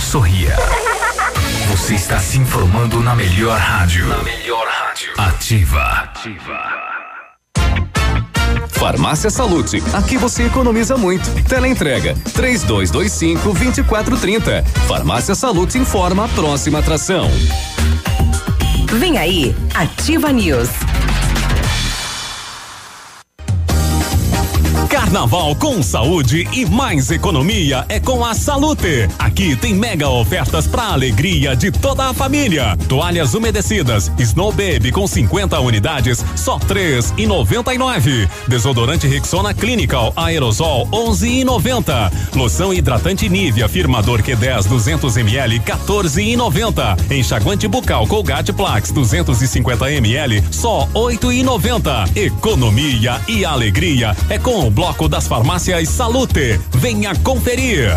Sorria. 0.00 0.56
Você 1.70 1.94
está 1.94 2.18
se 2.18 2.38
informando 2.38 3.00
na 3.00 3.14
melhor 3.14 3.58
rádio. 3.58 4.06
Na 4.06 4.22
melhor 4.22 4.66
rádio. 4.66 5.12
Ativa. 5.16 5.82
Ativa. 5.82 6.82
Farmácia 8.68 9.30
Salute. 9.30 9.82
Aqui 9.92 10.16
você 10.18 10.44
economiza 10.44 10.96
muito. 10.96 11.28
Teleentrega 11.44 12.14
3225 12.34 13.52
2430. 13.52 14.64
Farmácia 14.86 15.34
Salute 15.34 15.78
informa 15.78 16.24
a 16.24 16.28
próxima 16.28 16.80
atração. 16.80 17.30
Vem 18.98 19.18
aí, 19.18 19.54
Ativa 19.74 20.32
News. 20.32 20.68
Carnaval 25.12 25.54
com 25.56 25.82
saúde 25.82 26.48
e 26.54 26.64
mais 26.64 27.10
economia 27.10 27.84
é 27.90 28.00
com 28.00 28.24
a 28.24 28.32
Salute. 28.32 29.06
Aqui 29.18 29.54
tem 29.54 29.74
mega 29.74 30.08
ofertas 30.08 30.66
para 30.66 30.84
alegria 30.84 31.54
de 31.54 31.70
toda 31.70 32.08
a 32.08 32.14
família. 32.14 32.74
Toalhas 32.88 33.34
umedecidas 33.34 34.10
Snow 34.18 34.50
Baby 34.52 34.90
com 34.90 35.06
50 35.06 35.60
unidades, 35.60 36.24
só 36.34 36.58
três 36.58 37.12
e 37.18 37.26
noventa 37.26 37.74
e 37.74 37.76
nove. 37.76 38.26
Desodorante 38.48 39.06
Rexona 39.06 39.52
Clinical 39.52 40.14
Aerosol 40.16 40.88
11 40.90 41.28
e 41.28 41.44
noventa. 41.44 42.10
Loção 42.34 42.72
hidratante 42.72 43.28
Nivea 43.28 43.68
Firmador 43.68 44.22
Q10 44.22 44.66
200 44.66 45.14
ml 45.18 45.60
14 45.60 46.22
e 46.22 46.36
noventa. 46.36 46.96
Enxaguante 47.10 47.68
bucal 47.68 48.06
Colgate 48.06 48.54
Plax 48.54 48.90
250 48.90 49.92
ml 49.92 50.42
só 50.50 50.88
oito 50.94 51.30
e 51.30 51.42
noventa. 51.42 52.04
Economia 52.16 53.20
e 53.28 53.44
alegria 53.44 54.16
é 54.30 54.38
com 54.38 54.66
o 54.66 54.70
bloco 54.70 55.01
das 55.08 55.26
farmácias 55.26 55.88
Salute. 55.88 56.60
Venha 56.74 57.14
conferir. 57.22 57.96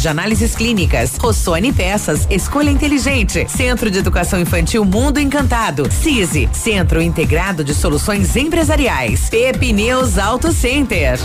de 0.01 0.07
análises 0.07 0.55
clínicas. 0.55 1.15
Rossoni 1.17 1.71
Peças, 1.71 2.27
escolha 2.29 2.69
inteligente. 2.69 3.45
Centro 3.47 3.91
de 3.91 3.99
Educação 3.99 4.39
Infantil 4.39 4.83
Mundo 4.83 5.19
Encantado. 5.19 5.89
CISI, 5.91 6.49
Centro 6.51 7.01
Integrado 7.01 7.63
de 7.63 7.73
Soluções 7.75 8.35
Empresariais. 8.35 9.29
Pepineus 9.29 10.17
Auto 10.17 10.51
Center. 10.51 11.19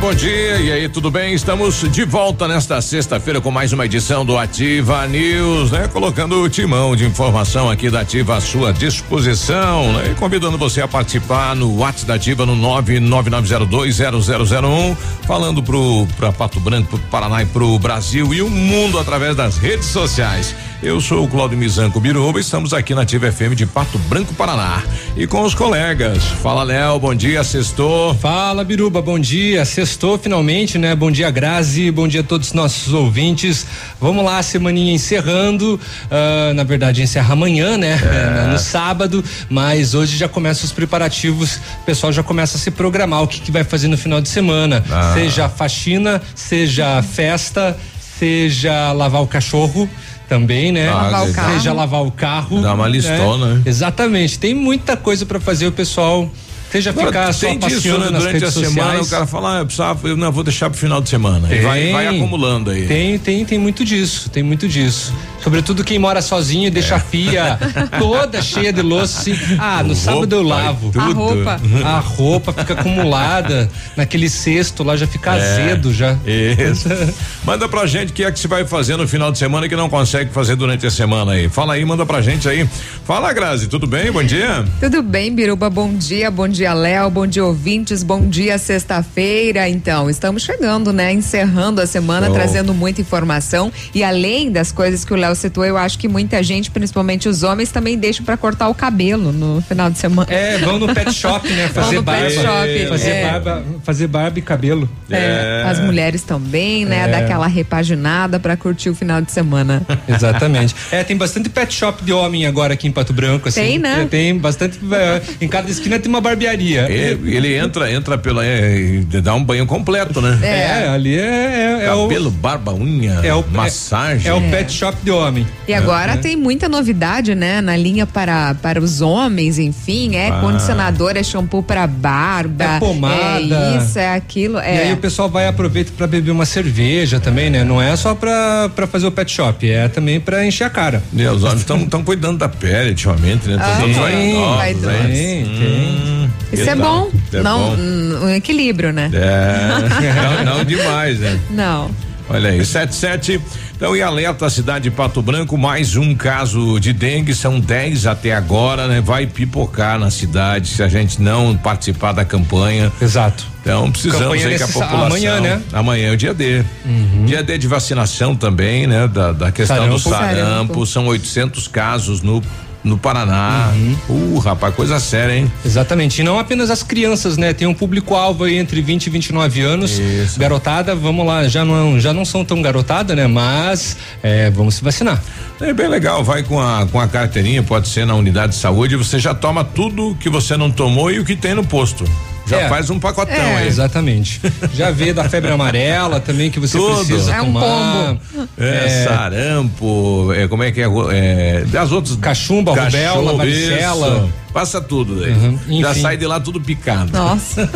Bom 0.00 0.12
dia. 0.12 0.60
E 0.60 0.72
aí, 0.72 0.88
tudo 0.88 1.08
bem? 1.10 1.34
Estamos 1.34 1.82
de 1.90 2.04
volta 2.04 2.46
nesta 2.48 2.82
sexta-feira 2.82 3.40
com 3.40 3.50
mais 3.50 3.72
uma 3.72 3.86
edição 3.86 4.26
do 4.26 4.36
Ativa 4.36 5.06
News, 5.06 5.70
né? 5.70 5.88
Colocando 5.88 6.42
o 6.42 6.48
timão 6.48 6.96
de 6.96 7.04
informação 7.04 7.70
aqui 7.70 7.88
da 7.88 8.00
Ativa 8.00 8.36
à 8.36 8.40
sua 8.40 8.72
disposição, 8.72 9.92
né? 9.92 10.10
E 10.10 10.16
convidando 10.16 10.58
você 10.58 10.82
a 10.82 10.88
participar 10.88 11.54
no 11.54 11.78
WhatsApp 11.78 12.06
da 12.06 12.14
Ativa 12.14 12.44
no 12.44 12.56
999020001, 12.56 14.96
falando 15.26 15.62
pro 15.62 16.08
para 16.16 16.32
Pato 16.32 16.58
Branco, 16.58 16.88
pro 16.88 16.98
Paraná 17.08 17.42
e 17.42 17.46
pro 17.46 17.78
Brasil 17.78 18.34
e 18.34 18.42
o 18.42 18.50
mundo 18.50 18.98
através 18.98 19.36
das 19.36 19.58
redes 19.58 19.86
sociais. 19.86 20.56
Eu 20.84 21.00
sou 21.00 21.24
o 21.24 21.28
Claudio 21.28 21.56
Mizanco 21.56 21.98
Biruba, 21.98 22.38
estamos 22.38 22.74
aqui 22.74 22.94
na 22.94 23.00
Ativa 23.00 23.32
FM 23.32 23.54
de 23.54 23.64
Pato 23.64 23.98
Branco, 24.00 24.34
Paraná. 24.34 24.82
E 25.16 25.26
com 25.26 25.40
os 25.40 25.54
colegas. 25.54 26.22
Fala, 26.42 26.62
Léo, 26.62 27.00
bom 27.00 27.14
dia, 27.14 27.42
sextou. 27.42 28.14
Fala, 28.16 28.62
Biruba, 28.62 29.00
bom 29.00 29.18
dia. 29.18 29.64
Sextou 29.64 30.18
finalmente, 30.18 30.76
né? 30.76 30.94
Bom 30.94 31.10
dia, 31.10 31.30
Grazi, 31.30 31.90
bom 31.90 32.06
dia 32.06 32.20
a 32.20 32.22
todos 32.22 32.48
os 32.48 32.52
nossos 32.52 32.92
ouvintes. 32.92 33.66
Vamos 33.98 34.22
lá, 34.26 34.42
semaninha 34.42 34.92
encerrando. 34.92 35.80
Uh, 36.04 36.52
na 36.52 36.64
verdade, 36.64 37.00
encerra 37.00 37.32
amanhã, 37.32 37.78
né? 37.78 37.98
É. 38.14 38.46
No 38.48 38.58
sábado, 38.58 39.24
mas 39.48 39.94
hoje 39.94 40.16
já 40.18 40.28
começam 40.28 40.66
os 40.66 40.72
preparativos. 40.72 41.56
O 41.80 41.84
pessoal 41.86 42.12
já 42.12 42.22
começa 42.22 42.58
a 42.58 42.60
se 42.60 42.70
programar 42.70 43.22
o 43.22 43.26
que, 43.26 43.40
que 43.40 43.50
vai 43.50 43.64
fazer 43.64 43.88
no 43.88 43.96
final 43.96 44.20
de 44.20 44.28
semana. 44.28 44.84
Ah. 44.90 45.14
Seja 45.14 45.48
faxina, 45.48 46.20
seja 46.34 47.02
festa, 47.02 47.76
seja 48.18 48.92
lavar 48.92 49.22
o 49.22 49.26
cachorro 49.26 49.88
também, 50.28 50.72
né? 50.72 50.88
Ah, 50.88 50.94
lavar 50.94 51.28
o 51.28 51.32
carro. 51.34 51.52
Seja 51.52 51.72
lavar 51.72 52.02
o 52.02 52.10
carro. 52.10 52.62
Dá 52.62 52.74
uma 52.74 52.88
listona. 52.88 53.54
Né? 53.54 53.62
Exatamente. 53.66 54.38
Tem 54.38 54.54
muita 54.54 54.96
coisa 54.96 55.24
para 55.26 55.40
fazer 55.40 55.66
o 55.66 55.72
pessoal 55.72 56.30
seja 56.74 56.92
ficar 56.92 57.32
só 57.32 57.46
tem 57.46 57.58
disso, 57.58 57.98
né? 57.98 58.10
Durante 58.10 58.44
a 58.44 58.50
sociais. 58.50 58.74
semana 58.74 59.00
o 59.00 59.06
cara 59.06 59.26
fala, 59.26 59.56
ah, 59.56 59.58
eu 59.60 59.66
precisava, 59.66 60.08
eu 60.08 60.16
não 60.16 60.32
vou 60.32 60.42
deixar 60.42 60.68
pro 60.68 60.78
final 60.78 61.00
de 61.00 61.08
semana. 61.08 61.46
Tem, 61.46 61.58
e 61.58 61.62
vai, 61.62 61.92
vai 61.92 62.06
acumulando 62.08 62.70
aí. 62.70 62.86
Tem, 62.86 63.16
tem, 63.16 63.44
tem 63.44 63.58
muito 63.58 63.84
disso, 63.84 64.28
tem 64.28 64.42
muito 64.42 64.66
disso. 64.66 65.14
Sobretudo 65.44 65.84
quem 65.84 65.98
mora 65.98 66.22
sozinho 66.22 66.66
e 66.66 66.70
deixa 66.70 66.94
é. 66.94 66.96
a 66.96 67.00
pia 67.00 67.58
toda 67.98 68.40
cheia 68.42 68.72
de 68.72 68.82
louça 68.82 69.20
assim. 69.20 69.38
Ah, 69.58 69.82
no 69.82 69.90
roupa, 69.90 69.94
sábado 69.94 70.34
eu 70.34 70.42
lavo. 70.42 70.90
A 70.98 71.12
roupa. 71.12 71.60
A 71.84 71.98
roupa 71.98 72.52
fica 72.52 72.72
acumulada 72.72 73.70
naquele 73.94 74.28
cesto 74.28 74.82
lá, 74.82 74.96
já 74.96 75.06
fica 75.06 75.36
é, 75.36 75.38
azedo 75.38 75.92
já. 75.92 76.16
Isso. 76.26 76.88
manda 77.44 77.68
pra 77.68 77.86
gente 77.86 78.10
o 78.10 78.12
que 78.14 78.24
é 78.24 78.32
que 78.32 78.38
se 78.38 78.48
vai 78.48 78.66
fazer 78.66 78.96
no 78.96 79.06
final 79.06 79.30
de 79.30 79.38
semana 79.38 79.68
que 79.68 79.76
não 79.76 79.88
consegue 79.90 80.32
fazer 80.32 80.56
durante 80.56 80.86
a 80.86 80.90
semana 80.90 81.32
aí. 81.32 81.48
Fala 81.48 81.74
aí, 81.74 81.84
manda 81.84 82.06
pra 82.06 82.22
gente 82.22 82.48
aí. 82.48 82.66
Fala, 83.04 83.30
Grazi, 83.32 83.68
tudo 83.68 83.86
bem? 83.86 84.10
Bom 84.10 84.24
dia. 84.24 84.64
Tudo 84.80 85.02
bem, 85.02 85.32
Biruba, 85.34 85.68
bom 85.68 85.92
dia, 85.94 86.30
bom 86.30 86.48
dia, 86.48 86.63
Léo, 86.72 87.10
bom 87.10 87.26
dia, 87.26 87.44
ouvintes, 87.44 88.02
bom 88.02 88.26
dia, 88.26 88.56
sexta-feira. 88.56 89.68
Então, 89.68 90.08
estamos 90.08 90.42
chegando, 90.42 90.92
né? 90.92 91.12
Encerrando 91.12 91.80
a 91.80 91.86
semana, 91.86 92.30
oh. 92.30 92.32
trazendo 92.32 92.72
muita 92.72 93.00
informação 93.00 93.72
e 93.92 94.02
além 94.04 94.50
das 94.50 94.72
coisas 94.72 95.04
que 95.04 95.12
o 95.12 95.16
Léo 95.16 95.34
citou, 95.34 95.64
eu 95.64 95.76
acho 95.76 95.98
que 95.98 96.08
muita 96.08 96.42
gente, 96.42 96.70
principalmente 96.70 97.28
os 97.28 97.42
homens, 97.42 97.72
também 97.72 97.98
deixam 97.98 98.24
para 98.24 98.36
cortar 98.36 98.68
o 98.68 98.74
cabelo 98.74 99.32
no 99.32 99.60
final 99.62 99.90
de 99.90 99.98
semana. 99.98 100.32
É, 100.32 100.58
vão 100.58 100.78
no 100.78 100.94
pet 100.94 101.12
shop, 101.12 101.48
né? 101.48 101.68
Fazer 101.74 102.00
barba. 102.00 102.30
Shop, 102.30 102.86
fazer 102.88 103.10
é. 103.10 103.30
barba, 103.30 103.64
fazer 103.82 104.06
barba 104.06 104.38
e 104.38 104.42
cabelo. 104.42 104.88
É. 105.10 105.62
é. 105.64 105.68
As 105.68 105.80
mulheres 105.80 106.22
também, 106.22 106.84
né? 106.84 107.04
É. 107.04 107.08
Dar 107.08 107.18
aquela 107.18 107.46
repaginada 107.46 108.38
para 108.38 108.56
curtir 108.56 108.90
o 108.90 108.94
final 108.94 109.20
de 109.20 109.32
semana. 109.32 109.82
Exatamente. 110.08 110.74
É, 110.92 111.02
tem 111.02 111.16
bastante 111.16 111.48
pet 111.48 111.74
shop 111.74 112.04
de 112.04 112.12
homem 112.12 112.46
agora 112.46 112.74
aqui 112.74 112.86
em 112.86 112.92
Pato 112.92 113.12
Branco, 113.12 113.48
assim. 113.48 113.60
Tem, 113.60 113.78
né? 113.78 114.06
Tem 114.08 114.38
bastante. 114.38 114.78
É, 114.92 115.20
em 115.40 115.48
cada 115.48 115.70
esquina 115.70 115.98
tem 115.98 116.08
uma 116.08 116.20
barbearia. 116.20 116.43
É, 116.80 117.16
ele 117.24 117.54
entra, 117.54 117.90
entra 117.90 118.18
pela. 118.18 118.44
É, 118.44 119.00
dá 119.22 119.34
um 119.34 119.42
banho 119.42 119.66
completo, 119.66 120.20
né? 120.20 120.38
É, 120.42 120.88
ali 120.88 121.18
é. 121.18 121.80
é 121.82 121.86
Cabelo, 121.86 122.28
o, 122.28 122.30
barba, 122.30 122.72
unha, 122.74 123.20
é 123.22 123.34
o, 123.34 123.44
massagem. 123.50 124.30
É, 124.30 124.34
o 124.34 124.40
pet 124.50 124.72
shop 124.72 124.96
de 125.02 125.10
homem. 125.10 125.46
E 125.66 125.74
agora 125.74 126.16
tem 126.16 126.36
muita 126.36 126.68
novidade, 126.68 127.34
né? 127.34 127.60
Na 127.60 127.76
linha 127.76 128.06
para, 128.06 128.54
para 128.54 128.80
os 128.80 129.00
homens, 129.00 129.58
enfim, 129.58 130.16
é 130.16 130.28
ah. 130.28 130.40
condicionador, 130.40 131.16
é 131.16 131.22
shampoo 131.22 131.62
para 131.62 131.86
barba. 131.86 132.64
É 132.64 132.78
pomada. 132.78 133.38
É 133.40 133.76
isso, 133.78 133.98
é 133.98 134.14
aquilo. 134.14 134.58
É. 134.58 134.76
E 134.76 134.80
aí 134.80 134.92
o 134.92 134.96
pessoal 134.96 135.28
vai 135.28 135.46
aproveitar 135.46 135.92
para 135.96 136.06
beber 136.06 136.30
uma 136.30 136.46
cerveja 136.46 137.20
também, 137.20 137.50
né? 137.50 137.64
Não 137.64 137.80
é 137.80 137.94
só 137.96 138.14
para 138.14 138.70
fazer 138.90 139.06
o 139.06 139.12
pet 139.12 139.30
shop, 139.30 139.70
é 139.70 139.88
também 139.88 140.20
para 140.20 140.44
encher 140.46 140.64
a 140.64 140.70
cara. 140.70 141.02
E 141.12 141.26
os 141.26 141.42
homens 141.42 141.60
estão 141.60 142.02
cuidando 142.02 142.38
da 142.38 142.48
pele 142.48 142.90
ultimamente, 142.90 143.48
né? 143.48 143.58
Ah, 143.60 143.78
todos 143.80 143.96
vaidosos. 143.96 144.82
Né? 144.82 145.06
Tem, 145.06 145.44
tem. 145.44 146.23
Isso 146.52 146.68
é 146.68 146.74
bom. 146.74 147.10
É 147.32 147.42
não, 147.42 147.70
bom. 147.70 147.82
um 148.26 148.30
equilíbrio, 148.30 148.92
né? 148.92 149.10
É. 149.12 150.44
não, 150.44 150.56
não 150.56 150.64
demais, 150.64 151.18
né? 151.18 151.38
Não. 151.50 151.90
Olha 152.28 152.50
aí, 152.50 152.64
77. 152.64 153.40
Então, 153.76 153.94
e 153.94 154.00
alerta 154.00 154.46
a 154.46 154.50
cidade 154.50 154.84
de 154.84 154.90
Pato 154.90 155.20
Branco, 155.20 155.58
mais 155.58 155.94
um 155.96 156.14
caso 156.14 156.78
de 156.80 156.92
dengue, 156.92 157.34
são 157.34 157.60
10 157.60 158.06
até 158.06 158.32
agora, 158.32 158.86
né? 158.86 159.00
Vai 159.00 159.26
pipocar 159.26 159.98
na 159.98 160.10
cidade 160.10 160.68
se 160.68 160.82
a 160.82 160.88
gente 160.88 161.20
não 161.20 161.56
participar 161.56 162.12
da 162.12 162.24
campanha. 162.24 162.90
Exato. 163.00 163.44
Então 163.60 163.90
precisamos 163.90 164.44
aí 164.44 164.56
que 164.56 164.62
a 164.62 164.68
população. 164.68 165.06
Amanhã, 165.06 165.40
né? 165.40 165.62
Amanhã 165.72 166.08
é 166.08 166.12
o 166.12 166.16
dia 166.16 166.32
D. 166.32 166.64
Uhum. 166.84 167.24
Dia 167.26 167.42
D 167.42 167.58
de 167.58 167.66
vacinação 167.66 168.34
também, 168.34 168.86
né? 168.86 169.08
Da, 169.08 169.32
da 169.32 169.52
questão 169.52 169.76
sarampo. 169.76 169.94
do 169.94 170.00
sarampo. 170.00 170.34
sarampo. 170.34 170.86
São 170.86 171.06
800 171.06 171.68
casos 171.68 172.22
no 172.22 172.42
no 172.84 172.98
Paraná. 172.98 173.72
Uhum. 173.74 174.36
Uh, 174.36 174.38
rapaz, 174.38 174.74
coisa 174.74 175.00
séria, 175.00 175.36
hein? 175.36 175.50
Exatamente. 175.64 176.20
E 176.20 176.24
não 176.24 176.38
apenas 176.38 176.70
as 176.70 176.82
crianças, 176.82 177.38
né? 177.38 177.54
Tem 177.54 177.66
um 177.66 177.74
público-alvo 177.74 178.44
aí 178.44 178.56
entre 178.56 178.82
20 178.82 179.06
e 179.06 179.10
29 179.10 179.60
anos. 179.62 179.98
Isso. 179.98 180.38
Garotada, 180.38 180.94
vamos 180.94 181.26
lá, 181.26 181.48
já 181.48 181.64
não, 181.64 181.98
já 181.98 182.12
não 182.12 182.24
são 182.24 182.44
tão 182.44 182.60
garotada, 182.60 183.16
né? 183.16 183.26
Mas 183.26 183.96
é, 184.22 184.50
vamos 184.50 184.74
se 184.76 184.84
vacinar. 184.84 185.22
É 185.60 185.72
bem 185.72 185.88
legal, 185.88 186.22
vai 186.22 186.42
com 186.42 186.60
a, 186.60 186.86
com 186.86 187.00
a 187.00 187.08
carteirinha, 187.08 187.62
pode 187.62 187.88
ser 187.88 188.04
na 188.04 188.14
unidade 188.14 188.52
de 188.52 188.58
saúde, 188.58 188.96
você 188.96 189.18
já 189.18 189.34
toma 189.34 189.64
tudo 189.64 190.16
que 190.20 190.28
você 190.28 190.56
não 190.56 190.70
tomou 190.70 191.10
e 191.10 191.18
o 191.18 191.24
que 191.24 191.34
tem 191.34 191.54
no 191.54 191.64
posto. 191.64 192.04
Já 192.46 192.60
é. 192.60 192.68
faz 192.68 192.90
um 192.90 192.98
pacotão 192.98 193.34
é. 193.34 193.56
aí. 193.56 193.68
Exatamente. 193.68 194.40
Já 194.74 194.90
vê 194.90 195.12
da 195.12 195.28
febre 195.28 195.50
amarela 195.50 196.20
também 196.20 196.50
que 196.50 196.60
você 196.60 196.76
Tudo. 196.76 197.04
precisa 197.04 197.32
é 197.32 197.38
tomar. 197.38 197.62
Um 197.62 198.16
pombo. 198.16 198.48
É, 198.58 198.86
é, 198.86 199.04
sarampo, 199.04 200.32
é, 200.34 200.48
como 200.48 200.62
é 200.62 200.70
que 200.70 200.80
é? 200.82 200.86
é 201.12 201.64
das 201.64 201.90
outras. 201.92 202.16
Cachumba, 202.16 202.74
cachumba 202.74 203.08
rubéola, 203.08 203.36
varicela. 203.36 204.28
Passa 204.52 204.80
tudo 204.80 205.20
daí. 205.20 205.32
Uhum, 205.32 205.80
Já 205.80 205.94
sai 205.94 206.16
de 206.16 206.26
lá 206.26 206.38
tudo 206.38 206.60
picado. 206.60 207.10
Nossa. 207.12 207.68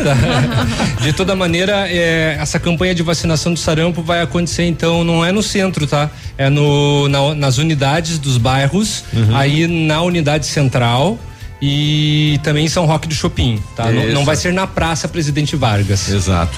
de 1.01 1.11
toda 1.11 1.35
maneira, 1.35 1.89
é, 1.89 2.37
essa 2.39 2.57
campanha 2.57 2.95
de 2.95 3.03
vacinação 3.03 3.53
do 3.53 3.59
sarampo 3.59 4.01
vai 4.01 4.21
acontecer 4.21 4.65
então, 4.65 5.03
não 5.03 5.25
é 5.25 5.31
no 5.33 5.43
centro, 5.43 5.85
tá? 5.85 6.09
É 6.37 6.49
no, 6.49 7.09
na, 7.09 7.35
nas 7.35 7.57
unidades 7.57 8.17
dos 8.17 8.37
bairros, 8.37 9.03
uhum. 9.11 9.35
aí 9.35 9.67
na 9.67 10.01
unidade 10.01 10.45
central 10.45 11.19
e 11.61 12.39
também 12.43 12.67
São 12.67 12.85
Roque 12.85 13.07
do 13.07 13.13
Chopin, 13.13 13.61
tá? 13.75 13.91
Não, 13.91 14.07
não, 14.07 14.25
vai 14.25 14.35
ser 14.35 14.53
na 14.53 14.65
Praça 14.65 15.07
Presidente 15.07 15.55
Vargas. 15.55 16.09
Exato. 16.09 16.57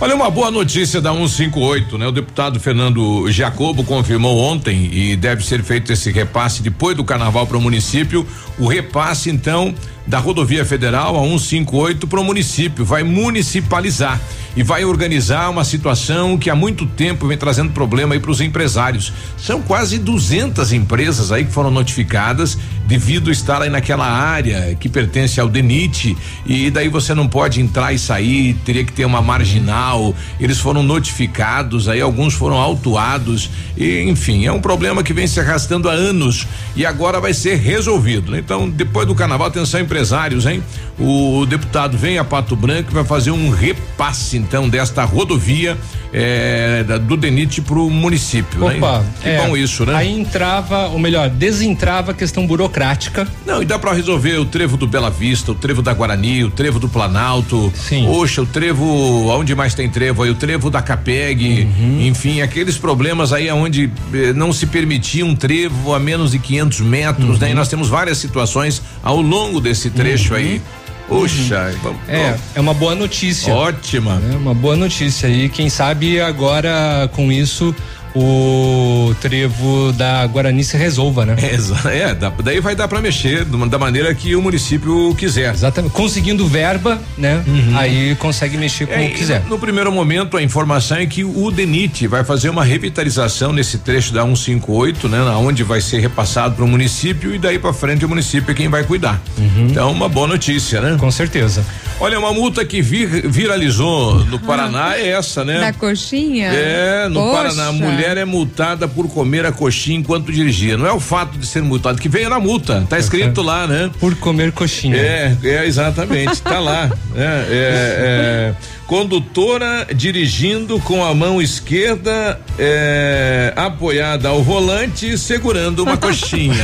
Olha 0.00 0.14
uma 0.14 0.30
boa 0.30 0.50
notícia 0.50 1.00
da 1.00 1.12
158, 1.12 1.98
né? 1.98 2.06
O 2.06 2.12
deputado 2.12 2.58
Fernando 2.58 3.30
Jacobo 3.30 3.84
confirmou 3.84 4.38
ontem 4.38 4.88
e 4.92 5.14
deve 5.14 5.44
ser 5.44 5.62
feito 5.62 5.92
esse 5.92 6.10
repasse 6.10 6.62
depois 6.62 6.96
do 6.96 7.04
carnaval 7.04 7.46
para 7.46 7.58
o 7.58 7.60
município. 7.60 8.26
O 8.58 8.66
repasse 8.66 9.30
então 9.30 9.74
da 10.10 10.18
rodovia 10.18 10.64
federal 10.64 11.16
a 11.16 11.20
158 11.20 12.08
para 12.08 12.20
o 12.20 12.24
município, 12.24 12.84
vai 12.84 13.04
municipalizar 13.04 14.20
e 14.56 14.62
vai 14.64 14.84
organizar 14.84 15.48
uma 15.48 15.64
situação 15.64 16.36
que 16.36 16.50
há 16.50 16.56
muito 16.56 16.84
tempo 16.84 17.28
vem 17.28 17.38
trazendo 17.38 17.70
problema 17.70 18.14
aí 18.14 18.20
para 18.20 18.32
os 18.32 18.40
empresários. 18.40 19.12
São 19.38 19.62
quase 19.62 19.98
200 19.98 20.72
empresas 20.72 21.30
aí 21.30 21.44
que 21.44 21.52
foram 21.52 21.70
notificadas 21.70 22.58
devido 22.88 23.30
estar 23.30 23.62
aí 23.62 23.70
naquela 23.70 24.04
área 24.04 24.74
que 24.74 24.88
pertence 24.88 25.40
ao 25.40 25.48
DENIT 25.48 26.16
e 26.44 26.72
daí 26.72 26.88
você 26.88 27.14
não 27.14 27.28
pode 27.28 27.60
entrar 27.60 27.92
e 27.92 27.98
sair, 27.98 28.54
teria 28.64 28.84
que 28.84 28.92
ter 28.92 29.04
uma 29.04 29.22
marginal. 29.22 30.12
Eles 30.40 30.58
foram 30.58 30.82
notificados, 30.82 31.88
aí 31.88 32.00
alguns 32.00 32.34
foram 32.34 32.56
autuados 32.56 33.48
e 33.76 34.00
enfim, 34.02 34.44
é 34.44 34.50
um 34.50 34.60
problema 34.60 35.04
que 35.04 35.12
vem 35.12 35.28
se 35.28 35.38
arrastando 35.38 35.88
há 35.88 35.92
anos 35.92 36.48
e 36.74 36.84
agora 36.84 37.20
vai 37.20 37.32
ser 37.32 37.56
resolvido. 37.58 38.36
Então, 38.36 38.68
depois 38.68 39.06
do 39.06 39.14
carnaval, 39.14 39.46
atenção 39.46 39.78
empresários, 39.78 39.99
hein? 40.46 40.62
O, 41.00 41.46
deputado 41.46 41.96
vem 41.96 42.18
a 42.18 42.24
Pato 42.24 42.54
Branco 42.54 42.90
e 42.90 42.94
vai 42.94 43.04
fazer 43.04 43.30
um 43.30 43.50
repasse 43.50 44.36
então 44.36 44.68
desta 44.68 45.02
rodovia 45.04 45.76
é, 46.12 46.84
do 47.02 47.16
DENIT 47.16 47.62
para 47.62 47.78
o 47.78 47.88
município. 47.88 48.60
Né? 48.60 48.76
Opa, 48.76 48.98
né? 48.98 49.04
que 49.22 49.28
é, 49.28 49.46
bom 49.46 49.56
isso, 49.56 49.86
né? 49.86 49.94
Aí 49.94 50.12
entrava, 50.12 50.88
ou 50.88 50.98
melhor, 50.98 51.30
desentrava 51.30 52.10
a 52.10 52.14
questão 52.14 52.46
burocrática. 52.46 53.26
Não, 53.46 53.62
e 53.62 53.64
dá 53.64 53.78
para 53.78 53.92
resolver 53.92 54.36
o 54.38 54.44
trevo 54.44 54.76
do 54.76 54.86
Bela 54.86 55.10
Vista, 55.10 55.52
o 55.52 55.54
trevo 55.54 55.80
da 55.80 55.94
Guarani, 55.94 56.44
o 56.44 56.50
trevo 56.50 56.78
do 56.78 56.88
Planalto. 56.88 57.72
Sim. 57.74 58.06
Oxa, 58.08 58.42
o 58.42 58.46
trevo, 58.46 58.84
onde 59.28 59.54
mais 59.54 59.74
tem 59.74 59.88
trevo 59.88 60.22
aí, 60.22 60.30
o 60.30 60.34
trevo 60.34 60.68
da 60.68 60.82
Capeg, 60.82 61.64
uhum. 61.64 62.02
enfim, 62.02 62.42
aqueles 62.42 62.76
problemas 62.76 63.32
aí 63.32 63.50
onde 63.50 63.90
eh, 64.12 64.32
não 64.32 64.52
se 64.52 64.66
permitia 64.66 65.24
um 65.24 65.34
trevo 65.34 65.94
a 65.94 65.98
menos 65.98 66.32
de 66.32 66.38
500 66.38 66.80
metros, 66.80 67.30
uhum. 67.30 67.38
né? 67.38 67.50
E 67.52 67.54
nós 67.54 67.68
temos 67.68 67.88
várias 67.88 68.18
situações 68.18 68.82
ao 69.02 69.20
longo 69.20 69.60
desse 69.60 69.90
trecho 69.90 70.34
uhum. 70.34 70.38
aí. 70.38 70.62
Puxa, 71.10 71.74
vamos, 71.82 72.00
é, 72.08 72.36
é 72.54 72.60
uma 72.60 72.72
boa 72.72 72.94
notícia. 72.94 73.52
Ótima. 73.52 74.22
É 74.32 74.36
uma 74.36 74.54
boa 74.54 74.76
notícia 74.76 75.26
e 75.26 75.48
quem 75.48 75.68
sabe 75.68 76.20
agora 76.20 77.10
com 77.12 77.32
isso 77.32 77.74
o 78.14 79.14
trevo 79.20 79.92
da 79.92 80.26
Guarani 80.26 80.64
se 80.64 80.76
resolva, 80.76 81.26
né? 81.26 81.36
É, 81.90 82.10
é 82.10 82.16
daí 82.42 82.60
vai 82.60 82.74
dar 82.74 82.88
para 82.88 83.00
mexer 83.00 83.44
da 83.44 83.78
maneira 83.78 84.14
que 84.14 84.34
o 84.34 84.42
município 84.42 85.14
quiser. 85.16 85.52
Exatamente. 85.52 85.92
Conseguindo 85.92 86.46
verba, 86.46 87.00
né? 87.16 87.42
Uhum. 87.46 87.76
Aí 87.76 88.14
consegue 88.16 88.56
mexer 88.56 88.86
como 88.86 89.02
é, 89.02 89.08
quiser. 89.08 89.42
No, 89.48 89.58
primeiro 89.58 89.90
momento, 89.90 90.36
a 90.36 90.42
informação 90.42 90.98
é 90.98 91.06
que 91.06 91.24
o 91.24 91.50
DENIT 91.50 92.06
vai 92.06 92.24
fazer 92.24 92.48
uma 92.48 92.64
revitalização 92.64 93.52
nesse 93.52 93.78
trecho 93.78 94.12
da 94.12 94.22
158, 94.22 95.08
né? 95.08 95.20
Onde 95.22 95.62
vai 95.62 95.80
ser 95.80 96.00
repassado 96.00 96.54
para 96.54 96.64
o 96.64 96.68
município 96.68 97.34
e 97.34 97.38
daí 97.38 97.58
para 97.58 97.72
frente 97.72 98.04
o 98.04 98.08
município 98.08 98.52
é 98.52 98.54
quem 98.54 98.68
vai 98.68 98.84
cuidar. 98.84 99.20
Uhum. 99.38 99.68
Então, 99.70 99.90
uma 99.90 100.08
boa 100.08 100.26
notícia, 100.26 100.80
né? 100.80 100.96
Com 100.98 101.10
certeza. 101.10 101.64
Olha, 102.00 102.18
uma 102.18 102.32
multa 102.32 102.64
que 102.64 102.82
vir, 102.82 103.28
viralizou 103.28 104.24
no 104.24 104.38
Paraná 104.38 104.96
é 104.96 105.08
essa, 105.10 105.44
né? 105.44 105.60
Da 105.60 105.72
coxinha? 105.72 106.48
É, 106.48 107.08
no 107.08 107.20
Poxa. 107.20 107.36
Paraná, 107.36 107.72
mulher 107.72 108.00
mulher 108.00 108.16
é 108.16 108.24
multada 108.24 108.88
por 108.88 109.08
comer 109.08 109.44
a 109.44 109.52
coxinha 109.52 109.98
enquanto 109.98 110.32
dirigia. 110.32 110.76
Não 110.76 110.86
é 110.86 110.92
o 110.92 111.00
fato 111.00 111.38
de 111.38 111.46
ser 111.46 111.62
multado, 111.62 112.00
que 112.00 112.08
veio 112.08 112.30
na 112.30 112.40
multa. 112.40 112.86
Tá 112.88 112.98
escrito 112.98 113.42
lá, 113.42 113.66
né? 113.66 113.90
Por 114.00 114.14
comer 114.16 114.52
coxinha. 114.52 114.96
É, 114.96 115.36
é 115.42 115.66
exatamente. 115.66 116.40
tá 116.40 116.58
lá. 116.58 116.90
É, 117.14 117.20
é, 117.20 117.44
é, 117.50 118.54
condutora 118.90 119.86
dirigindo 119.94 120.80
com 120.80 121.04
a 121.04 121.14
mão 121.14 121.40
esquerda 121.40 122.40
é, 122.58 123.52
apoiada 123.54 124.30
ao 124.30 124.42
volante, 124.42 125.16
segurando 125.16 125.84
uma 125.84 125.94
coxinha. 125.96 126.56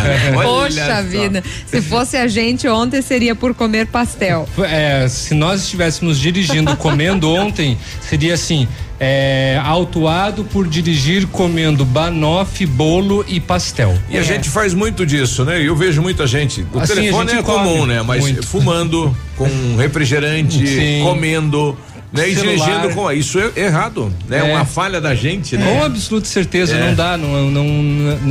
Poxa 0.43 1.05
vida. 1.05 1.44
Se 1.69 1.81
fosse 1.81 2.17
a 2.17 2.26
gente 2.26 2.67
ontem, 2.67 3.00
seria 3.00 3.37
por 3.37 3.55
comer 3.55 3.87
pastel. 3.87 4.49
É, 4.58 5.06
se 5.06 5.34
nós 5.34 5.62
estivéssemos 5.62 6.19
dirigindo 6.19 6.76
comendo 6.76 7.31
ontem, 7.31 7.78
seria 8.00 8.34
assim 8.34 8.67
é, 8.99 9.61
autuado 9.64 10.43
por 10.43 10.67
dirigir 10.67 11.29
comendo 11.29 11.84
banoffee, 11.84 12.67
bolo 12.67 13.25
e 13.29 13.38
pastel. 13.38 13.96
E 14.11 14.17
é. 14.17 14.19
a 14.20 14.22
gente 14.25 14.50
faz 14.50 14.74
muito 14.74 15.06
disso, 15.06 15.44
né? 15.44 15.62
Eu 15.62 15.77
vejo 15.77 16.03
muita 16.03 16.27
gente. 16.27 16.67
O 16.72 16.81
assim, 16.81 16.94
telefone 16.94 17.32
é 17.34 17.43
comum, 17.44 17.86
né? 17.86 18.03
Mas 18.03 18.20
muito. 18.22 18.44
fumando 18.44 19.17
com 19.36 19.46
refrigerante, 19.79 20.67
Sim. 20.67 21.05
comendo 21.05 21.79
né? 22.17 22.29
E 22.29 22.35
dirigindo 22.35 22.91
com 22.94 23.11
isso 23.13 23.39
é 23.39 23.61
errado, 23.61 24.13
né? 24.29 24.39
É. 24.39 24.43
Uma 24.43 24.65
falha 24.65 25.01
da 25.01 25.15
gente, 25.15 25.56
né? 25.56 25.65
Com 25.65 25.85
absoluta 25.85 26.27
certeza, 26.27 26.75
é. 26.75 26.87
não 26.87 26.94
dá, 26.94 27.17
não, 27.17 27.51
não, 27.51 27.65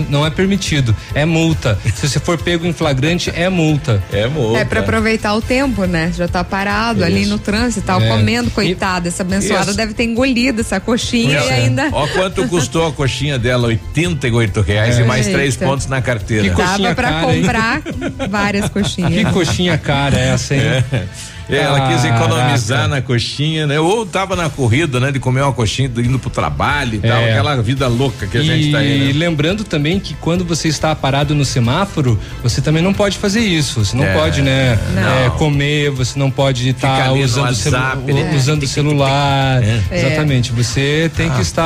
não 0.09 0.25
é 0.25 0.29
permitido. 0.29 0.95
É 1.13 1.25
multa. 1.25 1.77
Se 1.95 2.07
você 2.09 2.19
for 2.19 2.37
pego 2.37 2.65
em 2.65 2.73
flagrante, 2.73 3.31
é 3.33 3.49
multa. 3.49 4.03
É 4.11 4.27
multa. 4.27 4.59
É 4.59 4.65
para 4.65 4.81
aproveitar 4.81 5.33
o 5.33 5.41
tempo, 5.41 5.85
né? 5.85 6.11
Já 6.15 6.27
tá 6.27 6.43
parado 6.43 6.99
isso. 6.99 7.07
ali 7.07 7.25
no 7.25 7.37
trânsito 7.37 7.79
e 7.79 7.83
tal, 7.83 8.01
é. 8.01 8.07
comendo, 8.07 8.51
coitada. 8.51 9.07
Essa 9.07 9.23
abençoada 9.23 9.67
isso. 9.67 9.77
deve 9.77 9.93
ter 9.93 10.03
engolido 10.03 10.61
essa 10.61 10.79
coxinha 10.79 11.39
e 11.39 11.49
ainda. 11.49 11.89
Ó, 11.91 12.07
quanto 12.07 12.47
custou 12.47 12.87
a 12.87 12.91
coxinha 12.91 13.37
dela? 13.37 13.67
88 13.67 14.61
reais 14.61 14.97
e 14.97 15.03
mais 15.03 15.27
Eita. 15.27 15.37
três 15.37 15.55
pontos 15.55 15.87
na 15.87 16.01
carteira. 16.01 16.49
Que 16.49 16.55
Dava 16.55 16.95
pra 16.95 17.09
cara, 17.09 17.25
comprar 17.25 17.81
hein? 17.85 18.27
várias 18.29 18.69
coxinhas. 18.69 19.13
Que 19.13 19.25
coxinha 19.31 19.77
cara 19.77 20.17
é 20.17 20.29
essa, 20.29 20.55
hein? 20.55 20.61
É. 20.61 21.05
É, 21.49 21.57
ela 21.57 21.87
quis 21.87 22.03
economizar 22.03 22.87
na 22.87 23.01
coxinha, 23.01 23.67
né? 23.67 23.79
Ou 23.79 24.05
tava 24.05 24.35
na 24.35 24.49
corrida, 24.49 24.99
né? 24.99 25.11
De 25.11 25.19
comer 25.19 25.41
uma 25.41 25.53
coxinha 25.53 25.89
indo 25.97 26.17
pro 26.17 26.29
trabalho 26.29 26.99
e 27.01 27.05
é. 27.05 27.09
tal, 27.09 27.23
aquela 27.23 27.61
vida 27.61 27.87
louca 27.87 28.27
que 28.27 28.37
a 28.37 28.41
e 28.41 28.45
gente 28.45 28.71
tá 28.71 28.79
aí. 28.79 29.09
E 29.09 29.13
né? 29.13 29.19
lembrando 29.19 29.63
também 29.63 29.99
que 29.99 30.13
quando 30.15 30.43
você 30.43 30.67
está 30.67 30.95
parado 30.95 31.35
no 31.35 31.45
semáforo, 31.45 32.19
você 32.41 32.61
também 32.61 32.81
não 32.81 32.93
pode 32.93 33.17
fazer 33.17 33.41
isso. 33.41 33.83
Você 33.83 33.95
não 33.95 34.05
é. 34.05 34.13
pode, 34.13 34.41
né? 34.41 34.79
Não. 34.93 35.25
É, 35.25 35.29
comer, 35.31 35.91
você 35.91 36.17
não 36.17 36.31
pode 36.31 36.69
estar 36.69 37.05
tá 37.05 37.13
usando, 37.13 37.53
celu 37.53 37.77
né? 37.77 38.33
usando 38.35 38.63
o 38.63 38.67
celular. 38.67 39.63
É. 39.63 39.81
Exatamente. 39.91 40.51
Você 40.51 41.11
tem 41.15 41.29
que 41.29 41.37
ah. 41.37 41.41
estar 41.41 41.63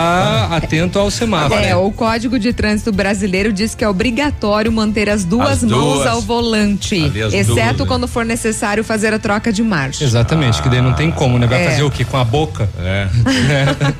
ah. 0.51 0.55
atento 0.57 0.99
ao 0.99 1.09
semáforo. 1.09 1.61
É, 1.61 1.75
o 1.75 1.91
Código 1.91 2.37
de 2.37 2.51
Trânsito 2.53 2.91
Brasileiro 2.91 3.53
diz 3.53 3.75
que 3.75 3.83
é 3.83 3.89
obrigatório 3.89 4.71
manter 4.71 5.09
as 5.09 5.23
duas 5.23 5.49
as 5.49 5.63
mãos 5.63 5.93
duas. 5.95 6.07
ao 6.07 6.21
volante, 6.21 6.95
exceto 7.33 7.53
duas, 7.53 7.79
né? 7.79 7.85
quando 7.87 8.07
for 8.07 8.25
necessário 8.25 8.83
fazer 8.83 9.13
a 9.13 9.19
troca 9.19 9.51
de 9.51 9.63
marcha. 9.69 10.03
Exatamente, 10.03 10.59
ah, 10.59 10.63
que 10.63 10.69
daí 10.69 10.81
não 10.81 10.93
tem 10.93 11.11
como, 11.11 11.39
né? 11.39 11.47
Vai 11.47 11.63
é. 11.63 11.69
fazer 11.69 11.83
o 11.83 11.91
quê? 11.91 12.03
Com 12.03 12.17
a 12.17 12.23
boca? 12.23 12.69
É. 12.79 13.07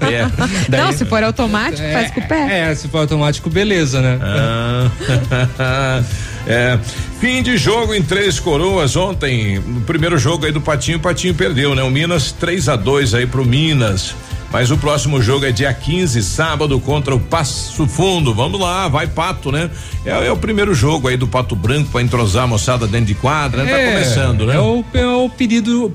é. 0.11 0.27
Daí, 0.67 0.81
não, 0.81 0.91
se 0.91 1.05
for 1.05 1.23
automático, 1.23 1.81
é, 1.81 1.93
faz 1.93 2.11
com 2.11 2.19
o 2.19 2.27
pé. 2.27 2.69
É, 2.69 2.75
se 2.75 2.87
for 2.87 2.99
automático, 2.99 3.49
beleza, 3.49 4.01
né? 4.01 4.19
Ah. 4.21 6.01
É, 6.47 6.79
fim 7.19 7.43
de 7.43 7.57
jogo 7.57 7.93
em 7.93 8.01
Três 8.01 8.39
Coroas 8.39 8.95
ontem. 8.95 9.59
No 9.59 9.81
primeiro 9.81 10.17
jogo 10.17 10.47
aí 10.47 10.51
do 10.51 10.59
Patinho, 10.59 10.97
o 10.97 10.99
Patinho 10.99 11.35
perdeu, 11.35 11.75
né? 11.75 11.83
O 11.83 11.91
Minas 11.91 12.31
3 12.31 12.69
a 12.69 12.75
2 12.75 13.13
aí 13.13 13.27
pro 13.27 13.45
Minas. 13.45 14.15
Mas 14.51 14.71
o 14.71 14.77
próximo 14.77 15.21
jogo 15.21 15.45
é 15.45 15.51
dia 15.51 15.71
15, 15.73 16.23
sábado, 16.23 16.79
contra 16.79 17.15
o 17.15 17.19
Passo 17.19 17.85
Fundo. 17.87 18.33
Vamos 18.33 18.59
lá, 18.59 18.87
vai 18.87 19.05
Pato, 19.07 19.51
né? 19.51 19.69
É, 20.05 20.27
é 20.27 20.31
o 20.31 20.37
primeiro 20.37 20.73
jogo 20.73 21.07
aí 21.07 21.15
do 21.15 21.27
Pato 21.27 21.55
Branco 21.55 21.91
para 21.91 22.01
entrosar 22.01 22.45
a 22.45 22.47
moçada 22.47 22.87
dentro 22.87 23.07
de 23.07 23.15
quadra, 23.15 23.63
né? 23.63 23.71
Tá 23.71 23.79
é, 23.79 23.93
começando, 23.93 24.45
né? 24.45 24.55
É 24.55 24.59
o, 24.59 24.83
é 24.93 25.07
o 25.07 25.29
período, 25.29 25.93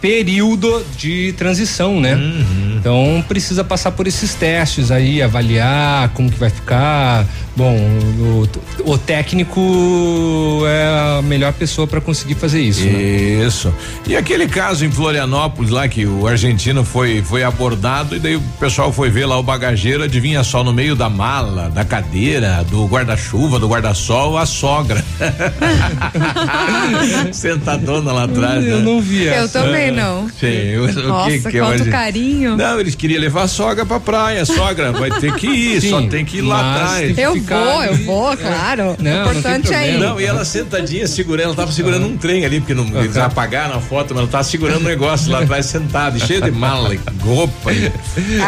período 0.00 0.84
de 0.96 1.34
transição, 1.34 2.00
né? 2.00 2.14
Uhum. 2.14 2.69
Então 2.80 3.22
precisa 3.28 3.62
passar 3.62 3.92
por 3.92 4.06
esses 4.06 4.34
testes 4.34 4.90
aí, 4.90 5.22
avaliar 5.22 6.08
como 6.10 6.30
que 6.30 6.38
vai 6.38 6.48
ficar. 6.48 7.26
Bom, 7.54 7.76
o, 7.76 8.48
o 8.92 8.96
técnico 8.96 10.62
é 10.66 11.18
a 11.18 11.22
melhor 11.22 11.52
pessoa 11.52 11.86
para 11.86 12.00
conseguir 12.00 12.36
fazer 12.36 12.62
isso. 12.62 12.86
Né? 12.86 13.44
Isso. 13.44 13.68
Né? 13.68 13.74
E 14.08 14.16
aquele 14.16 14.48
caso 14.48 14.86
em 14.86 14.90
Florianópolis 14.90 15.70
lá 15.70 15.86
que 15.86 16.06
o 16.06 16.26
argentino 16.26 16.84
foi 16.84 17.22
foi 17.22 17.42
abordado 17.42 18.16
e 18.16 18.18
daí 18.18 18.36
o 18.36 18.40
pessoal 18.58 18.90
foi 18.90 19.10
ver 19.10 19.26
lá 19.26 19.38
o 19.38 19.42
bagageiro, 19.42 20.02
adivinha 20.02 20.42
só 20.42 20.64
no 20.64 20.72
meio 20.72 20.96
da 20.96 21.10
mala, 21.10 21.68
da 21.68 21.84
cadeira, 21.84 22.64
do 22.70 22.86
guarda-chuva, 22.86 23.58
do 23.58 23.68
guarda-sol, 23.68 24.38
a 24.38 24.46
sogra. 24.46 25.04
Sentadona 27.32 28.10
lá 28.10 28.24
atrás. 28.24 28.64
Eu 28.64 28.78
né? 28.78 28.84
não 28.84 29.02
vi. 29.02 29.24
Eu 29.24 29.48
também 29.50 29.90
não. 29.90 30.30
Sim, 30.30 30.76
Nossa, 31.06 31.30
que, 31.30 31.50
que 31.50 31.58
quanto 31.58 31.90
carinho. 31.90 32.56
Não, 32.56 32.69
eles 32.78 32.94
queriam 32.94 33.20
levar 33.20 33.42
a 33.42 33.48
sogra 33.48 33.86
pra 33.86 33.98
praia. 33.98 34.42
A 34.42 34.46
sogra 34.46 34.92
vai 34.92 35.10
ter 35.10 35.34
que 35.34 35.46
ir, 35.46 35.80
Sim, 35.80 35.90
só 35.90 36.02
tem 36.02 36.24
que 36.24 36.38
ir 36.38 36.42
lá 36.42 36.74
atrás. 36.74 37.18
Eu 37.18 37.40
vou, 37.40 37.84
eu 37.84 37.96
vou, 38.04 38.36
claro. 38.36 38.96
Não, 38.98 39.26
o 39.26 39.30
importante 39.30 39.72
é 39.72 39.94
ir. 39.94 39.98
Não, 39.98 40.20
e 40.20 40.24
ela 40.24 40.44
sentadinha 40.44 41.06
segurando, 41.06 41.46
ela 41.46 41.54
tava 41.54 41.72
segurando 41.72 42.06
um 42.06 42.16
trem 42.16 42.44
ali, 42.44 42.60
porque 42.60 42.74
não, 42.74 42.86
eles 43.02 43.16
apagaram 43.16 43.76
a 43.76 43.80
foto, 43.80 44.10
mas 44.10 44.18
ela 44.18 44.28
tava 44.28 44.44
segurando 44.44 44.82
um 44.82 44.88
negócio 44.88 45.30
lá 45.30 45.40
atrás 45.40 45.66
sentada, 45.66 46.18
cheio 46.18 46.42
de 46.42 46.50
mala, 46.50 46.90
roupa. 47.20 47.70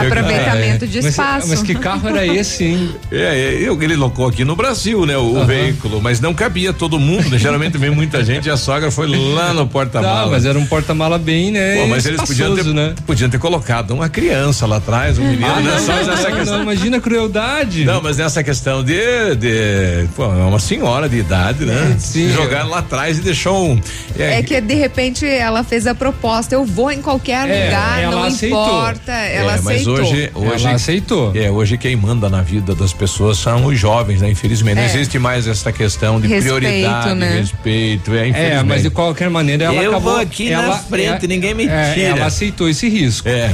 Aproveitamento 0.01 0.87
de 0.87 0.99
espaço. 0.99 1.49
Mas, 1.49 1.61
mas, 1.61 1.63
que 1.63 1.75
carro 1.75 2.09
era 2.09 2.27
esse, 2.27 2.65
hein? 2.65 2.91
É, 3.11 3.65
é 3.67 3.83
ele 3.85 3.97
locou 3.97 4.27
aqui 4.27 4.45
no 4.45 4.55
Brasil, 4.55 5.05
né? 5.07 5.17
O, 5.17 5.45
veículo, 5.45 6.01
mas 6.01 6.21
não 6.21 6.35
cabia 6.35 6.73
todo 6.73 6.99
mundo, 6.99 7.29
né? 7.31 7.39
Geralmente 7.39 7.77
vem 7.79 7.91
muita 7.91 8.25
gente 8.25 8.47
e 8.47 8.51
a 8.51 8.57
sogra 8.57 8.91
foi 8.91 9.07
lá 9.07 9.53
no 9.53 9.67
porta-mala. 9.67 10.25
Tá, 10.25 10.31
mas 10.31 10.45
era 10.45 10.59
um 10.59 10.67
porta-mala 10.67 11.19
bem, 11.19 11.51
né? 11.51 11.81
Pô, 11.81 11.87
mas 11.89 12.07
eles 12.07 12.21
podiam 12.21 12.55
ter, 12.55 12.65
né? 12.65 12.95
podiam 13.07 13.29
ter 13.29 13.39
colocado 13.39 13.93
uma 13.93 14.09
criança 14.13 14.67
lá 14.67 14.77
atrás, 14.77 15.19
um 15.19 15.25
menino, 15.25 15.47
ah, 15.47 15.61
né? 15.61 15.63
Não, 15.63 15.87
não, 15.87 16.07
nessa 16.07 16.29
não, 16.29 16.37
questão. 16.37 16.57
não, 16.57 16.63
imagina 16.63 16.97
a 16.99 17.01
crueldade. 17.01 17.85
Não, 17.85 18.03
mas 18.03 18.19
nessa 18.19 18.45
questão 18.45 18.85
de, 18.85 19.35
de 19.37 20.09
pô, 20.15 20.25
é 20.25 20.45
uma 20.45 20.59
senhora 20.59 21.09
de 21.09 21.17
idade, 21.17 21.65
né? 21.65 21.97
Sim. 21.99 22.31
Jogaram 22.31 22.69
lá 22.69 22.79
atrás 22.79 23.19
e 23.19 23.23
deixou 23.23 23.71
um. 23.71 23.81
É, 24.19 24.39
é, 24.39 24.43
que 24.43 24.61
de 24.61 24.75
repente 24.75 25.27
ela 25.27 25.65
fez 25.65 25.87
a 25.87 25.95
proposta, 25.95 26.55
eu 26.55 26.65
vou 26.65 26.93
em 26.93 27.01
qualquer 27.01 27.49
é, 27.49 27.65
lugar, 27.65 28.03
não 28.13 28.23
aceitou. 28.25 28.65
importa. 28.65 29.13
Ela 29.13 29.53
é, 29.53 29.55
aceitou. 29.55 29.97
Mas 29.97 30.11
hoje, 30.11 30.31
hoje 30.35 30.67
ela 30.67 30.75
aceitou. 30.75 31.33
É, 31.35 31.51
hoje 31.51 31.79
quem 31.79 31.97
manda 31.97 32.29
na 32.29 32.43
vida 32.43 32.75
das 32.75 32.93
pessoas 32.93 33.39
são 33.39 33.65
os 33.67 33.79
jovens, 33.79 34.21
né? 34.21 34.31
Infelizmente. 34.31 34.77
Não 34.77 34.83
é. 34.83 34.87
existe 34.87 35.19
mais 35.19 35.47
essa 35.47 35.73
questão 35.73 36.21
de 36.21 36.29
respeito, 36.29 36.57
prioridade, 36.57 37.15
né? 37.15 37.39
respeito. 37.39 38.15
É, 38.15 38.29
é, 38.29 38.63
mas 38.63 38.83
de 38.83 38.91
qualquer 38.91 39.31
maneira 39.31 39.65
ela 39.65 39.83
eu 39.83 39.91
acabou. 39.91 40.13
Vou 40.13 40.21
aqui 40.21 40.53
ela, 40.53 40.69
na 40.69 40.79
frente, 40.79 41.27
ninguém 41.27 41.55
me 41.55 41.65
tira. 41.65 42.01
ela 42.01 42.27
aceitou 42.27 42.69
esse 42.69 42.89
risco. 42.89 43.29
É. 43.29 43.51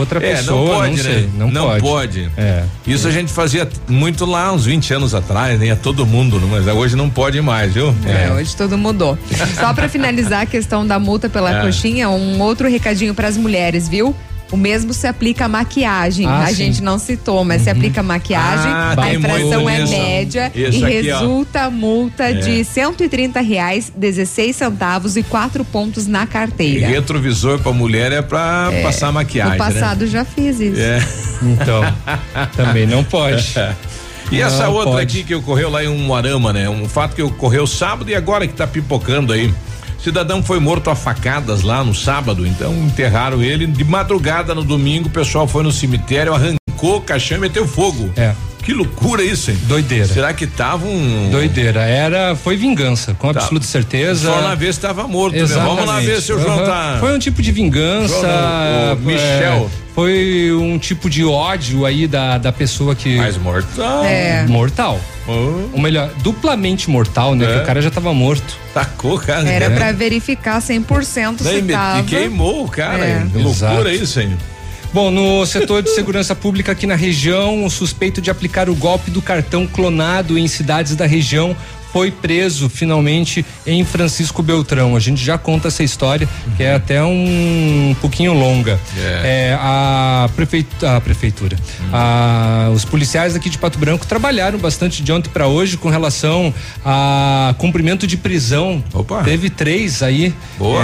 Outra 0.00 0.20
pessoa. 0.20 0.68
não 0.68 0.74
pode, 0.76 0.96
não 0.96 1.04
sei, 1.04 1.22
né? 1.22 1.30
Não, 1.36 1.50
não 1.50 1.66
pode. 1.78 1.80
pode. 1.82 2.30
Isso 2.86 3.06
a 3.06 3.10
gente 3.10 3.32
fazia 3.32 3.68
muito 3.88 4.24
lá 4.24 4.52
uns 4.52 4.64
20 4.64 4.94
anos 4.94 5.14
atrás, 5.14 5.58
nem 5.58 5.68
né? 5.68 5.74
a 5.74 5.76
todo 5.76 6.06
mundo, 6.06 6.40
mas 6.50 6.66
hoje 6.66 6.96
não 6.96 7.08
pode 7.10 7.40
mais, 7.40 7.74
viu? 7.74 7.94
É, 8.06 8.32
hoje 8.32 8.56
tudo 8.56 8.76
mudou. 8.78 9.18
Só 9.58 9.72
para 9.72 9.88
finalizar 9.88 10.42
a 10.42 10.46
questão 10.46 10.86
da 10.86 10.98
multa 10.98 11.28
pela 11.28 11.60
coxinha, 11.62 12.08
um 12.08 12.40
outro 12.40 12.68
recadinho 12.68 13.14
para 13.14 13.28
as 13.28 13.36
mulheres, 13.36 13.88
viu? 13.88 14.14
O 14.50 14.56
mesmo 14.56 14.92
se 14.92 15.06
aplica 15.06 15.44
à 15.44 15.48
maquiagem. 15.48 16.26
Ah, 16.26 16.42
a 16.42 16.46
sim. 16.48 16.54
gente 16.54 16.82
não 16.82 16.98
citou, 16.98 17.44
mas 17.44 17.58
uhum. 17.58 17.64
se 17.64 17.70
aplica 17.70 18.00
à 18.00 18.02
maquiagem, 18.02 18.70
ah, 18.70 18.94
a 18.98 19.14
infração 19.14 19.68
é 19.68 19.82
isso. 19.82 19.92
média 19.92 20.52
isso 20.54 20.78
e 20.78 20.84
aqui, 20.84 20.94
resulta 21.02 21.68
ó. 21.68 21.70
multa 21.70 22.24
é. 22.24 22.32
de 22.32 22.64
cento 22.64 23.04
e 23.04 23.08
trinta 23.08 23.40
reais, 23.40 23.92
16 23.94 24.56
centavos 24.56 25.16
e 25.16 25.22
quatro 25.22 25.64
pontos 25.64 26.06
na 26.06 26.26
carteira. 26.26 26.88
E 26.88 26.92
retrovisor 26.92 27.60
para 27.60 27.72
mulher 27.72 28.12
é 28.12 28.22
para 28.22 28.70
é, 28.72 28.82
passar 28.82 29.12
maquiagem. 29.12 29.58
No 29.58 29.64
né? 29.64 29.72
passado 29.72 30.00
né? 30.00 30.06
já 30.06 30.24
fiz 30.24 30.60
isso. 30.60 30.80
É. 30.80 30.98
Então, 31.42 31.82
também 32.56 32.86
não 32.86 33.02
pode. 33.02 33.54
E 34.30 34.40
essa 34.40 34.68
outra 34.68 34.92
pode. 34.92 35.02
aqui 35.02 35.24
que 35.24 35.34
ocorreu 35.34 35.70
lá 35.70 35.82
em 35.82 35.88
um 35.88 36.14
Arama, 36.14 36.52
né? 36.52 36.68
Um 36.68 36.88
fato 36.88 37.16
que 37.16 37.22
ocorreu 37.22 37.66
sábado 37.66 38.10
e 38.10 38.14
agora 38.14 38.46
que 38.46 38.54
tá 38.54 38.66
pipocando 38.66 39.32
aí. 39.32 39.52
Cidadão 40.02 40.42
foi 40.42 40.58
morto 40.58 40.88
a 40.88 40.94
facadas 40.94 41.62
lá 41.62 41.84
no 41.84 41.94
sábado, 41.94 42.46
então 42.46 42.72
enterraram 42.72 43.42
ele 43.42 43.66
de 43.66 43.84
madrugada 43.84 44.54
no 44.54 44.64
domingo. 44.64 45.08
O 45.08 45.10
pessoal 45.10 45.46
foi 45.46 45.62
no 45.62 45.70
cemitério, 45.70 46.32
arrancou 46.32 46.96
o 46.96 47.00
caixão 47.02 47.36
e 47.36 47.40
meteu 47.40 47.68
fogo. 47.68 48.10
É. 48.16 48.34
Que 48.62 48.72
loucura 48.72 49.22
isso, 49.22 49.50
hein? 49.50 49.58
Doideira. 49.62 50.06
Será 50.06 50.32
que 50.32 50.46
tava 50.46 50.86
um. 50.86 51.30
Doideira. 51.30 51.80
Era, 51.80 52.34
foi 52.34 52.56
vingança, 52.56 53.14
com 53.14 53.32
tá. 53.32 53.40
absoluta 53.40 53.66
certeza. 53.66 54.30
Só 54.32 54.40
na 54.42 54.54
vez 54.54 54.76
estava 54.76 55.06
morto, 55.06 55.36
Exatamente. 55.36 55.70
né? 55.70 55.76
Vamos 55.76 55.94
lá 55.94 56.00
ver 56.00 56.22
se 56.22 56.32
o 56.32 56.36
uhum. 56.36 56.42
João 56.42 56.64
tá. 56.64 56.96
Foi 57.00 57.14
um 57.14 57.18
tipo 57.18 57.42
de 57.42 57.52
vingança. 57.52 58.14
João, 58.14 58.94
o 58.94 59.00
Michel. 59.00 59.70
É, 59.70 59.89
foi 60.00 60.50
um 60.52 60.78
tipo 60.78 61.10
de 61.10 61.22
ódio 61.22 61.84
aí 61.84 62.06
da, 62.06 62.38
da 62.38 62.50
pessoa 62.50 62.94
que. 62.94 63.16
Mais 63.16 63.36
mortal. 63.36 64.02
É. 64.02 64.46
Mortal. 64.46 64.98
Oh. 65.28 65.74
Ou 65.74 65.78
melhor, 65.78 66.10
duplamente 66.22 66.88
mortal, 66.88 67.34
né? 67.34 67.44
É. 67.44 67.56
Que 67.56 67.62
o 67.62 67.66
cara 67.66 67.82
já 67.82 67.90
tava 67.90 68.14
morto. 68.14 68.56
Tacou, 68.72 69.18
cara. 69.18 69.46
Era 69.46 69.66
é. 69.66 69.70
pra 69.70 69.92
verificar 69.92 70.58
100% 70.58 71.42
Daí, 71.42 71.60
se 71.60 71.68
tava. 71.68 72.00
E 72.00 72.04
queimou 72.04 72.64
o 72.64 72.68
cara. 72.68 73.04
É. 73.04 73.26
Loucura 73.34 73.92
isso, 73.94 74.18
hein? 74.20 74.38
Bom, 74.92 75.10
no 75.10 75.44
setor 75.44 75.82
de 75.82 75.90
segurança 75.90 76.34
pública 76.34 76.72
aqui 76.72 76.86
na 76.86 76.96
região, 76.96 77.64
o 77.64 77.70
suspeito 77.70 78.22
de 78.22 78.30
aplicar 78.30 78.70
o 78.70 78.74
golpe 78.74 79.10
do 79.10 79.20
cartão 79.20 79.66
clonado 79.66 80.38
em 80.38 80.48
cidades 80.48 80.96
da 80.96 81.06
região 81.06 81.54
foi 81.92 82.10
preso 82.10 82.68
finalmente 82.68 83.44
em 83.66 83.84
Francisco 83.84 84.42
Beltrão. 84.42 84.96
A 84.96 85.00
gente 85.00 85.22
já 85.22 85.36
conta 85.36 85.68
essa 85.68 85.82
história, 85.82 86.28
que 86.56 86.62
é 86.62 86.74
até 86.74 87.02
um, 87.02 87.94
pouquinho 88.00 88.32
longa. 88.32 88.78
Yeah. 88.96 89.28
É, 89.28 89.58
a, 89.60 90.28
prefeitura, 90.34 90.96
a 90.96 91.00
prefeitura, 91.00 91.56
uhum. 91.80 91.88
a, 91.92 92.70
os 92.74 92.84
policiais 92.84 93.34
aqui 93.34 93.48
de 93.48 93.58
Pato 93.58 93.78
Branco 93.78 94.06
trabalharam 94.06 94.58
bastante 94.58 95.02
de 95.02 95.12
ontem 95.12 95.30
para 95.30 95.46
hoje 95.46 95.76
com 95.76 95.88
relação 95.88 96.52
a 96.84 97.54
cumprimento 97.58 98.06
de 98.06 98.16
prisão. 98.16 98.82
Opa. 98.92 99.22
Teve 99.22 99.50
três 99.50 100.02
aí 100.02 100.34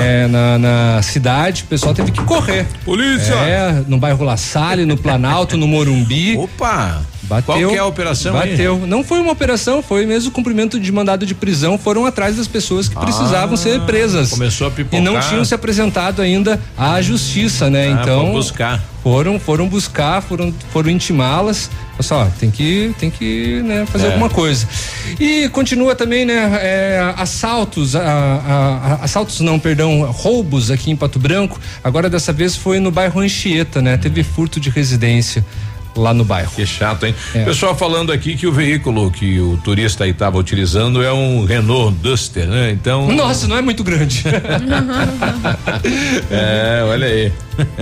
é, 0.03 0.27
na, 0.27 0.59
na, 0.59 1.03
cidade, 1.03 1.63
o 1.63 1.67
pessoal 1.67 1.95
teve 1.95 2.11
que 2.11 2.23
correr. 2.23 2.67
Polícia! 2.85 3.35
É, 3.35 3.85
no 3.87 3.99
bairro 3.99 4.25
La 4.25 4.37
Salle, 4.37 4.85
no 4.85 4.97
Planalto, 4.97 5.57
no 5.57 5.67
Morumbi. 5.67 6.37
Opa! 6.37 7.03
Bateu. 7.29 7.69
Qual 7.69 7.75
é 7.75 7.79
a 7.79 7.85
operação 7.85 8.33
Bateu. 8.33 8.75
Aí? 8.75 8.89
Não 8.89 9.03
foi 9.03 9.19
uma 9.19 9.33
operação, 9.33 9.83
foi 9.83 10.07
mesmo 10.07 10.31
cumprimento 10.31 10.79
de 10.79 10.93
mandado 10.93 11.27
de 11.27 11.35
prisão. 11.35 11.77
Foram 11.77 12.07
atrás 12.07 12.37
das 12.37 12.47
pessoas 12.47 12.89
que 12.89 12.97
ah, 12.97 13.01
precisavam 13.01 13.57
ser 13.57 13.81
presas. 13.81 14.31
Começou 14.31 14.69
a 14.69 14.71
pipocar. 14.71 15.01
E 15.01 15.03
não 15.03 15.19
tinham 15.21 15.45
se 15.45 15.55
apresentado 15.55 16.23
ainda 16.23 16.61
à 16.79 17.01
justiça, 17.03 17.69
né? 17.69 17.89
Ah, 17.89 18.03
então. 18.03 18.33
buscar. 18.33 18.83
Foram, 19.03 19.39
foram 19.39 19.69
buscar, 19.69 20.21
foram, 20.21 20.53
foram 20.73 20.91
intimá-las. 20.91 21.71
Só, 22.01 22.29
tem 22.39 22.51
que, 22.51 22.93
tem 22.99 23.09
que 23.09 23.63
né, 23.63 23.87
fazer 23.87 24.07
é. 24.07 24.09
alguma 24.09 24.29
coisa. 24.29 24.67
E 25.19 25.49
continua 25.49 25.95
também, 25.95 26.25
né, 26.25 26.59
é, 26.61 27.15
assaltos, 27.17 27.95
a, 27.97 28.03
a, 28.03 28.93
a, 28.93 29.05
assaltos 29.05 29.41
não, 29.41 29.59
perdão, 29.59 30.03
roubos 30.11 30.71
aqui 30.71 30.91
em 30.91 30.97
Pato 30.97 31.19
Branco. 31.19 31.59
Agora 31.83 32.11
dessa 32.11 32.33
vez 32.33 32.57
foi 32.57 32.81
no 32.81 32.91
bairro 32.91 33.21
Anchieta, 33.21 33.81
né? 33.81 33.97
Teve 33.97 34.23
furto 34.25 34.59
de 34.59 34.71
residência 34.71 35.45
lá 36.01 36.15
no 36.15 36.25
bairro. 36.25 36.51
Que 36.55 36.67
chato, 36.67 37.05
hein? 37.07 37.15
É. 37.35 37.45
Pessoal 37.45 37.77
falando 37.77 38.13
aqui 38.13 38.37
que 38.37 38.47
o 38.47 38.53
veículo 38.53 39.11
que 39.11 39.41
o 39.41 39.57
turista 39.59 40.05
aí 40.05 40.11
estava 40.11 40.39
utilizando 40.39 41.03
é 41.03 41.13
um 41.13 41.45
Renault 41.45 41.97
Duster, 42.01 42.47
né? 42.47 42.71
Então. 42.71 43.11
Nossa, 43.13 43.49
não 43.49 43.57
é 43.57 43.63
muito 43.63 43.83
grande. 43.85 44.25
é, 46.31 46.83
olha 46.85 47.07
aí. 47.07 47.33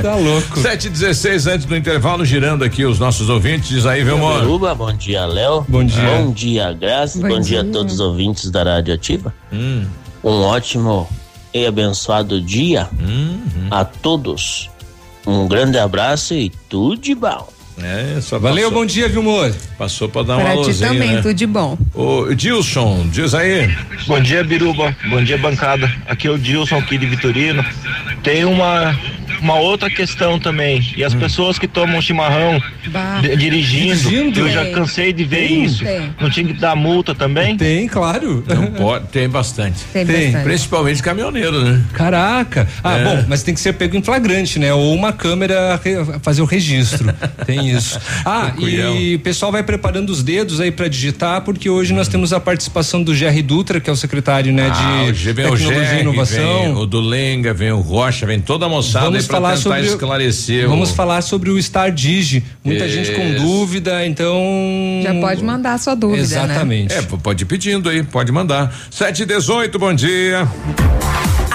Tá 0.00 0.14
louco. 0.14 0.59
716 0.61 1.47
antes 1.47 1.66
do 1.66 1.76
intervalo, 1.76 2.25
girando 2.25 2.64
aqui 2.64 2.85
os 2.85 2.99
nossos 2.99 3.28
ouvintes. 3.28 3.87
Aí, 3.87 4.02
amor. 4.02 4.76
bom 4.76 4.92
dia, 4.92 5.26
Léo. 5.26 5.64
Bom 5.68 5.85
dia. 5.85 6.02
Bom 6.02 6.33
dia, 6.33 6.73
Graça. 6.73 7.21
Bom, 7.21 7.28
bom 7.28 7.40
dia. 7.40 7.62
dia. 7.62 7.71
a 7.71 7.73
todos 7.73 7.94
os 7.94 8.00
ouvintes 8.00 8.50
da 8.50 8.62
Rádio 8.62 8.94
Ativa. 8.94 9.35
Hum. 9.52 9.85
Um 10.23 10.40
ótimo 10.42 11.09
e 11.52 11.66
abençoado 11.66 12.40
dia 12.40 12.88
hum, 12.92 13.38
hum. 13.56 13.68
a 13.71 13.85
todos. 13.85 14.71
Um 15.26 15.47
grande 15.47 15.78
abraço 15.78 16.35
e 16.35 16.50
tudo 16.68 16.97
de 16.97 17.14
bom. 17.14 17.53
É, 17.82 18.20
só 18.20 18.38
Valeu, 18.38 18.64
passou, 18.64 18.80
bom 18.80 18.86
dia, 18.86 19.08
Vilmor. 19.08 19.52
Passou 19.76 20.08
para 20.08 20.22
dar 20.22 20.36
pra 20.36 20.44
uma 20.44 20.54
luzinha, 20.54 20.90
também, 20.90 21.12
né? 21.12 21.22
tudo 21.22 21.34
de 21.34 21.46
bom. 21.46 21.76
Ô, 21.92 22.32
Dilson, 22.34 23.08
diz 23.10 23.34
aí. 23.34 23.74
Bom 24.06 24.20
dia, 24.20 24.44
Biruba. 24.44 24.96
Bom 25.08 25.22
dia, 25.22 25.36
bancada. 25.36 25.92
Aqui 26.06 26.28
é 26.28 26.30
o 26.30 26.38
Dilson 26.38 26.78
aqui 26.78 26.96
de 26.96 27.06
Vitorino. 27.06 27.64
Tem 28.22 28.44
uma 28.44 28.96
uma 29.44 29.56
outra 29.56 29.90
questão 29.90 30.38
também. 30.38 30.82
E 30.96 31.04
as 31.04 31.14
hum. 31.14 31.18
pessoas 31.18 31.58
que 31.58 31.68
tomam 31.68 32.00
chimarrão 32.00 32.60
de, 33.20 33.36
dirigindo, 33.36 33.94
dirigindo, 33.94 34.40
eu 34.40 34.48
já 34.48 34.70
cansei 34.70 35.12
de 35.12 35.24
ver 35.24 35.48
tem, 35.48 35.64
isso. 35.64 35.84
Tem. 35.84 36.14
Não 36.20 36.30
tinha 36.30 36.46
que 36.46 36.52
dar 36.54 36.74
multa 36.74 37.14
também? 37.14 37.56
Tem, 37.56 37.86
claro. 37.86 38.42
Não 38.46 38.66
pode, 38.66 39.06
tem 39.08 39.28
bastante. 39.28 39.84
Tem, 39.92 40.06
tem. 40.06 40.26
Bastante. 40.26 40.44
Principalmente 40.44 41.02
caminhoneiro, 41.02 41.62
né? 41.62 41.82
Caraca. 41.92 42.66
Ah, 42.82 42.96
é. 42.96 43.04
bom, 43.04 43.24
mas 43.28 43.42
tem 43.42 43.54
que 43.54 43.60
ser 43.60 43.74
pego 43.74 43.96
em 43.96 44.02
flagrante, 44.02 44.58
né? 44.58 44.72
Ou 44.72 44.94
uma 44.94 45.12
câmera 45.12 45.80
fazer 46.22 46.42
o 46.42 46.46
registro. 46.46 47.12
tem 47.46 47.70
isso. 47.70 48.00
Ah, 48.24 48.52
e 48.58 49.16
o 49.16 49.20
pessoal 49.20 49.52
vai 49.52 49.62
preparando 49.62 50.10
os 50.10 50.22
dedos 50.22 50.60
aí 50.60 50.70
para 50.70 50.88
digitar, 50.88 51.42
porque 51.42 51.68
hoje 51.68 51.92
hum. 51.92 51.96
nós 51.96 52.08
temos 52.08 52.32
a 52.32 52.40
participação 52.40 53.02
do 53.02 53.14
Jerry 53.14 53.42
Dutra, 53.42 53.80
que 53.80 53.90
é 53.90 53.92
o 53.92 53.96
secretário, 53.96 54.52
né, 54.52 54.70
ah, 54.72 55.12
de 55.12 55.34
Tecnologia 55.34 55.98
e 55.98 56.00
Inovação. 56.00 56.62
Vem 56.62 56.74
o 56.76 56.86
do 56.86 57.00
Lenga, 57.00 57.52
vem 57.52 57.72
o 57.72 57.80
Rocha, 57.80 58.24
vem 58.26 58.40
toda 58.40 58.66
a 58.66 58.68
moçada 58.68 59.04
vamos 59.04 59.26
falar 59.34 59.56
sobre 59.56 59.80
esclarecer. 59.86 60.68
Vamos 60.68 60.90
o... 60.90 60.94
falar 60.94 61.22
sobre 61.22 61.50
o 61.50 61.62
Star 61.62 61.90
Digi. 61.90 62.44
Muita 62.62 62.86
Isso. 62.86 62.94
gente 62.94 63.12
com 63.12 63.34
dúvida, 63.34 64.06
então. 64.06 64.40
Já 65.02 65.14
pode 65.14 65.44
mandar 65.44 65.74
a 65.74 65.78
sua 65.78 65.94
dúvida. 65.94 66.18
Né? 66.18 66.24
Exatamente. 66.24 66.94
Né? 66.94 67.00
É, 67.00 67.02
pode 67.02 67.44
ir 67.44 67.46
pedindo 67.46 67.88
aí, 67.88 68.02
pode 68.02 68.32
mandar. 68.32 68.74
718, 68.90 69.78
bom 69.78 69.94
dia. 69.94 70.48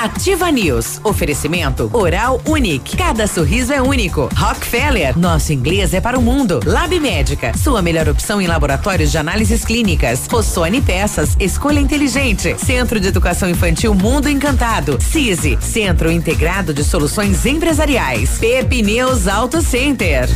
Ativa 0.01 0.49
News. 0.49 1.01
Oferecimento 1.03 1.89
Oral 1.91 2.41
Unique. 2.45 2.95
Cada 2.95 3.27
sorriso 3.27 3.73
é 3.73 3.81
único. 3.81 4.29
Rockefeller. 4.33 5.19
Nosso 5.19 5.51
inglês 5.51 5.93
é 5.93 5.99
para 5.99 6.17
o 6.17 6.21
mundo. 6.21 6.61
Lab 6.65 6.97
Médica. 7.01 7.51
Sua 7.57 7.81
melhor 7.81 8.07
opção 8.07 8.41
em 8.41 8.47
laboratórios 8.47 9.11
de 9.11 9.17
análises 9.17 9.65
clínicas. 9.65 10.25
Rossoni 10.31 10.81
Peças. 10.81 11.35
Escolha 11.37 11.81
inteligente. 11.81 12.55
Centro 12.57 12.97
de 12.97 13.09
Educação 13.09 13.49
Infantil 13.49 13.93
Mundo 13.93 14.29
Encantado. 14.29 14.97
CISI. 15.01 15.57
Centro 15.59 16.09
Integrado 16.09 16.73
de 16.73 16.85
Soluções 16.85 17.45
Empresariais. 17.45 18.37
Pepineus 18.39 19.27
Auto 19.27 19.61
Center. 19.61 20.29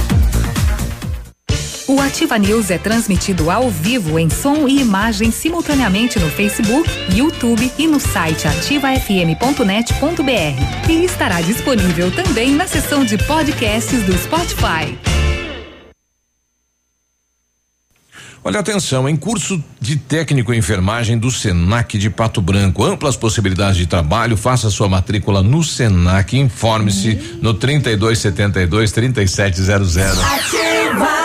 O 1.94 2.02
Ativa 2.02 2.40
News 2.40 2.72
é 2.72 2.80
transmitido 2.80 3.52
ao 3.52 3.70
vivo 3.70 4.18
em 4.18 4.28
som 4.28 4.68
e 4.68 4.82
imagem 4.82 5.30
simultaneamente 5.30 6.18
no 6.18 6.28
Facebook, 6.28 6.90
YouTube 7.14 7.72
e 7.78 7.86
no 7.86 8.00
site 8.00 8.48
ativafm.net.br. 8.48 10.90
E 10.90 11.06
estará 11.06 11.40
disponível 11.42 12.10
também 12.10 12.52
na 12.52 12.66
seção 12.66 13.06
de 13.06 13.16
podcasts 13.20 14.02
do 14.08 14.18
Spotify. 14.18 14.98
Olha 18.44 18.60
atenção, 18.60 19.08
em 19.08 19.16
curso 19.16 19.64
de 19.80 19.96
técnico 19.96 20.52
em 20.52 20.58
enfermagem 20.58 21.16
do 21.16 21.30
Senac 21.30 21.96
de 21.96 22.10
Pato 22.10 22.42
Branco, 22.42 22.84
amplas 22.84 23.16
possibilidades 23.16 23.78
de 23.78 23.86
trabalho, 23.86 24.36
faça 24.36 24.72
sua 24.72 24.90
matrícula 24.90 25.44
no 25.44 25.64
Senac, 25.64 26.36
informe-se 26.36 27.10
uhum. 27.10 27.40
no 27.44 27.54
3272 27.54 28.92
3700. 28.92 29.96
Ativa! 29.96 31.23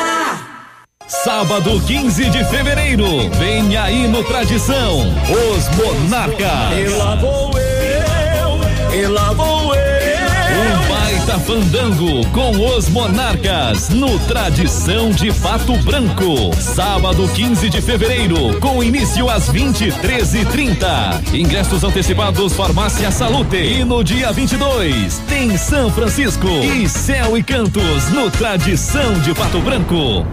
Sábado 1.08 1.80
15 1.80 2.28
de 2.28 2.44
fevereiro, 2.44 3.30
vem 3.38 3.74
aí 3.78 4.06
no 4.06 4.22
Tradição, 4.22 5.00
os 5.30 5.68
Monarcas. 5.74 6.76
E 6.76 6.86
lá 6.98 7.14
vou 7.14 7.50
eu, 7.58 8.94
e 8.94 9.06
lá 9.06 9.32
vou 9.32 9.74
eu. 9.74 10.18
Um 10.58 10.86
baita 10.86 11.38
fandango 11.38 12.26
com 12.28 12.76
os 12.76 12.90
Monarcas 12.90 13.88
no 13.88 14.18
Tradição 14.26 15.10
de 15.10 15.32
Pato 15.32 15.78
Branco. 15.78 16.54
Sábado 16.60 17.26
15 17.26 17.70
de 17.70 17.80
fevereiro, 17.80 18.60
com 18.60 18.84
início 18.84 19.30
às 19.30 19.48
23h30. 19.48 21.32
Ingressos 21.32 21.84
antecipados 21.84 22.52
Farmácia 22.52 23.10
Salute. 23.10 23.56
E 23.56 23.82
no 23.82 24.04
dia 24.04 24.30
22 24.30 25.22
tem 25.26 25.56
São 25.56 25.90
Francisco 25.90 26.48
e 26.48 26.86
Céu 26.86 27.34
e 27.34 27.42
Cantos 27.42 28.10
no 28.10 28.30
Tradição 28.30 29.14
de 29.20 29.34
Pato 29.34 29.60
Branco. 29.60 30.26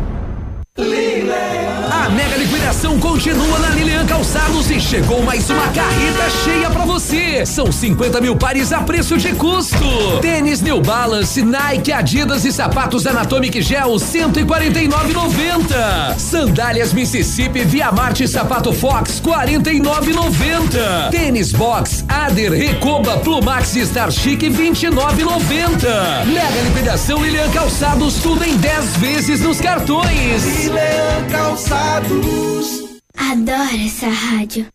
A 0.78 2.10
mega 2.10 2.36
liquidação 2.36 3.00
continua 3.00 3.58
na 3.60 3.70
Lilian 3.70 4.06
Calçados 4.06 4.70
e 4.70 4.78
chegou 4.78 5.24
mais 5.24 5.50
uma 5.50 5.70
carreta 5.70 6.30
cheia 6.44 6.70
para 6.70 6.84
você. 6.84 7.46
São 7.46 7.72
50 7.72 8.20
mil 8.20 8.36
pares 8.36 8.74
a 8.74 8.82
preço 8.82 9.18
de 9.18 9.32
custo. 9.34 10.20
Tênis 10.22 10.62
New 10.62 10.82
Balance, 10.82 11.42
Nike, 11.42 11.94
Adidas 11.94 12.44
e 12.44 12.52
sapatos 12.52 13.08
Anatomic 13.08 13.62
Gel 13.62 13.92
149,90. 13.92 16.20
Sandálias 16.20 16.92
Mississippi 16.92 17.64
Via 17.64 17.90
Marte 17.94 18.28
Sapato 18.28 18.74
Fox 18.74 19.22
49,90. 19.22 21.10
Tênis 21.10 21.54
Box 21.54 22.04
Ader 22.10 22.52
Recoba 22.52 23.16
Plumax 23.20 23.70
Star 23.70 24.12
Chic 24.12 24.42
29,90. 24.42 26.26
Mega 26.26 26.62
liquidação 26.66 27.24
Lilian 27.24 27.50
Calçados 27.52 28.16
tudo 28.16 28.44
em 28.44 28.58
10 28.58 28.98
vezes 28.98 29.40
nos 29.40 29.62
cartões. 29.62 30.65
Leão 30.70 31.28
Calçados. 31.32 33.02
Adoro 33.18 33.86
essa 33.86 34.08
rádio. 34.08 34.75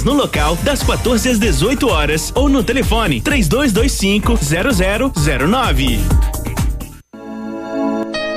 no 0.03 0.13
local 0.13 0.55
das 0.57 0.83
14 0.83 1.29
às 1.29 1.39
18 1.39 1.87
horas 1.87 2.31
ou 2.35 2.49
no 2.49 2.63
telefone 2.63 3.21
3225 3.21 4.39
0009. 5.13 5.99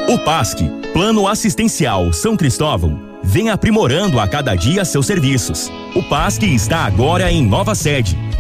O 0.09 0.19
PASC, 0.19 0.59
Plano 0.93 1.27
Assistencial 1.27 2.13
São 2.13 2.37
Cristóvão, 2.37 3.01
vem 3.23 3.51
aprimorando 3.51 4.21
a 4.21 4.29
cada 4.29 4.55
dia 4.55 4.85
seus 4.85 5.07
serviços. 5.07 5.73
O 5.95 6.03
PASC 6.03 6.43
está 6.43 6.85
agora 6.85 7.33
em 7.33 7.43
nova 7.43 7.75
sede 7.75 8.17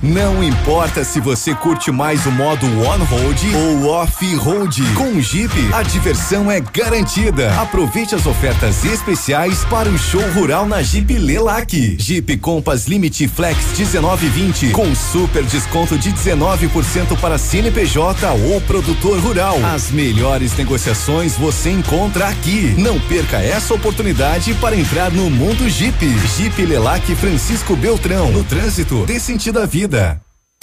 não 0.00 0.44
importa 0.44 1.02
se 1.02 1.18
você 1.18 1.52
curte 1.56 1.90
mais 1.90 2.24
o 2.24 2.30
modo 2.30 2.66
on-road 2.66 3.56
ou 3.56 3.88
off-road. 3.88 4.80
Com 4.94 5.08
o 5.14 5.20
Jeep, 5.20 5.52
a 5.72 5.82
diversão 5.82 6.48
é 6.48 6.60
garantida. 6.60 7.52
Aproveite 7.60 8.14
as 8.14 8.24
ofertas 8.24 8.84
especiais 8.84 9.64
para 9.64 9.88
o 9.88 9.98
show 9.98 10.22
rural 10.30 10.66
na 10.66 10.82
Jeep 10.82 11.18
Lelac. 11.18 11.96
Jeep 11.98 12.36
Compass 12.36 12.86
Limite 12.86 13.26
Flex 13.26 13.76
1920 13.76 14.70
com 14.70 14.94
super 14.94 15.42
desconto 15.42 15.98
de 15.98 16.12
19% 16.12 17.18
para 17.20 17.36
CNPJ 17.36 18.30
ou 18.52 18.60
produtor 18.60 19.18
rural. 19.18 19.58
As 19.64 19.90
melhores 19.90 20.56
negociações 20.56 21.36
você 21.36 21.70
encontra 21.70 22.28
aqui. 22.28 22.72
Não 22.78 23.00
perca 23.00 23.38
essa 23.38 23.74
oportunidade 23.74 24.54
para 24.54 24.76
entrar 24.76 25.10
no 25.10 25.28
mundo 25.28 25.68
Jeep. 25.68 25.98
Jeep 26.36 26.64
Lelac 26.64 27.12
Francisco 27.16 27.74
Beltrão. 27.74 28.30
No 28.30 28.44
trânsito, 28.44 29.04
dê 29.04 29.18
sentido 29.18 29.58
à 29.58 29.66
vida 29.66 29.87
vida. 29.88 30.20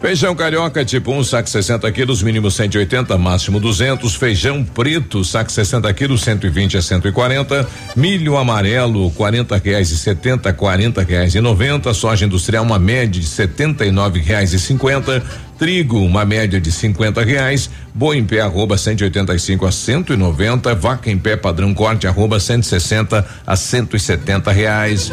Feijão 0.00 0.34
carioca 0.34 0.84
tipo 0.84 1.10
1, 1.10 1.18
um, 1.18 1.24
saco 1.24 1.48
60 1.48 1.90
quilos, 1.90 2.22
mínimo 2.22 2.50
180, 2.50 3.18
máximo 3.18 3.58
200. 3.58 4.14
Feijão 4.14 4.62
preto, 4.62 5.24
saco 5.24 5.50
60 5.50 5.92
quilos, 5.94 6.22
120 6.22 6.76
a 6.76 6.82
140. 6.82 7.68
Milho 7.96 8.36
amarelo, 8.36 9.10
40 9.12 9.56
reais 9.56 9.90
e 9.90 9.96
70, 9.96 10.52
40 10.52 11.02
reais 11.02 11.34
e 11.34 11.40
90. 11.40 11.92
Soja 11.92 12.24
industrial, 12.24 12.64
uma 12.64 12.78
média 12.78 13.20
de 13.20 13.26
79 13.26 14.20
reais 14.20 14.52
e 14.52 14.58
50. 14.58 15.22
Trigo, 15.58 15.98
uma 15.98 16.24
média 16.24 16.60
de 16.60 16.70
50 16.70 17.24
reais. 17.24 17.68
Boi 17.94 18.18
em 18.18 18.24
pé, 18.24 18.40
arroba 18.40 18.78
185 18.78 19.66
a 19.66 19.72
190. 19.72 20.74
Vaca 20.74 21.10
em 21.10 21.18
pé, 21.18 21.36
padrão 21.36 21.74
corte, 21.74 22.06
arroba 22.06 22.38
160 22.38 23.26
a 23.46 23.56
170 23.56 24.52
reais. 24.52 25.12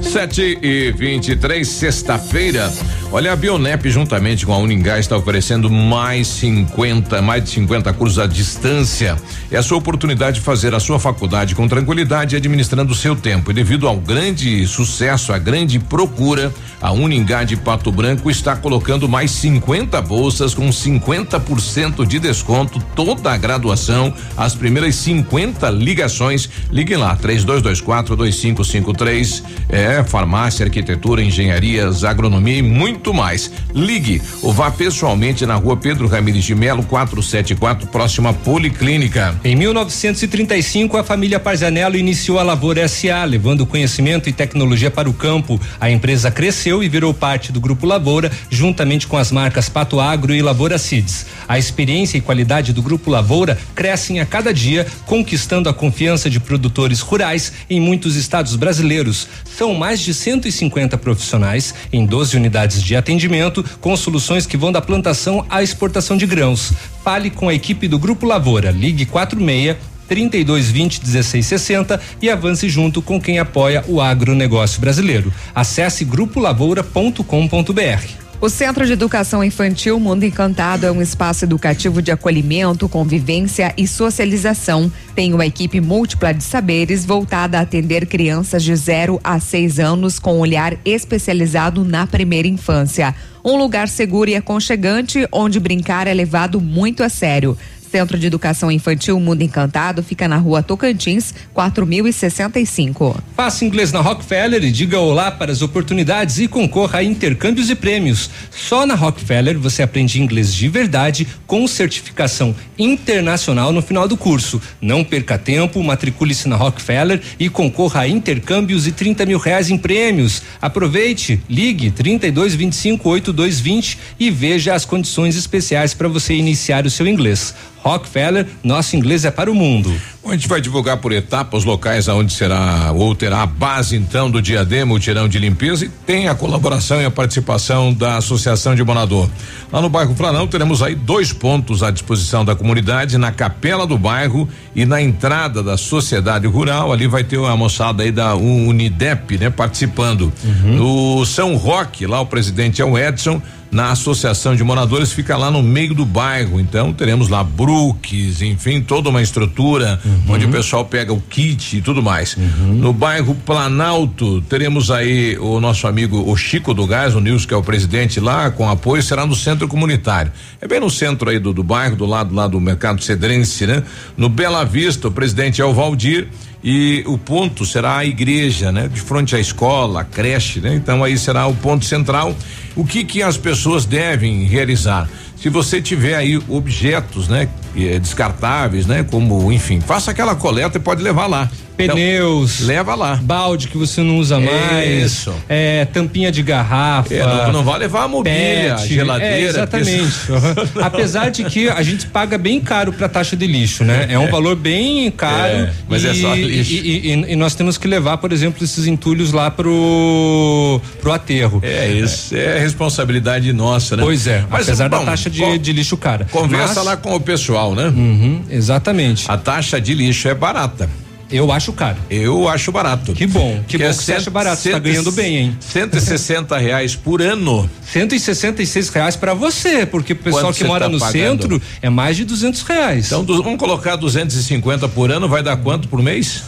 Sete 0.00 0.58
e 0.62 0.92
vinte 0.92 1.32
e 1.32 1.36
três, 1.36 1.68
sexta-feira. 1.68 2.72
Olha, 3.10 3.32
a 3.32 3.36
Bionep, 3.36 3.88
juntamente 3.88 4.44
com 4.44 4.52
a 4.52 4.58
Uningá, 4.58 4.98
está 4.98 5.16
oferecendo 5.16 5.70
mais 5.70 6.26
50, 6.26 7.22
mais 7.22 7.42
de 7.42 7.48
50 7.48 7.90
cursos 7.94 8.18
à 8.18 8.26
distância. 8.26 9.16
É 9.50 9.56
a 9.56 9.62
sua 9.62 9.78
oportunidade 9.78 10.40
de 10.40 10.42
fazer 10.42 10.74
a 10.74 10.80
sua 10.80 11.00
faculdade 11.00 11.54
com 11.54 11.66
tranquilidade, 11.66 12.36
administrando 12.36 12.92
o 12.92 12.94
seu 12.94 13.16
tempo. 13.16 13.50
E 13.50 13.54
devido 13.54 13.88
ao 13.88 13.96
grande 13.96 14.66
sucesso, 14.66 15.32
a 15.32 15.38
grande 15.38 15.78
procura, 15.78 16.52
a 16.82 16.92
Uningá 16.92 17.44
de 17.44 17.56
Pato 17.56 17.90
Branco 17.90 18.30
está 18.30 18.54
colocando 18.54 19.08
mais 19.08 19.30
50 19.30 20.02
bolsas 20.02 20.52
com 20.52 20.68
50% 20.68 22.06
de 22.06 22.18
desconto, 22.18 22.78
toda 22.94 23.32
a 23.32 23.38
graduação, 23.38 24.12
as 24.36 24.54
primeiras 24.54 24.96
50 24.96 25.70
ligações. 25.70 26.50
Ligue 26.70 26.94
lá, 26.94 27.16
3224 27.16 28.14
2553. 28.14 29.42
É, 29.70 30.04
farmácia, 30.04 30.66
arquitetura, 30.66 31.22
engenharias, 31.22 32.04
agronomia 32.04 32.58
e 32.58 32.62
muito 32.62 32.97
muito 32.98 33.14
mais. 33.14 33.50
Ligue 33.72 34.20
ou 34.42 34.52
vá 34.52 34.72
pessoalmente 34.72 35.46
na 35.46 35.54
rua 35.54 35.76
Pedro 35.76 36.08
Ramires 36.08 36.44
de 36.44 36.54
Melo, 36.54 36.82
474, 36.82 37.86
próxima 37.86 38.34
Policlínica. 38.34 39.38
Em 39.44 39.54
1935, 39.54 40.96
a 40.96 41.04
família 41.04 41.38
Parzanello 41.38 41.96
iniciou 41.96 42.40
a 42.40 42.42
Lavoura 42.42 42.88
SA, 42.88 43.24
levando 43.24 43.64
conhecimento 43.64 44.28
e 44.28 44.32
tecnologia 44.32 44.90
para 44.90 45.08
o 45.08 45.12
campo. 45.12 45.60
A 45.80 45.88
empresa 45.88 46.28
cresceu 46.28 46.82
e 46.82 46.88
virou 46.88 47.14
parte 47.14 47.52
do 47.52 47.60
Grupo 47.60 47.86
Lavoura, 47.86 48.32
juntamente 48.50 49.06
com 49.06 49.16
as 49.16 49.30
marcas 49.30 49.68
Pato 49.68 50.00
Agro 50.00 50.34
e 50.34 50.42
Lavoura 50.42 50.76
Seeds. 50.76 51.26
A 51.46 51.56
experiência 51.56 52.18
e 52.18 52.20
qualidade 52.20 52.72
do 52.72 52.82
Grupo 52.82 53.10
Lavoura 53.10 53.56
crescem 53.76 54.18
a 54.18 54.26
cada 54.26 54.52
dia, 54.52 54.86
conquistando 55.06 55.68
a 55.68 55.74
confiança 55.74 56.28
de 56.28 56.40
produtores 56.40 56.98
rurais 57.00 57.52
em 57.70 57.80
muitos 57.80 58.16
estados 58.16 58.56
brasileiros. 58.56 59.28
São 59.56 59.72
mais 59.72 60.00
de 60.00 60.12
150 60.12 60.98
profissionais 60.98 61.74
em 61.92 62.04
12 62.04 62.36
unidades 62.36 62.82
de 62.82 62.87
de 62.88 62.96
atendimento 62.96 63.64
com 63.80 63.96
soluções 63.96 64.46
que 64.46 64.56
vão 64.56 64.72
da 64.72 64.80
plantação 64.80 65.44
à 65.48 65.62
exportação 65.62 66.16
de 66.16 66.26
grãos. 66.26 66.72
Fale 67.04 67.30
com 67.30 67.48
a 67.48 67.54
equipe 67.54 67.86
do 67.86 67.98
Grupo 67.98 68.26
Lavoura. 68.26 68.70
Ligue 68.70 69.04
46 69.04 69.76
3220 70.08 71.00
1660 71.00 72.00
e 72.22 72.30
avance 72.30 72.66
junto 72.68 73.02
com 73.02 73.20
quem 73.20 73.38
apoia 73.38 73.84
o 73.86 74.00
agronegócio 74.00 74.80
brasileiro. 74.80 75.32
Acesse 75.54 76.04
grupolavoura.com.br. 76.04 78.27
O 78.40 78.48
Centro 78.48 78.86
de 78.86 78.92
Educação 78.92 79.42
Infantil 79.42 79.98
Mundo 79.98 80.22
Encantado 80.22 80.86
é 80.86 80.92
um 80.92 81.02
espaço 81.02 81.44
educativo 81.44 82.00
de 82.00 82.12
acolhimento, 82.12 82.88
convivência 82.88 83.74
e 83.76 83.84
socialização. 83.84 84.92
Tem 85.12 85.34
uma 85.34 85.44
equipe 85.44 85.80
múltipla 85.80 86.32
de 86.32 86.44
saberes 86.44 87.04
voltada 87.04 87.58
a 87.58 87.62
atender 87.62 88.06
crianças 88.06 88.62
de 88.62 88.76
0 88.76 89.20
a 89.24 89.40
6 89.40 89.80
anos 89.80 90.20
com 90.20 90.38
olhar 90.38 90.78
especializado 90.84 91.84
na 91.84 92.06
primeira 92.06 92.46
infância. 92.46 93.12
Um 93.44 93.56
lugar 93.56 93.88
seguro 93.88 94.30
e 94.30 94.36
aconchegante 94.36 95.26
onde 95.32 95.58
brincar 95.58 96.06
é 96.06 96.14
levado 96.14 96.60
muito 96.60 97.02
a 97.02 97.08
sério. 97.08 97.58
Centro 97.88 98.18
de 98.18 98.26
Educação 98.26 98.70
Infantil 98.70 99.18
Mundo 99.18 99.42
Encantado 99.42 100.02
fica 100.02 100.28
na 100.28 100.36
rua 100.36 100.62
Tocantins, 100.62 101.34
4065. 101.54 103.22
Faça 103.34 103.64
inglês 103.64 103.92
na 103.92 104.00
Rockefeller 104.00 104.62
e 104.62 104.70
diga 104.70 104.98
olá 105.00 105.30
para 105.30 105.50
as 105.50 105.62
oportunidades 105.62 106.38
e 106.38 106.46
concorra 106.46 106.98
a 106.98 107.04
intercâmbios 107.04 107.70
e 107.70 107.74
prêmios. 107.74 108.30
Só 108.50 108.84
na 108.84 108.94
Rockefeller 108.94 109.58
você 109.58 109.82
aprende 109.82 110.20
inglês 110.20 110.52
de 110.52 110.68
verdade 110.68 111.26
com 111.46 111.66
certificação 111.66 112.54
internacional 112.78 113.72
no 113.72 113.80
final 113.80 114.06
do 114.06 114.16
curso. 114.16 114.60
Não 114.80 115.02
perca 115.02 115.38
tempo, 115.38 115.82
matricule-se 115.82 116.48
na 116.48 116.56
Rockefeller 116.56 117.20
e 117.38 117.48
concorra 117.48 118.02
a 118.02 118.08
intercâmbios 118.08 118.86
e 118.86 118.92
30 118.92 119.24
mil 119.24 119.38
reais 119.38 119.70
em 119.70 119.78
prêmios. 119.78 120.42
Aproveite, 120.60 121.40
ligue 121.48 121.90
32 121.90 122.54
25 122.54 123.08
8220 123.08 123.98
e 124.20 124.30
veja 124.30 124.74
as 124.74 124.84
condições 124.84 125.36
especiais 125.36 125.94
para 125.94 126.08
você 126.08 126.34
iniciar 126.34 126.84
o 126.84 126.90
seu 126.90 127.06
inglês. 127.06 127.54
Rockefeller, 127.88 128.46
nosso 128.62 128.96
inglês 128.96 129.24
é 129.24 129.30
para 129.30 129.50
o 129.50 129.54
mundo. 129.54 129.90
A 130.28 130.32
gente 130.32 130.46
vai 130.46 130.60
divulgar 130.60 130.98
por 130.98 131.10
etapas 131.10 131.64
locais 131.64 132.06
aonde 132.06 132.34
será 132.34 132.92
ou 132.94 133.14
terá 133.14 133.42
a 133.42 133.46
base 133.46 133.96
então 133.96 134.30
do 134.30 134.42
Diadema, 134.42 134.92
o 134.92 135.00
tirão 135.00 135.26
de 135.26 135.38
limpeza 135.38 135.86
e 135.86 135.88
tem 135.88 136.28
a 136.28 136.34
colaboração 136.34 137.00
e 137.00 137.04
a 137.06 137.10
participação 137.10 137.94
da 137.94 138.18
Associação 138.18 138.74
de 138.74 138.84
Monador. 138.84 139.30
Lá 139.72 139.80
no 139.80 139.88
bairro 139.88 140.14
Franão 140.14 140.46
teremos 140.46 140.82
aí 140.82 140.94
dois 140.94 141.32
pontos 141.32 141.82
à 141.82 141.90
disposição 141.90 142.44
da 142.44 142.54
comunidade, 142.54 143.16
na 143.16 143.32
capela 143.32 143.86
do 143.86 143.96
bairro 143.96 144.46
e 144.74 144.84
na 144.84 145.00
entrada 145.00 145.62
da 145.62 145.78
sociedade 145.78 146.46
rural, 146.46 146.92
ali 146.92 147.06
vai 147.06 147.24
ter 147.24 147.38
uma 147.38 147.56
moçada 147.56 148.02
aí 148.02 148.12
da 148.12 148.34
Unidep, 148.34 149.38
né, 149.38 149.48
participando. 149.48 150.30
Uhum. 150.44 151.16
No 151.18 151.24
São 151.24 151.56
Roque, 151.56 152.06
lá 152.06 152.20
o 152.20 152.26
presidente 152.26 152.82
é 152.82 152.84
o 152.84 152.98
Edson, 152.98 153.40
na 153.70 153.90
Associação 153.90 154.56
de 154.56 154.64
Moradores 154.64 155.12
fica 155.12 155.36
lá 155.36 155.50
no 155.50 155.62
meio 155.62 155.94
do 155.94 156.04
bairro. 156.04 156.58
Então 156.60 156.92
teremos 156.92 157.28
lá 157.28 157.44
Brooks, 157.44 158.42
enfim, 158.42 158.80
toda 158.80 159.08
uma 159.08 159.22
estrutura 159.22 160.00
uhum. 160.04 160.17
Onde 160.28 160.46
o 160.46 160.50
pessoal 160.50 160.84
pega 160.84 161.12
o 161.12 161.20
kit 161.20 161.76
e 161.76 161.80
tudo 161.82 162.02
mais. 162.02 162.36
Uhum. 162.36 162.74
No 162.74 162.92
bairro 162.92 163.34
Planalto 163.34 164.40
teremos 164.42 164.90
aí 164.90 165.36
o 165.38 165.60
nosso 165.60 165.86
amigo 165.86 166.30
o 166.30 166.36
Chico 166.36 166.72
do 166.72 166.86
Gás, 166.86 167.14
o 167.14 167.20
Nilson 167.20 167.48
que 167.48 167.54
é 167.54 167.56
o 167.56 167.62
presidente 167.62 168.20
lá, 168.20 168.50
com 168.50 168.68
apoio 168.68 169.02
será 169.02 169.26
no 169.26 169.34
centro 169.34 169.68
comunitário. 169.68 170.32
É 170.60 170.66
bem 170.66 170.80
no 170.80 170.90
centro 170.90 171.30
aí 171.30 171.38
do, 171.38 171.52
do 171.52 171.62
bairro, 171.62 171.96
do 171.96 172.06
lado 172.06 172.34
lá 172.34 172.46
do 172.46 172.60
mercado 172.60 173.02
cedrense, 173.02 173.66
né? 173.66 173.82
No 174.16 174.28
Bela 174.28 174.64
Vista, 174.64 175.08
o 175.08 175.10
presidente 175.10 175.60
é 175.60 175.64
o 175.64 175.72
Valdir 175.72 176.28
e 176.62 177.04
o 177.06 177.16
ponto 177.16 177.64
será 177.64 177.98
a 177.98 178.04
igreja, 178.04 178.72
né? 178.72 178.88
De 178.88 179.00
frente 179.00 179.36
à 179.36 179.40
escola, 179.40 180.00
a 180.00 180.04
creche, 180.04 180.60
né? 180.60 180.74
Então 180.74 181.04
aí 181.04 181.16
será 181.16 181.46
o 181.46 181.54
ponto 181.54 181.84
central. 181.84 182.34
O 182.74 182.84
que 182.84 183.04
que 183.04 183.22
as 183.22 183.36
pessoas 183.36 183.84
devem 183.84 184.44
realizar? 184.44 185.08
Se 185.40 185.48
você 185.48 185.80
tiver 185.80 186.16
aí 186.16 186.36
objetos, 186.48 187.28
né? 187.28 187.48
Eh, 187.76 187.98
descartáveis, 187.98 188.86
né? 188.86 189.04
Como, 189.04 189.52
enfim, 189.52 189.80
faça 189.80 190.10
aquela 190.10 190.34
coleta 190.34 190.78
e 190.78 190.80
pode 190.80 191.02
levar 191.02 191.26
lá. 191.26 191.48
Pneus. 191.86 192.56
Então, 192.56 192.66
leva 192.66 192.94
lá. 192.94 193.16
Balde 193.16 193.68
que 193.68 193.78
você 193.78 194.02
não 194.02 194.18
usa 194.18 194.40
mais. 194.40 195.12
Isso. 195.12 195.34
É, 195.48 195.84
tampinha 195.84 196.32
de 196.32 196.42
garrafa. 196.42 197.14
É, 197.14 197.24
não, 197.24 197.52
não, 197.52 197.64
vai 197.64 197.78
levar 197.78 198.04
a 198.04 198.08
mobília, 198.08 198.76
pet, 198.76 198.94
geladeira. 198.94 199.34
É, 199.34 199.48
exatamente. 199.48 200.14
Apesar 200.82 201.30
de 201.30 201.44
que 201.44 201.68
a 201.68 201.82
gente 201.82 202.06
paga 202.06 202.36
bem 202.36 202.60
caro 202.60 202.92
para 202.92 203.08
taxa 203.08 203.36
de 203.36 203.46
lixo, 203.46 203.84
né? 203.84 204.06
É 204.10 204.18
um 204.18 204.26
é. 204.26 204.30
valor 204.30 204.56
bem 204.56 205.10
caro. 205.10 205.54
É, 205.54 205.72
mas 205.88 206.04
e, 206.04 206.08
é 206.08 206.14
só 206.14 206.34
lixo. 206.34 206.72
E, 206.72 207.12
e, 207.12 207.32
e, 207.32 207.36
nós 207.36 207.54
temos 207.54 207.78
que 207.78 207.86
levar, 207.86 208.18
por 208.18 208.32
exemplo, 208.32 208.62
esses 208.64 208.86
entulhos 208.86 209.32
lá 209.32 209.50
pro, 209.50 210.80
pro 211.00 211.12
aterro. 211.12 211.60
É, 211.62 211.88
isso 211.92 212.34
é 212.34 212.58
responsabilidade 212.58 213.52
nossa, 213.52 213.96
né? 213.96 214.02
Pois 214.02 214.26
é, 214.26 214.44
mas, 214.50 214.68
apesar 214.68 214.88
bom, 214.88 214.98
da 214.98 215.04
taxa 215.04 215.30
de, 215.30 215.58
de, 215.58 215.72
lixo 215.72 215.96
cara. 215.96 216.26
Conversa 216.30 216.76
mas, 216.76 216.84
lá 216.84 216.96
com 216.96 217.14
o 217.14 217.20
pessoal, 217.20 217.74
né? 217.74 217.86
Uhum, 217.86 218.42
exatamente. 218.50 219.30
A 219.30 219.36
taxa 219.36 219.80
de 219.80 219.94
lixo 219.94 220.28
é 220.28 220.34
barata. 220.34 220.88
Eu 221.30 221.52
acho 221.52 221.72
caro. 221.72 221.98
Eu 222.08 222.48
acho 222.48 222.72
barato. 222.72 223.12
Que 223.12 223.26
bom, 223.26 223.62
que, 223.66 223.76
que 223.76 223.78
bom 223.78 223.84
é 223.84 223.88
que 223.88 223.94
você 223.94 224.14
acha 224.14 224.30
barato, 224.30 224.62
você 224.62 224.70
tá 224.70 224.78
ganhando 224.78 225.12
bem, 225.12 225.36
hein? 225.36 225.56
160 225.60 226.56
reais 226.56 226.96
por 226.96 227.20
ano. 227.20 227.68
166 227.92 228.88
reais 228.88 229.16
para 229.16 229.34
você, 229.34 229.84
porque 229.84 230.12
o 230.12 230.16
pessoal 230.16 230.44
Quanto 230.46 230.56
que 230.56 230.64
mora 230.64 230.86
tá 230.86 230.90
no 230.90 230.98
pagando? 230.98 231.12
centro 231.12 231.62
é 231.82 231.90
mais 231.90 232.16
de 232.16 232.24
200 232.24 232.62
reais. 232.62 233.06
Então 233.06 233.24
vamos 233.24 233.58
colocar 233.58 233.96
250 233.96 234.88
por 234.88 235.10
ano, 235.10 235.28
vai 235.28 235.42
dar 235.42 235.56
quanto 235.58 235.88
por 235.88 236.02
mês? 236.02 236.42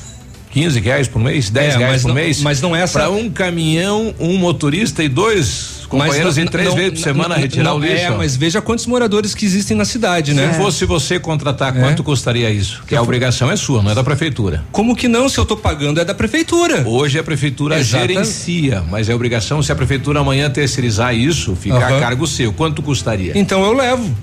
15 0.51 0.81
reais 0.81 1.09
por 1.09 1.21
mês, 1.21 1.49
10 1.49 1.75
é, 1.75 1.79
reais 1.79 2.03
por 2.03 2.09
não, 2.09 2.15
mês. 2.15 2.41
Mas 2.43 2.61
não 2.61 2.75
é 2.75 2.83
essa. 2.83 2.99
Para 2.99 3.11
um 3.11 3.31
caminhão, 3.31 4.15
um 4.19 4.37
motorista 4.37 5.03
e 5.03 5.09
dois 5.09 5.81
companheiros 5.89 6.39
em 6.39 6.47
três 6.47 6.69
não, 6.69 6.77
vezes 6.77 6.93
por 6.93 6.99
semana 6.99 7.35
não, 7.35 7.43
retirar 7.43 7.65
não, 7.65 7.77
o 7.77 7.81
lixo. 7.81 8.05
É, 8.05 8.11
mas 8.11 8.37
veja 8.37 8.63
quantos 8.63 8.87
moradores 8.87 9.35
que 9.35 9.45
existem 9.45 9.77
na 9.77 9.85
cidade, 9.85 10.33
né? 10.33 10.53
Se 10.53 10.59
fosse 10.59 10.85
você 10.85 11.19
contratar, 11.19 11.73
quanto 11.73 12.03
é. 12.03 12.05
custaria 12.05 12.51
isso? 12.51 12.83
Que 12.87 12.95
a 12.95 13.03
obrigação 13.03 13.51
é 13.51 13.57
sua, 13.57 13.83
não 13.83 13.91
é 13.91 13.95
da 13.95 14.05
prefeitura. 14.05 14.65
Como 14.71 14.95
que 14.95 15.09
não? 15.09 15.29
Se 15.29 15.39
eu 15.39 15.43
estou 15.43 15.57
pagando, 15.57 16.01
é 16.01 16.05
da 16.05 16.15
prefeitura. 16.15 16.87
Hoje 16.87 17.19
a 17.19 17.25
prefeitura 17.25 17.83
gerencia, 17.83 18.83
mas 18.89 19.09
é 19.09 19.15
obrigação, 19.15 19.63
se 19.63 19.73
a 19.73 19.75
prefeitura 19.75 20.21
amanhã 20.21 20.49
terceirizar 20.49 21.15
isso, 21.15 21.57
ficar 21.57 21.91
uhum. 21.91 21.97
a 21.97 22.01
cargo 22.01 22.27
seu. 22.27 22.53
Quanto 22.53 22.83
custaria? 22.83 23.33
Então 23.35 23.65
eu 23.65 23.73
levo. 23.73 24.15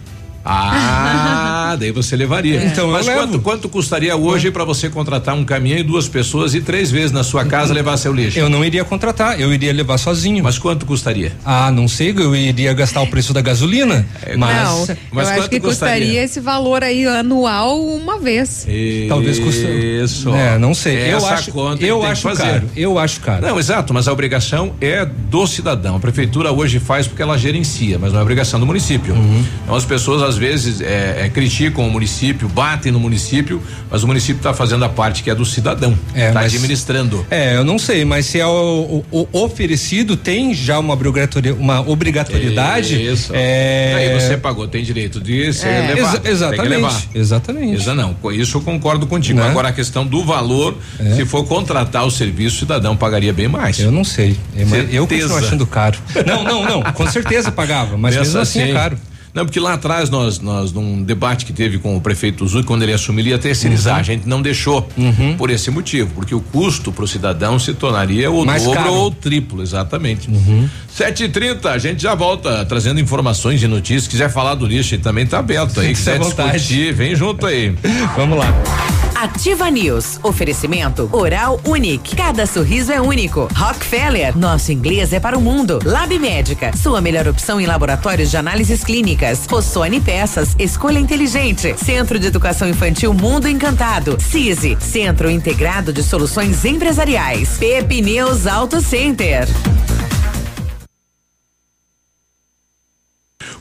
Ah, 0.50 1.76
daí 1.78 1.92
você 1.92 2.16
levaria. 2.16 2.62
É. 2.62 2.66
Então, 2.68 2.90
Mas 2.90 3.08
quanto, 3.08 3.40
quanto 3.40 3.70
custaria 3.70 4.16
hoje 4.16 4.50
para 4.50 4.64
você 4.64 4.90
contratar 4.90 5.36
um 5.36 5.44
caminhão 5.44 5.80
e 5.80 5.84
duas 5.84 6.08
pessoas 6.08 6.56
e 6.56 6.62
três 6.62 6.90
vezes 6.90 7.12
na 7.12 7.24
sua 7.24 7.44
casa 7.44 7.74
levar 7.74 7.98
seu 7.98 8.14
lixo? 8.14 8.40
Eu 8.40 8.50
não 8.50 8.64
iria 8.64 8.86
contratar, 8.86 9.40
eu 9.40 9.54
iria 9.54 9.74
levar 9.74 9.98
sozinho. 9.98 10.44
Mas 10.44 10.58
quanto 10.58 10.86
custaria? 10.86 11.34
Ah, 11.44 11.70
não 11.72 11.88
sei, 11.88 12.14
eu 12.18 12.36
iria 12.36 12.74
gastar 12.74 13.02
o 13.02 13.08
preço 13.08 13.34
da 13.34 13.42
gasolina. 13.42 14.06
É, 14.24 14.38
mas, 14.38 14.88
não, 14.88 14.98
mas 15.12 15.28
eu 15.30 15.34
acho 15.40 15.50
que 15.50 15.60
custaria? 15.60 15.98
custaria 15.98 16.24
esse 16.24 16.40
valor 16.40 16.84
aí 16.84 17.06
anual 17.06 17.84
uma 17.84 18.18
vez. 18.18 18.66
Isso. 18.68 19.10
Talvez 19.10 19.40
custe. 19.40 19.66
Isso. 19.66 20.34
É, 20.34 20.58
não 20.58 20.74
sei. 20.74 20.98
Essa 20.98 21.10
eu 21.10 21.26
acho, 21.34 21.52
conta 21.52 21.86
eu 21.86 22.04
acho 22.04 22.34
caro. 22.34 22.70
Eu 22.76 23.00
acho 23.00 23.20
caro. 23.20 23.42
Não, 23.42 23.60
exato, 23.60 23.94
mas 23.94 24.08
a 24.08 24.14
obrigação 24.14 24.74
é 24.80 25.06
do 25.06 25.46
cidadão. 25.46 25.98
A 25.98 26.00
prefeitura 26.00 26.52
hoje 26.52 26.80
faz 26.80 27.08
porque 27.08 27.22
ela 27.22 27.38
gerencia, 27.38 28.00
mas 28.00 28.14
não 28.14 28.20
é 28.20 28.24
obrigação 28.24 28.60
do 28.60 28.66
município. 28.66 29.14
Uhum. 29.14 29.44
Então 29.64 29.76
as 29.76 29.86
pessoas 29.86 30.22
às 30.22 30.37
vezes 30.38 30.82
é, 30.82 31.26
é, 31.26 31.30
criticam 31.30 31.88
o 31.88 31.92
município, 31.92 32.48
batem 32.48 32.92
no 32.92 33.00
município, 33.00 33.62
mas 33.90 34.04
o 34.04 34.08
município 34.08 34.38
está 34.38 34.54
fazendo 34.54 34.86
a 34.86 34.90
parte 34.90 35.24
que 35.24 35.30
é 35.30 35.36
do 35.36 35.46
cidadão, 35.46 35.98
está 36.16 36.42
é, 36.42 36.46
administrando. 36.46 37.26
É, 37.30 37.56
eu 37.56 37.64
não 37.64 37.78
sei, 37.78 38.06
mas 38.06 38.26
se 38.26 38.40
é 38.40 38.46
o, 38.46 39.04
o, 39.12 39.28
o 39.32 39.44
oferecido 39.44 40.16
tem 40.16 40.54
já 40.54 40.80
uma 40.80 40.94
obrigatoriedade, 40.94 41.64
uma 41.64 41.82
obrigatoriedade. 41.82 43.06
Isso. 43.06 43.32
É... 43.34 43.94
Aí 43.96 44.22
você 44.22 44.38
pagou, 44.38 44.68
tem 44.68 44.84
direito 44.84 45.20
de 45.20 45.52
ser 45.54 45.68
é. 45.68 45.94
levado. 45.96 46.28
Exa 46.28 46.30
exatamente. 46.30 46.70
levar. 46.70 47.04
Exatamente. 47.14 47.76
Isso 47.76 47.96
não, 47.96 48.16
isso 48.34 48.58
eu 48.58 48.62
concordo 48.62 49.08
contigo. 49.08 49.40
Né? 49.40 49.50
Agora 49.50 49.70
a 49.70 49.74
questão 49.74 50.06
do 50.06 50.24
valor, 50.24 50.78
é. 51.00 51.16
se 51.16 51.26
for 51.26 51.46
contratar 51.46 52.06
o 52.06 52.12
serviço, 52.12 52.58
o 52.58 52.60
cidadão 52.60 52.96
pagaria 52.96 53.34
bem 53.34 53.48
mais. 53.48 53.80
Eu 53.80 53.92
não 53.92 54.04
sei. 54.04 54.38
Eu, 54.56 54.68
eu 54.92 55.08
continuo 55.08 55.38
achando 55.38 55.66
caro. 55.66 55.98
Não, 56.26 56.44
não, 56.44 56.64
não. 56.64 56.84
Com 56.94 57.08
certeza 57.08 57.52
pagava, 57.52 57.98
mas 57.98 58.16
mesmo 58.16 58.40
assim, 58.40 58.62
assim 58.62 58.72
é 58.72 58.74
caro. 58.74 58.98
Não, 59.34 59.46
porque 59.46 59.60
lá 59.60 59.74
atrás 59.74 60.10
nós, 60.10 60.40
nós 60.40 60.72
num 60.72 61.04
debate 61.04 61.46
que 61.46 61.54
teve 61.54 61.78
com 61.78 61.96
o 61.96 62.02
prefeito 62.02 62.46
Zui, 62.48 62.64
quando 62.64 62.84
ele 62.84 62.94
assumiu, 62.94 63.22
ele 63.24 63.30
ia 63.30 63.38
terceirizar. 63.38 63.96
Uhum. 63.96 64.00
A 64.00 64.04
gente 64.04 64.28
não 64.28 64.42
deixou 64.42 64.88
uhum. 64.98 65.36
por 65.38 65.50
esse 65.50 65.70
motivo, 65.70 66.12
porque 66.16 66.34
o 66.34 66.42
custo 66.42 66.92
para 66.92 67.04
o 67.04 67.08
cidadão 67.08 67.60
se 67.60 67.74
tornaria 67.74 68.30
o 68.32 68.46
Mais 68.46 68.64
dobro 68.64 68.80
caro. 68.80 68.94
ou 68.94 69.08
o 69.08 69.12
triplo, 69.12 69.62
exatamente. 69.62 70.30
Uhum. 70.30 70.70
Sete 70.92 71.26
e 71.26 71.30
trinta, 71.30 71.72
a 71.72 71.78
gente 71.78 72.02
já 72.02 72.16
volta 72.16 72.66
trazendo 72.66 73.00
informações 73.00 73.62
e 73.62 73.68
notícias. 73.68 74.08
Quiser 74.08 74.30
falar 74.30 74.56
do 74.56 74.66
lixo, 74.66 74.98
também 74.98 75.26
tá 75.26 75.40
aberto 75.40 75.80
aí. 75.80 75.94
Quiser 75.94 76.20
discutir, 76.20 76.94
vem 76.94 77.16
junto 77.16 77.46
aí. 77.46 77.76
Vamos 78.16 78.38
lá. 78.38 79.07
Ativa 79.20 79.72
News. 79.72 80.20
Oferecimento 80.22 81.10
Oral 81.12 81.60
Unique. 81.66 82.16
Cada 82.16 82.46
sorriso 82.46 82.92
é 82.92 83.02
único. 83.02 83.48
Rockefeller. 83.52 84.38
Nosso 84.38 84.72
inglês 84.72 85.12
é 85.12 85.20
para 85.20 85.36
o 85.36 85.42
mundo. 85.42 85.80
Lab 85.84 86.20
Médica. 86.20 86.72
Sua 86.78 87.02
melhor 87.02 87.28
opção 87.28 87.60
em 87.60 87.66
laboratórios 87.66 88.30
de 88.30 88.38
análises 88.38 88.84
clínicas. 88.84 89.48
Rossoni 89.50 90.00
Peças. 90.00 90.56
Escolha 90.60 91.00
inteligente. 91.00 91.74
Centro 91.84 92.20
de 92.20 92.28
Educação 92.28 92.70
Infantil 92.70 93.12
Mundo 93.12 93.48
Encantado. 93.48 94.18
CISI. 94.22 94.78
Centro 94.80 95.32
Integrado 95.32 95.92
de 95.92 96.04
Soluções 96.04 96.64
Empresariais. 96.64 97.58
Pepineus 97.58 98.46
Auto 98.46 98.80
Center. 98.82 99.48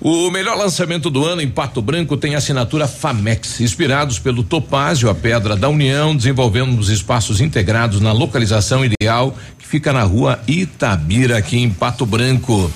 O 0.01 0.31
melhor 0.31 0.59
lançamento 0.59 1.09
do 1.09 1.25
ano 1.25 1.41
em 1.41 1.49
Pato 1.49 1.81
Branco 1.81 2.17
tem 2.19 2.35
assinatura 2.35 2.87
Famex. 2.87 3.61
Inspirados 3.61 4.19
pelo 4.19 4.43
Topázio, 4.43 5.09
a 5.09 5.15
Pedra 5.15 5.57
da 5.57 5.71
União, 5.71 6.15
desenvolvemos 6.15 6.91
espaços 6.91 7.41
integrados 7.41 8.01
na 8.01 8.13
localização 8.13 8.85
ideal 8.85 9.37
que 9.59 9.67
fica 9.67 9.95
na 9.95 10.03
rua 10.03 10.39
Itabira, 10.47 11.39
aqui 11.39 11.59
em 11.59 11.71
Pato 11.71 12.05
Branco. 12.05 12.71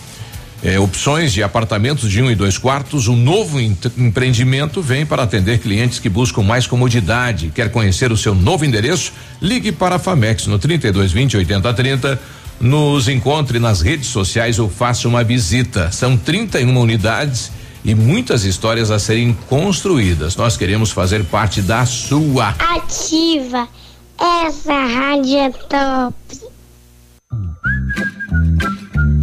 É, 0.63 0.79
opções 0.79 1.33
de 1.33 1.43
apartamentos 1.43 2.11
de 2.11 2.23
um 2.23 2.31
e 2.31 2.35
dois 2.35 2.59
quartos, 2.59 3.09
um 3.09 3.17
novo 3.17 3.59
empreendimento 3.61 4.83
vem 4.83 5.07
para 5.07 5.23
atender 5.23 5.59
clientes 5.59 5.99
que 5.99 6.09
buscam 6.09 6.43
mais 6.43 6.67
comodidade. 6.67 7.51
Quer 7.55 7.71
conhecer 7.71 8.13
o 8.13 8.17
seu 8.17 8.35
novo 8.35 8.65
endereço? 8.65 9.13
Ligue 9.41 9.73
para 9.73 9.97
a 9.97 9.99
Famex 9.99 10.47
no 10.47 10.59
3220 10.59 11.37
8030 11.39 12.21
nos 12.61 13.09
encontre 13.09 13.59
nas 13.59 13.81
redes 13.81 14.09
sociais 14.09 14.59
ou 14.59 14.69
faça 14.69 15.09
uma 15.09 15.25
visita. 15.25 15.91
São 15.91 16.17
31 16.17 16.79
unidades 16.79 17.51
e 17.85 17.95
muitas 17.95 18.45
histórias 18.45 18.91
a 18.91 18.99
serem 18.99 19.33
construídas. 19.49 20.37
Nós 20.37 20.57
queremos 20.57 20.91
fazer 20.91 21.25
parte 21.25 21.63
da 21.63 21.87
sua. 21.87 22.55
Ativa. 22.59 23.67
Essa 24.19 24.75
rádio 24.75 25.39
é 25.39 25.51
top. 25.51 26.15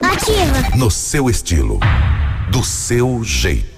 Ativa. 0.00 0.76
No 0.76 0.90
seu 0.90 1.28
estilo. 1.28 1.80
Do 2.50 2.62
seu 2.62 3.22
jeito. 3.24 3.75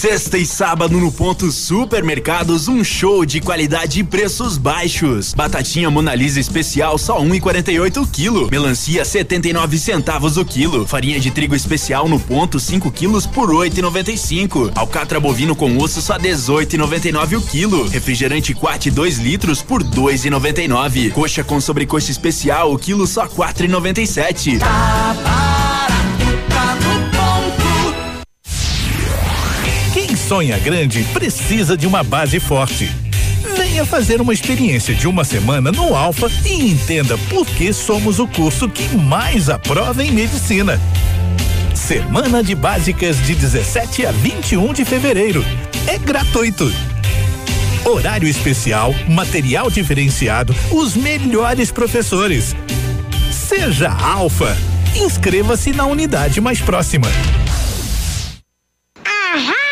Sexta 0.00 0.38
e 0.38 0.46
sábado 0.46 0.98
no 0.98 1.12
ponto 1.12 1.52
Supermercados, 1.52 2.68
um 2.68 2.82
show 2.82 3.26
de 3.26 3.38
qualidade 3.38 4.00
e 4.00 4.02
preços 4.02 4.56
baixos. 4.56 5.34
Batatinha 5.34 5.90
Monalisa 5.90 6.40
especial 6.40 6.96
só 6.96 7.20
1,48 7.20 7.98
um 7.98 8.06
quilo. 8.06 8.48
Melancia 8.50 9.04
79 9.04 9.78
centavos 9.78 10.38
o 10.38 10.44
quilo. 10.46 10.86
Farinha 10.86 11.20
de 11.20 11.30
trigo 11.30 11.54
especial 11.54 12.08
no 12.08 12.18
ponto 12.18 12.58
5 12.58 12.90
quilos 12.90 13.26
por 13.26 13.50
8,95. 13.50 14.72
Alcatra 14.74 15.20
bovino 15.20 15.54
com 15.54 15.76
osso 15.76 16.00
só 16.00 16.16
18,99 16.16 17.36
o 17.36 17.42
quilo. 17.42 17.86
Refrigerante 17.86 18.54
Quat 18.54 18.86
2 18.86 19.18
litros 19.18 19.60
por 19.60 19.84
2,99. 19.84 21.12
Coxa 21.12 21.44
com 21.44 21.60
sobrecoxa 21.60 22.10
especial 22.10 22.72
o 22.72 22.78
quilo 22.78 23.06
só 23.06 23.26
4,97. 23.26 24.60
Tá 24.60 25.59
sonha 30.30 30.56
grande 30.60 31.02
precisa 31.12 31.76
de 31.76 31.88
uma 31.88 32.04
base 32.04 32.38
forte. 32.38 32.88
Venha 33.56 33.84
fazer 33.84 34.20
uma 34.20 34.32
experiência 34.32 34.94
de 34.94 35.08
uma 35.08 35.24
semana 35.24 35.72
no 35.72 35.92
Alfa 35.92 36.30
e 36.46 36.70
entenda 36.70 37.18
por 37.28 37.44
que 37.44 37.72
somos 37.72 38.20
o 38.20 38.28
curso 38.28 38.68
que 38.68 38.96
mais 38.96 39.48
aprova 39.48 40.04
em 40.04 40.12
medicina. 40.12 40.80
Semana 41.74 42.44
de 42.44 42.54
Básicas 42.54 43.20
de 43.26 43.34
17 43.34 44.06
a 44.06 44.12
21 44.12 44.72
de 44.72 44.84
fevereiro. 44.84 45.44
É 45.88 45.98
gratuito. 45.98 46.72
Horário 47.84 48.28
especial, 48.28 48.94
material 49.08 49.68
diferenciado, 49.68 50.54
os 50.70 50.94
melhores 50.94 51.72
professores. 51.72 52.54
Seja 53.32 53.90
Alfa. 53.90 54.56
Inscreva-se 54.94 55.72
na 55.72 55.86
unidade 55.86 56.40
mais 56.40 56.60
próxima. 56.60 57.08
Ahá! 59.04 59.69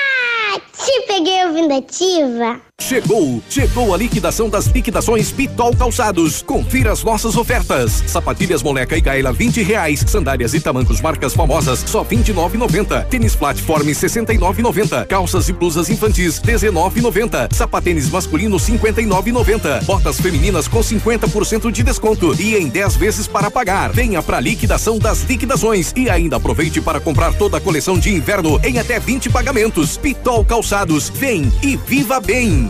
Peguei 1.18 1.46
ouvindo 1.46 1.74
ativa. 1.74 2.67
Chegou, 2.88 3.43
chegou 3.51 3.93
a 3.93 3.99
liquidação 3.99 4.49
das 4.49 4.64
liquidações 4.69 5.31
Pitol 5.31 5.77
Calçados. 5.77 6.41
Confira 6.41 6.91
as 6.91 7.05
nossas 7.05 7.37
ofertas. 7.37 8.03
Sapatilhas 8.07 8.62
Moleca 8.62 8.97
e 8.97 9.01
Gaela 9.03 9.31
20 9.31 9.62
reais. 9.62 10.03
Sandálias 10.07 10.55
e 10.55 10.61
tamancos 10.61 10.99
marcas 11.03 11.35
famosas 11.35 11.81
só 11.81 12.03
29,90. 12.03 13.05
Tênis 13.09 13.37
Platform 13.37 13.88
69,90. 13.88 15.07
Calças 15.07 15.51
e 15.51 15.53
blusas 15.53 15.91
infantis 15.91 16.41
19,90. 16.41 17.53
Sapatênis 17.53 18.09
masculino 18.09 18.57
59,90. 18.57 19.85
Botas 19.85 20.19
femininas 20.19 20.67
com 20.67 20.81
50% 20.81 21.71
de 21.71 21.83
desconto 21.83 22.35
e 22.41 22.57
em 22.57 22.69
10 22.69 22.97
vezes 22.97 23.27
para 23.27 23.51
pagar. 23.51 23.93
Venha 23.93 24.23
para 24.23 24.41
liquidação 24.41 24.99
das 24.99 25.25
liquidações 25.25 25.93
e 25.95 26.09
ainda 26.09 26.37
aproveite 26.37 26.81
para 26.81 27.01
comprar 27.01 27.35
toda 27.35 27.59
a 27.59 27.61
coleção 27.61 27.99
de 27.99 28.14
inverno 28.14 28.59
em 28.64 28.79
até 28.79 28.99
20 28.99 29.29
pagamentos. 29.29 29.99
Pitol 29.99 30.43
Calçados, 30.43 31.11
vem 31.11 31.53
e 31.62 31.77
viva 31.77 32.19
bem. 32.19 32.67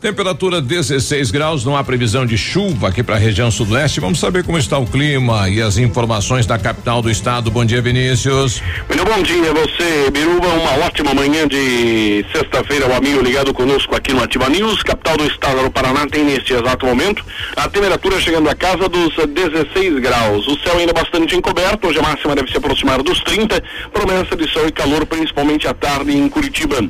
Temperatura 0.00 0.60
16 0.60 1.32
graus, 1.32 1.64
não 1.64 1.76
há 1.76 1.82
previsão 1.82 2.24
de 2.24 2.38
chuva 2.38 2.86
aqui 2.86 3.02
para 3.02 3.16
a 3.16 3.18
região 3.18 3.50
sudoeste. 3.50 3.98
Vamos 3.98 4.20
saber 4.20 4.44
como 4.44 4.56
está 4.56 4.78
o 4.78 4.86
clima 4.86 5.50
e 5.50 5.60
as 5.60 5.76
informações 5.76 6.46
da 6.46 6.56
capital 6.56 7.02
do 7.02 7.10
estado. 7.10 7.50
Bom 7.50 7.64
dia, 7.64 7.82
Vinícius. 7.82 8.62
Muito 8.88 9.04
bom 9.04 9.20
dia, 9.22 9.52
você, 9.52 10.08
Biruba. 10.12 10.46
Uma 10.46 10.86
ótima 10.86 11.12
manhã 11.14 11.48
de 11.48 12.24
sexta-feira, 12.32 12.86
o 12.86 12.94
amigo 12.94 13.20
ligado 13.20 13.52
conosco 13.52 13.92
aqui 13.96 14.12
no 14.12 14.22
Ativa 14.22 14.48
News. 14.48 14.84
Capital 14.84 15.16
do 15.16 15.26
estado 15.26 15.64
do 15.64 15.70
Paraná 15.70 16.06
tem 16.06 16.22
neste 16.22 16.54
exato 16.54 16.86
momento 16.86 17.24
a 17.56 17.68
temperatura 17.68 18.20
chegando 18.20 18.48
a 18.48 18.54
casa 18.54 18.88
dos 18.88 19.16
16 19.16 19.98
graus. 19.98 20.46
O 20.46 20.56
céu 20.60 20.78
ainda 20.78 20.92
bastante 20.92 21.34
encoberto, 21.34 21.88
hoje 21.88 21.98
a 21.98 22.02
máxima 22.02 22.36
deve 22.36 22.48
se 22.48 22.56
aproximar 22.56 23.02
dos 23.02 23.18
30. 23.24 23.60
Promessa 23.92 24.36
de 24.36 24.48
sol 24.48 24.68
e 24.68 24.70
calor, 24.70 25.04
principalmente 25.06 25.66
à 25.66 25.74
tarde 25.74 26.16
em 26.16 26.28
Curitiba. 26.28 26.88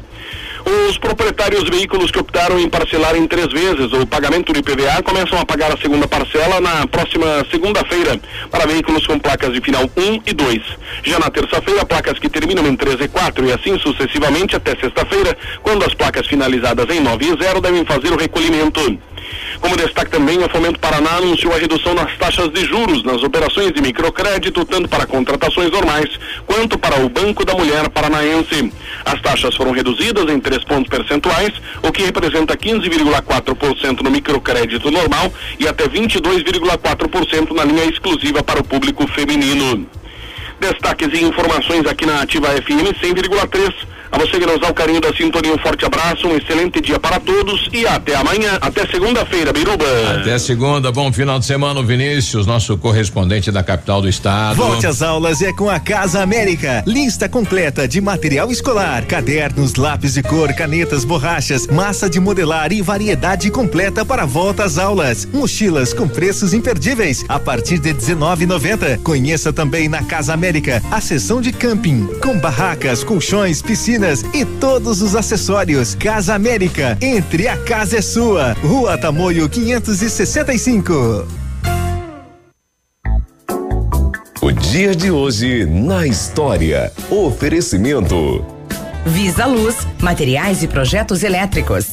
Os 0.68 0.98
proprietários 0.98 1.64
de 1.64 1.70
veículos 1.70 2.10
que 2.10 2.18
optaram 2.18 2.60
em 2.60 2.68
parcelar 2.68 3.16
em 3.16 3.26
três 3.26 3.50
vezes 3.50 3.90
o 3.90 4.06
pagamento 4.06 4.52
do 4.52 4.58
IPVA 4.58 5.02
começam 5.02 5.38
a 5.38 5.46
pagar 5.46 5.72
a 5.72 5.78
segunda 5.78 6.06
parcela 6.06 6.60
na 6.60 6.86
próxima 6.86 7.42
segunda-feira 7.50 8.20
para 8.50 8.66
veículos 8.66 9.06
com 9.06 9.18
placas 9.18 9.54
de 9.54 9.62
final 9.62 9.84
1 9.96 10.22
e 10.26 10.34
2. 10.34 10.62
Já 11.04 11.18
na 11.18 11.30
terça-feira, 11.30 11.86
placas 11.86 12.18
que 12.18 12.28
terminam 12.28 12.66
em 12.66 12.76
3 12.76 13.00
e 13.00 13.08
4 13.08 13.46
e 13.46 13.52
assim 13.52 13.78
sucessivamente 13.78 14.56
até 14.56 14.76
sexta-feira, 14.76 15.34
quando 15.62 15.86
as 15.86 15.94
placas 15.94 16.26
finalizadas 16.26 16.86
em 16.94 17.00
9 17.00 17.24
e 17.24 17.42
0 17.42 17.62
devem 17.62 17.86
fazer 17.86 18.12
o 18.12 18.18
recolhimento. 18.18 18.98
Como 19.60 19.76
destaque 19.76 20.10
também, 20.10 20.42
a 20.42 20.48
Fomento 20.48 20.78
Paraná 20.78 21.16
anunciou 21.16 21.52
a 21.52 21.58
redução 21.58 21.94
nas 21.94 22.16
taxas 22.16 22.50
de 22.50 22.64
juros 22.64 23.02
nas 23.02 23.22
operações 23.22 23.72
de 23.72 23.82
microcrédito, 23.82 24.64
tanto 24.64 24.88
para 24.88 25.06
contratações 25.06 25.70
normais 25.70 26.08
quanto 26.46 26.78
para 26.78 27.00
o 27.00 27.08
Banco 27.08 27.44
da 27.44 27.54
Mulher 27.54 27.88
Paranaense. 27.88 28.72
As 29.04 29.20
taxas 29.20 29.54
foram 29.56 29.72
reduzidas 29.72 30.28
em 30.28 30.38
três 30.38 30.62
pontos 30.64 30.88
percentuais, 30.88 31.52
o 31.82 31.90
que 31.90 32.02
representa 32.02 32.56
15,4% 32.56 34.00
no 34.02 34.10
microcrédito 34.10 34.90
normal 34.90 35.32
e 35.58 35.66
até 35.66 35.88
22,4% 35.88 37.50
na 37.52 37.64
linha 37.64 37.84
exclusiva 37.84 38.42
para 38.42 38.60
o 38.60 38.64
público 38.64 39.06
feminino. 39.08 39.86
Destaques 40.60 41.08
e 41.12 41.24
informações 41.24 41.86
aqui 41.86 42.04
na 42.04 42.22
Ativa 42.22 42.48
FM 42.48 42.92
100,3. 43.00 43.97
A 44.10 44.18
você 44.18 44.38
que 44.38 44.46
nos 44.46 44.58
dá 44.58 44.68
o 44.70 44.74
carinho 44.74 45.00
da 45.00 45.12
sintonia, 45.14 45.52
um 45.52 45.58
forte 45.58 45.84
abraço, 45.84 46.26
um 46.26 46.36
excelente 46.36 46.80
dia 46.80 46.98
para 46.98 47.20
todos 47.20 47.68
e 47.72 47.86
até 47.86 48.14
amanhã, 48.14 48.56
até 48.60 48.86
segunda-feira, 48.86 49.52
Biruba. 49.52 49.84
Até 50.18 50.38
segunda, 50.38 50.90
bom 50.90 51.12
final 51.12 51.38
de 51.38 51.44
semana, 51.44 51.82
Vinícius, 51.82 52.46
nosso 52.46 52.78
correspondente 52.78 53.52
da 53.52 53.62
capital 53.62 54.00
do 54.00 54.08
estado. 54.08 54.56
Volte 54.56 54.86
às 54.86 55.02
aulas 55.02 55.42
é 55.42 55.52
com 55.52 55.68
a 55.68 55.78
Casa 55.78 56.22
América. 56.22 56.82
Lista 56.86 57.28
completa 57.28 57.86
de 57.86 58.00
material 58.00 58.50
escolar, 58.50 59.04
cadernos, 59.04 59.74
lápis 59.74 60.14
de 60.14 60.22
cor, 60.22 60.54
canetas, 60.54 61.04
borrachas, 61.04 61.66
massa 61.66 62.08
de 62.08 62.18
modelar 62.18 62.72
e 62.72 62.80
variedade 62.80 63.50
completa 63.50 64.06
para 64.06 64.22
a 64.22 64.26
volta 64.26 64.64
às 64.64 64.78
aulas. 64.78 65.26
Mochilas 65.26 65.92
com 65.92 66.08
preços 66.08 66.54
imperdíveis 66.54 67.26
a 67.28 67.38
partir 67.38 67.78
de 67.78 67.92
19,90. 67.92 69.02
Conheça 69.02 69.52
também 69.52 69.86
na 69.86 70.02
Casa 70.02 70.32
América 70.32 70.82
a 70.90 71.00
seção 71.00 71.42
de 71.42 71.52
camping 71.52 72.06
com 72.22 72.38
barracas, 72.38 73.04
colchões, 73.04 73.60
piscinas 73.60 73.97
e 74.32 74.44
todos 74.44 75.02
os 75.02 75.16
acessórios. 75.16 75.94
Casa 75.94 76.34
América, 76.34 76.96
entre 77.00 77.48
a 77.48 77.56
casa 77.56 77.98
é 77.98 78.02
sua. 78.02 78.52
Rua 78.62 78.96
Tamoio 78.96 79.48
565. 79.48 81.26
O 84.40 84.52
dia 84.52 84.94
de 84.94 85.10
hoje 85.10 85.66
na 85.66 86.06
história. 86.06 86.92
Oferecimento. 87.10 88.44
Visa 89.04 89.46
Luz, 89.46 89.86
materiais 90.00 90.62
e 90.62 90.68
projetos 90.68 91.22
elétricos. 91.22 91.86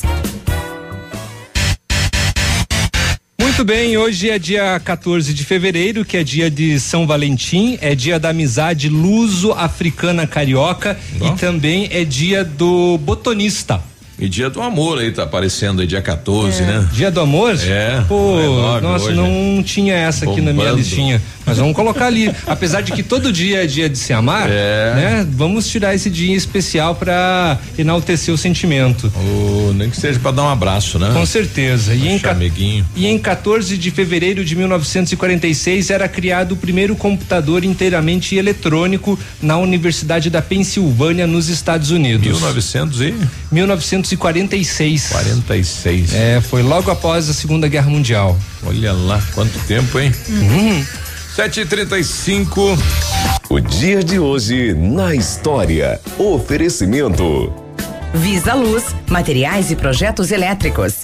Muito 3.56 3.68
bem, 3.68 3.96
hoje 3.96 4.30
é 4.30 4.38
dia 4.38 4.78
14 4.84 5.34
de 5.34 5.46
fevereiro, 5.46 6.04
que 6.04 6.18
é 6.18 6.26
dia 6.26 6.52
de 6.52 6.78
São 6.78 7.08
Valentim, 7.08 7.78
é 7.80 7.96
dia 7.96 8.20
da 8.20 8.32
amizade 8.32 8.90
luso-africana 8.90 10.28
carioca 10.28 11.00
Bom. 11.14 11.28
e 11.34 11.38
também 11.40 11.88
é 11.90 12.04
dia 12.04 12.44
do 12.44 12.98
botonista. 12.98 13.82
E 14.20 14.28
dia 14.28 14.50
do 14.50 14.62
amor 14.62 15.00
aí 15.00 15.10
tá 15.10 15.24
aparecendo 15.24 15.80
aí, 15.80 15.88
dia 15.88 16.02
14, 16.02 16.64
é. 16.64 16.66
né? 16.66 16.90
Dia 16.92 17.10
do 17.10 17.22
amor? 17.22 17.58
É. 17.66 18.04
Pô, 18.10 18.40
é 18.40 18.82
nossa, 18.82 19.06
hoje. 19.06 19.16
não 19.16 19.64
tinha 19.64 19.94
essa 19.94 20.26
aqui 20.26 20.42
Bombando. 20.42 20.58
na 20.58 20.64
minha 20.64 20.72
listinha. 20.72 21.22
Mas 21.46 21.58
vamos 21.58 21.76
colocar 21.76 22.08
ali. 22.08 22.34
Apesar 22.48 22.82
de 22.82 22.92
que 22.92 23.04
todo 23.04 23.32
dia 23.32 23.64
é 23.64 23.68
dia 23.68 23.88
de 23.88 23.98
se 23.98 24.12
amar, 24.14 24.50
é. 24.50 24.94
né? 24.96 25.28
Vamos 25.30 25.68
tirar 25.68 25.94
esse 25.94 26.10
dia 26.10 26.36
especial 26.36 26.96
para 26.96 27.60
enaltecer 27.78 28.34
o 28.34 28.38
sentimento. 28.38 29.12
Oh, 29.16 29.74
nem 29.74 29.90
que 29.90 29.98
seja 29.98 30.20
para 30.20 30.32
dar 30.32 30.44
um 30.44 30.50
abraço, 30.50 30.98
né? 30.98 31.12
Com 31.14 31.26
certeza. 31.26 31.94
E 31.94 32.08
em, 32.08 32.22
e 32.96 33.08
em 33.08 33.20
14 33.20 33.78
de 33.78 33.92
fevereiro 33.92 34.44
de 34.44 34.56
1946 34.56 35.90
era 35.90 36.08
criado 36.08 36.54
o 36.54 36.56
primeiro 36.58 36.96
computador 36.96 37.64
inteiramente 37.64 38.36
eletrônico 38.36 39.18
na 39.42 39.58
Universidade 39.58 40.30
da 40.30 40.42
Pensilvânia, 40.42 41.28
nos 41.28 41.50
Estados 41.50 41.92
Unidos. 41.92 42.26
1900 42.26 43.02
e? 43.02 43.14
1946. 43.52 45.10
46. 45.12 46.14
É, 46.14 46.42
foi 46.42 46.64
logo 46.64 46.90
após 46.90 47.30
a 47.30 47.34
Segunda 47.34 47.68
Guerra 47.68 47.90
Mundial. 47.90 48.38
Olha 48.64 48.94
lá, 48.94 49.22
quanto 49.34 49.60
tempo, 49.68 50.00
hein? 50.00 50.12
Uhum. 50.28 50.86
7h35. 51.36 52.78
O 53.50 53.60
dia 53.60 54.02
de 54.02 54.18
hoje 54.18 54.74
na 54.74 55.14
história. 55.14 56.00
Oferecimento. 56.18 57.54
Visa 58.14 58.54
Luz, 58.54 58.96
materiais 59.10 59.70
e 59.70 59.76
projetos 59.76 60.32
elétricos. 60.32 61.04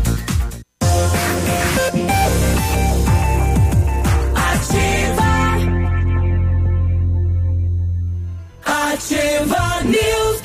Ativa 9.01 9.81
News. 9.83 10.41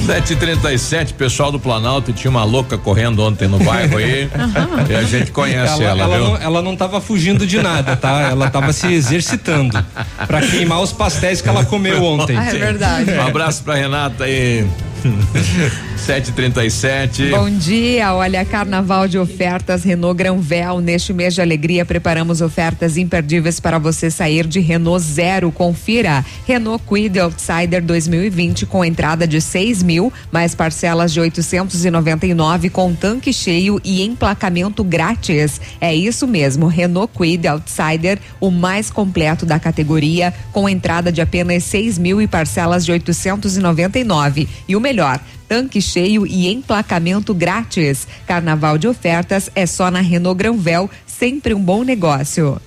737, 0.06 1.12
pessoal 1.14 1.52
do 1.52 1.60
Planalto 1.60 2.12
tinha 2.12 2.30
uma 2.30 2.42
louca 2.42 2.78
correndo 2.78 3.22
ontem 3.22 3.46
no 3.46 3.58
bairro 3.58 3.98
aí. 3.98 4.30
e 4.88 4.94
a 4.94 5.02
gente 5.02 5.30
conhece 5.30 5.82
ela, 5.82 6.02
ela, 6.02 6.14
ela 6.14 6.18
não, 6.18 6.36
ela 6.36 6.62
não 6.62 6.74
tava 6.74 7.00
fugindo 7.00 7.46
de 7.46 7.60
nada, 7.60 7.96
tá? 7.96 8.22
Ela 8.30 8.48
tava 8.48 8.72
se 8.72 8.90
exercitando 8.92 9.84
para 10.26 10.40
queimar 10.40 10.80
os 10.80 10.92
pastéis 10.92 11.42
que 11.42 11.48
ela 11.48 11.64
comeu 11.64 12.02
ontem. 12.02 12.36
Ah, 12.36 12.46
é 12.46 12.54
verdade. 12.54 13.10
Um 13.12 13.26
abraço 13.26 13.62
pra 13.62 13.74
Renata 13.74 14.24
aí. 14.24 14.66
737. 15.96 17.30
Bom 17.30 17.50
dia, 17.50 18.14
olha, 18.14 18.44
carnaval 18.44 19.08
de 19.08 19.18
ofertas 19.18 19.82
Renault 19.82 20.16
Granvel. 20.16 20.80
Neste 20.80 21.12
mês 21.12 21.34
de 21.34 21.40
alegria, 21.40 21.84
preparamos 21.84 22.40
ofertas 22.40 22.96
imperdíveis 22.96 23.58
para 23.58 23.78
você 23.78 24.10
sair 24.10 24.46
de 24.46 24.60
Renault 24.60 25.02
Zero. 25.02 25.50
Confira. 25.50 26.24
Renault 26.46 26.84
Quid 26.86 27.18
Outsider 27.18 27.82
2020 27.82 28.66
com 28.66 28.84
entrada 28.84 29.26
de 29.26 29.40
6 29.40 29.82
mil, 29.82 30.12
mais 30.30 30.54
parcelas 30.54 31.12
de 31.12 31.20
899 31.20 32.70
com 32.70 32.94
tanque 32.94 33.32
cheio 33.32 33.80
e 33.82 34.02
emplacamento 34.02 34.84
grátis. 34.84 35.60
É 35.80 35.94
isso 35.94 36.26
mesmo, 36.26 36.66
Renault 36.66 37.12
Quid 37.16 37.46
Outsider, 37.48 38.18
o 38.40 38.50
mais 38.50 38.90
completo 38.90 39.46
da 39.46 39.58
categoria, 39.58 40.32
com 40.52 40.68
entrada 40.68 41.10
de 41.10 41.20
apenas 41.20 41.64
6 41.64 41.98
mil 41.98 42.20
e 42.20 42.26
parcelas 42.26 42.84
de 42.84 42.92
899. 42.92 44.48
E 44.68 44.76
o 44.76 44.80
melhor, 44.80 45.20
tanque 45.48 45.80
cheio 45.80 46.26
e 46.26 46.48
emplacamento 46.48 47.34
grátis. 47.34 48.06
Carnaval 48.26 48.78
de 48.78 48.88
ofertas 48.88 49.50
é 49.54 49.66
só 49.66 49.90
na 49.90 50.00
Renault 50.00 50.38
Granvel, 50.38 50.90
sempre 51.06 51.54
um 51.54 51.60
bom 51.60 51.82
negócio. 51.82 52.60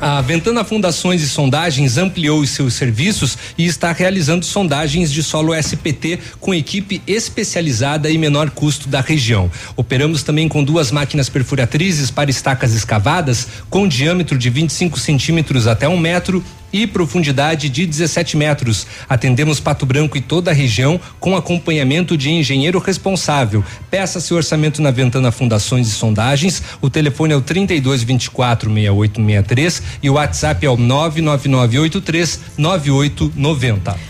A 0.00 0.22
Ventana 0.22 0.64
Fundações 0.64 1.22
e 1.22 1.28
Sondagens 1.28 1.98
ampliou 1.98 2.40
os 2.40 2.48
seus 2.48 2.72
serviços 2.72 3.36
e 3.58 3.66
está 3.66 3.92
realizando 3.92 4.46
sondagens 4.46 5.12
de 5.12 5.22
solo 5.22 5.54
SPT 5.54 6.18
com 6.40 6.54
equipe 6.54 7.02
especializada 7.06 8.08
e 8.08 8.16
menor 8.16 8.48
custo 8.48 8.88
da 8.88 9.02
região. 9.02 9.50
Operamos 9.76 10.22
também 10.22 10.48
com 10.48 10.64
duas 10.64 10.90
máquinas 10.90 11.28
perfuratrizes 11.28 12.10
para 12.10 12.30
estacas 12.30 12.72
escavadas 12.72 13.46
com 13.68 13.86
diâmetro 13.86 14.38
de 14.38 14.48
25 14.48 14.98
centímetros 14.98 15.66
até 15.66 15.86
um 15.86 15.98
metro 15.98 16.42
e 16.72 16.86
profundidade 16.86 17.68
de 17.68 17.86
17 17.86 18.36
metros. 18.36 18.86
Atendemos 19.08 19.60
Pato 19.60 19.86
Branco 19.86 20.16
e 20.16 20.20
toda 20.20 20.50
a 20.50 20.54
região 20.54 21.00
com 21.18 21.36
acompanhamento 21.36 22.16
de 22.16 22.30
engenheiro 22.30 22.78
responsável. 22.78 23.64
Peça 23.90 24.20
seu 24.20 24.36
orçamento 24.36 24.82
na 24.82 24.90
Ventana 24.90 25.32
Fundações 25.32 25.88
e 25.88 25.92
Sondagens. 25.92 26.62
O 26.80 26.90
telefone 26.90 27.32
é 27.32 27.36
o 27.36 27.40
32 27.40 28.02
24 28.02 28.70
6863 28.72 29.82
e 30.02 30.10
o 30.10 30.14
WhatsApp 30.14 30.64
é 30.64 30.70
o 30.70 30.76
99983 30.76 32.40
9890. 32.56 34.09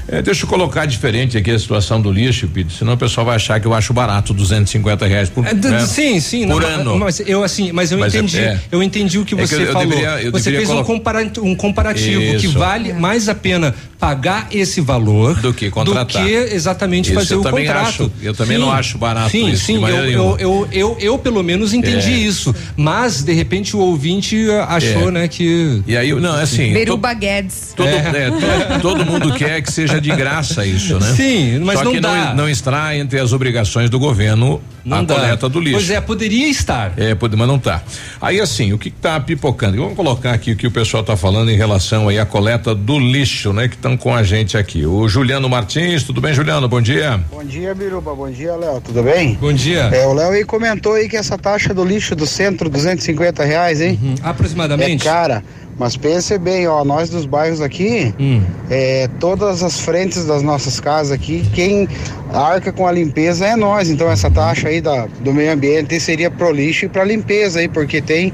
É, 0.11 0.21
deixa 0.21 0.43
eu 0.43 0.49
colocar 0.49 0.85
diferente 0.85 1.37
aqui 1.37 1.49
a 1.51 1.57
situação 1.57 2.01
do 2.01 2.11
lixo, 2.11 2.47
Pedro, 2.53 2.73
senão 2.73 2.93
o 2.93 2.97
pessoal 2.97 3.25
vai 3.25 3.35
achar 3.37 3.59
que 3.59 3.65
eu 3.65 3.73
acho 3.73 3.93
barato 3.93 4.33
250 4.33 5.05
reais 5.07 5.29
por 5.29 5.45
é, 5.47 5.53
né? 5.53 5.85
Sim, 5.85 6.19
sim. 6.19 6.47
Por 6.47 6.61
não, 6.61 6.67
ano. 6.69 6.97
Mas 6.99 7.21
eu 7.21 7.43
assim, 7.43 7.71
mas 7.71 7.91
eu 7.91 7.97
Mas 7.99 8.13
é- 8.13 8.17
entendi. 8.17 8.39
é. 8.39 8.59
Eu 8.71 8.83
entendi 8.83 9.17
o 9.19 9.25
que 9.25 9.33
É 9.33 9.37
que 9.37 9.47
você 9.47 9.55
eu- 9.55 9.61
eu 9.61 9.73
falou. 9.73 9.87
deveria- 9.87 10.21
eu 10.21 10.31
você 10.31 10.51
fez 10.51 10.69
um, 10.69 10.83
compara- 10.83 11.31
um 11.41 11.55
comparativo 11.55 12.19
que 12.39 12.45
Isso. 12.47 12.59
vale 12.59 12.91
mais 12.93 13.29
a 13.29 13.35
pena 13.35 13.73
pagar 13.97 14.47
esse 14.51 14.81
valor 14.81 15.35
do 15.39 15.53
que 15.53 15.69
contratar. 15.69 16.23
do 16.23 16.27
que 16.27 16.33
exatamente 16.33 17.11
Isso 17.11 17.13
fazer 17.19 17.35
eu 17.35 17.39
o 17.39 17.43
também 17.43 17.65
contrato. 17.67 17.87
acho. 17.87 18.11
Eu 18.21 18.33
também 18.33 18.57
não 18.57 18.71
acho 18.71 18.97
barato 18.97 19.29
Sim, 19.29 19.47
isso, 19.47 19.57
de 19.59 19.59
sim. 19.59 19.75
Eu, 19.75 19.87
eu, 19.87 20.37
eu, 20.39 20.67
eu, 20.71 20.97
eu, 20.99 21.17
pelo 21.19 21.43
menos 21.43 21.71
entendi 21.71 22.11
É. 22.11 22.17
isso. 22.17 22.53
Mas 22.75 23.23
de 23.23 23.31
repente 23.31 23.75
o 23.75 23.79
ouvinte 23.79 24.35
achou, 24.67 25.09
É. 25.09 25.11
né, 25.11 25.27
que 25.27 25.83
E 25.87 25.95
aí, 25.95 26.11
não, 26.19 26.37
é 26.37 26.41
assim. 26.43 26.73
Beruba 26.73 27.13
Guedes. 27.13 27.73
Todo, 27.77 27.87
é, 27.87 28.29
todo, 28.31 28.81
todo 28.81 29.05
mundo 29.05 29.33
quer 29.35 29.61
que 29.61 29.71
seja 29.71 30.00
de 30.01 30.15
graça 30.15 30.65
isso, 30.65 30.99
né? 30.99 31.13
Sim, 31.15 31.59
mas 31.59 31.79
Só 31.79 31.85
não 31.85 31.91
que 31.93 31.99
dá. 31.99 32.25
Não, 32.29 32.35
não 32.35 32.49
extrai 32.49 32.99
entre 32.99 33.19
as 33.19 33.31
obrigações 33.31 33.89
do 33.89 33.97
governo 33.99 34.61
Não 34.83 34.97
a 34.97 35.03
dá. 35.03 35.15
coleta 35.15 35.47
do 35.47 35.59
lixo. 35.59 35.77
Pois 35.77 35.89
é, 35.89 36.01
poderia 36.01 36.49
estar. 36.49 36.93
É, 36.97 37.15
pode, 37.15 37.35
mas 37.35 37.47
não 37.47 37.59
tá. 37.59 37.81
Aí 38.19 38.39
assim, 38.41 38.73
o 38.73 38.77
que 38.77 38.89
tá 38.91 39.19
pipocando? 39.19 39.77
Vamos 39.77 39.95
colocar 39.95 40.33
aqui 40.33 40.51
o 40.51 40.55
que 40.55 40.67
o 40.67 40.71
pessoal 40.71 41.03
tá 41.03 41.15
falando 41.15 41.49
em 41.51 41.55
relação 41.55 42.09
aí 42.09 42.19
à 42.19 42.25
coleta 42.25 42.73
do 42.75 42.99
lixo, 42.99 43.53
né? 43.53 43.67
Que 43.67 43.75
estão 43.75 43.95
com 43.95 44.13
a 44.13 44.23
gente 44.23 44.57
aqui. 44.57 44.85
O 44.85 45.07
Juliano 45.07 45.47
Martins, 45.47 46.03
tudo 46.03 46.19
bem, 46.19 46.33
Juliano? 46.33 46.67
Bom 46.67 46.81
dia. 46.81 47.19
Bom 47.31 47.43
dia, 47.43 47.73
Biruba. 47.75 48.15
Bom 48.15 48.29
dia, 48.29 48.55
Léo. 48.55 48.81
Tudo 48.81 49.03
bem? 49.03 49.37
Bom 49.39 49.53
dia. 49.53 49.83
É, 49.93 50.05
o 50.07 50.13
Léo 50.13 50.31
aí 50.31 50.43
comentou 50.43 50.93
aí 50.93 51.07
que 51.07 51.15
essa 51.15 51.37
taxa 51.37 51.73
do 51.73 51.83
lixo 51.85 52.15
do 52.15 52.25
centro, 52.25 52.69
250 52.69 53.43
reais, 53.43 53.79
hein? 53.81 53.99
Uhum. 54.01 54.15
Aproximadamente. 54.23 55.07
É 55.07 55.11
cara. 55.11 55.43
Mas 55.81 55.97
pense 55.97 56.37
bem, 56.37 56.67
ó, 56.67 56.85
nós 56.85 57.09
dos 57.09 57.25
bairros 57.25 57.59
aqui, 57.59 58.13
Hum. 58.19 58.43
é, 58.69 59.09
todas 59.19 59.63
as 59.63 59.79
frentes 59.79 60.25
das 60.27 60.43
nossas 60.43 60.79
casas 60.79 61.11
aqui, 61.11 61.43
quem 61.55 61.87
arca 62.31 62.71
com 62.71 62.85
a 62.85 62.91
limpeza 62.91 63.47
é 63.47 63.55
nós. 63.55 63.89
Então 63.89 64.07
essa 64.11 64.29
taxa 64.29 64.67
aí 64.67 64.79
da, 64.79 65.07
do 65.21 65.33
meio 65.33 65.51
ambiente 65.51 65.99
seria 65.99 66.29
pro 66.29 66.51
lixo 66.51 66.85
e 66.85 66.87
pra 66.87 67.03
limpeza 67.03 67.61
aí, 67.61 67.67
porque 67.67 67.99
tem 67.99 68.31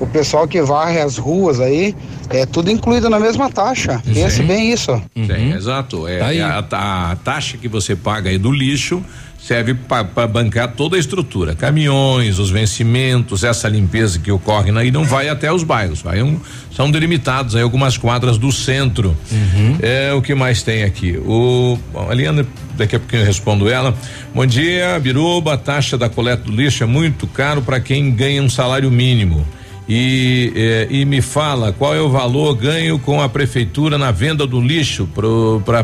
o 0.00 0.06
pessoal 0.06 0.46
que 0.48 0.60
varre 0.62 1.00
as 1.00 1.16
ruas 1.18 1.60
aí, 1.60 1.94
é 2.30 2.44
tudo 2.46 2.70
incluído 2.70 3.08
na 3.10 3.18
mesma 3.20 3.50
taxa. 3.50 4.02
Pense 4.12 4.42
bem 4.42 4.72
isso. 4.72 5.00
Sim, 5.14 5.52
exato. 5.54 6.06
É, 6.08 6.18
Tá 6.18 6.26
aí. 6.26 6.40
a, 6.40 6.58
a 7.12 7.16
taxa 7.16 7.56
que 7.56 7.68
você 7.68 7.94
paga 7.94 8.30
aí 8.30 8.38
do 8.38 8.50
lixo 8.52 9.02
serve 9.38 9.74
para 9.74 10.26
bancar 10.26 10.72
toda 10.72 10.96
a 10.96 10.98
estrutura, 10.98 11.54
caminhões, 11.54 12.38
os 12.38 12.48
vencimentos, 12.48 13.44
essa 13.44 13.68
limpeza 13.68 14.18
que 14.18 14.32
ocorre 14.32 14.70
aí 14.78 14.90
não 14.90 15.04
vai 15.04 15.28
até 15.28 15.52
os 15.52 15.62
bairros, 15.62 16.00
vai 16.00 16.22
um, 16.22 16.40
são 16.74 16.90
delimitados 16.90 17.54
aí 17.54 17.60
algumas 17.60 17.98
quadras 17.98 18.38
do 18.38 18.50
centro. 18.50 19.14
É 19.82 20.14
o 20.14 20.22
que 20.22 20.34
mais 20.34 20.62
tem 20.62 20.82
aqui. 20.82 21.18
O 21.18 21.78
bom, 21.92 22.10
a 22.10 22.14
Liana, 22.14 22.46
daqui 22.74 22.96
a 22.96 22.98
pouquinho 22.98 23.20
eu 23.20 23.26
respondo 23.26 23.68
ela. 23.68 23.94
Bom 24.34 24.46
dia, 24.46 24.98
Biruba, 24.98 25.52
a 25.52 25.58
taxa 25.58 25.98
da 25.98 26.08
coleta 26.08 26.44
do 26.44 26.52
lixo 26.52 26.82
é 26.82 26.86
muito 26.86 27.26
caro 27.26 27.60
para 27.60 27.78
quem 27.80 28.10
ganha 28.12 28.42
um 28.42 28.48
salário 28.48 28.90
mínimo. 28.90 29.46
E, 29.86 30.50
eh, 30.56 30.86
e 30.90 31.04
me 31.04 31.20
fala 31.20 31.70
qual 31.70 31.94
é 31.94 32.00
o 32.00 32.08
valor 32.08 32.54
ganho 32.54 32.98
com 32.98 33.20
a 33.20 33.28
prefeitura 33.28 33.98
na 33.98 34.10
venda 34.10 34.46
do 34.46 34.58
lixo 34.58 35.06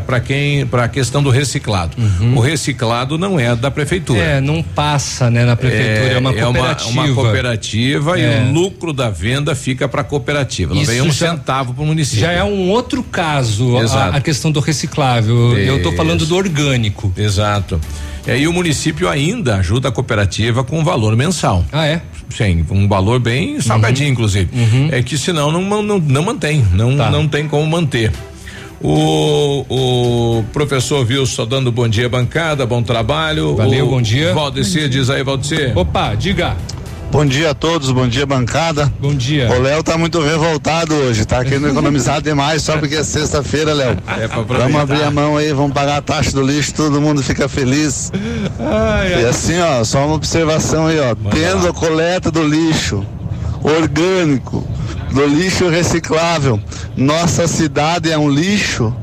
para 0.03 0.19
quem 0.19 0.65
para 0.65 0.85
a 0.85 0.87
questão 0.87 1.21
do 1.21 1.29
reciclado. 1.29 1.95
O 2.35 2.39
reciclado 2.39 3.15
não 3.17 3.39
é 3.39 3.55
da 3.55 3.69
prefeitura. 3.69 4.19
Uhum. 4.19 4.25
É, 4.25 4.41
não 4.41 4.63
passa, 4.63 5.29
né, 5.29 5.45
na 5.45 5.55
prefeitura, 5.55 6.13
é, 6.13 6.17
uma 6.17 6.33
cooperativa. 6.33 6.89
uma 6.89 7.13
cooperativa 7.13 8.19
É. 8.19 8.43
e 8.43 8.49
o 8.49 8.53
lucro 8.53 8.91
da 8.91 9.09
venda 9.11 9.53
fica 9.53 9.87
para 9.87 10.01
a 10.01 10.03
cooperativa. 10.03 10.73
Não 10.73 10.81
Isso 10.81 10.91
vem 10.91 11.01
um 11.01 11.11
já- 11.11 11.29
centavo 11.29 11.73
para 11.73 11.83
o 11.83 11.85
município. 11.85 12.21
Já 12.21 12.31
é 12.31 12.43
um 12.43 12.69
outro 12.71 13.03
caso 13.03 13.77
a, 13.77 14.07
a 14.15 14.21
questão 14.21 14.51
do 14.51 14.59
reciclável. 14.59 15.55
Eu 15.57 15.81
tô 15.83 15.89
Isso. 15.89 15.97
falando 15.97 16.25
do 16.25 16.35
orgânico. 16.35 17.13
Exato. 17.15 17.79
E 18.25 18.29
aí 18.31 18.47
o 18.47 18.53
município 18.53 19.09
ainda 19.09 19.55
ajuda 19.55 19.89
a 19.89 19.91
cooperativa 19.91 20.63
com 20.63 20.83
valor 20.83 21.15
mensal. 21.15 21.65
Ah, 21.71 21.85
é? 21.87 22.01
Sim, 22.35 22.65
um 22.71 22.87
valor 22.87 23.19
bem 23.19 23.59
salgadinho, 23.61 24.07
Uhum. 24.07 24.13
inclusive. 24.13 24.49
É 24.91 25.01
que 25.03 25.17
senão 25.17 25.51
não, 25.51 25.83
não, 25.83 25.99
não 25.99 26.23
mantém, 26.23 26.65
não, 26.73 26.95
Tá. 26.97 27.09
não 27.11 27.27
tem 27.27 27.47
como 27.47 27.65
manter. 27.69 28.11
O, 28.83 29.65
o 29.69 30.43
professor 30.51 31.05
Wilson 31.07 31.45
dando 31.45 31.71
bom 31.71 31.87
dia, 31.87 32.09
bancada, 32.09 32.65
bom 32.65 32.81
trabalho. 32.81 33.55
Valeu, 33.55 33.85
O 33.85 33.89
bom 33.91 34.01
dia. 34.01 34.33
Valdecir, 34.33 34.89
diz 34.89 35.09
aí, 35.09 35.23
Valdecir. 35.23 35.77
Opa, 35.77 36.15
diga. 36.15 36.57
Bom 37.11 37.25
dia 37.25 37.51
a 37.51 37.53
todos, 37.53 37.91
bom 37.91 38.07
dia 38.07 38.25
bancada. 38.25 38.91
Bom 38.99 39.13
dia. 39.13 39.51
O 39.51 39.61
Léo 39.61 39.83
tá 39.83 39.97
muito 39.97 40.21
revoltado 40.21 40.95
hoje, 40.95 41.25
tá 41.25 41.43
querendo 41.43 41.67
economizar 41.67 42.21
demais 42.21 42.63
só 42.63 42.77
porque 42.77 42.95
é 42.95 43.03
sexta-feira, 43.03 43.73
Léo. 43.73 43.97
É 44.21 44.27
pra 44.27 44.41
Vamos 44.41 44.81
abrir 44.81 45.03
a 45.03 45.11
mão 45.11 45.35
aí, 45.35 45.51
vamos 45.51 45.73
pagar 45.73 45.97
a 45.97 46.01
taxa 46.01 46.31
do 46.31 46.41
lixo, 46.41 46.73
todo 46.73 47.01
mundo 47.01 47.21
fica 47.21 47.49
feliz. 47.49 48.11
E 49.19 49.25
assim, 49.25 49.59
ó, 49.59 49.83
só 49.83 50.05
uma 50.05 50.15
observação 50.15 50.87
aí, 50.87 50.99
ó. 50.99 51.13
Tendo 51.29 51.67
a 51.67 51.73
coleta 51.73 52.31
do 52.31 52.43
lixo 52.43 53.05
orgânico 53.61 54.65
do 55.11 55.25
lixo 55.25 55.67
reciclável. 55.67 56.59
Nossa 56.95 57.47
cidade 57.47 58.09
é 58.09 58.17
um 58.17 58.29
lixo 58.29 58.95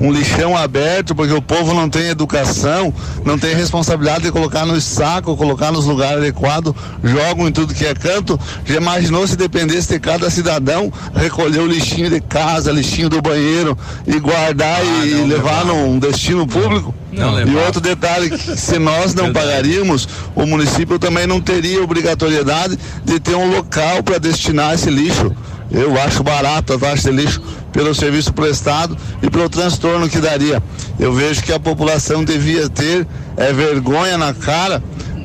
um 0.00 0.10
lixão 0.10 0.56
aberto, 0.56 1.14
porque 1.14 1.32
o 1.32 1.42
povo 1.42 1.74
não 1.74 1.88
tem 1.88 2.08
educação, 2.08 2.92
não 3.24 3.38
tem 3.38 3.54
responsabilidade 3.54 4.22
de 4.22 4.32
colocar 4.32 4.64
no 4.64 4.80
saco, 4.80 5.36
colocar 5.36 5.70
nos 5.70 5.84
lugares 5.84 6.18
adequados, 6.18 6.72
jogam 7.04 7.46
em 7.46 7.52
tudo 7.52 7.74
que 7.74 7.84
é 7.84 7.94
canto. 7.94 8.40
Já 8.64 8.76
imaginou 8.76 9.26
se 9.26 9.36
dependesse 9.36 9.88
de 9.88 10.00
cada 10.00 10.30
cidadão 10.30 10.90
recolher 11.14 11.60
o 11.60 11.66
lixinho 11.66 12.08
de 12.08 12.20
casa, 12.20 12.72
lixinho 12.72 13.10
do 13.10 13.20
banheiro 13.20 13.76
e 14.06 14.18
guardar 14.18 14.80
ah, 14.80 15.06
e, 15.06 15.26
levar 15.26 15.66
num 15.66 15.98
destino 15.98 16.46
público? 16.46 16.94
Não, 17.12 17.40
e 17.42 17.56
outro 17.56 17.80
detalhe, 17.80 18.30
se 18.38 18.78
nós 18.78 19.14
não 19.14 19.32
pagaríamos, 19.34 20.08
o 20.34 20.46
município 20.46 20.98
também 20.98 21.26
não 21.26 21.40
teria 21.40 21.82
obrigatoriedade 21.82 22.78
de 23.04 23.20
ter 23.20 23.34
um 23.34 23.50
local 23.50 24.02
para 24.02 24.18
destinar 24.18 24.74
esse 24.74 24.88
lixo. 24.88 25.30
Eu 25.72 26.00
acho 26.00 26.22
barato 26.22 26.72
a 26.72 26.78
taxa 26.78 27.10
de 27.10 27.16
lixo 27.16 27.40
pelo 27.72 27.94
serviço 27.94 28.32
prestado 28.32 28.96
e 29.22 29.30
pelo 29.30 29.48
transtorno 29.48 30.08
que 30.08 30.18
daria. 30.18 30.62
Eu 30.98 31.12
vejo 31.12 31.42
que 31.42 31.52
a 31.52 31.60
população 31.60 32.24
devia 32.24 32.68
ter 32.68 33.06
é, 33.36 33.52
vergonha 33.52 34.18
na 34.18 34.34
cara 34.34 34.82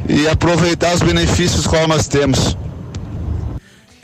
e 0.07 0.27
aproveitar 0.27 0.93
os 0.93 1.01
benefícios 1.01 1.65
que 1.65 1.87
nós 1.87 2.07
temos. 2.07 2.55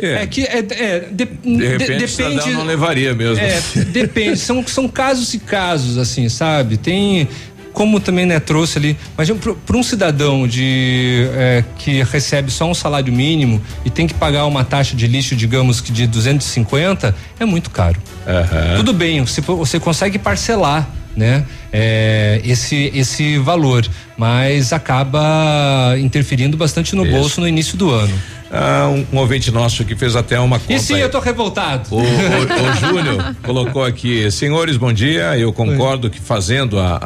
É, 0.02 0.24
é 0.24 0.28
que 0.28 0.42
é, 0.42 0.58
é 0.58 1.00
de, 1.12 1.26
de 1.26 1.68
repente 1.68 2.08
de, 2.08 2.08
depende. 2.08 2.52
não 2.54 2.66
levaria 2.66 3.14
mesmo. 3.14 3.40
É, 3.40 3.62
depende. 3.86 4.40
são, 4.40 4.66
são 4.66 4.88
casos 4.88 5.32
e 5.36 5.40
casos, 5.40 6.00
assim, 6.00 6.28
sabe? 6.28 6.78
Tem 6.78 7.28
como 7.74 8.00
também 8.00 8.26
né, 8.26 8.40
trouxe 8.40 8.78
ali, 8.78 8.98
mas 9.18 9.30
para 9.30 9.78
um 9.78 9.84
cidadão 9.84 10.48
de 10.48 11.28
é, 11.34 11.64
que 11.78 12.04
recebe 12.04 12.52
só 12.52 12.70
um 12.70 12.74
salário 12.74 13.12
mínimo 13.14 13.62
e 13.86 13.90
tem 13.90 14.08
que 14.08 14.14
pagar 14.14 14.46
uma 14.46 14.64
taxa 14.64 14.96
de 14.96 15.08
lixo, 15.08 15.36
digamos 15.36 15.82
que 15.82 15.92
de 15.92 16.08
250, 16.08 17.16
é 17.40 17.46
muito 17.46 17.70
caro. 17.70 18.00
Uhum. 18.28 18.78
Tudo 18.78 18.94
bem, 18.94 19.22
você, 19.22 19.42
você 19.42 19.80
consegue 19.80 20.20
parcelar 20.20 20.90
né? 21.16 21.44
É, 21.74 22.42
esse 22.44 22.92
esse 22.94 23.38
valor, 23.38 23.86
mas 24.18 24.72
acaba 24.72 25.96
interferindo 26.00 26.56
bastante 26.56 26.96
no 26.96 27.06
Isso. 27.06 27.12
bolso 27.12 27.42
no 27.42 27.48
início 27.48 27.78
do 27.78 27.90
ano. 27.90 28.14
Ah, 28.52 28.90
um, 28.90 29.06
um, 29.16 29.20
ouvinte 29.20 29.50
nosso 29.50 29.86
que 29.86 29.96
fez 29.96 30.16
até 30.16 30.38
uma 30.40 30.60
conta. 30.60 30.74
E 30.74 30.80
sim, 30.80 30.96
aí. 30.96 31.02
eu 31.02 31.10
tô 31.10 31.20
revoltado. 31.20 31.88
O, 31.90 32.00
o, 32.00 32.02
o 32.02 32.74
Júnior 32.80 33.36
colocou 33.44 33.84
aqui, 33.84 34.30
senhores, 34.30 34.76
bom 34.76 34.92
dia. 34.92 35.38
Eu 35.38 35.54
concordo 35.54 36.10
que 36.10 36.20
fazendo 36.20 36.78
a, 36.78 37.00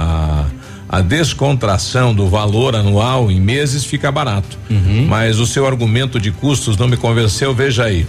a, 0.90 0.98
a, 0.98 1.02
descontração 1.02 2.16
do 2.16 2.28
valor 2.28 2.76
anual 2.76 3.30
em 3.30 3.40
meses 3.40 3.86
fica 3.86 4.12
barato. 4.12 4.58
Uhum. 4.72 5.06
Mas 5.08 5.38
o 5.38 5.46
seu 5.46 5.68
argumento 5.68 6.20
de 6.20 6.32
custos 6.32 6.78
não 6.78 6.88
me 6.88 6.98
convenceu, 6.98 7.54
veja 7.54 7.84
aí. 7.84 8.08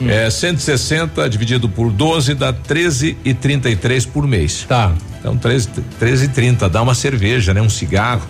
Hum. 0.00 0.10
É 0.10 0.28
160 0.28 1.28
dividido 1.30 1.68
por 1.68 1.90
12 1.90 2.34
dá 2.34 2.52
13 2.52 3.16
e 3.24 3.32
33 3.32 4.04
por 4.04 4.26
mês. 4.26 4.66
Tá. 4.68 4.92
Então, 5.24 5.38
13, 5.38 5.68
13 5.98 6.28
30 6.28 6.68
dá 6.68 6.82
uma 6.82 6.94
cerveja, 6.94 7.54
né? 7.54 7.62
Um 7.62 7.70
cigarro. 7.70 8.28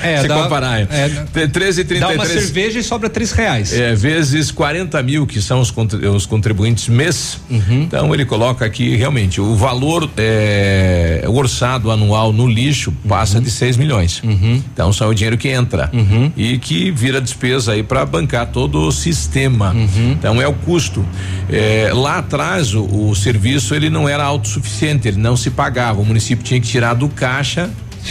É, 0.00 0.20
Se 0.22 0.28
dá, 0.28 0.40
comparar. 0.40 0.82
É, 0.82 1.48
13 1.48 1.84
30 1.84 2.06
Dá 2.06 2.12
uma 2.14 2.24
cerveja 2.24 2.78
e 2.78 2.82
sobra 2.84 3.10
três 3.10 3.32
reais. 3.32 3.72
É, 3.72 3.92
vezes 3.92 4.52
40 4.52 5.02
mil, 5.02 5.26
que 5.26 5.42
são 5.42 5.60
os, 5.60 5.74
os 6.14 6.24
contribuintes 6.24 6.88
mês. 6.88 7.40
Uhum. 7.50 7.82
Então, 7.82 8.14
ele 8.14 8.24
coloca 8.24 8.64
aqui, 8.64 8.94
realmente, 8.94 9.40
o 9.40 9.56
valor 9.56 10.08
é, 10.16 11.24
orçado 11.26 11.90
anual 11.90 12.32
no 12.32 12.46
lixo 12.46 12.92
passa 13.08 13.38
uhum. 13.38 13.42
de 13.42 13.50
6 13.50 13.76
milhões. 13.76 14.22
Uhum. 14.22 14.62
Então, 14.72 14.92
só 14.92 15.06
é 15.06 15.08
o 15.08 15.14
dinheiro 15.14 15.36
que 15.36 15.48
entra. 15.48 15.90
Uhum. 15.92 16.30
E 16.36 16.56
que 16.56 16.92
vira 16.92 17.20
despesa 17.20 17.72
aí 17.72 17.82
para 17.82 18.06
bancar 18.06 18.46
todo 18.46 18.78
o 18.78 18.92
sistema. 18.92 19.72
Uhum. 19.72 20.12
Então, 20.12 20.40
é 20.40 20.46
o 20.46 20.52
custo. 20.52 21.04
É, 21.50 21.90
lá 21.92 22.18
atrás, 22.18 22.74
o, 22.74 23.08
o 23.08 23.16
serviço 23.16 23.74
ele 23.74 23.90
não 23.90 24.08
era 24.08 24.22
autossuficiente, 24.22 25.08
ele 25.08 25.18
não 25.18 25.36
se 25.36 25.50
pagava. 25.50 26.11
O 26.12 26.14
município 26.14 26.44
tinha 26.44 26.60
que 26.60 26.66
tirar 26.66 26.92
do 26.92 27.08
caixa 27.08 27.70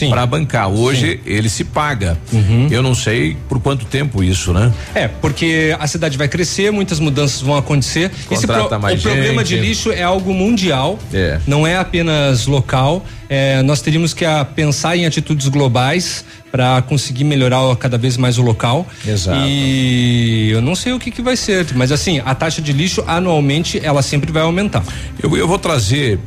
para 0.09 0.25
bancar. 0.25 0.69
Hoje 0.69 1.11
Sim. 1.11 1.19
ele 1.23 1.49
se 1.49 1.63
paga. 1.63 2.17
Uhum. 2.33 2.67
Eu 2.71 2.81
não 2.81 2.95
sei 2.95 3.37
por 3.47 3.59
quanto 3.59 3.85
tempo 3.85 4.23
isso, 4.23 4.51
né? 4.53 4.73
É, 4.95 5.07
porque 5.07 5.75
a 5.79 5.85
cidade 5.85 6.17
vai 6.17 6.27
crescer, 6.27 6.71
muitas 6.71 6.99
mudanças 6.99 7.41
vão 7.41 7.55
acontecer. 7.55 8.11
Esse 8.31 8.47
pro, 8.47 8.65
o 8.65 8.89
gente. 8.89 9.01
problema 9.03 9.43
de 9.43 9.55
lixo 9.55 9.91
é 9.91 10.01
algo 10.01 10.33
mundial, 10.33 10.97
é. 11.13 11.39
não 11.45 11.67
é 11.67 11.77
apenas 11.77 12.47
local. 12.47 13.05
É, 13.29 13.61
nós 13.61 13.81
teríamos 13.81 14.13
que 14.13 14.25
a, 14.25 14.43
pensar 14.43 14.97
em 14.97 15.05
atitudes 15.05 15.47
globais 15.47 16.25
para 16.51 16.81
conseguir 16.81 17.23
melhorar 17.23 17.75
cada 17.77 17.97
vez 17.97 18.17
mais 18.17 18.37
o 18.37 18.41
local. 18.41 18.85
Exato. 19.07 19.37
E 19.45 20.49
eu 20.51 20.61
não 20.61 20.75
sei 20.75 20.91
o 20.93 20.99
que, 20.99 21.11
que 21.11 21.21
vai 21.21 21.37
ser, 21.37 21.67
mas 21.75 21.91
assim, 21.91 22.19
a 22.25 22.35
taxa 22.35 22.61
de 22.61 22.73
lixo 22.73 23.03
anualmente 23.05 23.79
ela 23.83 24.01
sempre 24.01 24.31
vai 24.31 24.41
aumentar. 24.41 24.83
Eu, 25.21 25.37
eu 25.37 25.47
vou 25.47 25.59
trazer 25.59 26.19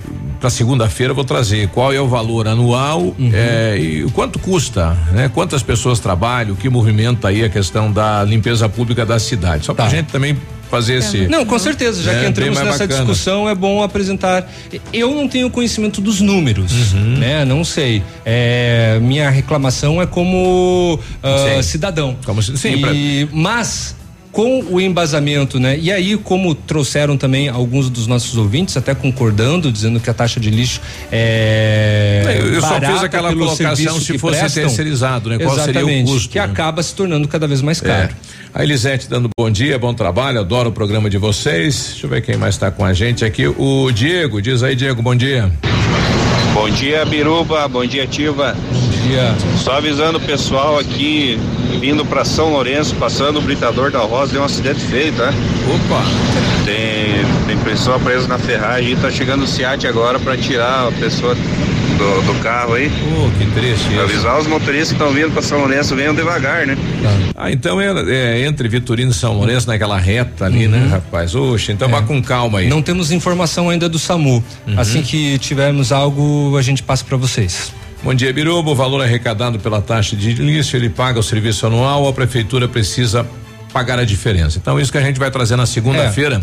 para 0.45 0.51
segunda-feira 0.51 1.15
vou 1.15 1.25
trazer 1.25 1.69
qual 1.69 1.91
é 1.91 1.99
o 1.99 2.07
valor 2.07 2.47
anual 2.47 3.01
uhum. 3.01 3.31
é, 3.33 3.79
e 3.79 4.03
quanto 4.13 4.39
custa, 4.39 4.95
né? 5.11 5.31
Quantas 5.33 5.63
pessoas 5.63 6.01
trabalham, 6.01 6.55
que 6.55 6.69
movimenta 6.69 7.29
aí 7.29 7.43
a 7.43 7.49
questão 7.49 7.91
da 7.91 8.23
limpeza 8.23 8.69
pública 8.69 9.07
da 9.07 9.19
cidade. 9.19 9.65
Só 9.65 9.73
tá. 9.73 9.85
para 9.85 9.97
gente 9.97 10.13
também 10.13 10.37
fazer 10.71 10.97
esse. 10.97 11.29
Não, 11.29 11.47
com 11.47 11.59
certeza, 11.59 12.03
já 12.03 12.13
é, 12.13 12.21
que 12.21 12.27
entramos 12.27 12.59
nessa 12.59 12.73
bacana. 12.73 12.89
discussão, 12.89 13.49
é 13.49 13.55
bom 13.55 13.83
apresentar. 13.83 14.47
Eu 14.93 15.15
não 15.15 15.27
tenho 15.27 15.49
conhecimento 15.49 16.03
dos 16.03 16.21
números, 16.21 16.93
uhum. 16.93 17.17
né? 17.17 17.43
Não 17.47 17.65
sei. 17.65 18.03
É, 18.23 18.99
minha 19.01 19.31
reclamação 19.31 20.03
é 20.03 20.05
como 20.05 20.99
uh, 20.99 21.63
cidadão. 21.63 22.19
Como 22.23 22.43
sim, 22.43 22.75
e, 22.75 22.81
pra... 22.81 22.91
Mas 23.33 23.97
com 24.35 24.65
o 24.69 24.81
embasamento, 24.81 25.61
né? 25.61 25.79
E 25.81 25.93
aí, 25.93 26.17
como 26.17 26.57
trouxeram 26.57 27.17
também 27.17 27.49
alguns 27.49 27.89
dos 27.89 28.09
nossos 28.09 28.37
ouvintes, 28.37 28.77
até 28.77 28.93
concordando, 28.93 29.71
dizendo 29.71 30.01
que 30.01 30.11
a 30.11 30.15
taxa 30.15 30.41
de 30.41 30.51
lixo 30.51 30.81
é. 31.11 32.41
Eu, 32.41 32.55
eu 32.55 32.61
só 32.61 32.81
fiz 32.81 33.03
aquela 33.05 33.33
colocação 33.33 34.01
se 34.01 34.19
fosse 34.19 34.39
prestam, 34.41 34.65
terceirizado, 34.65 35.31
né? 35.31 35.39
Qual 35.39 35.57
seria 35.57 35.87
o 35.87 36.05
custo? 36.05 36.31
Que 36.31 36.39
né? 36.39 36.45
acaba 36.45 36.83
se 36.83 36.93
tornando 36.95 37.29
cada 37.29 37.47
vez 37.47 37.63
mais 37.63 37.81
caro. 37.81 38.11
É. 38.11 38.35
A 38.53 38.65
Elisete 38.65 39.09
dando 39.09 39.29
bom 39.39 39.49
dia, 39.49 39.79
bom 39.79 39.95
trabalho, 39.95 40.41
adoro 40.41 40.71
o 40.71 40.73
programa 40.73 41.09
de 41.09 41.17
vocês. 41.17 41.91
Deixa 41.93 42.07
eu 42.07 42.11
ver 42.11 42.21
quem 42.21 42.37
mais 42.37 42.57
está 42.57 42.73
com 42.73 42.85
a 42.85 42.93
gente 42.93 43.25
aqui. 43.25 43.47
O 43.47 43.91
Diego, 43.93 44.43
diz 44.43 44.65
aí, 44.65 44.75
Diego, 44.75 45.01
bom 45.01 45.15
dia. 45.15 45.51
Bom 46.53 46.69
dia, 46.71 47.05
Biruba. 47.05 47.69
Bom 47.69 47.87
dia, 47.87 48.05
Tiva. 48.05 48.57
Bom 49.05 49.11
dia. 49.11 49.35
Só 49.59 49.73
avisando 49.73 50.17
o 50.17 50.21
pessoal 50.21 50.79
aqui, 50.79 51.39
vindo 51.79 52.07
para 52.07 52.25
São 52.25 52.51
Lourenço, 52.51 52.95
passando 52.95 53.39
o 53.39 53.43
britador 53.43 53.91
da 53.91 53.99
Rosa, 53.99 54.33
deu 54.33 54.41
um 54.41 54.47
acidente 54.47 54.81
feio, 54.81 55.13
tá? 55.13 55.29
Opa! 55.29 56.03
Tem, 56.65 57.23
tem 57.47 57.59
pessoa 57.65 57.99
presa 58.01 58.27
na 58.27 58.39
ferragem, 58.39 58.97
tá 58.97 59.11
chegando 59.11 59.45
o 59.45 59.47
SEAT 59.47 59.87
agora 59.87 60.19
para 60.19 60.39
tirar 60.39 60.89
a 60.89 60.93
pessoa 60.93 61.35
do, 61.35 62.33
do, 62.33 62.43
carro 62.43 62.75
aí. 62.75 62.91
Oh, 63.19 63.31
que 63.39 63.45
triste. 63.53 63.99
Avisar 63.99 64.39
os 64.39 64.47
motoristas 64.47 64.89
que 64.89 64.95
estão 64.95 65.13
vindo 65.13 65.31
para 65.33 65.43
São 65.43 65.59
Lourenço, 65.59 65.95
venham 65.95 66.15
devagar, 66.15 66.67
né? 66.67 66.75
Ah, 67.37 67.51
então 67.51 67.79
é, 67.79 67.93
é, 68.09 68.47
entre 68.47 68.69
Vitorino 68.69 69.11
e 69.11 69.15
São 69.15 69.35
Lourenço, 69.35 69.67
naquela 69.67 69.99
reta 69.99 70.47
ali, 70.47 70.67
né, 70.67 70.79
uhum. 70.79 70.85
né, 70.85 70.91
rapaz? 70.91 71.35
Oxe, 71.35 71.73
então 71.73 71.89
é. 71.89 71.91
vá 71.91 72.01
com 72.01 72.23
calma 72.23 72.61
aí. 72.61 72.69
Não 72.69 72.81
temos 72.81 73.13
informação 73.13 73.69
ainda 73.69 73.87
do 73.87 73.99
SAMU. 73.99 74.43
Uhum. 74.67 74.81
Assim 74.81 75.03
que 75.03 75.39
tivermos 75.39 75.93
algo, 75.93 76.57
a 76.57 76.63
gente 76.63 76.83
passa 76.83 77.05
para 77.05 77.19
vocês. 77.19 77.71
Bom 78.05 78.13
dia, 78.13 78.31
Biruba. 78.35 78.71
O 78.71 78.75
valor 78.75 79.01
arrecadado 79.01 79.59
pela 79.59 79.81
taxa 79.81 80.15
de 80.15 80.33
início, 80.33 80.77
ele 80.77 80.91
paga 80.91 81.19
o 81.19 81.23
serviço 81.23 81.67
anual, 81.67 82.07
a 82.07 82.13
prefeitura 82.13 82.69
precisa 82.69 83.27
pagar 83.73 83.99
a 83.99 84.05
diferença. 84.05 84.59
Então, 84.59 84.79
isso 84.79 84.93
que 84.93 84.99
a 84.99 85.01
gente 85.01 85.19
vai 85.19 85.31
trazer 85.31 85.57
na 85.57 85.65
segunda-feira. 85.65 86.37
É 86.37 86.41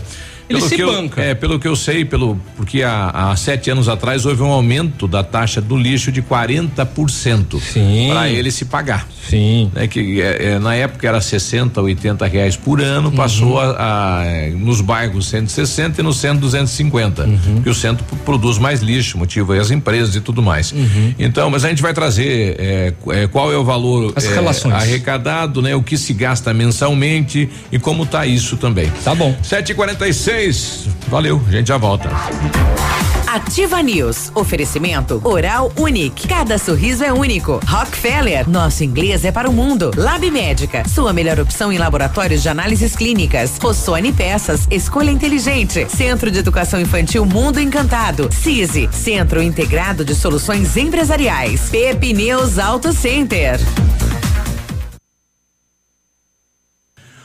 ele 0.51 0.59
pelo 0.59 0.69
se 0.69 0.75
que 0.75 0.85
banca. 0.85 1.21
Eu, 1.21 1.29
é, 1.29 1.33
pelo 1.33 1.59
que 1.59 1.67
eu 1.67 1.75
sei, 1.75 2.05
pelo, 2.05 2.39
porque 2.55 2.83
há, 2.83 3.09
há 3.09 3.35
sete 3.35 3.69
anos 3.69 3.87
atrás 3.87 4.25
houve 4.25 4.41
um 4.41 4.51
aumento 4.51 5.07
da 5.07 5.23
taxa 5.23 5.61
do 5.61 5.77
lixo 5.77 6.11
de 6.11 6.21
40%. 6.21 7.59
Sim. 7.59 8.09
Para 8.11 8.29
ele 8.29 8.51
se 8.51 8.65
pagar. 8.65 9.07
Sim. 9.29 9.71
É 9.75 9.87
que 9.87 10.21
é, 10.21 10.53
é, 10.53 10.59
na 10.59 10.75
época 10.75 11.07
era 11.07 11.21
60, 11.21 11.81
80 11.81 12.25
reais 12.25 12.55
por 12.55 12.81
ano, 12.81 13.09
uhum. 13.09 13.15
passou 13.15 13.59
a, 13.59 14.21
a, 14.21 14.49
nos 14.55 14.81
bairros 14.81 15.27
160 15.29 16.01
e 16.01 16.03
no 16.03 16.13
centro 16.13 16.41
250. 16.41 17.23
Uhum. 17.23 17.37
Porque 17.55 17.69
o 17.69 17.75
centro 17.75 18.05
produz 18.25 18.57
mais 18.57 18.81
lixo, 18.81 19.17
motivo 19.17 19.53
aí 19.53 19.59
as 19.59 19.71
empresas 19.71 20.15
e 20.15 20.21
tudo 20.21 20.41
mais. 20.41 20.71
Uhum. 20.71 21.13
Então, 21.17 21.49
mas 21.49 21.63
a 21.63 21.69
gente 21.69 21.81
vai 21.81 21.93
trazer 21.93 22.55
é, 22.59 22.93
é, 23.09 23.27
qual 23.27 23.51
é 23.51 23.57
o 23.57 23.63
valor 23.63 24.13
as 24.15 24.25
relações. 24.25 24.73
arrecadado, 24.73 25.61
né? 25.61 25.75
O 25.75 25.83
que 25.83 25.97
se 25.97 26.13
gasta 26.13 26.53
mensalmente 26.53 27.49
e 27.71 27.79
como 27.79 28.05
tá 28.05 28.25
isso 28.25 28.57
também. 28.57 28.91
Tá 29.03 29.15
bom. 29.15 29.35
7h46 29.43 30.40
Valeu, 31.07 31.39
a 31.47 31.51
gente 31.51 31.67
já 31.67 31.77
volta. 31.77 32.09
Ativa 33.27 33.79
News. 33.83 34.31
Oferecimento 34.33 35.21
Oral 35.23 35.71
Unique. 35.77 36.27
Cada 36.27 36.57
sorriso 36.57 37.03
é 37.03 37.13
único. 37.13 37.59
Rockefeller. 37.63 38.49
Nosso 38.49 38.83
inglês 38.83 39.23
é 39.23 39.31
para 39.31 39.47
o 39.47 39.53
mundo. 39.53 39.91
Lab 39.95 40.31
Médica. 40.31 40.83
Sua 40.89 41.13
melhor 41.13 41.39
opção 41.39 41.71
em 41.71 41.77
laboratórios 41.77 42.41
de 42.41 42.49
análises 42.49 42.95
clínicas. 42.95 43.59
Rossoni 43.61 44.11
Peças. 44.11 44.67
Escolha 44.71 45.11
inteligente. 45.11 45.85
Centro 45.89 46.31
de 46.31 46.39
Educação 46.39 46.81
Infantil 46.81 47.23
Mundo 47.23 47.59
Encantado. 47.59 48.27
CISI. 48.33 48.89
Centro 48.91 49.43
Integrado 49.43 50.03
de 50.03 50.15
Soluções 50.15 50.75
Empresariais. 50.75 51.69
Pepineus 51.69 52.57
Auto 52.57 52.91
Center. 52.91 53.59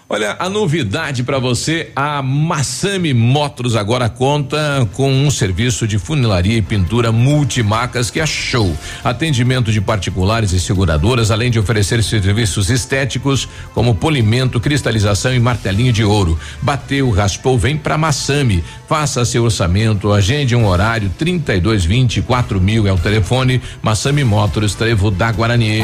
Olha, 0.08 0.36
a 0.38 0.48
novidade 0.48 1.24
para 1.24 1.40
você, 1.40 1.90
a 1.96 2.22
Massami 2.22 3.12
Motors 3.12 3.74
agora 3.74 4.08
conta 4.08 4.88
com 4.92 5.10
um 5.12 5.28
serviço 5.32 5.84
de 5.84 5.98
funilaria 5.98 6.56
e 6.56 6.62
pintura 6.62 7.10
multimarcas 7.10 8.08
que 8.08 8.20
é 8.20 8.26
show. 8.26 8.72
Atendimento 9.02 9.72
de 9.72 9.80
particulares 9.80 10.52
e 10.52 10.60
seguradoras, 10.60 11.32
além 11.32 11.50
de 11.50 11.58
oferecer 11.58 12.04
serviços 12.04 12.70
estéticos 12.70 13.48
como 13.74 13.96
polimento, 13.96 14.60
cristalização 14.60 15.34
e 15.34 15.40
martelinho 15.40 15.92
de 15.92 16.04
ouro. 16.04 16.38
Bateu, 16.62 17.10
raspou, 17.10 17.58
vem 17.58 17.76
para 17.76 17.98
Massami. 17.98 18.62
Faça 18.88 19.24
seu 19.24 19.42
orçamento, 19.42 20.12
agende 20.12 20.54
um 20.54 20.68
horário 20.68 21.10
3220 21.18 22.22
quatro 22.22 22.60
mil 22.60 22.86
é 22.86 22.92
o 22.92 22.98
telefone. 22.98 23.60
Massami 23.82 24.22
Motors, 24.22 24.76
Trevo 24.76 25.10
da 25.10 25.32
Guarani. 25.32 25.82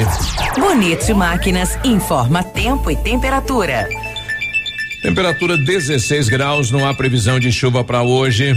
Bonito 0.57 1.13
Máquinas 1.17 1.77
informa 1.83 2.45
tempo 2.45 2.89
e 2.89 2.95
temperatura. 2.95 4.12
Temperatura 5.03 5.59
16 5.59 6.29
graus, 6.29 6.71
não 6.71 6.87
há 6.87 6.95
previsão 6.95 7.41
de 7.41 7.51
chuva 7.51 7.83
para 7.83 8.05
hoje. 8.05 8.57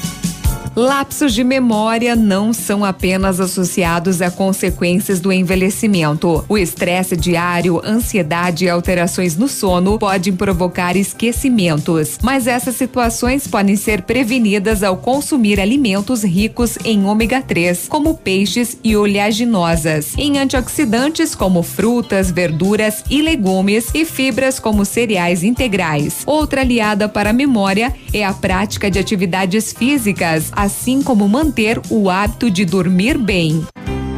Lapsos 0.73 1.33
de 1.33 1.43
memória 1.43 2.15
não 2.15 2.53
são 2.53 2.85
apenas 2.85 3.41
associados 3.41 4.21
a 4.21 4.31
consequências 4.31 5.19
do 5.19 5.29
envelhecimento. 5.29 6.45
O 6.47 6.57
estresse 6.57 7.17
diário, 7.17 7.81
ansiedade 7.83 8.63
e 8.63 8.69
alterações 8.69 9.35
no 9.35 9.49
sono 9.49 9.99
podem 9.99 10.33
provocar 10.33 10.95
esquecimentos, 10.95 12.17
mas 12.23 12.47
essas 12.47 12.77
situações 12.77 13.47
podem 13.47 13.75
ser 13.75 14.03
prevenidas 14.03 14.81
ao 14.81 14.95
consumir 14.95 15.59
alimentos 15.59 16.23
ricos 16.23 16.77
em 16.85 17.03
ômega 17.03 17.41
3, 17.41 17.89
como 17.89 18.15
peixes 18.15 18.77
e 18.81 18.95
oleaginosas, 18.95 20.13
em 20.17 20.39
antioxidantes 20.39 21.35
como 21.35 21.63
frutas, 21.63 22.31
verduras 22.31 23.03
e 23.09 23.21
legumes 23.21 23.87
e 23.93 24.05
fibras 24.05 24.57
como 24.57 24.85
cereais 24.85 25.43
integrais. 25.43 26.23
Outra 26.25 26.61
aliada 26.61 27.09
para 27.09 27.31
a 27.31 27.33
memória 27.33 27.93
é 28.13 28.23
a 28.23 28.31
prática 28.31 28.89
de 28.89 28.99
atividades 28.99 29.73
físicas 29.73 30.49
assim 30.61 31.01
como 31.01 31.27
manter 31.27 31.81
o 31.89 32.07
hábito 32.07 32.51
de 32.51 32.65
dormir 32.65 33.17
bem. 33.17 33.65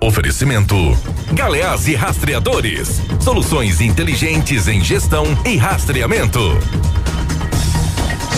Oferecimento: 0.00 0.76
Galeás 1.32 1.88
e 1.88 1.94
Rastreadores. 1.94 3.00
Soluções 3.20 3.80
inteligentes 3.80 4.68
em 4.68 4.80
gestão 4.82 5.24
e 5.44 5.56
rastreamento. 5.56 6.38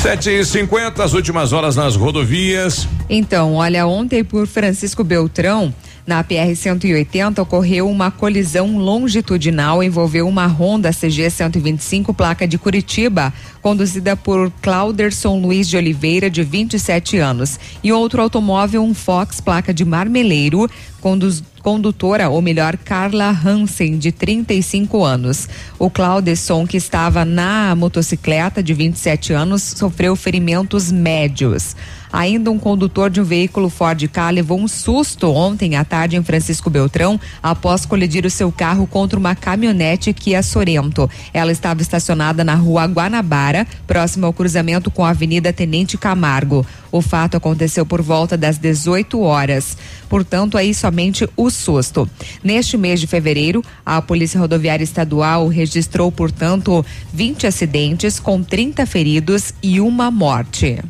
Sete 0.01 0.31
e 0.31 0.45
cinquenta, 0.45 1.05
as 1.05 1.13
últimas 1.13 1.53
horas 1.53 1.77
nas 1.77 1.97
rodovias. 1.97 2.89
Então, 3.11 3.57
olha, 3.57 3.87
ontem 3.87 4.25
por 4.25 4.47
Francisco 4.47 5.05
Beltrão, 5.05 5.75
na 6.07 6.25
PR-180 6.25 7.39
ocorreu 7.41 7.89
uma 7.89 8.11
colisão 8.11 8.79
longitudinal, 8.79 9.83
envolveu 9.83 10.27
uma 10.27 10.47
Honda 10.47 10.91
CG 10.93 11.29
125, 11.29 12.15
placa 12.15 12.49
de 12.49 12.57
Curitiba, 12.57 13.33
conduzida 13.61 14.17
por 14.17 14.51
Clauderson 14.63 15.39
Luiz 15.39 15.69
de 15.69 15.77
Oliveira, 15.77 16.31
de 16.31 16.43
27 16.43 17.19
anos, 17.19 17.61
e 17.85 17.93
outro 17.93 18.23
automóvel, 18.23 18.83
um 18.83 18.95
Fox, 18.95 19.41
placa 19.41 19.75
de 19.75 19.85
Marmeleiro, 19.85 20.69
conduz, 21.01 21.43
condutora, 21.63 22.29
ou 22.29 22.43
melhor, 22.43 22.77
Carla 22.77 23.29
Hansen, 23.31 23.99
de 23.99 24.13
35 24.13 25.05
anos. 25.05 25.49
O 25.79 25.91
Claudesson, 25.91 26.67
que 26.67 26.77
estava 26.77 27.25
na 27.25 27.75
motocicleta 27.77 28.63
de 28.63 28.75
27 28.75 29.33
anos, 29.33 29.63
sofreu 29.63 30.17
ferimentos 30.17 30.91
médios. 30.91 31.77
Ainda 32.13 32.51
um 32.51 32.59
condutor 32.59 33.09
de 33.09 33.21
um 33.21 33.25
veículo 33.25 33.71
Ford 33.71 34.03
Ka 34.09 34.31
levou 34.31 34.59
um 34.59 34.67
susto 34.67 35.31
ontem 35.31 35.77
à 35.77 35.85
tarde 35.85 36.17
em 36.17 36.23
Francisco 36.23 36.69
Beltrão 36.69 37.21
após 37.43 37.87
colidir 37.87 38.27
o 38.27 38.31
seu 38.31 38.51
carro 38.51 38.87
contra 38.87 39.19
uma 39.19 39.35
caminhonete 39.35 40.13
Kia 40.13 40.43
Sorento. 40.43 41.09
Ela 41.33 41.53
estava 41.53 41.83
estacionada 41.83 42.43
na 42.43 42.55
rua 42.55 42.85
Guanabara, 42.87 43.67
próximo 43.87 44.27
ao 44.27 44.33
cruzamento 44.33 44.91
com 44.91 45.05
a 45.05 45.11
Avenida 45.11 45.53
Tenente 45.53 45.97
Camargo. 45.97 46.67
O 46.91 47.01
fato 47.01 47.37
aconteceu 47.37 47.87
por 47.87 48.03
volta 48.03 48.37
das 48.37 48.59
18 48.59 49.21
horas. 49.21 49.77
Portanto, 50.09 50.59
aí 50.59 50.75
somente 50.75 51.29
o 51.37 51.49
susto. 51.51 52.11
Neste 52.43 52.77
mês 52.77 53.01
de 53.01 53.07
fevereiro, 53.07 53.65
a 53.87 54.03
Polícia 54.03 54.41
Rodoviária 54.41 54.83
Estadual 54.83 55.47
registrou, 55.47 56.11
portanto, 56.11 56.85
20 57.13 57.47
acidentes 57.47 58.19
com 58.19 58.43
30 58.43 58.85
feridos 58.87 59.55
e 59.63 59.81
uma 59.81 60.11
morte. 60.11 60.81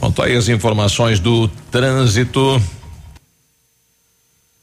Quanto 0.00 0.22
aí 0.22 0.34
as 0.34 0.48
informações 0.48 1.20
do 1.20 1.46
trânsito. 1.70 2.60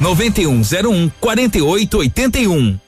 9101 0.00 1.10
4881. 1.20 2.80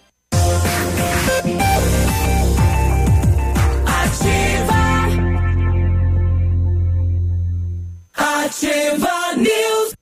Ativa 8.14 9.36
News. 9.36 9.94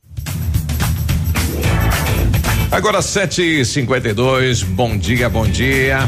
Agora 2.70 3.00
7h52, 3.00 4.64
bom 4.64 4.96
dia, 4.96 5.28
bom 5.28 5.46
dia. 5.46 6.00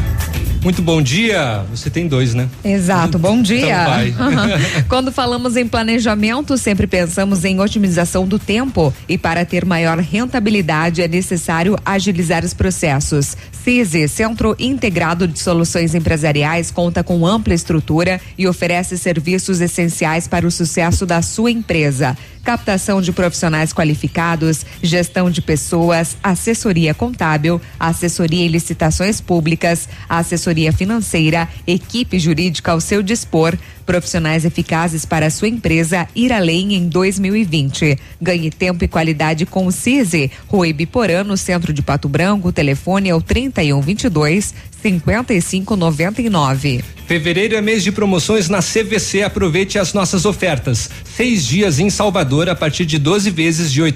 Muito 0.63 0.83
bom 0.83 1.01
dia. 1.01 1.65
Você 1.71 1.89
tem 1.89 2.09
dois, 2.09 2.35
né? 2.35 2.49
Exato, 2.65 3.17
bom 3.21 3.41
dia. 3.41 4.09
Então. 4.09 4.85
Quando 4.89 5.13
falamos 5.13 5.57
em 5.57 5.67
planejamento, 5.67 6.59
sempre 6.59 6.87
pensamos 6.87 7.45
em 7.45 7.61
otimização 7.61 8.27
do 8.27 8.39
tempo 8.39 8.93
e 9.09 9.17
para 9.17 9.45
ter 9.45 9.65
maior 9.65 9.99
rentabilidade 9.99 11.03
é 11.03 11.09
necessário 11.09 11.77
agilizar 11.85 12.45
os 12.45 12.53
processos. 12.53 13.37
CISI, 13.65 14.09
Centro 14.09 14.57
Integrado 14.59 15.29
de 15.29 15.39
Soluções 15.39 15.95
Empresariais, 15.95 16.71
conta 16.71 17.05
com 17.05 17.27
ampla 17.27 17.55
estrutura 17.55 18.21
e 18.37 18.47
oferece 18.47 18.97
serviços 18.97 19.61
essenciais 19.61 20.27
para 20.27 20.47
o 20.47 20.51
sucesso 20.51 21.05
da 21.05 21.23
sua 21.23 21.51
empresa. 21.51 22.17
Captação 22.49 23.03
de 23.03 23.13
profissionais 23.13 23.75
qualificados, 23.75 24.65
gestão 24.83 25.31
de 25.31 25.43
pessoas, 25.43 26.17
assessoria 26.23 26.95
contábil, 26.95 27.61
assessoria 27.79 28.43
em 28.43 28.49
licitações 28.49 29.21
públicas, 29.21 29.87
assessoria 30.09 30.73
financeira, 30.73 31.47
equipe 31.67 32.19
jurídica 32.19 32.73
ao 32.73 32.81
seu 32.81 33.03
dispor, 33.03 33.55
profissionais 33.89 34.45
eficazes 34.45 35.07
para 35.07 35.25
a 35.25 35.31
sua 35.31 35.49
empresa 35.49 36.07
ir 36.15 36.31
além 36.31 36.75
em 36.75 36.87
2020. 36.87 37.99
Ganhe 38.21 38.51
tempo 38.51 38.85
e 38.85 38.89
qualidade 38.89 39.47
com 39.47 39.67
o 39.67 39.73
CISI. 39.73 40.31
Rua 40.47 40.69
Ibiporã, 40.69 41.25
no 41.25 41.39
centro 41.39 41.73
de 41.73 41.81
Pato 41.81 42.07
Branco. 42.07 42.53
Telefone 42.53 43.09
é 43.09 43.15
o 43.15 43.23
3122 43.23 44.53
5599. 44.83 46.99
Fevereiro 47.09 47.57
é 47.57 47.63
mês 47.63 47.83
de 47.83 47.91
promoções 47.91 48.51
na 48.51 48.59
CVC. 48.59 49.23
Aproveite 49.23 49.79
as 49.79 49.95
nossas 49.95 50.27
ofertas. 50.27 50.91
Seis 51.17 51.47
dias 51.47 51.79
em 51.79 51.89
Salvador 51.89 52.51
a 52.51 52.55
partir 52.55 52.85
de 52.85 52.99
12 52.99 53.31
vezes 53.31 53.73
de 53.73 53.81
R$ 53.81 53.91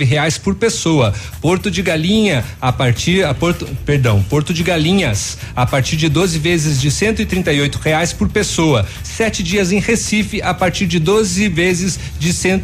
reais 0.00 0.38
por 0.38 0.54
pessoa. 0.54 1.12
Porto 1.42 1.70
de 1.70 1.82
Galinha 1.82 2.42
a 2.58 2.72
partir 2.72 3.22
a 3.22 3.34
Porto, 3.34 3.68
perdão, 3.84 4.22
Porto 4.22 4.54
de 4.54 4.62
Galinhas 4.62 5.36
a 5.54 5.66
partir 5.66 5.96
de 5.96 6.08
12 6.08 6.38
vezes 6.38 6.80
de 6.80 6.88
R$ 6.88 7.70
reais 7.82 8.14
por 8.14 8.30
pessoa. 8.30 8.86
Sete 9.02 9.33
dias 9.42 9.72
em 9.72 9.80
Recife 9.80 10.40
a 10.42 10.54
partir 10.54 10.86
de 10.86 10.98
12 10.98 11.48
vezes 11.48 11.98
de 12.18 12.30
R$ 12.30 12.60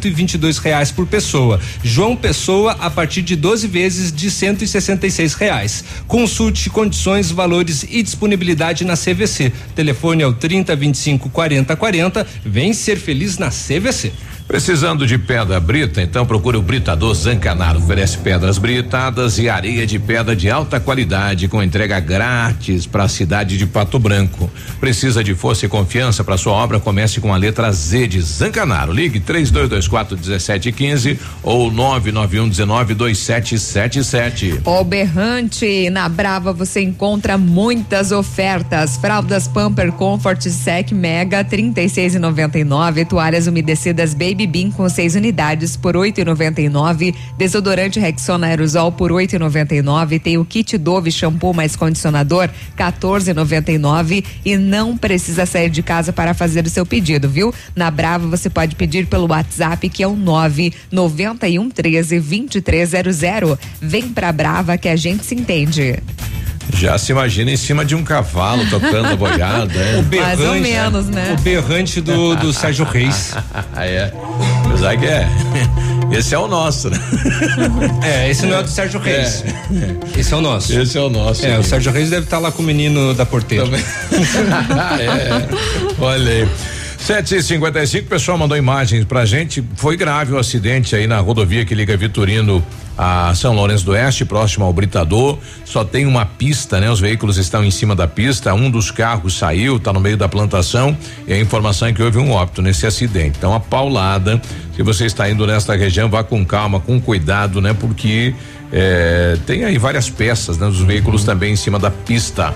reais 0.63 0.91
por 0.91 1.05
pessoa. 1.05 1.59
João 1.83 2.15
Pessoa 2.15 2.77
a 2.79 2.89
partir 2.89 3.21
de 3.21 3.35
12 3.35 3.67
vezes 3.67 4.11
de 4.11 4.27
R$ 4.27 5.27
reais. 5.39 5.83
Consulte 6.07 6.69
condições, 6.69 7.31
valores 7.31 7.85
e 7.89 8.01
disponibilidade 8.01 8.85
na 8.85 8.95
CVC. 8.95 9.51
Telefone 9.75 10.23
é 10.23 10.27
o 10.27 10.33
30 10.33 10.75
25 10.75 11.29
40 11.29 11.75
40. 11.75 12.27
Vem 12.45 12.73
ser 12.73 12.97
feliz 12.97 13.37
na 13.37 13.49
CVC. 13.49 14.11
Precisando 14.51 15.07
de 15.07 15.17
pedra 15.17 15.61
brita, 15.61 16.01
então 16.01 16.25
procure 16.25 16.57
o 16.57 16.61
Britador 16.61 17.15
Zancanaro. 17.15 17.79
Oferece 17.79 18.17
pedras 18.17 18.57
britadas 18.57 19.39
e 19.39 19.47
areia 19.47 19.87
de 19.87 19.97
pedra 19.97 20.35
de 20.35 20.49
alta 20.49 20.77
qualidade 20.77 21.47
com 21.47 21.63
entrega 21.63 21.97
grátis 22.01 22.85
para 22.85 23.05
a 23.05 23.07
cidade 23.07 23.57
de 23.57 23.65
Pato 23.65 23.97
Branco. 23.97 24.51
Precisa 24.77 25.23
de 25.23 25.33
força 25.33 25.65
e 25.65 25.69
confiança 25.69 26.21
para 26.21 26.35
sua 26.35 26.51
obra? 26.51 26.81
Comece 26.81 27.21
com 27.21 27.33
a 27.33 27.37
letra 27.37 27.71
Z 27.71 28.07
de 28.07 28.19
Zancanaro. 28.19 28.91
Ligue 28.91 29.21
3224 29.21 30.17
1715 30.17 31.17
ou 31.41 31.71
991 31.71 32.49
19 32.49 32.93
2777. 32.93 34.63
O 34.65 34.83
Berrante, 34.83 35.89
na 35.89 36.09
Brava 36.09 36.51
você 36.51 36.81
encontra 36.81 37.37
muitas 37.37 38.11
ofertas. 38.11 38.97
Fraldas 38.97 39.47
Pamper 39.47 39.93
Comfort 39.93 40.41
Sec 40.41 40.91
Mega 40.91 41.41
36,99, 41.41 43.07
toalhas 43.07 43.47
umedecidas 43.47 44.13
Baby 44.13 44.40
Bean 44.47 44.71
com 44.71 44.87
seis 44.89 45.15
unidades 45.15 45.75
por 45.75 45.95
8,99, 45.95 47.13
desodorante 47.37 47.99
Rexona 47.99 48.47
Aerosol 48.47 48.91
por 48.91 49.11
8,99, 49.11 50.21
tem 50.21 50.37
o 50.37 50.45
kit 50.45 50.77
Dove 50.77 51.11
shampoo 51.11 51.53
mais 51.53 51.75
condicionador 51.75 52.49
14,99 52.77 54.23
e 54.45 54.57
não 54.57 54.97
precisa 54.97 55.45
sair 55.45 55.69
de 55.69 55.83
casa 55.83 56.11
para 56.13 56.33
fazer 56.33 56.65
o 56.65 56.69
seu 56.69 56.85
pedido, 56.85 57.29
viu? 57.29 57.53
Na 57.75 57.91
Brava 57.91 58.27
você 58.27 58.49
pode 58.49 58.75
pedir 58.75 59.07
pelo 59.07 59.27
WhatsApp 59.29 59.89
que 59.89 60.03
é 60.03 60.07
o 60.07 60.15
991 60.15 61.69
13 61.69 62.19
2300. 62.19 63.57
Vem 63.81 64.09
pra 64.09 64.31
Brava 64.31 64.77
que 64.77 64.89
a 64.89 64.95
gente 64.95 65.25
se 65.25 65.35
entende. 65.35 65.99
Já 66.73 66.97
se 66.97 67.11
imagina 67.11 67.51
em 67.51 67.57
cima 67.57 67.85
de 67.85 67.95
um 67.95 68.03
cavalo 68.03 68.65
tocando 68.69 69.07
a 69.07 69.15
boiada. 69.15 69.73
É. 69.73 69.99
O 69.99 70.03
berrante, 70.03 70.37
Mais 70.37 70.49
ou 70.49 70.55
menos, 70.55 71.07
né? 71.09 71.35
O 71.37 71.41
berrante 71.41 72.01
do, 72.01 72.35
do 72.35 72.53
Sérgio 72.53 72.85
Reis. 72.85 73.33
é. 73.77 74.11
Apesar 74.65 74.97
que 74.97 75.05
é. 75.05 75.27
Esse 76.11 76.35
é 76.35 76.37
o 76.37 76.47
nosso, 76.47 76.89
né? 76.89 76.97
É, 78.03 78.29
esse 78.29 78.45
não 78.45 78.57
é 78.57 78.63
do 78.63 78.69
Sérgio 78.69 78.99
Reis. 78.99 79.45
Esse 80.17 80.33
é 80.33 80.37
o 80.37 80.41
nosso. 80.41 80.77
Esse 80.77 80.97
é 80.97 81.01
o 81.01 81.09
nosso. 81.09 81.45
É, 81.45 81.57
o 81.57 81.63
Sérgio 81.63 81.91
Reis 81.91 82.09
deve 82.09 82.25
estar 82.25 82.39
lá 82.39 82.51
com 82.51 82.61
o 82.61 82.65
menino 82.65 83.13
da 83.13 83.25
porteira. 83.25 83.65
é, 84.99 85.47
olha 85.99 86.31
aí. 86.31 86.47
7h55, 87.01 88.03
o 88.03 88.05
pessoal 88.05 88.37
mandou 88.37 88.55
imagens 88.55 89.03
pra 89.05 89.25
gente. 89.25 89.63
Foi 89.75 89.97
grave 89.97 90.33
o 90.33 90.37
acidente 90.37 90.95
aí 90.95 91.07
na 91.07 91.19
rodovia 91.19 91.65
que 91.65 91.73
liga 91.73 91.97
Vitorino 91.97 92.63
a 92.95 93.33
São 93.33 93.55
Lourenço 93.55 93.83
do 93.83 93.91
Oeste, 93.93 94.23
próximo 94.23 94.65
ao 94.65 94.71
Britador. 94.71 95.39
Só 95.65 95.83
tem 95.83 96.05
uma 96.05 96.27
pista, 96.27 96.79
né? 96.79 96.91
Os 96.91 96.99
veículos 96.99 97.37
estão 97.37 97.65
em 97.65 97.71
cima 97.71 97.95
da 97.95 98.07
pista. 98.07 98.53
Um 98.53 98.69
dos 98.69 98.91
carros 98.91 99.35
saiu, 99.35 99.79
tá 99.79 99.91
no 99.91 99.99
meio 99.99 100.15
da 100.15 100.29
plantação. 100.29 100.95
E 101.27 101.33
a 101.33 101.39
informação 101.39 101.87
é 101.87 101.93
que 101.93 102.03
houve 102.03 102.19
um 102.19 102.31
óbito 102.31 102.61
nesse 102.61 102.85
acidente. 102.85 103.35
Então, 103.39 103.51
a 103.51 103.59
paulada. 103.59 104.39
Se 104.75 104.83
você 104.83 105.05
está 105.05 105.27
indo 105.27 105.47
nesta 105.47 105.75
região, 105.75 106.07
vá 106.07 106.23
com 106.23 106.45
calma, 106.45 106.79
com 106.79 107.01
cuidado, 107.01 107.59
né? 107.59 107.73
Porque 107.73 108.35
é, 108.71 109.37
tem 109.47 109.65
aí 109.65 109.79
várias 109.79 110.07
peças, 110.07 110.59
né? 110.59 110.67
Dos 110.67 110.81
veículos 110.81 111.23
também 111.23 111.53
em 111.53 111.57
cima 111.57 111.79
da 111.79 111.89
pista. 111.89 112.53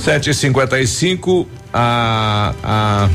Sete 0.00 0.30
e 0.30 0.34
cinquenta 0.34 0.78
e 0.80 0.86
cinco, 0.86 1.48
a, 1.74 2.54
a 2.62 3.08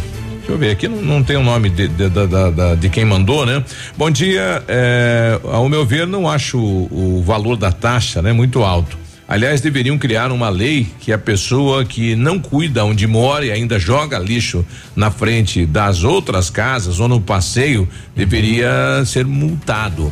Deixa 0.43 0.51
eu 0.51 0.57
ver 0.57 0.71
aqui, 0.71 0.89
não, 0.89 1.01
não 1.01 1.23
tem 1.23 1.37
o 1.37 1.41
nome 1.43 1.69
de, 1.69 1.87
de, 1.87 2.09
de, 2.09 2.75
de, 2.77 2.89
quem 2.89 3.05
mandou, 3.05 3.45
né? 3.45 3.63
Bom 3.97 4.11
dia, 4.11 4.61
é, 4.67 5.39
ao 5.41 5.69
meu 5.69 5.85
ver, 5.85 6.05
não 6.05 6.29
acho 6.29 6.59
o, 6.59 7.19
o 7.19 7.23
valor 7.23 7.55
da 7.55 7.71
taxa, 7.71 8.21
né? 8.21 8.33
Muito 8.33 8.61
alto. 8.61 8.97
Aliás, 9.25 9.61
deveriam 9.61 9.97
criar 9.97 10.33
uma 10.33 10.49
lei 10.49 10.85
que 10.99 11.13
a 11.13 11.17
pessoa 11.17 11.85
que 11.85 12.13
não 12.13 12.37
cuida 12.39 12.83
onde 12.83 13.07
mora 13.07 13.45
e 13.45 13.51
ainda 13.51 13.79
joga 13.79 14.19
lixo 14.19 14.65
na 14.93 15.09
frente 15.09 15.65
das 15.65 16.03
outras 16.03 16.49
casas 16.49 16.99
ou 16.99 17.07
no 17.07 17.21
passeio 17.21 17.87
deveria 18.13 19.01
ser 19.05 19.25
multado. 19.25 20.11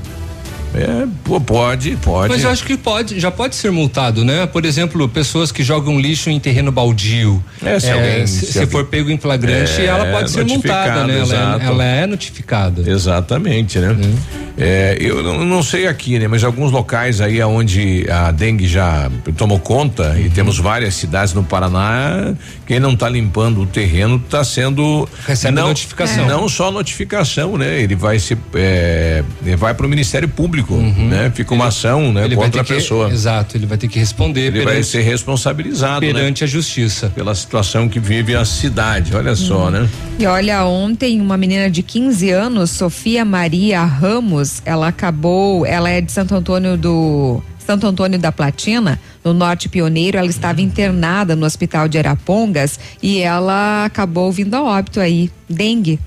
É, 0.73 1.07
pode, 1.45 1.97
pode. 1.97 2.29
Mas 2.33 2.43
eu 2.43 2.49
acho 2.49 2.63
que 2.63 2.77
pode, 2.77 3.19
já 3.19 3.29
pode 3.29 3.55
ser 3.55 3.71
multado, 3.71 4.23
né? 4.23 4.45
Por 4.45 4.65
exemplo, 4.65 5.07
pessoas 5.09 5.51
que 5.51 5.63
jogam 5.63 5.99
lixo 5.99 6.29
em 6.29 6.39
terreno 6.39 6.71
baldio. 6.71 7.43
É, 7.63 7.79
se 7.79 7.91
alguém- 7.91 8.27
se, 8.27 8.45
se 8.45 8.51
se 8.53 8.59
alguém- 8.59 8.71
for 8.71 8.85
pego 8.85 9.09
em 9.09 9.17
flagrante, 9.17 9.81
É, 9.81 9.85
ela 9.85 10.05
pode 10.05 10.31
ser 10.31 10.45
multada, 10.45 11.05
né? 11.05 11.19
Ela 11.19 11.59
é, 11.61 11.65
ela 11.65 11.83
é 11.83 12.07
notificada. 12.07 12.89
Exatamente, 12.89 13.79
né? 13.79 13.95
É, 14.57 14.97
eu 14.99 15.23
não, 15.23 15.43
não, 15.43 15.63
sei 15.63 15.87
aqui, 15.87 16.19
né? 16.19 16.27
Mas 16.27 16.43
alguns 16.43 16.71
locais 16.71 17.21
aí 17.21 17.41
onde 17.41 18.05
a 18.09 18.31
dengue 18.31 18.67
já 18.67 19.09
tomou 19.37 19.59
conta 19.59 20.11
uhum. 20.11 20.19
e 20.19 20.29
temos 20.29 20.59
várias 20.59 20.93
cidades 20.95 21.33
no 21.33 21.43
Paraná, 21.43 22.33
quem 22.67 22.79
não 22.79 22.93
está 22.93 23.09
limpando 23.09 23.61
o 23.61 23.65
terreno 23.65 24.21
está 24.23 24.43
sendo 24.43 25.07
recebe 25.25 25.55
não, 25.55 25.69
notificação. 25.69 26.27
Não 26.27 26.47
só 26.47 26.71
notificação, 26.71 27.57
né? 27.57 27.81
Ele 27.81 27.95
vai 27.95 28.19
se 28.19 28.37
é, 28.53 29.23
vai 29.57 29.73
para 29.73 29.85
o 29.85 29.89
Ministério 29.89 30.27
Público, 30.27 30.60
uhum. 30.69 31.07
né? 31.07 31.31
Fica 31.33 31.53
uma 31.53 31.65
ele, 31.65 31.69
ação, 31.69 32.13
né? 32.13 32.29
Contra 32.29 32.61
a 32.61 32.63
pessoa. 32.63 33.07
Que, 33.07 33.13
exato, 33.13 33.57
ele 33.57 33.65
vai 33.65 33.77
ter 33.77 33.87
que 33.87 33.99
responder. 33.99 34.41
Ele 34.41 34.59
perante, 34.59 34.73
vai 34.73 34.83
ser 34.83 35.01
responsabilizado, 35.01 36.05
né? 36.05 36.13
perante 36.13 36.41
né? 36.41 36.45
a 36.45 36.49
justiça 36.49 37.09
pela 37.09 37.33
situação 37.35 37.87
que 37.87 37.99
vive 37.99 38.35
a 38.35 38.45
cidade. 38.45 39.15
Olha 39.15 39.31
uhum. 39.31 39.35
só, 39.35 39.69
né? 39.69 39.87
E 40.19 40.25
olha, 40.25 40.65
ontem 40.65 41.19
uma 41.21 41.37
menina 41.37 41.69
de 41.69 41.81
15 41.81 42.29
anos, 42.29 42.71
Sofia 42.71 43.25
Maria 43.25 43.83
Ramos 43.83 44.61
ela 44.65 44.87
acabou, 44.87 45.65
ela 45.65 45.89
é 45.89 46.01
de 46.01 46.11
Santo 46.11 46.35
Antônio 46.35 46.77
do 46.77 47.41
Santo 47.59 47.87
Antônio 47.87 48.19
da 48.19 48.31
Platina, 48.31 48.99
no 49.23 49.33
Norte 49.33 49.69
Pioneiro, 49.69 50.17
ela 50.17 50.27
estava 50.27 50.61
internada 50.61 51.35
no 51.35 51.45
Hospital 51.45 51.87
de 51.87 51.97
Arapongas 51.97 52.79
e 53.01 53.19
ela 53.19 53.85
acabou 53.85 54.31
vindo 54.31 54.55
a 54.55 54.63
óbito 54.63 54.99
aí, 54.99 55.31
dengue. 55.47 55.99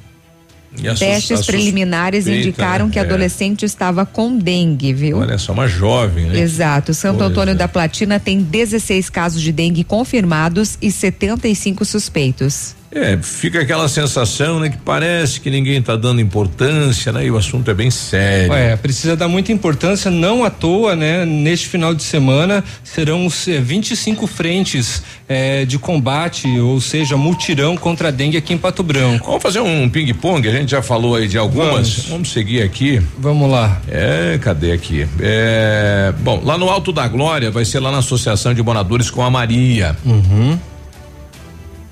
Testes 0.99 1.47
preliminares 1.47 2.27
indicaram 2.27 2.91
que 2.91 2.99
a 2.99 3.03
é. 3.03 3.05
adolescente 3.05 3.65
estava 3.65 4.05
com 4.05 4.37
dengue, 4.37 4.93
viu? 4.93 5.19
Olha 5.19 5.39
só, 5.39 5.53
uma 5.53 5.69
jovem, 5.69 6.27
né? 6.27 6.41
Exato. 6.41 6.93
Santo 6.93 7.19
pois 7.19 7.31
Antônio 7.31 7.53
é. 7.53 7.55
da 7.55 7.69
Platina 7.69 8.19
tem 8.19 8.41
16 8.41 9.09
casos 9.09 9.41
de 9.41 9.53
dengue 9.53 9.85
confirmados 9.85 10.77
e 10.83 10.91
75 10.91 11.85
suspeitos. 11.85 12.75
É, 12.95 13.19
fica 13.21 13.61
aquela 13.61 13.89
sensação, 13.89 14.61
né, 14.61 14.71
que 14.71 14.79
parece 14.79 15.41
que 15.41 15.51
ninguém 15.51 15.79
está 15.79 15.97
dando 15.97 16.21
importância, 16.21 17.13
né, 17.13 17.27
e 17.27 17.31
o 17.31 17.37
assunto 17.37 17.71
é 17.71 17.75
bem 17.75 17.91
sério. 17.91 18.53
É, 18.53 18.77
precisa 18.77 19.17
dar 19.17 19.27
muita 19.27 19.53
importância, 19.53 20.11
não 20.11 20.45
à 20.45 20.51
toa, 20.51 20.95
né, 20.95 21.25
neste 21.25 21.69
final 21.69 21.95
de 21.95 22.03
semana 22.03 22.63
serão 22.83 23.27
os 23.27 23.47
25 23.47 24.27
frentes 24.27 25.03
eh, 25.29 25.65
de 25.65 25.79
combate, 25.79 26.47
ou 26.61 26.81
seja, 26.81 27.17
multirão 27.17 27.77
contra 27.77 28.09
a 28.09 28.11
dengue 28.11 28.37
aqui 28.37 28.55
em 28.55 28.59
Pato 28.59 28.83
Branco. 28.83 29.27
Vamos 29.27 29.43
fazer 29.43 29.61
um 29.61 29.89
ping-pong, 29.89 30.47
a 30.47 30.53
gente 30.53 30.71
já 30.71 30.83
falou 30.83 31.17
aí 31.17 31.27
de 31.27 31.37
algumas, 31.37 31.89
vamos, 31.91 32.09
vamos 32.09 32.33
seguir 32.33 32.63
aqui. 32.63 33.03
Vamos 33.19 33.51
lá. 33.51 33.81
É, 33.89 34.39
cadê 34.41 34.73
aqui? 34.73 35.07
É, 35.21 36.13
bom, 36.21 36.41
lá 36.45 36.57
no 36.57 36.69
Alto 36.69 36.93
da 36.93 37.09
Glória 37.09 37.51
vai 37.51 37.65
ser 37.65 37.81
lá 37.81 37.91
na 37.91 37.99
Associação 37.99 38.55
de 38.55 38.63
Moradores 38.63 39.11
com 39.11 39.23
a 39.23 39.31
Maria. 39.31 39.97
Uhum. 40.05 40.59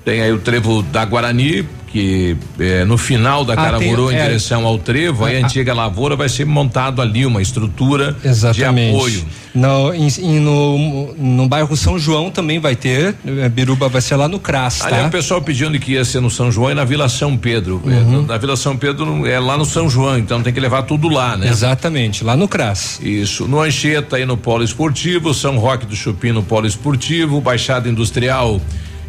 Tem 0.03 0.21
aí 0.21 0.31
o 0.31 0.39
trevo 0.39 0.81
da 0.81 1.05
Guarani, 1.05 1.65
que 1.93 2.35
é, 2.59 2.83
no 2.83 2.97
final 2.97 3.45
da 3.45 3.53
ah, 3.53 3.55
Caramuru 3.55 4.11
em 4.11 4.15
é, 4.15 4.23
direção 4.23 4.65
ao 4.65 4.79
trevo, 4.79 5.23
aí 5.23 5.37
a, 5.37 5.41
a 5.41 5.45
antiga 5.45 5.73
lavoura 5.75 6.15
vai 6.15 6.27
ser 6.27 6.43
montado 6.43 7.01
ali 7.01 7.23
uma 7.23 7.39
estrutura 7.39 8.17
exatamente. 8.25 8.91
de 8.91 8.97
apoio. 8.97 9.25
No, 9.53 9.93
em, 9.93 10.39
no, 10.39 11.13
no 11.15 11.47
bairro 11.47 11.77
São 11.77 11.99
João 11.99 12.31
também 12.31 12.59
vai 12.59 12.75
ter, 12.75 13.15
é, 13.25 13.47
Biruba 13.47 13.87
vai 13.87 14.01
ser 14.01 14.15
lá 14.15 14.27
no 14.27 14.39
CRAS, 14.39 14.79
tá? 14.79 15.05
o 15.05 15.11
pessoal 15.11 15.39
pedindo 15.39 15.77
que 15.79 15.91
ia 15.91 16.03
ser 16.03 16.19
no 16.19 16.31
São 16.31 16.51
João 16.51 16.71
e 16.71 16.73
na 16.73 16.83
Vila 16.83 17.07
São 17.07 17.37
Pedro. 17.37 17.79
Uhum. 17.85 18.23
Na 18.23 18.37
Vila 18.37 18.57
São 18.57 18.75
Pedro 18.75 19.27
é 19.27 19.39
lá 19.39 19.55
no 19.55 19.63
São 19.63 19.87
João, 19.87 20.17
então 20.17 20.41
tem 20.41 20.51
que 20.51 20.59
levar 20.59 20.81
tudo 20.83 21.07
lá, 21.07 21.37
né? 21.37 21.47
Exatamente, 21.47 22.23
lá 22.23 22.35
no 22.35 22.47
CRAS. 22.47 22.99
Isso. 23.03 23.47
No 23.47 23.61
Anchieta 23.61 24.15
aí 24.15 24.25
no 24.25 24.35
Polo 24.35 24.63
Esportivo, 24.63 25.31
São 25.31 25.59
Roque 25.59 25.85
do 25.85 25.95
Chupim 25.95 26.31
no 26.31 26.41
Polo 26.41 26.65
Esportivo, 26.65 27.39
Baixada 27.39 27.87
Industrial 27.87 28.59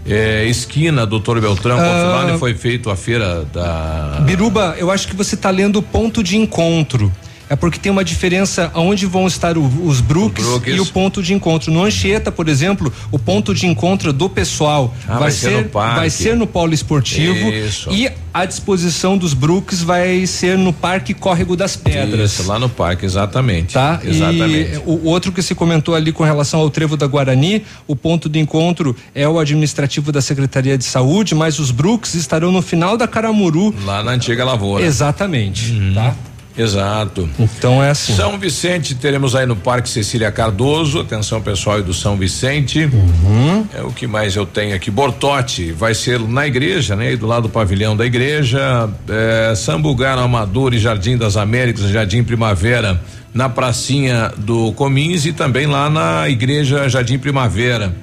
é, 0.06 0.44
esquina 0.46 1.06
Doutor 1.06 1.40
Beltrão, 1.40 1.78
ah, 1.78 2.36
foi 2.38 2.54
feito 2.54 2.90
a 2.90 2.96
feira 2.96 3.44
da. 3.52 4.20
Biruba, 4.24 4.74
eu 4.78 4.90
acho 4.90 5.08
que 5.08 5.16
você 5.16 5.34
está 5.34 5.50
lendo 5.50 5.76
o 5.76 5.82
ponto 5.82 6.22
de 6.22 6.36
encontro 6.36 7.12
é 7.48 7.56
porque 7.56 7.78
tem 7.78 7.90
uma 7.90 8.04
diferença 8.04 8.70
aonde 8.74 9.06
vão 9.06 9.26
estar 9.26 9.56
o, 9.56 9.64
os 9.86 10.00
brooks, 10.00 10.44
e 10.66 10.80
o 10.80 10.86
ponto 10.86 11.22
de 11.22 11.34
encontro. 11.34 11.72
No 11.72 11.84
Anchieta, 11.84 12.30
por 12.32 12.48
exemplo, 12.48 12.92
o 13.10 13.18
ponto 13.18 13.54
de 13.54 13.66
encontro 13.66 14.12
do 14.12 14.28
pessoal 14.28 14.94
ah, 15.06 15.12
vai, 15.12 15.18
vai, 15.18 15.30
ser, 15.30 15.48
ser 15.50 15.68
vai 15.70 16.10
ser 16.10 16.36
no 16.36 16.46
polo 16.46 16.72
esportivo 16.72 17.48
Isso. 17.50 17.90
e 17.92 18.10
a 18.32 18.44
disposição 18.44 19.16
dos 19.16 19.32
brooks 19.32 19.80
vai 19.80 20.26
ser 20.26 20.58
no 20.58 20.72
Parque 20.72 21.14
Córrego 21.14 21.54
das 21.56 21.76
Pedras. 21.76 22.32
Isso, 22.32 22.48
lá 22.48 22.58
no 22.58 22.68
parque, 22.68 23.06
exatamente. 23.06 23.74
Tá? 23.74 24.00
Exatamente. 24.02 24.74
E 24.74 24.82
o 24.84 25.04
outro 25.04 25.30
que 25.30 25.40
se 25.40 25.54
comentou 25.54 25.94
ali 25.94 26.10
com 26.10 26.24
relação 26.24 26.58
ao 26.58 26.68
trevo 26.68 26.96
da 26.96 27.06
Guarani, 27.06 27.64
o 27.86 27.94
ponto 27.94 28.28
de 28.28 28.40
encontro 28.40 28.96
é 29.14 29.28
o 29.28 29.38
administrativo 29.38 30.10
da 30.10 30.20
Secretaria 30.20 30.76
de 30.76 30.84
Saúde, 30.84 31.32
mas 31.32 31.60
os 31.60 31.70
brooks 31.70 32.14
estarão 32.14 32.50
no 32.50 32.60
final 32.60 32.96
da 32.96 33.06
Caramuru. 33.06 33.72
Lá 33.84 34.02
na 34.02 34.10
antiga 34.10 34.44
lavoura. 34.44 34.84
Exatamente, 34.84 35.70
uhum. 35.70 35.94
tá? 35.94 36.14
Exato. 36.56 37.28
Então 37.38 37.82
é 37.82 37.90
assim. 37.90 38.14
São 38.14 38.38
Vicente, 38.38 38.94
teremos 38.94 39.34
aí 39.34 39.44
no 39.44 39.56
Parque 39.56 39.88
Cecília 39.88 40.30
Cardoso. 40.30 41.00
Atenção, 41.00 41.40
pessoal 41.40 41.82
do 41.82 41.92
São 41.92 42.16
Vicente. 42.16 42.84
Uhum. 42.84 43.66
É 43.74 43.82
o 43.82 43.90
que 43.90 44.06
mais 44.06 44.36
eu 44.36 44.46
tenho 44.46 44.74
aqui. 44.74 44.90
Bortote 44.90 45.72
vai 45.72 45.94
ser 45.94 46.20
na 46.20 46.46
igreja, 46.46 46.94
né? 46.94 47.16
do 47.16 47.26
lado 47.26 47.44
do 47.44 47.48
pavilhão 47.48 47.96
da 47.96 48.06
igreja. 48.06 48.88
É, 49.08 49.54
Sambugar, 49.56 50.18
Amador 50.18 50.74
e 50.74 50.78
Jardim 50.78 51.16
das 51.16 51.36
Américas, 51.36 51.90
Jardim 51.90 52.22
Primavera, 52.22 53.00
na 53.32 53.48
pracinha 53.48 54.32
do 54.38 54.72
Comins 54.72 55.26
e 55.26 55.32
também 55.32 55.66
lá 55.66 55.90
na 55.90 56.28
igreja 56.28 56.88
Jardim 56.88 57.18
Primavera. 57.18 57.94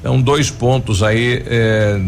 Então, 0.00 0.20
dois 0.20 0.50
pontos 0.50 1.02
aí, 1.02 1.42
é, 1.46 2.00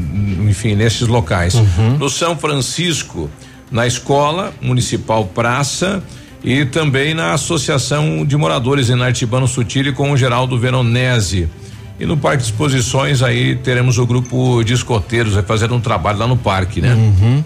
enfim, 0.48 0.74
nesses 0.74 1.06
locais. 1.06 1.54
Uhum. 1.54 1.98
No 1.98 2.08
São 2.08 2.36
Francisco, 2.36 3.30
na 3.72 3.86
escola 3.86 4.52
municipal 4.60 5.24
Praça 5.24 6.02
e 6.44 6.64
também 6.66 7.14
na 7.14 7.32
Associação 7.32 8.24
de 8.24 8.36
Moradores 8.36 8.90
em 8.90 9.02
Artibano 9.02 9.48
Sutile 9.48 9.92
com 9.92 10.12
o 10.12 10.16
Geraldo 10.16 10.58
Veronese. 10.58 11.48
E 11.98 12.04
no 12.04 12.16
Parque 12.16 12.42
de 12.42 12.50
Exposições 12.50 13.22
aí 13.22 13.56
teremos 13.56 13.96
o 13.98 14.06
grupo 14.06 14.62
de 14.62 14.74
escoteiros 14.74 15.34
vai 15.34 15.42
fazer 15.42 15.72
um 15.72 15.80
trabalho 15.80 16.18
lá 16.18 16.26
no 16.26 16.36
parque, 16.36 16.80
né? 16.80 16.94
Uhum. 16.94 17.44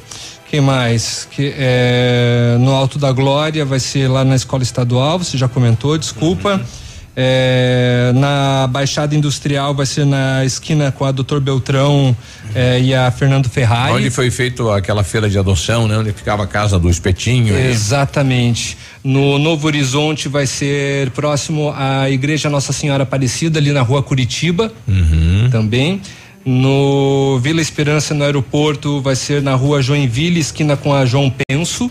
Quem 0.51 0.61
mais? 0.61 1.29
Que 1.31 1.53
é, 1.57 2.57
no 2.61 2.73
Alto 2.73 2.99
da 2.99 3.13
Glória 3.13 3.65
vai 3.65 3.81
ser 3.81 4.09
lá 4.09 4.25
na 4.25 4.37
escola 4.37 4.63
estadual, 4.63 5.19
você 5.19 5.37
já 5.37 5.49
comentou, 5.49 5.99
desculpa. 5.99 6.55
Uhum. 6.55 6.86
É, 7.19 8.13
na 8.15 8.67
Baixada 8.67 9.17
Industrial 9.17 9.75
vai 9.75 9.87
ser 9.87 10.05
na 10.05 10.45
esquina 10.45 10.93
com 10.93 11.03
a 11.03 11.11
Doutor 11.11 11.41
Beltrão 11.41 12.15
é, 12.55 12.79
e 12.79 12.95
a 12.95 13.11
Fernando 13.11 13.49
Ferrari. 13.49 13.95
Onde 13.95 14.11
foi 14.11 14.31
feito 14.31 14.71
aquela 14.71 15.03
feira 15.03 15.31
de 15.31 15.39
adoção, 15.39 15.89
né? 15.89 15.97
Onde 15.97 16.13
ficava 16.13 16.45
a 16.45 16.47
casa 16.47 16.79
do 16.79 16.91
espetinho. 16.91 17.57
Exatamente. 17.57 18.77
No 19.03 19.39
Novo 19.39 19.67
Horizonte 19.67 20.29
vai 20.29 20.47
ser 20.47 21.09
próximo 21.13 21.73
à 21.75 22.11
Igreja 22.11 22.51
Nossa 22.51 22.73
Senhora 22.75 23.05
Aparecida, 23.05 23.59
ali 23.59 23.73
na 23.73 23.81
rua 23.81 24.03
Curitiba. 24.03 24.71
Uhum. 24.87 25.49
Também. 25.51 26.03
No 26.45 27.41
Vila 27.43 27.63
Esperança, 27.63 28.13
no 28.13 28.25
aeroporto, 28.25 29.01
vai 29.01 29.17
ser 29.17 29.41
na 29.41 29.55
rua 29.55 29.81
Joinville, 29.81 30.39
esquina 30.39 30.77
com 30.77 30.95
a 30.95 31.07
João 31.07 31.33
Penso. 31.49 31.91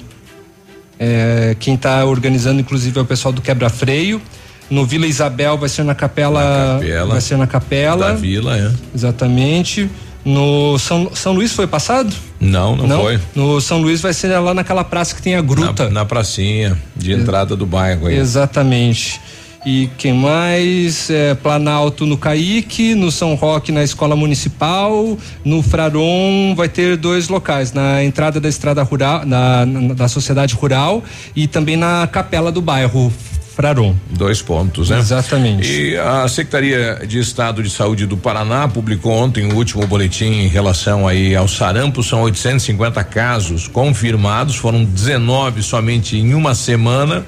É, 1.00 1.56
quem 1.60 1.74
está 1.74 2.06
organizando, 2.06 2.62
inclusive, 2.62 3.00
é 3.00 3.02
o 3.02 3.06
pessoal 3.06 3.34
do 3.34 3.42
Quebra 3.42 3.70
Freio. 3.70 4.22
No 4.70 4.86
Vila 4.86 5.06
Isabel 5.06 5.58
vai 5.58 5.70
ser 5.70 5.84
na 5.84 5.94
capela, 5.94 6.42
na 6.42 6.80
capela 6.80 7.12
vai 7.12 7.22
ser 7.22 7.38
na 7.38 7.48
capela 7.48 8.08
da 8.08 8.14
Vila, 8.14 8.58
é. 8.58 8.72
Exatamente. 8.94 9.90
No 10.24 10.80
São, 10.80 11.12
São 11.14 11.34
Luís 11.34 11.54
foi 11.54 11.68
passado? 11.68 12.12
Não, 12.40 12.76
não, 12.76 12.88
não, 12.88 13.02
foi. 13.02 13.20
No 13.36 13.62
São 13.62 13.80
Luís 13.80 14.02
vai 14.02 14.12
ser 14.12 14.38
lá 14.40 14.56
naquela 14.56 14.84
praça 14.84 15.14
que 15.14 15.22
tem 15.22 15.36
a 15.36 15.42
gruta. 15.42 15.86
Na, 15.86 15.92
na 15.92 16.06
pracinha 16.06 16.76
de 16.96 17.14
entrada 17.14 17.56
do 17.56 17.66
bairro 17.66 18.08
aí. 18.08 18.18
Exatamente. 18.18 19.22
E 19.66 19.90
quem 19.98 20.14
mais? 20.14 21.10
É, 21.10 21.34
Planalto 21.34 22.06
no 22.06 22.18
Caique, 22.18 22.94
no 22.94 23.12
São 23.12 23.34
Roque 23.34 23.72
na 23.72 23.84
Escola 23.84 24.16
Municipal, 24.16 25.18
no 25.44 25.64
Fraron 25.64 26.54
vai 26.56 26.70
ter 26.70 26.96
dois 26.96 27.30
locais, 27.30 27.74
na 27.74 28.04
entrada 28.04 28.40
da 28.40 28.48
estrada 28.48 28.84
rural, 28.84 29.26
na, 29.26 29.66
na 29.66 29.94
da 29.96 30.08
sociedade 30.08 30.54
rural 30.54 31.04
e 31.36 31.48
também 31.48 31.76
na 31.76 32.06
capela 32.06 32.52
do 32.52 32.62
bairro, 32.62 33.12
Fraron. 33.56 33.96
Dois 34.12 34.42
pontos, 34.42 34.90
né? 34.90 35.00
Exatamente. 35.00 35.72
E 35.72 35.98
a 35.98 36.28
Secretaria 36.28 37.02
de 37.08 37.20
Estado 37.20 37.64
de 37.64 37.70
Saúde 37.70 38.06
do 38.06 38.18
Paraná 38.18 38.68
publicou 38.68 39.14
ontem 39.14 39.46
o 39.46 39.56
último 39.56 39.88
boletim 39.88 40.26
em 40.26 40.48
relação 40.50 41.08
aí 41.08 41.34
ao 41.34 41.48
sarampo, 41.48 42.04
são 42.04 42.22
850 42.24 43.02
casos 43.06 43.70
confirmados, 43.70 44.58
foram 44.58 44.84
19 44.84 45.64
somente 45.64 46.18
em 46.18 46.34
uma 46.34 46.54
semana. 46.54 47.26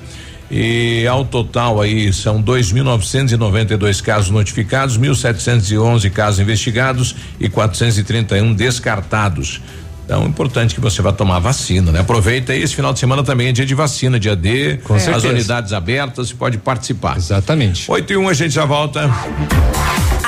E 0.50 1.06
ao 1.08 1.26
total 1.26 1.82
aí 1.82 2.12
são 2.14 2.42
2.992 2.42 4.02
casos 4.02 4.30
notificados, 4.30 4.98
1.711 4.98 6.10
casos 6.10 6.40
investigados 6.40 7.16
e 7.40 7.50
431 7.50 8.54
descartados. 8.54 9.62
Então, 10.08 10.24
é 10.24 10.26
importante 10.26 10.74
que 10.74 10.80
você 10.80 11.02
vá 11.02 11.12
tomar 11.12 11.40
vacina, 11.40 11.92
né? 11.92 12.00
Aproveita 12.00 12.54
aí, 12.54 12.64
esse 12.64 12.74
final 12.74 12.94
de 12.94 13.00
semana 13.00 13.26
também 13.26 13.50
é 13.50 13.52
dia 13.52 13.66
de 13.66 13.76
vacina, 13.76 14.18
dia 14.18 14.38
D, 14.38 14.78
Com 14.78 14.96
as 14.96 15.02
certeza. 15.02 15.28
unidades 15.28 15.74
abertas, 15.74 16.30
você 16.30 16.34
pode 16.34 16.58
participar. 16.60 17.18
Exatamente. 17.18 17.92
8 17.92 18.14
e 18.14 18.16
1 18.16 18.22
um, 18.22 18.30
a 18.30 18.34
gente 18.34 18.54
já 18.54 18.64
volta. 18.64 19.02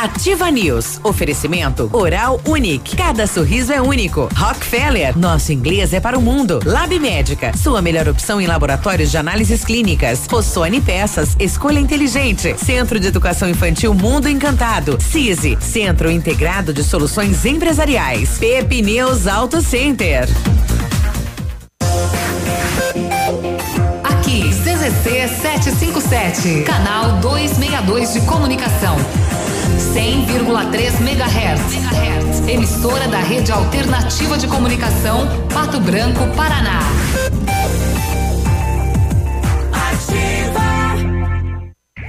Ativa 0.02 0.50
News. 0.50 0.98
Oferecimento 1.04 1.90
Oral 1.92 2.40
Unique. 2.48 2.96
Cada 2.96 3.28
sorriso 3.28 3.74
é 3.74 3.82
único. 3.82 4.30
Rockefeller. 4.34 5.18
Nosso 5.18 5.52
inglês 5.52 5.92
é 5.92 6.00
para 6.00 6.18
o 6.18 6.22
mundo. 6.22 6.62
Lab 6.64 6.98
Médica. 6.98 7.52
Sua 7.58 7.82
melhor 7.82 8.08
opção 8.08 8.40
em 8.40 8.48
laboratórios 8.48 9.12
de 9.12 9.18
análises 9.18 9.66
clínicas. 9.66 10.26
Rossoni 10.32 10.80
Peças. 10.80 11.36
Escolha 11.38 11.80
inteligente. 11.80 12.56
Centro 12.58 12.98
de 12.98 13.08
Educação 13.08 13.50
Infantil 13.50 13.94
Mundo 13.94 14.30
Encantado. 14.30 14.98
CISI. 15.02 15.58
Centro 15.60 16.10
Integrado 16.10 16.72
de 16.72 16.82
Soluções 16.82 17.44
Empresariais. 17.44 18.38
Pepineus 18.38 19.28
Auto 19.28 19.62
Center. 19.62 20.30
Aqui, 24.02 24.50
CZC 24.50 25.28
757, 25.42 26.64
canal 26.64 27.18
262 27.20 28.14
de 28.14 28.22
comunicação. 28.22 28.96
100,3 29.80 31.00
MHz. 31.02 32.48
Emissora 32.48 33.08
da 33.08 33.20
Rede 33.20 33.52
Alternativa 33.52 34.38
de 34.38 34.48
Comunicação, 34.48 35.26
Pato 35.54 35.80
Branco, 35.80 36.28
Paraná. 36.36 36.80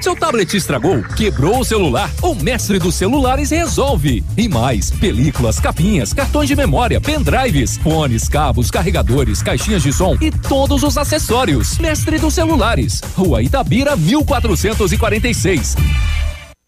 Seu 0.00 0.16
tablet 0.16 0.56
estragou, 0.56 1.02
quebrou 1.14 1.60
o 1.60 1.64
celular? 1.64 2.10
O 2.22 2.34
mestre 2.34 2.78
dos 2.78 2.94
celulares 2.94 3.50
resolve. 3.50 4.24
E 4.36 4.48
mais: 4.48 4.90
películas, 4.90 5.60
capinhas, 5.60 6.12
cartões 6.12 6.48
de 6.48 6.56
memória, 6.56 7.00
pendrives, 7.00 7.76
fones, 7.76 8.26
cabos, 8.28 8.70
carregadores, 8.70 9.42
caixinhas 9.42 9.82
de 9.82 9.92
som 9.92 10.16
e 10.20 10.30
todos 10.30 10.82
os 10.82 10.96
acessórios. 10.96 11.78
Mestre 11.78 12.18
dos 12.18 12.34
celulares, 12.34 13.00
Rua 13.14 13.42
Itabira, 13.42 13.94
1446. 13.94 15.76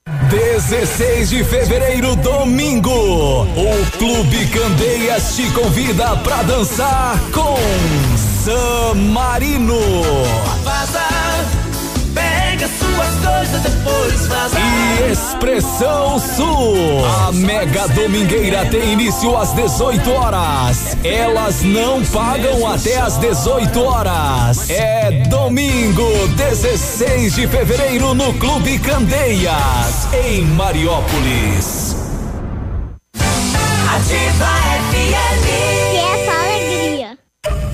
16 0.06 1.30
de 1.30 1.44
fevereiro, 1.44 2.16
domingo, 2.16 2.90
o 2.90 3.98
Clube 3.98 4.46
Candeias 4.46 5.36
te 5.36 5.48
convida 5.52 6.16
para 6.16 6.42
dançar 6.42 7.20
com 7.32 7.56
San 8.42 8.94
Marino. 8.94 9.78
Vaza, 10.64 11.00
pega 11.00 11.21
suas 13.42 13.48
coisas 13.48 13.62
depois 13.62 14.26
vaza. 14.26 14.56
E 14.58 15.12
Expressão 15.12 16.18
Sul. 16.18 17.04
A 17.26 17.32
mega 17.32 17.88
domingueira 17.88 18.66
tem 18.66 18.92
início 18.92 19.36
às 19.36 19.52
18 19.52 20.10
horas. 20.10 20.96
Elas 21.04 21.62
não 21.62 22.04
pagam 22.04 22.66
até 22.66 22.98
às 22.98 23.16
18 23.18 23.82
horas. 23.82 24.70
É 24.70 25.10
domingo, 25.28 26.28
16 26.36 27.34
de 27.34 27.46
fevereiro, 27.46 28.14
no 28.14 28.32
Clube 28.34 28.78
Candeias, 28.78 30.08
em 30.24 30.42
Mariópolis. 30.44 31.96
Ativa 33.94 34.46
FM. 34.90 35.81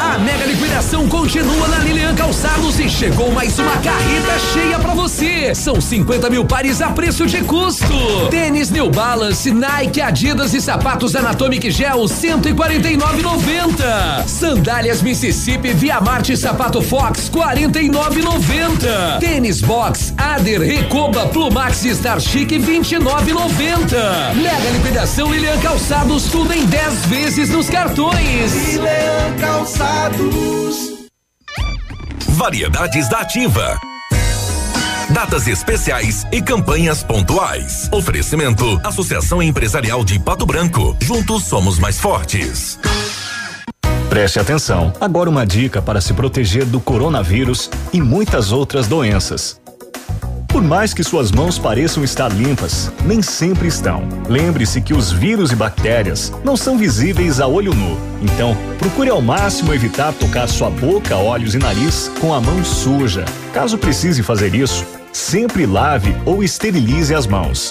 A 0.00 0.18
mega 0.18 0.44
liquidação 0.44 1.06
continua 1.06 1.68
na 1.68 1.78
Lilian 1.78 2.12
Calçados 2.16 2.80
e 2.80 2.88
chegou 2.88 3.30
mais 3.30 3.56
uma 3.60 3.76
carreta 3.76 4.36
cheia 4.52 4.80
pra 4.80 4.94
você. 4.94 5.54
São 5.54 5.80
50 5.80 6.28
mil 6.28 6.44
pares 6.44 6.82
a 6.82 6.88
preço 6.88 7.24
de 7.26 7.40
custo. 7.42 7.86
Tênis 8.30 8.68
New 8.70 8.90
Balance, 8.90 9.48
Nike, 9.52 10.00
Adidas 10.00 10.54
e 10.54 10.60
sapatos 10.60 11.14
Anatomic 11.14 11.70
Gel 11.70 12.00
149,90. 12.00 14.26
Sandálias 14.26 15.02
Mississippi, 15.02 15.72
Via 15.72 16.00
Marte 16.00 16.36
Sapato 16.36 16.82
Fox 16.82 17.30
49,90. 17.30 19.20
Tênis 19.20 19.60
Box, 19.60 20.12
Ader, 20.18 20.62
Recoba, 20.62 21.26
Plumax 21.26 21.84
e 21.84 21.94
Star 21.94 22.18
Chic 22.18 22.50
29,90. 22.50 24.34
Mega 24.34 24.70
liquidação 24.72 25.32
Lilian 25.32 25.58
Calçados, 25.58 26.24
tudo 26.24 26.52
em 26.52 26.66
10 26.66 27.06
vezes 27.06 27.50
nos 27.50 27.70
cartões. 27.70 28.79
Leão 28.80 29.36
Calçados. 29.40 31.10
Variedades 32.28 33.08
da 33.08 33.18
Ativa. 33.18 33.78
Datas 35.10 35.46
especiais 35.46 36.24
e 36.32 36.40
campanhas 36.40 37.02
pontuais. 37.02 37.88
Oferecimento: 37.92 38.80
Associação 38.84 39.42
Empresarial 39.42 40.04
de 40.04 40.18
Pato 40.18 40.46
Branco. 40.46 40.96
Juntos 41.00 41.44
somos 41.44 41.78
mais 41.78 41.98
fortes. 41.98 42.78
Preste 44.08 44.40
atenção. 44.40 44.92
Agora 45.00 45.30
uma 45.30 45.46
dica 45.46 45.80
para 45.80 46.00
se 46.00 46.12
proteger 46.12 46.64
do 46.64 46.80
coronavírus 46.80 47.70
e 47.92 48.00
muitas 48.00 48.50
outras 48.50 48.88
doenças. 48.88 49.59
Por 50.60 50.68
mais 50.68 50.92
que 50.92 51.02
suas 51.02 51.32
mãos 51.32 51.58
pareçam 51.58 52.04
estar 52.04 52.28
limpas, 52.28 52.92
nem 53.06 53.22
sempre 53.22 53.66
estão. 53.66 54.06
Lembre-se 54.28 54.82
que 54.82 54.92
os 54.92 55.10
vírus 55.10 55.52
e 55.52 55.56
bactérias 55.56 56.30
não 56.44 56.54
são 56.54 56.76
visíveis 56.76 57.40
a 57.40 57.46
olho 57.48 57.72
nu. 57.72 57.96
Então, 58.20 58.54
procure 58.78 59.08
ao 59.08 59.22
máximo 59.22 59.72
evitar 59.72 60.12
tocar 60.12 60.46
sua 60.48 60.68
boca, 60.68 61.16
olhos 61.16 61.54
e 61.54 61.58
nariz 61.58 62.12
com 62.20 62.34
a 62.34 62.42
mão 62.42 62.62
suja. 62.62 63.24
Caso 63.54 63.78
precise 63.78 64.22
fazer 64.22 64.54
isso, 64.54 64.84
sempre 65.14 65.64
lave 65.64 66.14
ou 66.26 66.44
esterilize 66.44 67.14
as 67.14 67.26
mãos. 67.26 67.70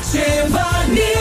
Ativa 0.00 0.86
News. 0.88 1.19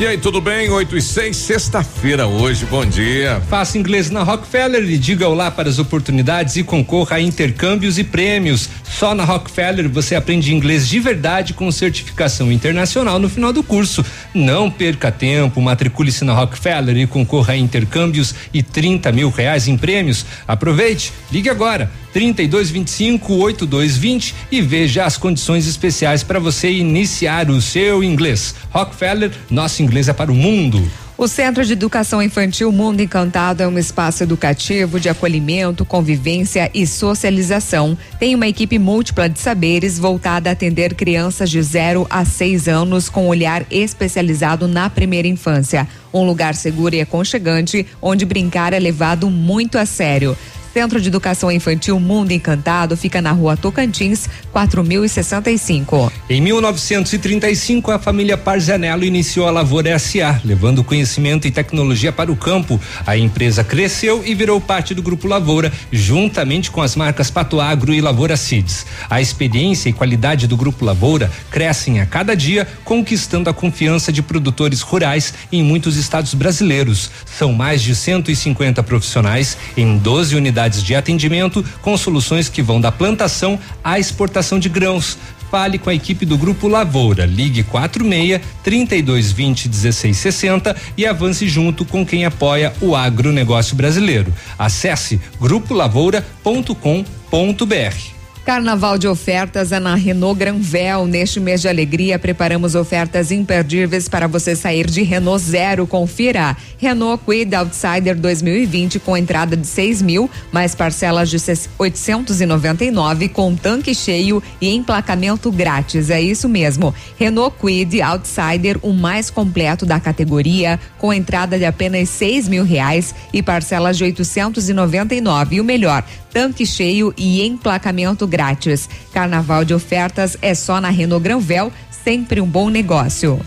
E 0.00 0.06
aí, 0.06 0.16
tudo 0.16 0.40
bem? 0.40 0.70
8 0.70 0.96
e 0.96 1.02
6, 1.02 1.36
sexta-feira 1.36 2.26
hoje, 2.26 2.64
bom 2.64 2.86
dia. 2.86 3.38
Faça 3.50 3.76
inglês 3.76 4.08
na 4.08 4.22
Rockefeller 4.22 4.82
e 4.82 4.96
diga 4.96 5.28
olá 5.28 5.50
para 5.50 5.68
as 5.68 5.78
oportunidades 5.78 6.56
e 6.56 6.62
concorra 6.62 7.16
a 7.16 7.20
intercâmbios 7.20 7.98
e 7.98 8.04
prêmios. 8.04 8.70
Só 8.82 9.14
na 9.14 9.24
Rockefeller 9.24 9.90
você 9.90 10.14
aprende 10.14 10.54
inglês 10.54 10.88
de 10.88 10.98
verdade 10.98 11.52
com 11.52 11.70
certificação 11.70 12.50
internacional 12.50 13.18
no 13.18 13.28
final 13.28 13.52
do 13.52 13.62
curso. 13.62 14.02
Não 14.32 14.70
perca 14.70 15.12
tempo, 15.12 15.60
matricule-se 15.60 16.24
na 16.24 16.32
Rockefeller 16.32 16.96
e 16.96 17.06
concorra 17.06 17.52
a 17.52 17.58
intercâmbios 17.58 18.34
e 18.54 18.62
30 18.62 19.12
mil 19.12 19.28
reais 19.28 19.68
em 19.68 19.76
prêmios. 19.76 20.24
Aproveite, 20.48 21.12
ligue 21.30 21.50
agora. 21.50 21.90
3225 22.12 23.34
8220 23.34 24.34
e 24.50 24.60
veja 24.60 25.04
as 25.04 25.16
condições 25.16 25.68
especiais 25.68 26.24
para 26.24 26.40
você 26.40 26.68
iniciar 26.68 27.48
o 27.48 27.62
seu 27.62 28.02
inglês. 28.02 28.52
Rockefeller, 28.72 29.30
nosso 29.48 29.80
inglês 29.80 29.89
é 29.98 30.12
para 30.12 30.30
o 30.30 30.34
mundo. 30.34 30.82
O 31.18 31.28
Centro 31.28 31.64
de 31.66 31.74
Educação 31.74 32.22
Infantil 32.22 32.72
Mundo 32.72 33.00
Encantado 33.00 33.62
é 33.62 33.68
um 33.68 33.78
espaço 33.78 34.22
educativo 34.22 34.98
de 34.98 35.08
acolhimento, 35.08 35.84
convivência 35.84 36.70
e 36.72 36.86
socialização. 36.86 37.98
Tem 38.18 38.34
uma 38.34 38.48
equipe 38.48 38.78
múltipla 38.78 39.28
de 39.28 39.38
saberes 39.38 39.98
voltada 39.98 40.48
a 40.48 40.52
atender 40.54 40.94
crianças 40.94 41.50
de 41.50 41.60
0 41.60 42.06
a 42.08 42.24
6 42.24 42.68
anos 42.68 43.10
com 43.10 43.28
olhar 43.28 43.66
especializado 43.70 44.66
na 44.66 44.88
primeira 44.88 45.28
infância. 45.28 45.86
Um 46.12 46.24
lugar 46.24 46.54
seguro 46.54 46.94
e 46.94 47.02
aconchegante 47.02 47.86
onde 48.00 48.24
brincar 48.24 48.72
é 48.72 48.78
levado 48.78 49.28
muito 49.28 49.76
a 49.76 49.84
sério. 49.84 50.34
Centro 50.72 51.00
de 51.00 51.08
Educação 51.08 51.50
Infantil 51.50 51.98
Mundo 51.98 52.30
Encantado 52.30 52.96
fica 52.96 53.20
na 53.20 53.32
rua 53.32 53.56
Tocantins, 53.56 54.28
4065. 54.52 56.12
Em 56.28 56.40
1935, 56.40 57.90
a 57.90 57.98
família 57.98 58.38
Parzanello 58.38 59.04
iniciou 59.04 59.48
a 59.48 59.50
Lavoura 59.50 59.98
SA, 59.98 60.40
levando 60.44 60.84
conhecimento 60.84 61.48
e 61.48 61.50
tecnologia 61.50 62.12
para 62.12 62.30
o 62.30 62.36
campo. 62.36 62.80
A 63.04 63.16
empresa 63.16 63.64
cresceu 63.64 64.22
e 64.24 64.32
virou 64.32 64.60
parte 64.60 64.94
do 64.94 65.02
Grupo 65.02 65.26
Lavoura, 65.26 65.72
juntamente 65.90 66.70
com 66.70 66.80
as 66.80 66.94
marcas 66.94 67.32
Pato 67.32 67.60
Agro 67.60 67.92
e 67.92 68.00
Lavoura 68.00 68.36
Seeds. 68.36 68.86
A 69.08 69.20
experiência 69.20 69.88
e 69.88 69.92
qualidade 69.92 70.46
do 70.46 70.56
Grupo 70.56 70.84
Lavoura 70.84 71.32
crescem 71.50 72.00
a 72.00 72.06
cada 72.06 72.36
dia, 72.36 72.66
conquistando 72.84 73.50
a 73.50 73.54
confiança 73.54 74.12
de 74.12 74.22
produtores 74.22 74.82
rurais 74.82 75.34
em 75.50 75.64
muitos 75.64 75.96
estados 75.96 76.32
brasileiros. 76.32 77.10
São 77.26 77.52
mais 77.52 77.82
de 77.82 77.92
150 77.92 78.80
profissionais 78.84 79.56
em 79.76 79.98
12 79.98 80.36
unidades 80.36 80.59
de 80.68 80.94
atendimento 80.94 81.64
com 81.82 81.96
soluções 81.96 82.48
que 82.48 82.62
vão 82.62 82.80
da 82.80 82.92
plantação 82.92 83.58
à 83.82 83.98
exportação 83.98 84.58
de 84.58 84.68
grãos. 84.68 85.18
Fale 85.50 85.78
com 85.78 85.90
a 85.90 85.94
equipe 85.94 86.24
do 86.24 86.38
Grupo 86.38 86.68
Lavoura. 86.68 87.26
Ligue 87.26 87.64
46 87.64 88.40
3220 88.62 89.68
1660 89.68 90.76
e 90.96 91.04
avance 91.04 91.48
junto 91.48 91.84
com 91.84 92.06
quem 92.06 92.24
apoia 92.24 92.72
o 92.80 92.94
agronegócio 92.94 93.74
brasileiro. 93.74 94.32
Acesse 94.56 95.20
grupolavoura.com.br. 95.40 98.19
Carnaval 98.44 98.96
de 98.96 99.06
ofertas 99.06 99.70
é 99.70 99.78
na 99.78 99.94
Renault 99.94 100.38
Granvel. 100.38 101.06
Neste 101.06 101.38
mês 101.38 101.60
de 101.60 101.68
alegria, 101.68 102.18
preparamos 102.18 102.74
ofertas 102.74 103.30
imperdíveis 103.30 104.08
para 104.08 104.26
você 104.26 104.56
sair 104.56 104.86
de 104.88 105.02
Renault 105.02 105.42
Zero. 105.42 105.86
Confira. 105.86 106.56
Renault 106.78 107.22
Quid 107.24 107.54
Outsider 107.54 108.16
2020 108.16 108.98
com 108.98 109.14
entrada 109.16 109.54
de 109.56 109.66
6 109.66 110.00
mil, 110.00 110.30
mais 110.50 110.74
parcelas 110.74 111.28
de 111.28 111.36
899 111.78 113.28
com 113.28 113.54
tanque 113.54 113.94
cheio 113.94 114.42
e 114.60 114.74
emplacamento 114.74 115.52
grátis. 115.52 116.08
É 116.08 116.20
isso 116.20 116.48
mesmo. 116.48 116.94
Renault 117.18 117.54
Quid 117.60 118.00
Outsider, 118.00 118.78
o 118.82 118.94
mais 118.94 119.28
completo 119.28 119.84
da 119.84 120.00
categoria, 120.00 120.80
com 120.98 121.12
entrada 121.12 121.58
de 121.58 121.66
apenas 121.66 122.08
6 122.08 122.48
mil 122.48 122.64
reais 122.64 123.14
e 123.32 123.42
parcelas 123.42 123.98
de 123.98 124.04
899. 124.04 125.56
E 125.56 125.60
o 125.60 125.64
melhor, 125.64 126.02
tanque 126.32 126.66
cheio 126.66 127.12
e 127.16 127.46
emplacamento 127.46 128.26
grátis. 128.26 128.88
Carnaval 129.12 129.64
de 129.64 129.74
ofertas 129.74 130.36
é 130.40 130.54
só 130.54 130.80
na 130.80 130.90
Renault 130.90 131.22
Granvel, 131.22 131.72
sempre 132.04 132.40
um 132.40 132.46
bom 132.46 132.68
negócio. 132.70 133.40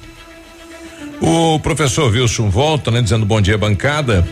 O 1.21 1.59
professor 1.59 2.11
Wilson 2.11 2.49
volta, 2.49 2.91
né, 2.91 3.01
dizendo 3.01 3.25
bom 3.25 3.39
dia, 3.39 3.57
bancada. 3.57 4.27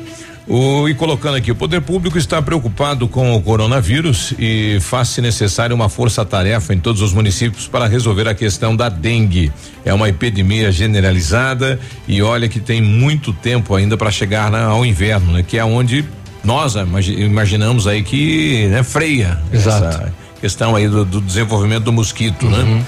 O, 0.48 0.90
e 0.90 0.94
colocando 0.94 1.36
aqui, 1.36 1.52
o 1.52 1.56
poder 1.56 1.82
público 1.82 2.18
está 2.18 2.42
preocupado 2.42 3.08
com 3.08 3.34
o 3.34 3.42
coronavírus 3.42 4.34
e 4.38 4.80
faz-se 4.82 5.22
necessária 5.22 5.74
uma 5.74 5.88
força-tarefa 5.88 6.74
em 6.74 6.80
todos 6.80 7.02
os 7.02 7.14
municípios 7.14 7.68
para 7.68 7.88
resolver 7.88 8.28
a 8.28 8.34
questão 8.34 8.76
da 8.76 8.90
dengue. 8.90 9.52
É 9.86 9.94
uma 9.94 10.10
epidemia 10.10 10.72
generalizada 10.72 11.80
e 12.08 12.22
olha 12.22 12.50
que 12.50 12.60
tem 12.60 12.82
muito 12.82 13.32
tempo 13.32 13.76
ainda 13.76 13.96
para 13.96 14.12
chegar 14.12 14.54
ao 14.54 14.86
inverno, 14.86 15.32
né? 15.32 15.44
Que 15.44 15.58
é 15.58 15.64
onde 15.64 16.04
nós 16.44 16.76
imaginamos 17.08 17.88
aí 17.88 18.04
que 18.04 18.68
né, 18.68 18.84
freia 18.84 19.40
Exato. 19.52 19.86
essa 19.86 20.14
questão 20.40 20.76
aí 20.76 20.88
do, 20.88 21.06
do 21.06 21.22
desenvolvimento 21.22 21.84
do 21.84 21.94
mosquito, 21.94 22.48
né? 22.50 22.84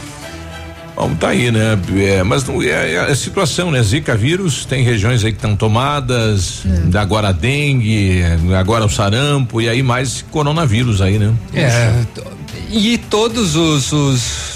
Bom, 0.95 1.13
tá 1.15 1.29
aí, 1.29 1.51
né? 1.51 1.77
É, 1.97 2.23
mas 2.23 2.43
não, 2.45 2.61
é, 2.61 2.93
é 2.93 2.99
a 2.99 3.15
situação, 3.15 3.71
né? 3.71 3.81
Zika 3.81 4.15
vírus, 4.15 4.65
tem 4.65 4.83
regiões 4.83 5.23
aí 5.23 5.31
que 5.31 5.37
estão 5.37 5.55
tomadas, 5.55 6.63
agora 6.99 7.29
a 7.29 7.31
dengue, 7.31 8.21
agora 8.57 8.85
o 8.85 8.89
sarampo 8.89 9.59
e 9.59 9.67
aí 9.67 9.81
mais 9.81 10.23
coronavírus 10.29 11.01
aí, 11.01 11.17
né? 11.17 11.33
É, 11.53 12.03
e 12.69 12.97
todos 12.97 13.55
os, 13.55 13.91
os 13.91 14.52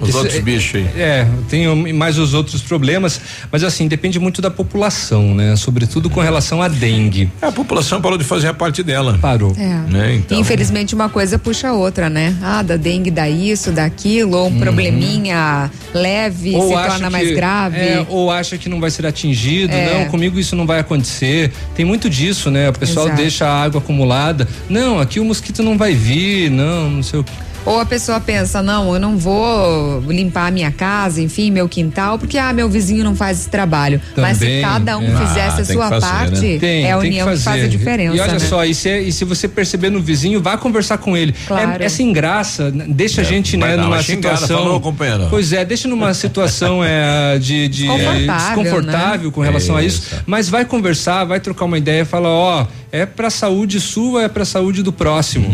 Os 0.00 0.08
Isso 0.08 0.18
outros 0.18 0.36
é- 0.36 0.40
bichos 0.40 0.74
aí. 0.76 0.86
É, 1.00 1.26
tem 1.48 1.92
mais 1.92 2.18
os 2.18 2.34
outros 2.34 2.62
problemas, 2.62 3.20
mas 3.50 3.62
assim, 3.64 3.88
depende 3.88 4.18
muito 4.18 4.40
da 4.40 4.50
população, 4.50 5.34
né? 5.34 5.56
Sobretudo 5.56 6.08
com 6.10 6.20
relação 6.20 6.62
à 6.62 6.68
dengue. 6.68 7.30
A 7.42 7.50
população 7.52 8.00
parou 8.00 8.16
de 8.18 8.24
fazer 8.24 8.48
a 8.48 8.54
parte 8.54 8.82
dela. 8.82 9.18
Parou. 9.20 9.54
É. 9.58 9.90
Né? 9.90 10.14
Então, 10.16 10.38
Infelizmente, 10.38 10.94
uma 10.94 11.08
coisa 11.08 11.38
puxa 11.38 11.68
a 11.68 11.72
outra, 11.72 12.08
né? 12.08 12.36
Ah, 12.42 12.62
da 12.62 12.76
dengue 12.76 13.10
dá 13.10 13.28
isso, 13.28 13.72
daquilo, 13.72 14.36
ou 14.36 14.48
um 14.48 14.58
probleminha 14.58 15.70
leve 15.94 16.50
se 16.52 16.74
acha 16.74 16.88
torna 16.90 17.10
mais 17.10 17.28
que- 17.28 17.34
grave. 17.34 17.76
é, 17.76 18.06
ou 18.08 18.30
acha 18.30 18.56
que 18.58 18.68
não 18.68 18.80
vai 18.80 18.90
ser 18.90 19.06
atingido, 19.06 19.72
É. 19.72 19.98
não, 20.04 20.10
comigo 20.10 20.38
isso 20.38 20.54
não 20.56 20.66
vai 20.66 20.80
acontecer. 20.80 21.52
Tem 21.74 21.84
muito 21.84 22.08
disso, 22.10 22.50
né? 22.50 22.68
O 22.68 22.72
pessoal 22.72 23.06
Exato. 23.06 23.20
deixa 23.20 23.46
a 23.46 23.62
água 23.62 23.80
acumulada. 23.80 24.46
Não, 24.68 24.98
aqui 25.00 25.20
o 25.20 25.24
mosquito 25.24 25.62
não 25.62 25.76
vai 25.76 25.94
vir, 25.94 26.50
não, 26.50 26.90
não 26.90 27.02
sei 27.02 27.20
o 27.20 27.24
que. 27.24 27.32
Ou 27.68 27.80
a 27.80 27.86
pessoa 27.86 28.18
pensa, 28.20 28.62
não, 28.62 28.94
eu 28.94 29.00
não 29.00 29.16
vou 29.16 30.00
limpar 30.08 30.46
a 30.46 30.50
minha 30.50 30.70
casa, 30.70 31.20
enfim, 31.20 31.50
meu 31.50 31.68
quintal, 31.68 32.18
porque 32.18 32.38
ah, 32.38 32.52
meu 32.52 32.68
vizinho 32.68 33.04
não 33.04 33.14
faz 33.14 33.40
esse 33.40 33.48
trabalho. 33.50 34.00
Mas 34.16 34.38
se 34.38 34.44
Também, 34.44 34.62
cada 34.62 34.98
um 34.98 35.04
é. 35.04 35.16
fizesse 35.26 35.58
Ah, 35.58 35.62
a 35.62 35.64
sua 35.64 35.84
que 35.84 36.00
fazer, 36.00 36.06
parte, 36.06 36.46
né? 36.46 36.58
Tem, 36.58 36.84
é 36.84 36.92
a 36.92 36.98
união 36.98 37.28
que, 37.28 37.36
faz 37.38 37.64
a 37.64 37.68
diferença. 37.68 38.16
E 38.16 38.20
olha 38.20 38.32
né? 38.32 38.38
só, 38.38 38.64
e 38.64 38.74
se, 38.74 38.98
e 39.00 39.12
se 39.12 39.24
você 39.24 39.46
perceber 39.46 39.90
no 39.90 40.00
vizinho, 40.00 40.40
vá 40.42 40.56
conversar 40.56 40.98
com 40.98 41.16
ele. 41.16 41.34
Claro. 41.46 41.82
É, 41.82 41.86
é 41.86 41.88
sem 41.88 42.12
graça, 42.12 42.70
né? 42.70 42.86
deixa 42.88 43.20
a 43.20 43.24
É, 43.24 43.26
gente, 43.26 43.56
vai 43.56 43.76
né, 43.76 43.82
numa 43.82 44.02
xingada, 44.02 44.36
situação. 44.36 44.58
falou, 44.64 44.80
companheiro. 44.80 45.26
Pois 45.28 45.52
é, 45.52 45.64
deixa 45.64 45.88
numa 45.88 46.14
situação 46.14 46.82
é, 46.82 47.38
de, 47.38 47.68
de 47.68 47.86
Desconfortável, 47.86 48.62
desconfortável 48.64 49.32
com 49.32 49.40
relação 49.40 49.76
a 49.76 49.82
isso. 49.82 50.02
Isso. 50.02 50.22
Mas 50.26 50.48
vai 50.48 50.64
conversar, 50.64 51.24
vai 51.24 51.40
trocar 51.40 51.64
uma 51.66 51.76
ideia, 51.78 52.04
fala, 52.04 52.28
ó, 52.28 52.66
é 52.90 53.04
pra 53.04 53.30
saúde 53.30 53.80
sua, 53.80 54.24
é 54.24 54.28
pra 54.28 54.44
saúde 54.44 54.82
do 54.82 54.92
próximo. 54.92 55.48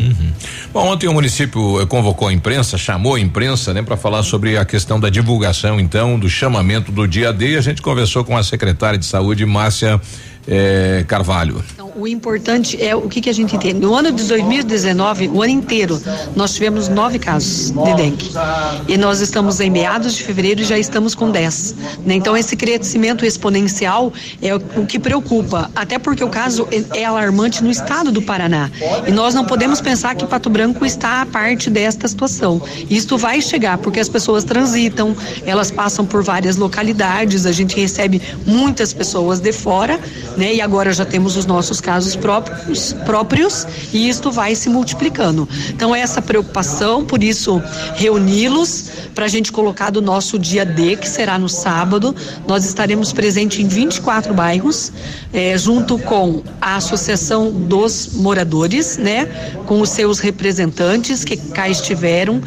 Bom, 0.73 0.87
ontem 0.89 1.09
o 1.09 1.13
município 1.13 1.81
eh, 1.81 1.87
convocou 1.87 2.29
a 2.29 2.33
imprensa, 2.33 2.77
chamou 2.79 3.15
a 3.15 3.21
imprensa, 3.21 3.73
né, 3.73 3.83
para 3.83 3.97
falar 3.97 4.23
sobre 4.23 4.57
a 4.57 4.65
questão 4.65 4.99
da 4.99 5.09
divulgação, 5.09 5.79
então, 5.81 6.19
do 6.19 6.29
chamamento 6.29 6.91
do 6.91 7.07
dia 7.07 7.33
D. 7.33 7.57
A 7.57 7.61
gente 7.61 7.83
conversou 7.83 8.25
com 8.25 8.37
a 8.37 8.43
secretária 8.43 8.99
de 8.99 9.07
saúde, 9.07 9.45
Márcia 9.47 10.01
eh, 10.47 11.05
Carvalho. 11.07 11.65
Então, 11.73 11.93
o 11.97 12.07
importante 12.07 12.83
é 12.83 12.95
o 12.95 13.09
que, 13.09 13.21
que 13.21 13.31
a 13.31 13.33
gente 13.33 13.57
entende. 13.57 13.81
No 13.81 13.95
ano 13.95 14.13
de 14.13 14.25
2019, 14.25 15.29
o 15.29 15.43
ano 15.43 15.53
inteiro, 15.53 16.01
nós 16.35 16.55
tivemos 16.55 16.89
nove 16.89 17.19
casos 17.19 17.71
de 17.71 17.95
dengue. 17.95 18.31
E 18.89 18.97
nós 18.97 19.21
estamos 19.21 19.61
em 19.61 19.71
meados 19.71 20.15
de 20.15 20.23
fevereiro 20.23 20.61
e 20.61 20.65
já 20.65 20.79
estamos 20.79 21.15
com 21.15 21.31
10. 21.31 21.75
né? 22.05 22.15
Então, 22.15 22.37
esse 22.37 22.57
crescimento 22.57 23.25
exponencial 23.25 24.13
é 24.43 24.55
o, 24.55 24.61
que 24.87 24.99
preocupa. 24.99 25.71
Até 25.75 25.99
porque 25.99 26.23
o 26.23 26.29
caso 26.29 26.69
é, 26.71 27.01
é 27.01 27.05
alarmante 27.05 27.63
no 27.63 27.71
estado 27.71 28.11
do 28.11 28.21
Paraná. 28.21 28.71
E 29.07 29.11
nós 29.11 29.35
não 29.35 29.45
podemos 29.45 29.81
pensar 29.81 30.15
que 30.15 30.27
Pato 30.27 30.51
Branco 30.51 30.85
está 30.85 31.23
a 31.23 31.27
parte 31.27 31.71
desta 31.71 32.07
situação. 32.09 32.61
Isto 32.91 33.17
vai 33.17 33.41
chegar, 33.41 33.79
porque 33.79 34.01
as 34.01 34.09
pessoas 34.09 34.45
transitam, 34.45 35.17
elas 35.45 35.71
passam 35.71 36.05
por 36.05 36.23
várias 36.23 36.57
localidades, 36.57 37.47
a 37.47 37.53
gente 37.53 37.77
recebe 37.77 38.21
muitas 38.47 38.93
pessoas 38.93 39.41
de 39.41 39.53
fora, 39.53 39.99
né? 40.37 40.55
E 40.55 40.61
agora 40.61 40.93
já 40.93 41.05
temos 41.05 41.37
os 41.37 41.47
nossos 41.47 41.81
casos 41.81 42.17
próprios, 42.17 42.93
próprios 43.05 43.67
e 43.93 44.09
isto 44.09 44.31
vai 44.31 44.55
se 44.55 44.69
multiplicando. 44.69 45.49
Então 45.71 45.95
essa 45.95 46.21
preocupação, 46.21 47.05
por 47.05 47.23
isso 47.23 47.63
reuni-los 47.95 48.91
para 49.15 49.27
a 49.27 49.29
gente 49.29 49.53
colocar 49.53 49.91
do 49.91 50.03
nosso 50.03 50.39
dia 50.39 50.65
D, 50.65 50.97
que 50.97 51.09
será 51.09 51.39
no 51.39 51.49
sábado, 51.49 52.15
nós 52.47 52.65
estaremos 52.65 53.13
presentes 53.13 53.61
em 53.61 53.69
24 53.69 54.35
bairros, 54.35 54.93
eh, 55.33 55.57
junto 55.57 55.99
com 55.99 56.43
a 56.61 56.77
Associação 56.77 57.51
dos 57.53 58.11
Moradores, 58.15 58.97
né? 58.97 59.27
Com 59.67 59.81
os 59.81 59.91
seus 59.91 60.19
representantes 60.19 61.25
que 61.25 61.37
cá 61.37 61.69
estiveram. 61.69 62.43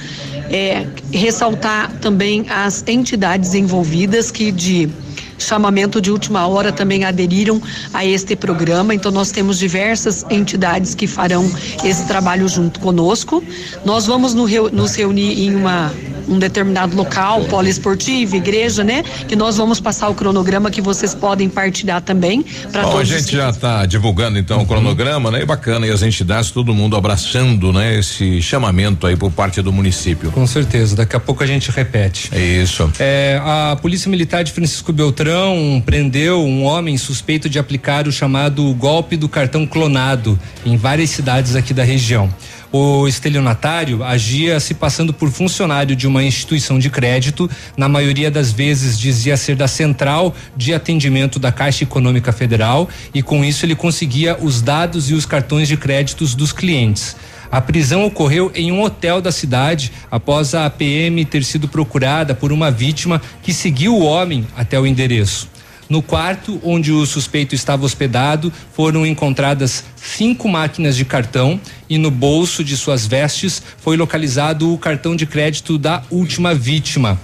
É, 0.49 0.87
ressaltar 1.11 1.91
também 1.99 2.45
as 2.49 2.81
entidades 2.87 3.53
envolvidas 3.53 4.31
que 4.31 4.49
de 4.49 4.89
chamamento 5.37 6.01
de 6.01 6.11
última 6.11 6.47
hora 6.47 6.71
também 6.71 7.05
aderiram 7.05 7.61
a 7.93 8.05
este 8.05 8.35
programa. 8.35 8.93
Então 8.93 9.11
nós 9.11 9.31
temos 9.31 9.57
diversas 9.59 10.25
entidades 10.29 10.95
que 10.95 11.07
farão 11.07 11.49
esse 11.83 12.05
trabalho 12.05 12.47
junto 12.47 12.79
conosco. 12.79 13.43
Nós 13.85 14.05
vamos 14.05 14.33
nos 14.33 14.95
reunir 14.95 15.47
em 15.47 15.55
uma 15.55 15.93
um 16.27 16.37
determinado 16.39 16.95
local, 16.95 17.45
poliesportivo, 17.45 18.35
igreja, 18.35 18.83
né? 18.83 19.03
Que 19.27 19.35
nós 19.35 19.57
vamos 19.57 19.79
passar 19.79 20.09
o 20.09 20.15
cronograma 20.15 20.69
que 20.69 20.81
vocês 20.81 21.13
podem 21.13 21.49
partilhar 21.49 22.01
também 22.01 22.43
para 22.71 22.83
Bom, 22.83 22.89
a 22.89 22.91
todos. 22.93 23.07
gente 23.07 23.31
já 23.35 23.49
está 23.49 23.85
divulgando 23.85 24.37
então 24.37 24.61
o 24.61 24.65
cronograma, 24.65 25.31
né? 25.31 25.41
E 25.41 25.45
bacana, 25.45 25.87
e 25.87 25.91
as 25.91 26.01
entidades, 26.01 26.51
todo 26.51 26.73
mundo 26.73 26.95
abraçando, 26.95 27.71
né? 27.71 27.97
Esse 27.99 28.41
chamamento 28.41 29.07
aí 29.07 29.15
por 29.15 29.31
parte 29.31 29.61
do 29.61 29.71
município. 29.71 30.31
Com 30.31 30.45
certeza, 30.45 30.95
daqui 30.95 31.15
a 31.15 31.19
pouco 31.19 31.43
a 31.43 31.47
gente 31.47 31.71
repete. 31.71 32.29
É 32.31 32.39
isso. 32.39 32.91
É, 32.99 33.39
a 33.43 33.77
Polícia 33.81 34.09
Militar 34.09 34.43
de 34.43 34.51
Francisco 34.51 34.91
Beltrão 34.91 35.81
prendeu 35.85 36.43
um 36.43 36.63
homem 36.63 36.97
suspeito 36.97 37.49
de 37.49 37.59
aplicar 37.59 38.07
o 38.07 38.11
chamado 38.11 38.73
golpe 38.73 39.15
do 39.15 39.29
cartão 39.29 39.65
clonado 39.65 40.39
em 40.65 40.75
várias 40.75 41.09
cidades 41.09 41.55
aqui 41.55 41.73
da 41.73 41.83
região. 41.83 42.29
O 42.71 43.07
estelionatário 43.07 44.03
agia 44.03 44.59
se 44.59 44.73
passando 44.73 45.13
por 45.13 45.31
funcionário 45.31 45.95
de 45.95 46.05
uma 46.05 46.21
instituição 46.21 46.77
de 46.77 46.89
crédito, 46.89 47.49
na 47.77 47.87
maioria 47.87 48.29
das 48.29 48.51
vezes 48.51 48.99
dizia 48.99 49.37
ser 49.37 49.55
da 49.55 49.69
Central 49.69 50.35
de 50.55 50.73
Atendimento 50.73 51.39
da 51.39 51.49
Caixa 51.49 51.85
Econômica 51.85 52.33
Federal 52.33 52.89
e 53.13 53.23
com 53.23 53.43
isso 53.45 53.65
ele 53.65 53.75
conseguia 53.75 54.37
os 54.41 54.61
dados 54.61 55.09
e 55.09 55.13
os 55.13 55.25
cartões 55.25 55.69
de 55.69 55.77
créditos 55.77 56.35
dos 56.35 56.51
clientes. 56.51 57.15
A 57.49 57.61
prisão 57.61 58.05
ocorreu 58.05 58.51
em 58.53 58.69
um 58.69 58.81
hotel 58.81 59.21
da 59.21 59.31
cidade 59.31 59.93
após 60.11 60.53
a 60.53 60.69
PM 60.69 61.23
ter 61.23 61.45
sido 61.45 61.69
procurada 61.69 62.35
por 62.35 62.51
uma 62.51 62.69
vítima 62.69 63.21
que 63.41 63.53
seguiu 63.53 63.95
o 63.95 64.03
homem 64.03 64.45
até 64.57 64.77
o 64.77 64.85
endereço. 64.85 65.49
No 65.89 66.01
quarto 66.01 66.59
onde 66.63 66.91
o 66.91 67.05
suspeito 67.05 67.55
estava 67.55 67.85
hospedado, 67.85 68.51
foram 68.73 69.05
encontradas 69.05 69.85
cinco 69.95 70.49
máquinas 70.49 70.97
de 70.97 71.05
cartão 71.05 71.59
e 71.89 71.97
no 71.97 72.11
bolso 72.11 72.63
de 72.63 72.75
suas 72.75 73.07
vestes 73.07 73.63
foi 73.77 73.95
localizado 73.95 74.73
o 74.73 74.77
cartão 74.77 75.15
de 75.15 75.25
crédito 75.25 75.77
da 75.77 76.03
última 76.09 76.53
vítima. 76.53 77.17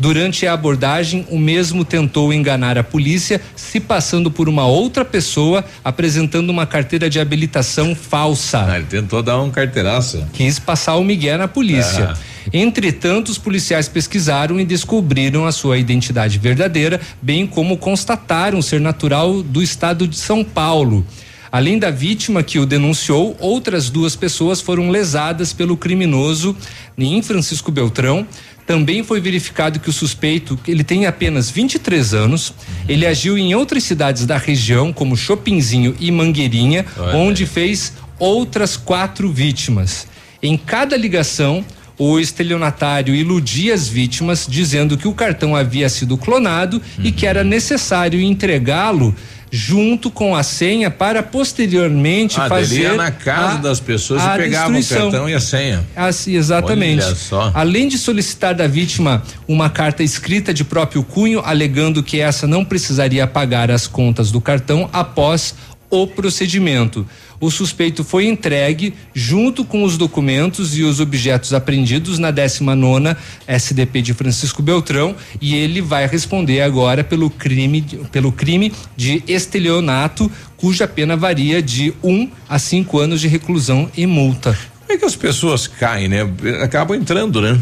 Durante 0.00 0.46
a 0.46 0.52
abordagem, 0.52 1.26
o 1.28 1.38
mesmo 1.38 1.84
tentou 1.84 2.32
enganar 2.32 2.78
a 2.78 2.84
polícia, 2.84 3.40
se 3.56 3.80
passando 3.80 4.30
por 4.30 4.48
uma 4.48 4.64
outra 4.64 5.04
pessoa, 5.04 5.64
apresentando 5.84 6.50
uma 6.50 6.66
carteira 6.66 7.10
de 7.10 7.18
habilitação 7.18 7.96
falsa. 7.96 8.64
Ah, 8.64 8.76
ele 8.76 8.86
tentou 8.86 9.24
dar 9.24 9.40
um 9.40 9.50
carteiraço. 9.50 10.24
Quis 10.32 10.60
passar 10.60 10.94
o 10.96 11.04
Miguel 11.04 11.38
na 11.38 11.48
polícia. 11.48 12.14
Entretanto, 12.52 13.28
os 13.28 13.38
policiais 13.38 13.88
pesquisaram 13.88 14.58
e 14.58 14.64
descobriram 14.64 15.46
a 15.46 15.52
sua 15.52 15.78
identidade 15.78 16.38
verdadeira, 16.38 17.00
bem 17.20 17.46
como 17.46 17.76
constataram 17.76 18.62
ser 18.62 18.80
natural 18.80 19.42
do 19.42 19.62
estado 19.62 20.06
de 20.06 20.16
São 20.16 20.44
Paulo. 20.44 21.04
Além 21.50 21.78
da 21.78 21.90
vítima 21.90 22.42
que 22.42 22.58
o 22.58 22.66
denunciou, 22.66 23.36
outras 23.40 23.88
duas 23.88 24.14
pessoas 24.14 24.60
foram 24.60 24.90
lesadas 24.90 25.52
pelo 25.52 25.76
criminoso 25.76 26.54
em 26.96 27.22
Francisco 27.22 27.72
Beltrão. 27.72 28.26
Também 28.66 29.02
foi 29.02 29.18
verificado 29.18 29.80
que 29.80 29.88
o 29.88 29.92
suspeito, 29.92 30.58
ele 30.68 30.84
tem 30.84 31.06
apenas 31.06 31.48
23 31.48 32.12
anos, 32.12 32.52
ele 32.86 33.06
agiu 33.06 33.38
em 33.38 33.54
outras 33.54 33.82
cidades 33.82 34.26
da 34.26 34.36
região, 34.36 34.92
como 34.92 35.16
Chopinzinho 35.16 35.96
e 35.98 36.10
Mangueirinha, 36.10 36.84
Olha 36.98 37.16
onde 37.16 37.46
fez 37.46 37.94
outras 38.18 38.76
quatro 38.76 39.32
vítimas. 39.32 40.06
Em 40.42 40.56
cada 40.56 40.98
ligação, 40.98 41.64
o 41.98 42.18
estelionatário 42.20 43.14
iludia 43.14 43.74
as 43.74 43.88
vítimas, 43.88 44.46
dizendo 44.48 44.96
que 44.96 45.08
o 45.08 45.12
cartão 45.12 45.56
havia 45.56 45.88
sido 45.88 46.16
clonado 46.16 46.80
e 47.02 47.10
que 47.10 47.26
era 47.26 47.42
necessário 47.42 48.20
entregá-lo 48.20 49.14
junto 49.50 50.10
com 50.10 50.36
a 50.36 50.42
senha 50.42 50.90
para 50.90 51.22
posteriormente 51.22 52.38
Ah, 52.38 52.48
fazer 52.50 52.82
ia 52.82 52.94
na 52.94 53.10
casa 53.10 53.54
a- 53.54 53.56
das 53.62 53.80
pessoas 53.80 54.22
e 54.22 54.26
pegava 54.36 54.78
o 54.78 54.84
cartão 54.84 55.28
e 55.28 55.34
a 55.34 55.40
senha. 55.40 55.86
Assim, 55.96 56.34
exatamente. 56.36 57.02
Olha 57.02 57.14
só. 57.14 57.50
Além 57.54 57.88
de 57.88 57.96
solicitar 57.96 58.54
da 58.54 58.66
vítima 58.66 59.22
uma 59.48 59.70
carta 59.70 60.02
escrita 60.02 60.52
de 60.52 60.64
próprio 60.64 61.02
cunho, 61.02 61.40
alegando 61.44 62.02
que 62.02 62.20
essa 62.20 62.46
não 62.46 62.62
precisaria 62.62 63.26
pagar 63.26 63.70
as 63.70 63.86
contas 63.86 64.30
do 64.30 64.38
cartão 64.40 64.88
após 64.92 65.54
o 65.90 66.06
procedimento. 66.06 67.06
O 67.40 67.50
suspeito 67.50 68.02
foi 68.02 68.26
entregue 68.26 68.94
junto 69.14 69.64
com 69.64 69.84
os 69.84 69.96
documentos 69.96 70.76
e 70.76 70.82
os 70.82 70.98
objetos 70.98 71.52
apreendidos 71.52 72.18
na 72.18 72.30
19 72.30 73.16
SDP 73.46 74.02
de 74.02 74.12
Francisco 74.12 74.60
Beltrão 74.60 75.14
e 75.40 75.54
ele 75.54 75.80
vai 75.80 76.06
responder 76.06 76.62
agora 76.62 77.04
pelo 77.04 77.30
crime 77.30 77.84
pelo 78.10 78.32
crime 78.32 78.72
de 78.96 79.22
estelionato, 79.28 80.30
cuja 80.56 80.88
pena 80.88 81.16
varia 81.16 81.62
de 81.62 81.94
um 82.02 82.28
a 82.48 82.58
cinco 82.58 82.98
anos 82.98 83.20
de 83.20 83.28
reclusão 83.28 83.88
e 83.96 84.04
multa. 84.04 84.58
Como 84.80 84.92
é 84.92 84.96
que 84.96 85.04
as 85.04 85.14
pessoas 85.14 85.66
caem, 85.66 86.08
né? 86.08 86.28
Acabam 86.62 86.96
entrando, 86.96 87.40
né? 87.40 87.58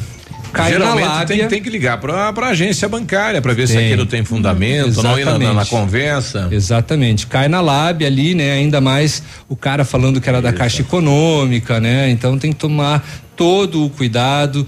Cai 0.53 0.73
na 0.73 0.79
Geralmente 0.79 1.07
lábia. 1.09 1.27
tem, 1.27 1.49
tem 1.49 1.63
que 1.63 1.69
ligar 1.71 1.99
para 1.99 2.31
a 2.31 2.49
agência 2.49 2.89
bancária 2.89 3.43
para 3.43 3.53
ver 3.53 3.67
se 3.69 3.75
Tem. 3.75 3.87
aquilo 3.87 4.07
tem 4.07 4.25
fundamento, 4.25 5.03
não 5.03 5.19
ir 5.19 5.25
na, 5.25 5.33
na- 5.33 5.39
na 5.39 5.45
Exatamente. 5.45 5.71
conversa. 5.71 6.49
Exatamente. 6.51 7.27
Cai 7.27 7.49
na 7.49 7.61
lábia 7.61 8.07
ali, 8.07 8.35
né? 8.35 8.53
Ainda 8.53 8.81
mais 8.81 9.23
o 9.49 9.57
cara 9.57 9.85
falando 9.85 10.21
que 10.21 10.29
era 10.29 10.41
da 10.41 10.53
Caixa 10.53 10.83
Econômica, 10.83 11.81
né? 11.81 12.09
Então 12.11 12.39
tem 12.39 12.53
que 12.53 12.59
tomar 12.59 13.07
todo 13.37 13.85
o 13.85 13.91
cuidado. 13.91 14.67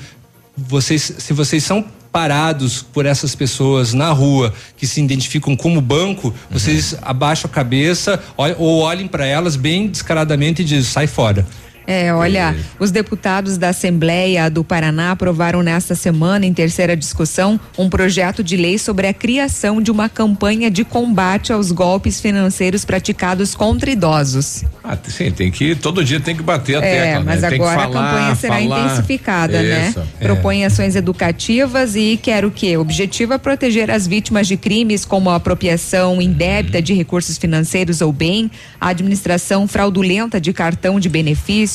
Vocês, 0.57 1.13
se 1.19 1.33
vocês 1.33 1.63
são 1.65 1.85
parados 2.11 2.83
por 2.83 3.07
essas 3.07 3.35
pessoas 3.35 3.93
na 3.93 4.11
rua 4.11 4.53
que 4.77 4.87
se 4.87 5.01
identificam 5.01 5.55
como 5.55 5.81
banco, 5.81 6.35
vocês 6.51 6.97
abaixam 7.03 7.49
a 7.51 7.55
cabeça 7.55 8.19
ou 8.37 8.81
olhem 8.81 9.07
para 9.07 9.27
elas 9.27 9.57
bem 9.57 9.87
descaradamente 9.89 10.63
e 10.63 10.65
dizem 10.65 10.83
sai 10.83 11.07
fora. 11.07 11.47
É, 11.91 12.13
olha, 12.13 12.55
os 12.79 12.91
deputados 12.91 13.57
da 13.57 13.71
Assembleia 13.71 14.51
do 14.51 14.63
Paraná 14.63 15.13
aprovaram 15.13 15.63
nesta 15.63 15.95
semana, 15.95 16.45
em 16.45 16.53
terceira 16.53 16.95
discussão, 16.95 17.59
um 17.79 17.89
projeto 17.89 18.45
de 18.45 18.59
lei 18.59 18.77
sobre 18.77 19.07
a 19.07 19.15
criação 19.15 19.81
de 19.81 19.91
uma 19.91 20.07
campanha 20.07 20.71
de 20.71 20.85
combate 20.85 21.51
aos 21.51 21.73
golpes 21.73 22.21
financeiros 22.21 22.85
praticados 22.85 23.55
contra 23.55 23.91
idosos. 23.91 24.65
Ah, 24.85 24.99
sim, 25.09 25.31
tem 25.31 25.51
que 25.51 25.75
todo 25.75 26.05
dia 26.05 26.21
tem 26.21 26.37
que 26.37 26.43
bater 26.43 26.77
a 26.77 26.85
É, 26.85 27.05
tecla, 27.05 27.25
mas 27.25 27.41
né? 27.41 27.49
Tem 27.49 27.59
que 27.59 27.65
agora 27.65 27.81
falar, 27.81 27.89
a 27.89 28.11
campanha 28.11 28.35
será 28.35 28.59
falar. 28.59 28.81
intensificada, 28.85 29.63
né? 29.63 29.89
Isso, 29.89 30.03
é. 30.21 30.25
Propõe 30.25 30.65
ações 30.67 30.95
educativas 30.95 31.97
e 31.97 32.19
quer 32.23 32.45
o 32.45 32.51
quê? 32.51 32.77
O 32.77 32.83
objetivo 32.83 33.33
é 33.33 33.39
proteger 33.39 33.91
as 33.91 34.07
vítimas 34.07 34.47
de 34.47 34.59
crimes 34.59 35.07
como 35.07 35.31
a 35.31 35.37
apropriação 35.37 36.21
indébita 36.21 36.83
de 36.83 36.93
recursos 36.93 37.39
financeiros 37.39 38.03
ou 38.03 38.13
bem, 38.13 38.51
a 38.79 38.89
administração 38.89 39.67
fraudulenta 39.67 40.39
de 40.39 40.53
cartão 40.53 41.01
de 41.01 41.09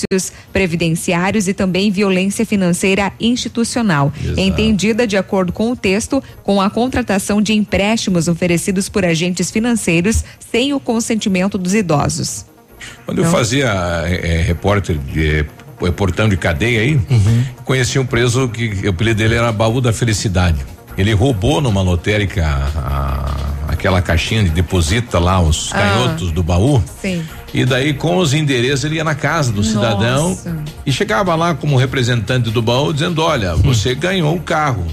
benefícios 0.10 0.34
previdenciários 0.52 1.48
e 1.48 1.54
também 1.54 1.92
violência 1.92 2.46
financeira 2.46 3.12
institucional. 3.20 4.12
Exato. 4.24 4.40
Entendida 4.40 5.08
de 5.08 5.18
acordo 5.18 5.52
com 5.52 5.72
o 5.72 5.76
texto, 5.76 6.24
com 6.44 6.62
a 6.62 6.70
contratação 6.70 7.42
de 7.42 7.54
empréstimos 7.54 8.28
oferecidos 8.28 8.90
por 8.90 9.06
agentes 9.06 9.52
financeiros 9.52 10.24
sem 10.52 10.74
o 10.74 10.80
consentimento 10.80 11.58
dos 11.58 11.74
idosos. 11.74 12.46
Quando 13.06 13.20
eu 13.20 13.26
Então- 13.26 13.38
fazia 13.38 13.68
é, 14.08 14.42
repórter 14.46 14.98
de 14.98 15.46
é, 15.86 15.92
portão 15.92 16.28
de 16.30 16.38
cadeia 16.38 16.82
aí, 16.82 16.96
Uhum. 16.96 17.44
conheci 17.66 17.98
um 18.00 18.06
preso 18.06 18.48
que 18.50 18.86
o 18.88 18.90
apelido 18.90 19.18
dele 19.18 19.36
era 19.36 19.52
Baú 19.52 19.82
da 19.82 19.92
Felicidade. 19.94 20.58
Ele 20.98 21.14
roubou 21.14 21.60
numa 21.62 21.82
lotérica 21.82 22.46
a- 22.46 22.80
a- 23.68 23.74
aquela 23.74 24.02
caixinha 24.02 24.44
de 24.44 24.50
deposita 24.50 25.20
lá 25.20 25.40
os 25.42 25.72
Ah. 25.74 25.78
canhotos 25.78 26.32
do 26.32 26.44
baú. 26.44 26.84
Sim. 27.02 27.24
E 27.54 27.66
daí, 27.66 27.94
com 27.94 28.18
os 28.18 28.34
endereços, 28.34 28.84
ele 28.86 28.96
ia 28.96 29.04
na 29.04 29.16
casa 29.16 29.52
do 29.52 29.64
cidadão 29.64 30.30
Nossa. 30.30 30.56
e 30.86 30.92
chegava 30.92 31.36
lá 31.36 31.54
como 31.56 31.78
representante 31.78 32.50
do 32.50 32.62
baú 32.62 32.92
dizendo: 32.94 33.22
Olha, 33.22 33.56
você 33.56 33.94
ganhou 33.96 34.36
o 34.36 34.40
carro. 34.42 34.86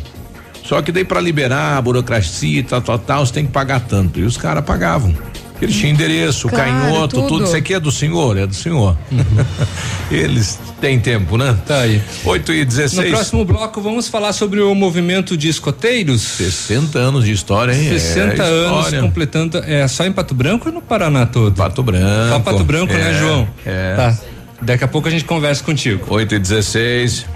Só 0.64 0.80
que 0.82 0.92
daí, 0.92 1.04
para 1.04 1.20
liberar 1.20 1.76
a 1.78 1.82
burocracia 1.82 2.60
e 2.60 2.62
tal, 2.62 2.80
tal, 2.80 2.98
tal, 2.98 3.26
você 3.26 3.32
tem 3.32 3.46
que 3.46 3.50
pagar 3.52 3.80
tanto. 3.80 4.20
E 4.20 4.22
os 4.22 4.36
caras 4.36 4.64
pagavam. 4.64 5.14
Ele 5.60 5.72
tinha 5.72 5.92
endereço, 5.92 6.48
Claro, 6.48 6.64
canhoto, 6.70 7.16
tudo. 7.16 7.28
tudo. 7.28 7.44
Isso 7.44 7.56
aqui 7.56 7.74
é 7.74 7.80
do 7.80 7.92
senhor? 7.92 8.38
É 8.38 8.46
do 8.46 8.54
senhor. 8.54 8.96
Eles 10.10 10.58
têm 10.80 10.98
tempo, 10.98 11.36
né? 11.36 11.56
Tá 11.66 11.80
aí. 11.80 12.00
8 12.24 12.52
e 12.52 12.64
16. 12.64 12.96
No 13.10 13.10
próximo 13.16 13.44
bloco 13.44 13.80
vamos 13.80 14.08
falar 14.08 14.32
sobre 14.32 14.60
o 14.60 14.74
movimento 14.74 15.36
de 15.36 15.48
escoteiros. 15.48 16.22
60 16.22 16.98
anos 16.98 17.24
de 17.24 17.32
história, 17.32 17.72
hein? 17.72 17.90
60 17.90 18.42
É, 18.42 18.46
anos 18.46 18.78
história. 18.86 19.00
completando. 19.02 19.58
É 19.58 19.86
só 19.86 20.04
em 20.06 20.12
Pato 20.12 20.34
Branco 20.34 20.68
ou 20.68 20.74
no 20.74 20.80
Paraná 20.80 21.26
todo? 21.26 21.54
Pato 21.54 21.82
Branco. 21.82 22.30
Só 22.30 22.40
Pato 22.40 22.64
Branco, 22.64 22.92
né, 22.92 23.10
É, 23.10 23.18
João? 23.18 23.48
É. 23.66 23.94
Tá. 23.96 24.18
Daqui 24.62 24.84
a 24.84 24.88
pouco 24.88 25.08
a 25.08 25.10
gente 25.10 25.24
conversa 25.24 25.62
contigo. 25.62 26.04
8 26.08 26.34
e 26.34 26.38
16. 26.38 27.26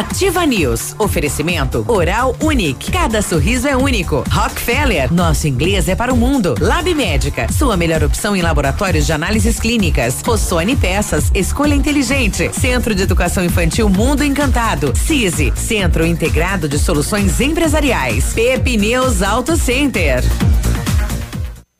Ativa 0.00 0.46
News. 0.46 0.94
Oferecimento 0.98 1.84
Oral 1.86 2.34
Unique. 2.40 2.90
Cada 2.90 3.20
sorriso 3.20 3.68
é 3.68 3.76
único. 3.76 4.24
Rockefeller. 4.30 5.12
Nosso 5.12 5.46
inglês 5.46 5.90
é 5.90 5.94
para 5.94 6.10
o 6.10 6.16
mundo. 6.16 6.54
Lab 6.58 6.94
Médica. 6.94 7.52
Sua 7.52 7.76
melhor 7.76 8.02
opção 8.02 8.34
em 8.34 8.40
laboratórios 8.40 9.04
de 9.04 9.12
análises 9.12 9.60
clínicas. 9.60 10.22
Rossoni 10.24 10.74
Peças. 10.74 11.30
Escolha 11.34 11.74
inteligente. 11.74 12.50
Centro 12.54 12.94
de 12.94 13.02
Educação 13.02 13.44
Infantil 13.44 13.90
Mundo 13.90 14.24
Encantado. 14.24 14.94
CISI. 14.96 15.52
Centro 15.54 16.06
Integrado 16.06 16.66
de 16.66 16.78
Soluções 16.78 17.38
Empresariais. 17.38 18.32
Pepineus 18.32 19.20
Auto 19.20 19.54
Center. 19.54 20.24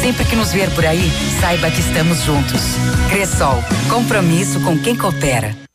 Sempre 0.00 0.24
que 0.24 0.34
nos 0.34 0.52
ver 0.52 0.70
por 0.70 0.86
aí, 0.86 1.10
saiba 1.40 1.70
que 1.70 1.80
estamos 1.80 2.22
juntos. 2.24 2.60
Cressol, 3.10 3.62
compromisso 3.88 4.60
com 4.60 4.78
quem 4.78 4.96
coopera. 4.96 5.69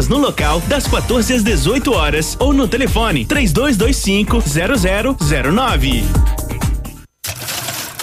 vendas 0.00 0.08
no 0.08 0.18
local 0.18 0.60
das 0.62 0.86
14 0.86 1.34
às 1.34 1.42
18 1.42 1.92
horas 1.92 2.36
ou 2.38 2.52
no 2.52 2.66
telefone 2.66 3.26
3225 3.26 4.42
0009. 5.18 6.04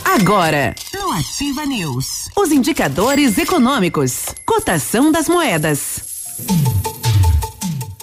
Agora, 0.03 0.75
no 0.93 1.11
Ativa 1.11 1.65
News, 1.65 2.29
os 2.35 2.51
indicadores 2.51 3.37
econômicos, 3.37 4.25
cotação 4.45 5.11
das 5.11 5.27
moedas. 5.27 6.01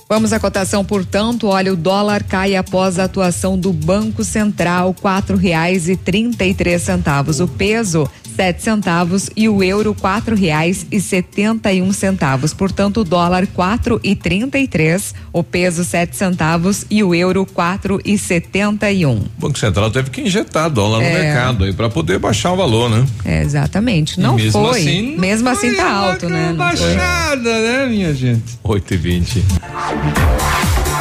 Vamos 0.08 0.32
à 0.32 0.38
cotação, 0.38 0.84
portanto, 0.84 1.46
olha, 1.46 1.72
o 1.72 1.76
dólar 1.76 2.22
cai 2.22 2.54
após 2.56 2.98
a 2.98 3.04
atuação 3.04 3.58
do 3.58 3.72
Banco 3.72 4.22
Central, 4.22 4.94
quatro 4.94 5.36
reais 5.36 5.88
e 5.88 5.96
trinta 5.96 6.44
e 6.44 6.54
três 6.54 6.82
centavos. 6.82 7.40
O 7.40 7.48
peso, 7.48 8.08
sete 8.34 8.62
centavos 8.62 9.30
e 9.36 9.48
o 9.48 9.62
euro, 9.62 9.94
quatro 9.94 10.34
reais 10.34 10.86
e 10.90 11.00
setenta 11.00 11.72
e 11.72 11.80
um 11.80 11.92
centavos. 11.92 12.52
Portanto, 12.52 13.00
o 13.00 13.04
dólar 13.04 13.46
quatro 13.46 14.00
e 14.02 14.14
trinta 14.16 14.58
e 14.58 14.66
três, 14.66 15.14
o 15.32 15.42
peso 15.42 15.84
sete 15.84 16.16
centavos 16.16 16.84
e 16.90 17.02
o 17.02 17.14
euro 17.14 17.46
quatro 17.46 18.00
e 18.04 18.18
setenta 18.18 18.90
e 18.90 19.06
um. 19.06 19.16
O 19.18 19.28
Banco 19.38 19.58
Central 19.58 19.90
teve 19.90 20.10
que 20.10 20.20
injetar 20.22 20.68
dólar 20.70 20.98
no 20.98 21.04
É. 21.04 21.12
mercado 21.22 21.64
aí 21.64 21.72
para 21.72 21.88
poder 21.88 22.18
baixar 22.18 22.52
o 22.52 22.56
valor, 22.56 22.90
né? 22.90 23.04
É, 23.24 23.42
exatamente. 23.42 24.18
Não 24.20 24.34
mesmo 24.36 24.52
foi. 24.68 24.80
assim, 24.80 25.16
mesmo 25.18 25.48
assim 25.48 25.74
tá 25.74 25.90
alto, 25.90 26.28
né? 26.28 26.52
Não 26.56 26.68
foi. 26.76 26.94
Baixada, 26.94 27.60
né, 27.60 27.86
minha 27.86 28.14
gente? 28.14 28.58
8 28.62 28.94
e 28.94 28.96
20. 28.96 29.44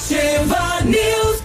Ativa 0.00 0.80
News. 0.86 1.42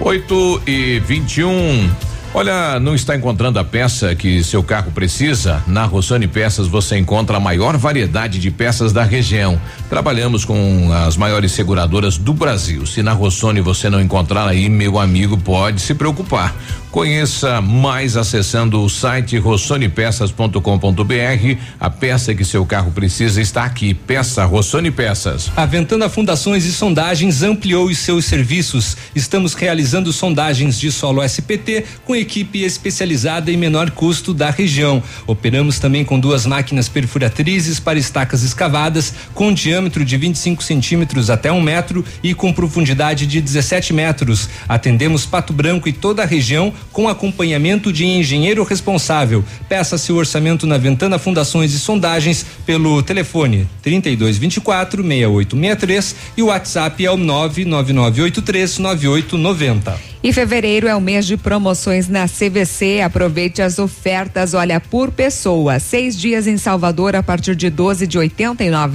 8 0.00 0.62
e 0.68 1.00
21. 1.00 1.90
Olha, 2.32 2.78
não 2.78 2.94
está 2.94 3.16
encontrando 3.16 3.58
a 3.58 3.64
peça 3.64 4.14
que 4.14 4.42
seu 4.42 4.62
carro 4.62 4.92
precisa? 4.92 5.62
Na 5.66 5.84
Rossoni 5.84 6.28
Peças 6.28 6.68
você 6.68 6.96
encontra 6.96 7.36
a 7.36 7.40
maior 7.40 7.76
variedade 7.76 8.38
de 8.38 8.50
peças 8.52 8.92
da 8.92 9.02
região. 9.02 9.60
Trabalhamos 9.88 10.44
com 10.44 10.92
as 10.92 11.16
maiores 11.16 11.52
seguradoras 11.52 12.16
do 12.16 12.32
Brasil. 12.32 12.86
Se 12.86 13.02
na 13.02 13.12
Rossoni 13.12 13.60
você 13.60 13.90
não 13.90 14.00
encontrar 14.00 14.48
aí, 14.48 14.68
meu 14.68 14.98
amigo, 14.98 15.36
pode 15.36 15.80
se 15.80 15.94
preocupar. 15.94 16.54
Conheça 16.94 17.60
mais 17.60 18.16
acessando 18.16 18.80
o 18.80 18.88
site 18.88 19.36
rossonipeças.com.br. 19.36 21.58
A 21.80 21.90
peça 21.90 22.32
que 22.32 22.44
seu 22.44 22.64
carro 22.64 22.92
precisa 22.92 23.42
está 23.42 23.64
aqui. 23.64 23.92
Peça 23.92 24.44
Rossoni 24.44 24.92
Peças. 24.92 25.50
A 25.56 25.66
Ventana 25.66 26.08
Fundações 26.08 26.64
e 26.64 26.72
Sondagens 26.72 27.42
ampliou 27.42 27.86
os 27.86 27.98
seus 27.98 28.26
serviços. 28.26 28.96
Estamos 29.12 29.54
realizando 29.54 30.12
sondagens 30.12 30.78
de 30.78 30.92
solo 30.92 31.20
SPT 31.24 31.84
com 32.04 32.14
equipe 32.14 32.62
especializada 32.62 33.50
em 33.50 33.56
menor 33.56 33.90
custo 33.90 34.32
da 34.32 34.50
região. 34.50 35.02
Operamos 35.26 35.80
também 35.80 36.04
com 36.04 36.20
duas 36.20 36.46
máquinas 36.46 36.88
perfuratrizes 36.88 37.80
para 37.80 37.98
estacas 37.98 38.44
escavadas 38.44 39.12
com 39.34 39.52
diâmetro 39.52 40.04
de 40.04 40.16
25 40.16 40.62
centímetros 40.62 41.28
até 41.28 41.50
um 41.50 41.60
metro 41.60 42.04
e 42.22 42.34
com 42.34 42.52
profundidade 42.52 43.26
de 43.26 43.40
17 43.40 43.92
metros. 43.92 44.48
Atendemos 44.68 45.26
Pato 45.26 45.52
Branco 45.52 45.88
e 45.88 45.92
toda 45.92 46.22
a 46.22 46.26
região 46.26 46.72
com 46.92 47.08
acompanhamento 47.08 47.92
de 47.92 48.04
engenheiro 48.04 48.62
responsável. 48.64 49.44
Peça 49.68 49.98
seu 49.98 50.16
orçamento 50.16 50.66
na 50.66 50.78
Ventana 50.78 51.18
Fundações 51.18 51.74
e 51.74 51.78
Sondagens 51.78 52.46
pelo 52.64 53.02
telefone 53.02 53.68
3224 53.82 55.02
6863 55.02 56.16
e 56.36 56.42
o 56.42 56.46
WhatsApp 56.46 57.04
é 57.04 57.10
o 57.10 57.16
99983 57.16 58.78
9890. 58.78 60.13
E 60.24 60.32
fevereiro 60.32 60.88
é 60.88 60.96
o 60.96 61.02
mês 61.02 61.26
de 61.26 61.36
promoções 61.36 62.08
na 62.08 62.26
CVC. 62.26 63.02
Aproveite 63.02 63.60
as 63.60 63.78
ofertas, 63.78 64.54
olha, 64.54 64.80
por 64.80 65.10
pessoa. 65.10 65.78
Seis 65.78 66.16
dias 66.18 66.46
em 66.46 66.56
Salvador 66.56 67.14
a 67.14 67.22
partir 67.22 67.54
de 67.54 67.68
12 67.68 68.06
de 68.06 68.16
R$ 68.16 68.30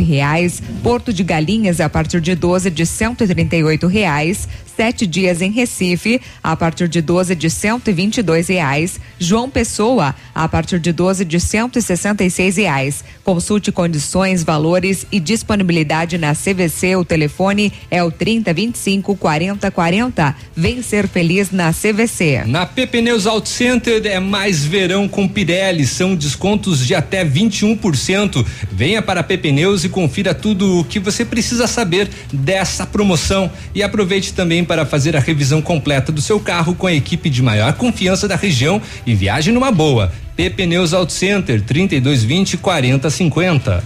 reais. 0.04 0.60
Porto 0.82 1.14
de 1.14 1.24
Galinhas 1.24 1.80
a 1.80 1.88
partir 1.88 2.20
de 2.20 2.34
12 2.34 2.72
de 2.72 2.82
R$ 2.82 3.88
reais. 3.88 4.48
Sete 4.76 5.06
dias 5.06 5.42
em 5.42 5.52
Recife 5.52 6.22
a 6.42 6.56
partir 6.56 6.88
de 6.88 7.02
12 7.02 7.36
de 7.36 7.48
R$ 7.48 8.42
reais. 8.48 8.98
João 9.20 9.50
Pessoa 9.50 10.16
a 10.34 10.48
partir 10.48 10.80
de 10.80 10.94
12 10.94 11.26
de 11.26 11.38
R$ 11.38 12.52
reais. 12.56 13.04
Consulte 13.26 13.74
condições, 13.74 14.42
valores 14.42 15.06
e 15.12 15.20
disponibilidade 15.20 16.18
na 16.18 16.34
CVC. 16.34 16.96
O 16.96 17.04
telefone 17.04 17.74
é 17.92 18.02
o 18.02 18.10
3025 18.10 19.18
4040. 19.18 20.36
Vem 20.56 20.82
ser 20.82 21.10
feliz 21.20 21.52
na 21.52 21.74
CVC. 21.74 22.44
Na 22.46 22.66
PP 22.66 23.02
Neus 23.02 23.28
Auto 23.28 23.50
Center 23.50 24.02
é 24.06 24.22
mais 24.22 24.64
verão 24.64 25.06
com 25.06 25.28
Pirelli, 25.28 25.86
são 25.86 26.16
descontos 26.16 26.88
de 26.88 26.96
até 26.96 27.26
21%. 27.26 28.46
Venha 28.72 29.02
para 29.02 29.20
a 29.20 29.24
PP 29.24 29.52
Neus 29.52 29.84
e 29.84 29.90
confira 29.90 30.34
tudo 30.34 30.80
o 30.80 30.84
que 30.86 30.98
você 30.98 31.26
precisa 31.26 31.68
saber 31.68 32.10
dessa 32.32 32.86
promoção 32.86 33.52
e 33.76 33.84
aproveite 33.84 34.34
também 34.34 34.64
para 34.64 34.86
fazer 34.86 35.14
a 35.18 35.20
revisão 35.20 35.62
completa 35.62 36.10
do 36.10 36.22
seu 36.22 36.40
carro 36.40 36.74
com 36.74 36.88
a 36.88 36.94
equipe 36.94 37.30
de 37.30 37.44
maior 37.44 37.74
confiança 37.74 38.26
da 38.26 38.38
região 38.38 38.82
e 39.06 39.14
viaje 39.14 39.52
numa 39.52 39.74
boa. 39.74 40.10
PP 40.38 40.68
Neus 40.68 40.94
Auto 40.94 41.12
Center 41.12 41.62
3220 41.62 42.56
4050. 42.56 43.84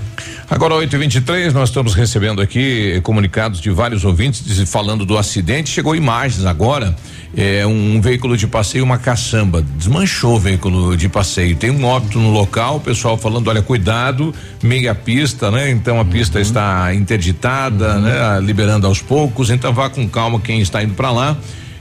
Agora 0.47 0.75
8h23, 0.75 1.51
nós 1.51 1.69
estamos 1.69 1.95
recebendo 1.95 2.39
aqui 2.39 3.01
comunicados 3.01 3.59
de 3.59 3.71
vários 3.71 4.05
ouvintes 4.05 4.69
falando 4.69 5.03
do 5.03 5.17
acidente. 5.17 5.71
Chegou 5.71 5.95
imagens 5.95 6.45
agora. 6.45 6.95
É 7.35 7.65
um, 7.65 7.99
veículo 7.99 8.37
de 8.37 8.45
passeio, 8.45 8.83
uma 8.83 8.99
caçamba. 8.99 9.63
Desmanchou 9.75 10.35
o 10.35 10.39
veículo 10.39 10.95
de 10.95 11.09
passeio. 11.09 11.55
Tem 11.55 11.71
um 11.71 11.83
óbito 11.83 12.19
no 12.19 12.29
local, 12.29 12.75
o 12.75 12.79
pessoal 12.79 13.17
falando: 13.17 13.47
olha, 13.47 13.61
cuidado, 13.61 14.33
meia 14.61 14.93
pista, 14.93 15.49
né? 15.49 15.71
Então 15.71 15.99
a 15.99 16.05
pista 16.05 16.39
está 16.39 16.93
interditada, 16.93 17.97
né? 17.99 18.39
Liberando 18.39 18.85
aos 18.85 19.01
poucos. 19.01 19.49
Então 19.49 19.73
vá 19.73 19.89
com 19.89 20.07
calma 20.07 20.39
quem 20.39 20.61
está 20.61 20.83
indo 20.83 20.93
para 20.93 21.09
lá. 21.11 21.35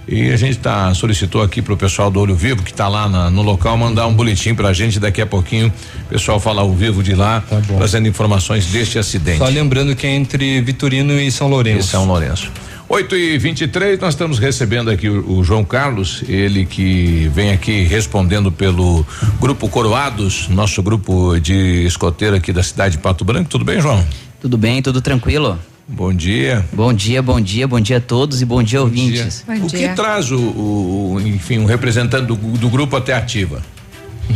E 0.08 0.30
a 0.30 0.36
gente 0.36 0.58
tá 0.58 0.92
solicitou 0.94 1.42
aqui 1.42 1.62
pro 1.62 1.76
pessoal 1.76 2.10
do 2.10 2.18
Olho 2.18 2.34
Vivo 2.34 2.62
que 2.64 2.74
tá 2.74 2.88
lá 2.88 3.08
na- 3.08 3.30
no 3.30 3.40
local 3.40 3.76
mandar 3.76 4.06
um 4.08 4.12
boletim 4.14 4.52
pra 4.52 4.72
gente 4.72 4.98
daqui 4.98 5.20
a 5.20 5.26
pouquinho. 5.26 5.72
O 6.06 6.08
pessoal 6.08 6.40
fala 6.40 6.60
ao 6.62 6.72
vivo 6.74 7.02
de 7.04 7.14
lá, 7.14 7.42
trazendo 7.76 8.08
informações 8.08 8.66
deste 8.66 8.98
acidente. 8.98 9.38
Só 9.38 9.46
lembrando 9.48 9.94
que 9.94 10.04
é 10.06 10.10
entre 10.10 10.60
Vitorino 10.60 11.12
e 11.20 11.30
São 11.30 11.46
Lourenço. 11.46 11.86
E 11.86 11.90
São 11.90 12.04
Lourenço. 12.04 12.50
8 12.94 13.16
e 13.16 13.38
23 13.38 13.98
nós 14.00 14.12
estamos 14.12 14.38
recebendo 14.38 14.90
aqui 14.90 15.08
o, 15.08 15.38
o 15.38 15.42
João 15.42 15.64
Carlos, 15.64 16.22
ele 16.28 16.66
que 16.66 17.26
vem 17.34 17.50
aqui 17.50 17.84
respondendo 17.84 18.52
pelo 18.52 19.06
Grupo 19.40 19.66
Coroados, 19.66 20.46
nosso 20.50 20.82
grupo 20.82 21.40
de 21.40 21.86
escoteiro 21.86 22.36
aqui 22.36 22.52
da 22.52 22.62
cidade 22.62 22.96
de 22.98 23.02
Pato 23.02 23.24
Branco. 23.24 23.48
Tudo 23.48 23.64
bem, 23.64 23.80
João? 23.80 24.04
Tudo 24.42 24.58
bem, 24.58 24.82
tudo 24.82 25.00
tranquilo? 25.00 25.58
Bom 25.88 26.12
dia. 26.12 26.66
Bom 26.70 26.92
dia, 26.92 27.22
bom 27.22 27.40
dia, 27.40 27.66
bom 27.66 27.80
dia 27.80 27.96
a 27.96 28.00
todos 28.00 28.42
e 28.42 28.44
bom 28.44 28.62
dia 28.62 28.82
ouvintes. 28.82 29.42
o 29.48 29.66
que 29.68 29.88
traz 29.94 30.30
o, 30.30 30.36
o- 30.36 31.12
o, 31.14 31.20
enfim, 31.26 31.60
um 31.60 31.64
representante 31.64 32.26
do, 32.26 32.36
do 32.36 32.68
grupo 32.68 32.94
até 32.94 33.14
ativa? 33.14 33.62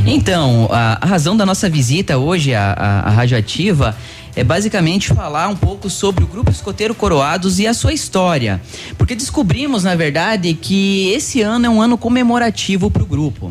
Então, 0.07 0.69
a, 0.73 0.99
a 1.01 1.07
razão 1.07 1.37
da 1.37 1.45
nossa 1.47 1.69
visita 1.69 2.19
hoje 2.19 2.55
à, 2.55 2.73
à, 2.73 3.01
à 3.09 3.11
Rádio 3.11 3.37
Ativa 3.39 3.95
é 4.37 4.45
basicamente 4.45 5.09
falar 5.09 5.49
um 5.49 5.57
pouco 5.57 5.89
sobre 5.89 6.23
o 6.23 6.27
Grupo 6.27 6.51
Escoteiro 6.51 6.95
Coroados 6.95 7.59
e 7.59 7.67
a 7.67 7.73
sua 7.73 7.95
história. 7.95 8.61
Porque 8.99 9.15
descobrimos, 9.15 9.83
na 9.83 9.95
verdade, 9.95 10.53
que 10.53 11.09
esse 11.09 11.41
ano 11.41 11.65
é 11.65 11.71
um 11.71 11.81
ano 11.81 11.97
comemorativo 11.97 12.91
para 12.91 13.03
o 13.03 13.07
grupo. 13.07 13.51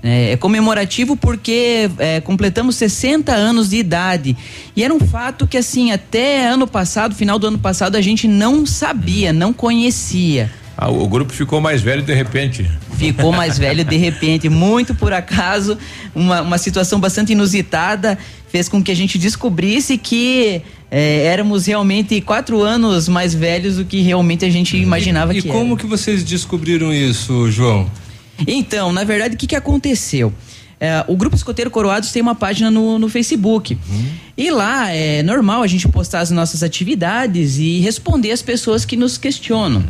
É, 0.00 0.32
é 0.32 0.36
comemorativo 0.36 1.16
porque 1.16 1.90
é, 1.98 2.20
completamos 2.20 2.76
60 2.76 3.32
anos 3.32 3.70
de 3.70 3.76
idade. 3.76 4.36
E 4.76 4.84
era 4.84 4.94
um 4.94 5.00
fato 5.00 5.48
que, 5.48 5.58
assim, 5.58 5.90
até 5.90 6.46
ano 6.46 6.66
passado, 6.66 7.14
final 7.14 7.38
do 7.38 7.48
ano 7.48 7.58
passado, 7.58 7.96
a 7.96 8.00
gente 8.00 8.28
não 8.28 8.64
sabia, 8.64 9.32
não 9.32 9.52
conhecia. 9.52 10.50
Ah, 10.82 10.90
o 10.90 11.06
grupo 11.06 11.32
ficou 11.32 11.60
mais 11.60 11.80
velho 11.80 12.02
de 12.02 12.12
repente. 12.12 12.68
Ficou 12.96 13.30
mais 13.30 13.56
velho 13.56 13.84
de 13.84 13.96
repente, 13.96 14.48
muito 14.48 14.96
por 14.96 15.12
acaso, 15.12 15.78
uma, 16.12 16.42
uma 16.42 16.58
situação 16.58 16.98
bastante 16.98 17.30
inusitada 17.30 18.18
fez 18.48 18.68
com 18.68 18.82
que 18.82 18.90
a 18.90 18.94
gente 18.94 19.16
descobrisse 19.16 19.96
que 19.96 20.60
eh, 20.90 21.24
éramos 21.24 21.66
realmente 21.66 22.20
quatro 22.20 22.60
anos 22.62 23.08
mais 23.08 23.32
velhos 23.32 23.76
do 23.76 23.84
que 23.84 24.00
realmente 24.00 24.44
a 24.44 24.50
gente 24.50 24.76
imaginava 24.76 25.32
E 25.32 25.40
que 25.40 25.48
como 25.48 25.76
que 25.76 25.86
vocês 25.86 26.24
descobriram 26.24 26.92
isso, 26.92 27.48
João? 27.48 27.88
Então, 28.44 28.92
na 28.92 29.04
verdade, 29.04 29.36
o 29.36 29.38
que, 29.38 29.46
que 29.46 29.56
aconteceu? 29.56 30.32
É, 30.80 31.04
o 31.06 31.16
Grupo 31.16 31.36
Escoteiro 31.36 31.70
Coroados 31.70 32.10
tem 32.10 32.20
uma 32.20 32.34
página 32.34 32.68
no, 32.72 32.98
no 32.98 33.08
Facebook. 33.08 33.78
E 34.36 34.50
lá 34.50 34.90
é 34.90 35.22
normal 35.22 35.62
a 35.62 35.66
gente 35.68 35.86
postar 35.86 36.18
as 36.18 36.32
nossas 36.32 36.64
atividades 36.64 37.56
e 37.56 37.78
responder 37.78 38.32
as 38.32 38.42
pessoas 38.42 38.84
que 38.84 38.96
nos 38.96 39.16
questionam. 39.16 39.84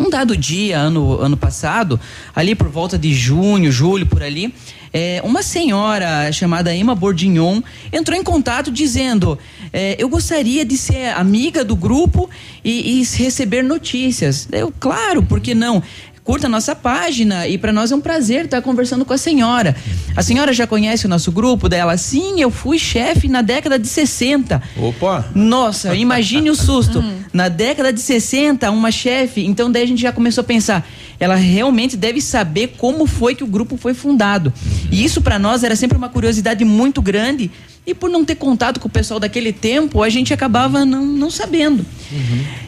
Um 0.00 0.08
dado 0.08 0.34
dia, 0.34 0.78
ano, 0.78 1.20
ano 1.20 1.36
passado, 1.36 2.00
ali 2.34 2.54
por 2.54 2.70
volta 2.70 2.98
de 2.98 3.12
junho, 3.12 3.70
julho, 3.70 4.06
por 4.06 4.22
ali, 4.22 4.50
é, 4.92 5.20
uma 5.22 5.42
senhora 5.42 6.32
chamada 6.32 6.74
Emma 6.74 6.94
Bordignon 6.94 7.60
entrou 7.92 8.18
em 8.18 8.22
contato 8.22 8.72
dizendo: 8.72 9.38
é, 9.74 9.96
Eu 9.98 10.08
gostaria 10.08 10.64
de 10.64 10.78
ser 10.78 11.14
amiga 11.16 11.62
do 11.62 11.76
grupo 11.76 12.30
e, 12.64 13.00
e 13.00 13.04
receber 13.16 13.62
notícias. 13.62 14.48
Eu, 14.50 14.72
claro, 14.80 15.22
por 15.22 15.38
que 15.38 15.54
não? 15.54 15.82
Curta 16.30 16.46
a 16.46 16.48
nossa 16.48 16.76
página 16.76 17.48
e 17.48 17.58
para 17.58 17.72
nós 17.72 17.90
é 17.90 17.96
um 17.96 18.00
prazer 18.00 18.44
estar 18.44 18.62
conversando 18.62 19.04
com 19.04 19.12
a 19.12 19.18
senhora. 19.18 19.74
A 20.14 20.22
senhora 20.22 20.52
já 20.52 20.64
conhece 20.64 21.04
o 21.04 21.08
nosso 21.08 21.32
grupo 21.32 21.68
dela? 21.68 21.96
Sim, 21.96 22.40
eu 22.40 22.52
fui 22.52 22.78
chefe 22.78 23.26
na 23.26 23.42
década 23.42 23.76
de 23.76 23.88
60. 23.88 24.62
Opa! 24.76 25.28
Nossa, 25.34 25.92
imagine 25.96 26.48
o 26.48 26.54
susto. 26.54 27.02
Na 27.32 27.48
década 27.48 27.92
de 27.92 28.00
60, 28.00 28.68
uma 28.72 28.90
chefe, 28.90 29.44
então 29.46 29.70
daí 29.70 29.84
a 29.84 29.86
gente 29.86 30.02
já 30.02 30.10
começou 30.10 30.42
a 30.42 30.44
pensar, 30.44 30.84
ela 31.20 31.36
realmente 31.36 31.96
deve 31.96 32.20
saber 32.20 32.74
como 32.76 33.06
foi 33.06 33.36
que 33.36 33.44
o 33.44 33.46
grupo 33.46 33.76
foi 33.76 33.94
fundado. 33.94 34.52
E 34.90 35.04
isso 35.04 35.22
para 35.22 35.38
nós 35.38 35.62
era 35.62 35.76
sempre 35.76 35.96
uma 35.96 36.08
curiosidade 36.08 36.64
muito 36.64 37.00
grande 37.00 37.48
E 37.86 37.94
por 37.94 38.10
não 38.10 38.24
ter 38.24 38.34
contato 38.36 38.78
com 38.78 38.88
o 38.88 38.90
pessoal 38.90 39.18
daquele 39.18 39.52
tempo, 39.52 40.02
a 40.02 40.08
gente 40.08 40.32
acabava 40.34 40.84
não, 40.84 41.04
não 41.04 41.30
sabendo. 41.30 41.84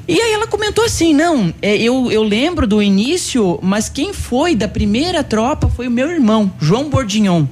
E 0.09 0.21
aí 0.21 0.33
ela 0.33 0.47
comentou 0.47 0.85
assim: 0.85 1.13
não, 1.15 1.53
é, 1.61 1.77
eu, 1.77 2.11
eu 2.11 2.23
lembro 2.23 2.67
do 2.67 2.83
início, 2.83 3.59
mas 3.63 3.89
quem 3.89 4.13
foi 4.13 4.55
da 4.57 4.67
primeira 4.67 5.23
tropa 5.23 5.69
foi 5.69 5.87
o 5.87 5.91
meu 5.91 6.11
irmão, 6.11 6.51
João 6.61 6.89
Bordignon. 6.89 7.47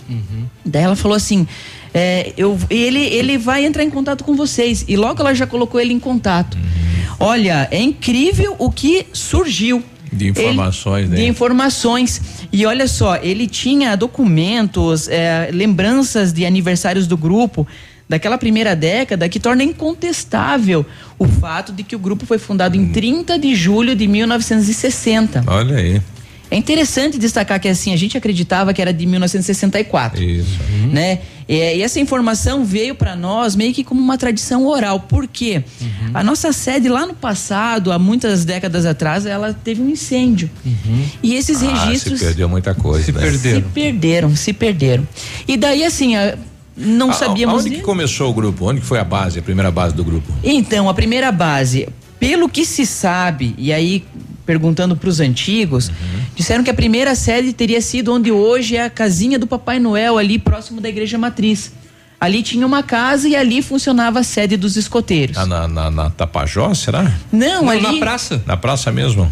Daí 0.64 0.82
ela 0.82 0.96
falou 0.96 1.16
assim. 1.16 1.46
é, 1.92 2.32
eu, 2.36 2.58
ele, 2.70 3.00
ele 3.00 3.36
vai 3.38 3.64
entrar 3.64 3.84
em 3.84 3.90
contato 3.90 4.24
com 4.24 4.34
vocês. 4.34 4.84
E 4.88 4.96
logo 4.96 5.20
ela 5.20 5.34
já 5.34 5.46
colocou 5.46 5.80
ele 5.80 5.92
em 5.92 5.98
contato. 6.00 6.56
Olha, 7.18 7.68
é 7.70 7.80
incrível 7.80 8.56
o 8.58 8.70
que 8.70 9.06
surgiu. 9.12 9.82
De 10.12 10.28
informações, 10.28 11.04
Ele- 11.04 11.10
né? 11.10 11.16
De 11.16 11.26
informações. 11.28 12.20
E 12.52 12.66
olha 12.66 12.88
só, 12.88 13.16
ele 13.16 13.46
tinha 13.46 13.96
documentos, 13.96 15.08
é, 15.08 15.50
lembranças 15.52 16.32
de 16.32 16.44
aniversários 16.44 17.06
do 17.06 17.16
grupo 17.16 17.66
daquela 18.08 18.36
primeira 18.36 18.74
década 18.74 19.28
que 19.28 19.38
torna 19.38 19.62
incontestável 19.62 20.84
o 21.16 21.26
fato 21.28 21.72
de 21.72 21.84
que 21.84 21.94
o 21.94 21.98
grupo 21.98 22.26
foi 22.26 22.38
fundado 22.38 22.76
em 22.76 22.88
30 22.88 23.38
de 23.38 23.54
julho 23.54 23.94
de 23.94 24.08
1960. 24.08 25.44
Olha 25.46 25.76
aí. 25.76 26.02
É 26.50 26.56
interessante 26.56 27.16
destacar 27.16 27.60
que 27.60 27.68
assim, 27.68 27.92
a 27.92 27.96
gente 27.96 28.18
acreditava 28.18 28.74
que 28.74 28.82
era 28.82 28.92
de 28.92 29.06
1964. 29.06 30.20
Isso. 30.20 30.58
Né? 30.92 31.20
E, 31.52 31.56
e 31.78 31.82
essa 31.82 31.98
informação 31.98 32.64
veio 32.64 32.94
para 32.94 33.16
nós 33.16 33.56
meio 33.56 33.74
que 33.74 33.82
como 33.82 34.00
uma 34.00 34.16
tradição 34.16 34.64
oral. 34.66 35.00
Por 35.00 35.26
quê? 35.26 35.64
Uhum. 35.80 36.10
A 36.14 36.22
nossa 36.22 36.52
sede 36.52 36.88
lá 36.88 37.04
no 37.04 37.14
passado, 37.14 37.90
há 37.90 37.98
muitas 37.98 38.44
décadas 38.44 38.86
atrás, 38.86 39.26
ela 39.26 39.52
teve 39.52 39.82
um 39.82 39.88
incêndio. 39.90 40.48
E 41.20 41.34
esses 41.34 41.60
Ah, 41.60 41.66
registros 41.86 42.20
se 42.20 42.24
perdeu 42.24 42.48
muita 42.48 42.72
coisa. 42.72 43.04
se 43.04 43.10
né? 43.12 43.62
perderam, 43.74 44.36
se 44.36 44.52
perderam. 44.52 45.06
E 45.48 45.56
daí 45.56 45.82
assim, 45.84 46.14
a- 46.14 46.38
não 46.76 47.10
A- 47.10 47.14
sabíamos 47.14 47.56
Aonde 47.56 47.70
de- 47.70 47.76
que 47.76 47.82
começou 47.82 48.30
o 48.30 48.32
grupo? 48.32 48.70
Onde 48.70 48.80
que 48.80 48.86
foi 48.86 49.00
a 49.00 49.04
base, 49.04 49.40
a 49.40 49.42
primeira 49.42 49.72
base 49.72 49.92
do 49.94 50.04
grupo? 50.04 50.32
Então, 50.44 50.88
a 50.88 50.94
primeira 50.94 51.32
base, 51.32 51.88
pelo 52.20 52.48
que 52.48 52.64
se 52.64 52.86
sabe, 52.86 53.54
e 53.58 53.72
aí 53.72 54.04
perguntando 54.46 54.96
para 54.96 55.08
os 55.08 55.20
antigos, 55.20 55.90
disseram 56.34 56.64
que 56.64 56.70
a 56.70 56.74
primeira 56.74 57.14
sede 57.14 57.52
teria 57.52 57.80
sido 57.80 58.12
onde 58.12 58.32
hoje 58.32 58.76
é 58.76 58.84
a 58.84 58.90
casinha 58.90 59.38
do 59.38 59.46
Papai 59.46 59.78
Noel, 59.78 60.18
ali 60.18 60.38
próximo 60.38 60.80
da 60.80 60.88
igreja 60.88 61.18
matriz. 61.18 61.72
Ali 62.20 62.42
tinha 62.42 62.66
uma 62.66 62.82
casa 62.82 63.26
e 63.28 63.34
ali 63.34 63.62
funcionava 63.62 64.20
a 64.20 64.22
sede 64.22 64.56
dos 64.56 64.76
escoteiros. 64.76 65.38
Ah, 65.38 65.46
na, 65.46 65.66
na, 65.66 65.90
na 65.90 66.10
Tapajós, 66.10 66.78
será? 66.78 67.10
Não, 67.32 67.70
ali. 67.70 67.98
praça. 67.98 68.42
Na 68.44 68.58
praça 68.58 68.92
mesmo? 68.92 69.30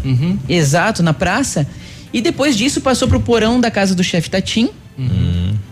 Exato, 0.49 1.03
na 1.03 1.13
praça. 1.13 1.67
E 2.11 2.19
depois 2.19 2.57
disso 2.57 2.81
passou 2.81 3.07
pro 3.07 3.19
porão 3.19 3.59
da 3.61 3.69
casa 3.69 3.93
do 3.93 4.03
chefe 4.03 4.29
Tatim. 4.29 4.69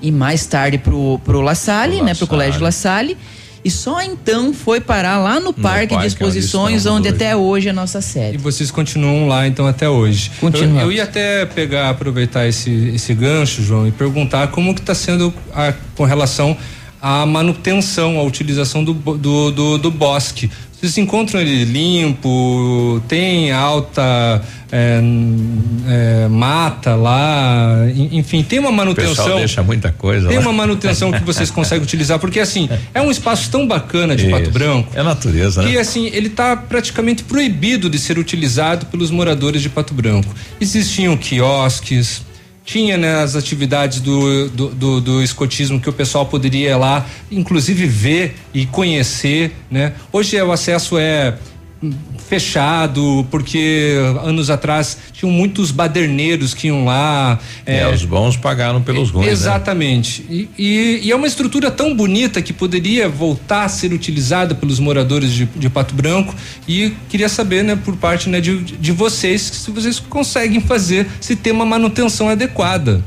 E 0.01 0.11
mais 0.11 0.45
tarde 0.45 0.77
pro, 0.77 1.19
pro 1.26 1.41
La 1.41 1.55
Salle, 1.55 2.01
né? 2.03 2.14
Pro 2.14 2.27
Colégio 2.27 2.61
La 2.61 2.72
Salle. 2.72 3.18
E 3.68 3.72
só 3.72 4.02
então 4.02 4.53
foi 4.53 4.80
parar 4.80 5.18
lá 5.18 5.39
no, 5.39 5.52
parque, 5.53 5.94
parque, 5.94 5.98
de 5.98 6.07
exposições, 6.07 6.65
onde 6.68 6.77
estamos 6.77 6.99
onde 6.99 7.10
até 7.10 7.35
hoje 7.35 7.68
é 7.68 7.72
a 7.72 7.73
nossa 7.73 7.99
sede. 7.99 8.35
E 8.35 8.38
vocês 8.38 8.72
continuam 8.72 9.27
lá 9.27 9.45
então 9.45 9.68
até 9.68 9.89
hoje. 9.89 10.31
Continuamos. 10.39 10.81
Eu, 10.81 10.88
eu 10.88 10.91
ia 10.94 11.03
até 11.03 11.45
pegar, 11.45 11.89
aproveitar 11.89 12.48
esse, 12.48 12.72
esse 12.95 13.14
gancho, 13.14 13.61
João, 13.61 13.85
e 13.88 13.91
perguntar 13.91 14.48
como 14.48 14.73
que 14.73 14.80
está 14.80 14.95
sendo 14.95 15.34
a- 15.53 15.73
com 15.95 16.06
relação 16.06 16.56
à 17.01 17.25
manutenção, 17.25 18.17
à 18.19 18.23
utilização 18.23 18.83
do, 18.83 18.93
do, 18.93 19.51
do, 19.51 19.77
do 19.77 19.91
bosque. 19.91 20.49
Vocês 20.79 20.95
encontram 20.99 21.41
ele 21.41 21.63
limpo, 21.65 23.01
tem 23.07 23.51
alta 23.51 24.43
é, 24.71 25.01
é, 25.87 26.27
mata 26.27 26.93
lá, 26.95 27.79
en- 27.95 28.19
enfim, 28.19 28.43
tem 28.43 28.59
uma 28.59 28.69
O 28.69 28.73
manutenção. 28.73 29.15
pessoal 29.15 29.37
deixa 29.39 29.63
muita 29.63 29.91
coisa 29.91 30.27
Tem 30.27 30.37
lá. 30.37 30.43
uma 30.43 30.53
manutenção 30.53 31.11
que 31.11 31.23
vocês 31.23 31.49
conseguem 31.49 31.81
utilizar, 31.83 32.19
porque 32.19 32.39
assim, 32.39 32.69
é 32.93 33.01
um 33.01 33.09
espaço 33.09 33.49
tão 33.49 33.67
bacana 33.67 34.15
de 34.15 34.27
Pato 34.29 34.43
Isso. 34.43 34.51
Branco. 34.51 34.91
É 34.93 35.01
natureza, 35.01 35.63
Que 35.63 35.73
né? 35.73 35.79
assim, 35.79 36.07
ele 36.13 36.27
está 36.27 36.55
praticamente 36.55 37.23
proibido 37.23 37.89
de 37.89 37.97
ser 37.97 38.19
utilizado 38.19 38.85
pelos 38.85 39.09
moradores 39.09 39.63
de 39.63 39.69
Pato 39.69 39.95
Branco. 39.95 40.33
Existiam 40.61 41.17
quiosques, 41.17 42.21
tinha 42.68 42.98
né, 42.98 43.22
as 43.22 43.38
atividades 43.38 44.02
do, 44.02 44.49
do, 44.49 44.68
do, 44.68 45.02
do 45.02 45.23
escotismo 45.23 45.80
que 45.80 45.89
o 45.89 45.94
pessoal 45.94 46.26
poderia 46.26 46.72
ir 46.72 46.76
lá, 46.76 47.06
inclusive 47.31 47.88
ver 47.88 48.35
e 48.53 48.65
conhecer, 48.65 49.53
né? 49.72 49.94
Hoje 50.11 50.35
é, 50.35 50.44
o 50.44 50.52
acesso 50.52 50.98
é 50.98 51.38
fechado, 52.27 53.25
porque 53.31 53.95
anos 54.23 54.49
atrás 54.49 54.97
tinham 55.13 55.31
muitos 55.31 55.71
baderneiros 55.71 56.53
que 56.53 56.67
iam 56.67 56.85
lá. 56.85 57.39
É, 57.65 57.87
os 57.89 58.03
bons 58.03 58.35
pagaram 58.35 58.81
pelos 58.81 59.09
ruins. 59.09 59.25
né? 59.27 59.31
Exatamente. 59.31 60.25
E, 60.29 60.49
e- 60.57 60.99
e 61.03 61.11
é 61.11 61.15
uma 61.15 61.27
estrutura 61.27 61.71
tão 61.71 61.95
bonita 61.95 62.41
que 62.41 62.51
poderia 62.53 63.07
voltar 63.07 63.63
a 63.65 63.69
ser 63.69 63.93
utilizada 63.93 64.53
pelos 64.55 64.79
moradores 64.79 65.31
de, 65.31 65.45
de 65.55 65.69
Pato 65.69 65.95
Branco. 65.95 66.35
E 66.67 66.93
queria 67.09 67.29
saber, 67.29 67.63
né, 67.63 67.75
por 67.75 67.95
parte 67.95 68.29
né, 68.29 68.41
de, 68.41 68.57
de 68.59 68.91
vocês, 68.91 69.41
se 69.41 69.71
vocês 69.71 69.99
conseguem 69.99 70.59
fazer, 70.59 71.07
se 71.21 71.35
tem 71.35 71.53
uma 71.53 71.65
manutenção 71.65 72.29
adequada. 72.29 73.03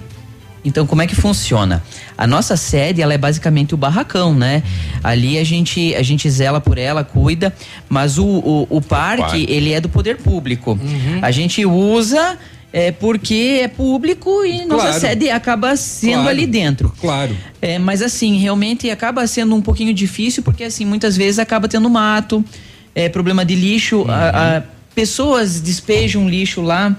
Então, 0.64 0.86
como 0.86 1.00
é 1.00 1.06
que 1.06 1.14
funciona? 1.14 1.82
A 2.18 2.26
nossa 2.26 2.56
sede, 2.56 3.00
ela 3.00 3.14
é 3.14 3.18
basicamente 3.18 3.72
o 3.74 3.76
barracão, 3.78 4.34
né? 4.34 4.62
Ali 5.02 5.38
a 5.38 5.44
gente, 5.44 5.94
a 5.94 6.02
gente 6.02 6.28
zela 6.28 6.60
por 6.60 6.76
ela, 6.76 7.02
cuida, 7.02 7.54
mas 7.88 8.18
o, 8.18 8.26
o, 8.26 8.66
o 8.68 8.80
parque, 8.82 9.22
parque. 9.22 9.46
ele 9.48 9.72
é 9.72 9.80
do 9.80 9.88
poder 9.88 10.18
público. 10.18 10.78
A 11.22 11.30
gente 11.30 11.64
usa 11.64 12.36
é, 12.72 12.92
porque 12.92 13.60
é 13.62 13.68
público 13.68 14.44
e 14.44 14.64
nossa 14.66 14.84
Claro. 14.84 15.00
sede 15.00 15.30
acaba 15.30 15.74
sendo 15.76 16.12
Claro. 16.14 16.28
ali 16.28 16.46
dentro. 16.46 16.92
Claro. 17.00 17.34
É, 17.60 17.78
mas 17.78 18.02
assim, 18.02 18.36
realmente 18.38 18.88
acaba 18.90 19.26
sendo 19.26 19.54
um 19.56 19.62
pouquinho 19.62 19.92
difícil, 19.94 20.42
porque 20.42 20.64
assim, 20.64 20.84
muitas 20.84 21.16
vezes 21.16 21.38
acaba 21.38 21.66
tendo 21.68 21.88
mato, 21.90 22.44
é, 22.94 23.08
problema 23.08 23.44
de 23.44 23.54
lixo, 23.54 24.04
a- 24.08 24.58
a- 24.58 24.62
pessoas 24.94 25.60
despejam 25.60 26.28
lixo 26.28 26.60
lá. 26.60 26.94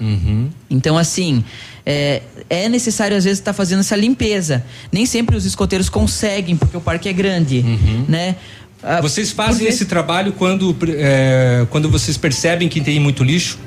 Então, 0.68 0.98
assim, 0.98 1.44
é, 1.84 2.22
é 2.48 2.68
necessário 2.68 3.16
às 3.16 3.24
vezes 3.24 3.38
estar 3.38 3.52
fazendo 3.52 3.80
essa 3.80 3.96
limpeza. 3.96 4.64
Nem 4.90 5.04
sempre 5.06 5.36
os 5.36 5.44
escoteiros 5.44 5.88
conseguem, 5.88 6.56
porque 6.56 6.76
o 6.76 6.80
parque 6.80 7.08
é 7.08 7.12
grande, 7.12 7.62
né? 8.08 8.36
Ah, 8.82 9.00
Vocês 9.00 9.30
fazem 9.30 9.58
porque- 9.58 9.68
esse 9.72 9.84
trabalho 9.84 10.32
quando, 10.32 10.76
é, 10.88 11.64
quando 11.70 11.88
vocês 11.88 12.16
percebem 12.16 12.68
que 12.68 12.80
tem 12.80 12.98
muito 12.98 13.22
lixo? 13.22 13.58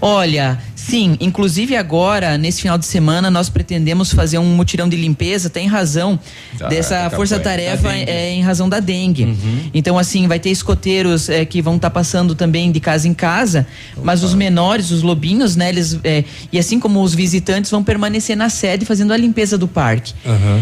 Olha, 0.00 0.58
sim, 0.76 1.16
inclusive 1.20 1.74
agora, 1.76 2.38
nesse 2.38 2.62
final 2.62 2.78
de 2.78 2.86
semana, 2.86 3.30
nós 3.30 3.48
pretendemos 3.48 4.12
fazer 4.12 4.38
um 4.38 4.44
mutirão 4.54 4.88
de 4.88 4.96
limpeza, 4.96 5.50
tem 5.50 5.66
razão 5.66 6.18
Da- 6.56 6.68
dessa 6.68 7.10
força-tarefa 7.10 7.88
é, 7.92 8.30
em 8.32 8.42
razão 8.42 8.68
da 8.68 8.78
dengue. 8.78 9.36
Então, 9.74 9.98
assim, 9.98 10.28
vai 10.28 10.38
ter 10.38 10.50
escoteiros 10.50 11.28
é, 11.28 11.44
que 11.44 11.60
vão 11.60 11.76
estar 11.76 11.90
passando 11.90 12.34
também 12.36 12.70
de 12.70 12.78
casa 12.78 13.08
em 13.08 13.14
casa, 13.14 13.66
mas 14.02 14.22
os 14.22 14.34
menores, 14.34 14.90
os 14.92 15.02
lobinhos, 15.02 15.56
né, 15.56 15.68
eles, 15.68 15.98
é, 16.04 16.22
e 16.52 16.58
assim 16.58 16.78
como 16.78 17.02
os 17.02 17.12
visitantes, 17.14 17.70
vão 17.70 17.82
permanecer 17.82 18.36
na 18.36 18.48
sede 18.48 18.84
fazendo 18.86 19.12
a 19.12 19.16
limpeza 19.16 19.58
do 19.58 19.66
parque. 19.66 20.14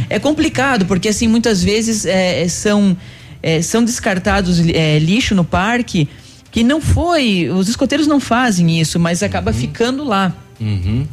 É 0.09 0.19
complicado, 0.19 0.87
porque 0.87 1.09
assim, 1.09 1.29
muitas 1.29 1.63
vezes 1.63 2.07
é, 2.07 2.49
são, 2.49 2.97
é, 3.43 3.61
são 3.61 3.85
descartados 3.85 4.61
é, 4.61 4.99
lixo 4.99 5.35
no 5.35 5.45
parque 5.45 6.09
que 6.57 6.65
não 6.65 6.81
foi, 6.81 7.51
os 7.51 7.69
escoteiros 7.69 8.07
não 8.07 8.19
fazem 8.19 8.81
isso, 8.81 8.99
mas 8.99 9.23
acaba 9.23 9.53
ficando 9.53 10.03
lá. 10.03 10.33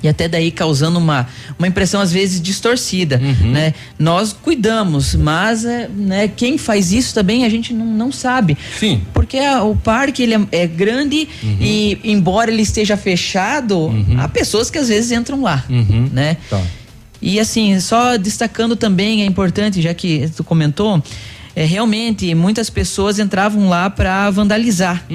E 0.01 0.07
até 0.07 0.25
daí 0.29 0.49
causando 0.51 0.97
uma, 0.97 1.27
uma 1.59 1.67
impressão 1.67 1.99
às 1.99 2.13
vezes 2.13 2.41
distorcida, 2.41 3.17
né? 3.17 3.73
Nós 3.99 4.31
cuidamos, 4.31 5.15
mas 5.15 5.65
é, 5.65 5.89
né, 5.89 6.29
quem 6.29 6.57
faz 6.57 6.93
isso 6.93 7.13
também 7.13 7.43
a 7.43 7.49
gente 7.49 7.73
não, 7.73 7.85
não 7.85 8.09
sabe. 8.09 8.57
Sim. 8.79 9.01
Porque 9.13 9.37
a- 9.37 9.61
o 9.65 9.75
parque 9.75 10.23
ele 10.23 10.33
é, 10.35 10.47
é 10.63 10.65
grande 10.65 11.27
e 11.59 11.99
embora 12.05 12.49
ele 12.49 12.61
esteja 12.61 12.95
fechado, 12.95 13.91
há 14.17 14.29
pessoas 14.29 14.69
que 14.69 14.77
às 14.77 14.87
vezes 14.87 15.11
entram 15.11 15.41
lá, 15.41 15.65
né? 16.13 16.37
E 17.21 17.37
assim, 17.37 17.77
só 17.81 18.15
destacando 18.15 18.77
também, 18.77 19.23
é 19.23 19.25
importante, 19.25 19.81
já 19.81 19.93
que 19.93 20.29
tu 20.37 20.41
comentou, 20.43 21.03
é, 21.55 21.65
realmente 21.65 22.33
muitas 22.33 22.69
pessoas 22.69 23.19
entravam 23.19 23.69
lá 23.69 23.89
para 23.89 24.29
vandalizar. 24.29 25.05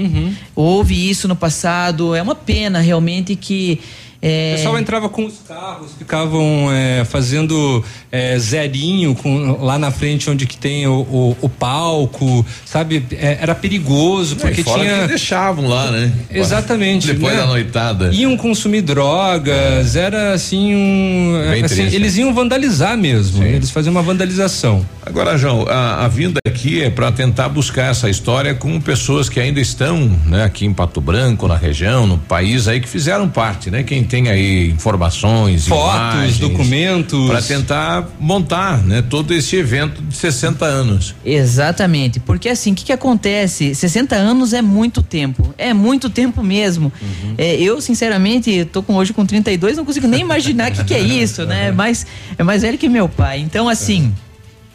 Houve 0.54 1.08
isso 1.08 1.26
no 1.26 1.36
passado, 1.36 2.14
é 2.14 2.22
uma 2.22 2.34
pena 2.34 2.80
realmente 2.80 3.34
que. 3.36 3.80
É, 4.20 4.52
O 4.54 4.56
pessoal 4.56 4.78
entrava 4.78 5.08
com 5.08 5.24
os 5.26 5.34
carros, 5.46 5.92
ficavam 5.98 6.68
é, 6.72 7.04
fazendo 7.04 7.84
é, 8.10 8.38
zerinho 8.38 9.14
com, 9.14 9.58
lá 9.64 9.78
na 9.78 9.90
frente 9.90 10.28
onde 10.28 10.46
que 10.46 10.56
tem 10.56 10.86
o, 10.86 11.00
o- 11.02 11.36
o 11.42 11.48
palco, 11.48 12.44
sabe? 12.64 13.04
É, 13.12 13.38
era 13.40 13.54
perigoso, 13.54 14.36
porque 14.36 14.60
e 14.60 14.64
fora 14.64 14.82
tinha. 14.82 15.00
que 15.02 15.08
deixavam 15.08 15.68
lá, 15.68 15.90
né? 15.90 16.12
Exatamente. 16.30 17.06
Depois 17.06 17.34
né? 17.34 17.40
da 17.40 17.46
noitada. 17.46 18.10
Iam 18.12 18.36
consumir 18.36 18.82
drogas, 18.82 19.96
era 19.96 20.32
assim 20.32 20.74
um. 20.74 21.32
Assim, 21.64 21.82
eles 21.84 22.16
iam 22.16 22.32
vandalizar 22.34 22.96
mesmo. 22.96 23.44
Eles 23.44 23.70
faziam 23.70 23.90
uma 23.92 24.02
vandalização. 24.02 24.84
Agora, 25.04 25.36
João, 25.38 25.66
a, 25.68 26.04
a 26.04 26.08
vinda 26.08 26.38
aqui 26.46 26.82
é 26.82 26.90
para 26.90 27.10
tentar 27.12 27.48
buscar 27.48 27.90
essa 27.90 28.10
história 28.10 28.54
com 28.54 28.78
pessoas 28.80 29.28
que 29.28 29.40
ainda 29.40 29.60
estão, 29.60 30.10
né, 30.26 30.44
aqui 30.44 30.66
em 30.66 30.72
Pato 30.72 31.00
Branco, 31.00 31.48
na 31.48 31.56
região, 31.56 32.06
no 32.06 32.18
país 32.18 32.68
aí 32.68 32.80
que 32.80 32.88
fizeram 32.88 33.28
parte, 33.28 33.70
né? 33.70 33.82
Quem 33.82 34.04
tem 34.08 34.28
aí 34.28 34.70
informações, 34.70 35.68
Fotos, 35.68 36.38
documentos. 36.38 37.28
para 37.28 37.42
tentar 37.42 38.08
montar, 38.18 38.82
né, 38.84 39.02
todo 39.02 39.32
esse 39.34 39.56
evento 39.56 40.02
de 40.02 40.16
60 40.16 40.64
anos. 40.64 41.14
Exatamente, 41.24 42.18
porque 42.20 42.48
assim, 42.48 42.72
o 42.72 42.74
que, 42.74 42.84
que 42.84 42.92
acontece? 42.92 43.74
60 43.74 44.16
anos 44.16 44.52
é 44.52 44.62
muito 44.62 45.02
tempo, 45.02 45.54
é 45.58 45.74
muito 45.74 46.08
tempo 46.10 46.42
mesmo. 46.42 46.92
Uhum. 47.00 47.34
É, 47.36 47.54
eu, 47.56 47.80
sinceramente, 47.80 48.64
tô 48.72 48.82
com 48.82 48.94
hoje 48.94 49.12
com 49.12 49.24
32, 49.24 49.76
não 49.76 49.84
consigo 49.84 50.06
nem 50.06 50.20
imaginar 50.20 50.72
o 50.72 50.74
que, 50.74 50.84
que 50.84 50.94
é 50.94 51.00
isso, 51.00 51.44
né? 51.44 51.70
Mas 51.70 52.06
é 52.36 52.42
mais 52.42 52.62
velho 52.62 52.78
que 52.78 52.88
meu 52.88 53.08
pai. 53.08 53.38
Então, 53.40 53.68
assim, 53.68 54.12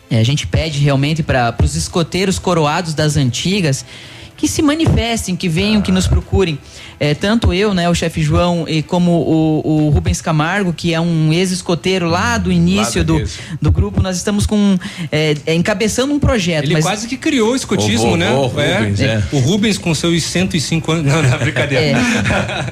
é, 0.09 0.19
a 0.19 0.23
gente 0.23 0.45
pede 0.45 0.79
realmente 0.79 1.23
para 1.23 1.55
os 1.63 1.75
escoteiros 1.75 2.37
coroados 2.37 2.93
das 2.93 3.17
antigas 3.17 3.83
que 4.37 4.47
se 4.47 4.61
manifestem, 4.61 5.35
que 5.35 5.47
venham, 5.47 5.81
que 5.81 5.91
nos 5.91 6.05
procurem. 6.05 6.59
É, 7.03 7.13
tanto 7.13 7.53
eu, 7.53 7.73
né, 7.73 7.89
o 7.89 7.93
chefe 7.93 8.21
João, 8.23 8.65
e 8.65 8.81
como 8.81 9.11
o, 9.11 9.87
o 9.87 9.89
Rubens 9.89 10.21
Camargo, 10.21 10.71
que 10.71 10.93
é 10.93 11.01
um 11.01 11.33
ex-escoteiro 11.33 12.07
lá 12.07 12.37
do 12.37 12.49
início 12.49 13.01
Lá 13.01 13.03
do 13.03 13.23
do, 13.61 13.71
grupo, 13.71 14.01
nós 14.01 14.15
estamos 14.15 14.45
com 14.45 14.77
é, 15.11 15.35
é, 15.45 15.53
encabeçando 15.53 16.13
um 16.13 16.19
projeto. 16.19 16.63
Ele 16.63 16.75
mas- 16.75 16.85
quase 16.85 17.07
que 17.07 17.17
criou 17.17 17.51
o 17.51 17.55
escotismo, 17.57 18.13
O 18.13 18.15
né? 18.15 18.29
vovô 18.29 18.61
Rubens, 18.61 19.01
é. 19.01 19.21
O 19.33 19.39
Rubens 19.39 19.77
com 19.77 19.93
seus 19.93 20.23
105 20.23 20.91
anos. 20.93 21.11
Não, 21.11 21.21
não, 21.21 21.37
brincadeira. 21.39 21.83
É. 21.83 21.95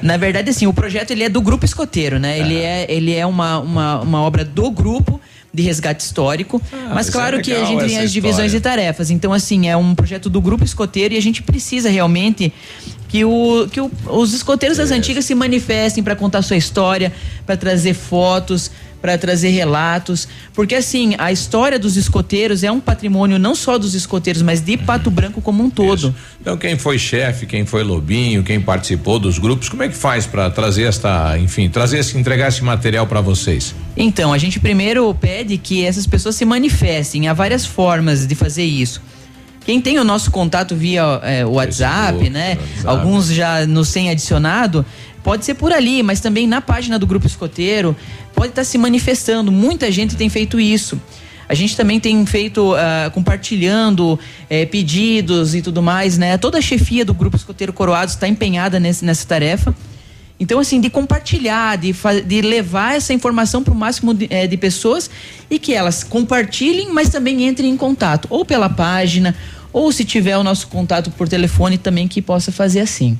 Na 0.02 0.16
verdade, 0.16 0.48
assim, 0.48 0.66
o 0.66 0.72
projeto 0.72 1.10
ele 1.10 1.24
é 1.24 1.28
do 1.28 1.42
grupo 1.42 1.66
escoteiro, 1.66 2.18
né? 2.18 2.38
Ele 2.38 2.56
é, 2.56 2.86
ele 2.88 3.14
é 3.14 3.26
uma, 3.26 3.58
uma, 3.58 4.00
uma 4.00 4.22
obra 4.22 4.46
do 4.46 4.70
grupo 4.70 5.20
de 5.52 5.62
resgate 5.62 6.02
histórico, 6.02 6.62
mas 6.94 7.08
isso 7.08 7.10
é 7.16 7.20
claro 7.20 7.42
que 7.42 7.52
a 7.52 7.64
gente 7.66 7.84
tem 7.84 7.98
as 7.98 8.10
divisões 8.10 8.46
história. 8.46 8.50
de 8.50 8.60
tarefas. 8.60 9.10
Então, 9.10 9.32
assim, 9.34 9.68
é 9.68 9.76
um 9.76 9.94
projeto 9.94 10.30
do 10.30 10.40
grupo 10.40 10.64
escoteiro 10.64 11.12
e 11.12 11.18
a 11.18 11.20
gente 11.20 11.42
precisa 11.42 11.90
realmente 11.90 12.50
que, 13.12 13.26
o, 13.26 13.68
que 13.70 13.78
o- 13.78 13.90
os 14.08 14.32
escoteiros 14.32 14.78
das 14.78 14.90
antigas 14.90 15.26
se 15.26 15.34
manifestem 15.34 16.02
para 16.02 16.16
contar 16.16 16.40
sua 16.40 16.56
história, 16.56 17.12
para 17.44 17.58
trazer 17.58 17.92
fotos, 17.92 18.70
para 19.02 19.18
trazer 19.18 19.50
relatos, 19.50 20.26
porque 20.54 20.74
assim, 20.76 21.14
a 21.18 21.30
história 21.30 21.78
dos 21.78 21.96
escoteiros 21.98 22.62
é 22.64 22.72
um 22.72 22.80
patrimônio 22.80 23.38
não 23.38 23.54
só 23.54 23.76
dos 23.76 23.94
escoteiros, 23.94 24.40
mas 24.40 24.60
de 24.62 24.78
Pato 24.78 25.10
Branco 25.10 25.42
como 25.42 25.62
um 25.62 25.68
todo. 25.68 26.14
Então, 26.40 26.56
quem 26.56 26.78
foi 26.78 26.98
chefe, 26.98 27.44
quem 27.44 27.66
foi 27.66 27.82
lobinho, 27.82 28.42
quem 28.42 28.58
participou 28.60 29.18
dos 29.18 29.38
grupos, 29.38 29.68
como 29.68 29.82
é 29.82 29.88
que 29.88 29.96
faz 29.96 30.24
para 30.24 30.48
trazer 30.50 30.84
esta, 30.84 31.36
enfim, 31.38 31.68
trazer 31.68 31.98
esse, 31.98 32.16
entregar 32.16 32.48
esse 32.48 32.64
material 32.64 33.06
para 33.06 33.20
vocês? 33.20 33.74
Então, 33.94 34.32
a 34.32 34.38
gente 34.38 34.58
primeiro 34.58 35.12
pede 35.16 35.58
que 35.58 35.84
essas 35.84 36.06
pessoas 36.06 36.36
se 36.36 36.46
manifestem. 36.46 37.28
Há 37.28 37.34
várias 37.34 37.66
formas 37.66 38.26
de 38.26 38.34
fazer 38.36 38.64
isso. 38.64 39.02
Quem 39.64 39.80
tem 39.80 39.98
o 39.98 40.04
nosso 40.04 40.30
contato 40.30 40.74
via 40.74 41.04
o 41.46 41.52
WhatsApp, 41.52 42.28
né? 42.30 42.58
Alguns 42.84 43.28
já 43.28 43.66
nos 43.66 43.92
têm 43.92 44.10
adicionado. 44.10 44.84
Pode 45.22 45.44
ser 45.44 45.54
por 45.54 45.72
ali, 45.72 46.02
mas 46.02 46.18
também 46.20 46.46
na 46.48 46.60
página 46.60 46.98
do 46.98 47.06
Grupo 47.06 47.26
Escoteiro 47.26 47.96
pode 48.34 48.48
estar 48.50 48.64
se 48.64 48.76
manifestando. 48.76 49.52
Muita 49.52 49.90
gente 49.92 50.16
tem 50.16 50.28
feito 50.28 50.58
isso. 50.58 51.00
A 51.48 51.54
gente 51.54 51.76
também 51.76 52.00
tem 52.00 52.24
feito, 52.26 52.74
ah, 52.74 53.10
compartilhando 53.12 54.18
eh, 54.48 54.64
pedidos 54.66 55.54
e 55.54 55.60
tudo 55.62 55.82
mais, 55.82 56.16
né? 56.18 56.38
Toda 56.38 56.58
a 56.58 56.62
chefia 56.62 57.04
do 57.04 57.12
Grupo 57.14 57.36
Escoteiro 57.36 57.72
Coroados 57.72 58.14
está 58.14 58.26
empenhada 58.26 58.80
nesse- 58.80 59.04
nessa 59.04 59.26
tarefa. 59.26 59.74
Então, 60.42 60.58
assim, 60.58 60.80
de 60.80 60.90
compartilhar, 60.90 61.78
de, 61.78 61.94
de 62.26 62.42
levar 62.42 62.96
essa 62.96 63.14
informação 63.14 63.62
para 63.62 63.72
o 63.72 63.76
máximo 63.76 64.12
de, 64.12 64.26
eh, 64.28 64.48
de 64.48 64.56
pessoas 64.56 65.08
e 65.48 65.56
que 65.56 65.72
elas 65.72 66.02
compartilhem, 66.02 66.92
mas 66.92 67.10
também 67.10 67.46
entrem 67.46 67.70
em 67.70 67.76
contato, 67.76 68.26
ou 68.28 68.44
pela 68.44 68.68
página, 68.68 69.36
ou 69.72 69.92
se 69.92 70.04
tiver 70.04 70.36
o 70.36 70.42
nosso 70.42 70.66
contato 70.66 71.12
por 71.12 71.28
telefone 71.28 71.78
também 71.78 72.08
que 72.08 72.20
possa 72.20 72.50
fazer 72.50 72.80
assim. 72.80 73.16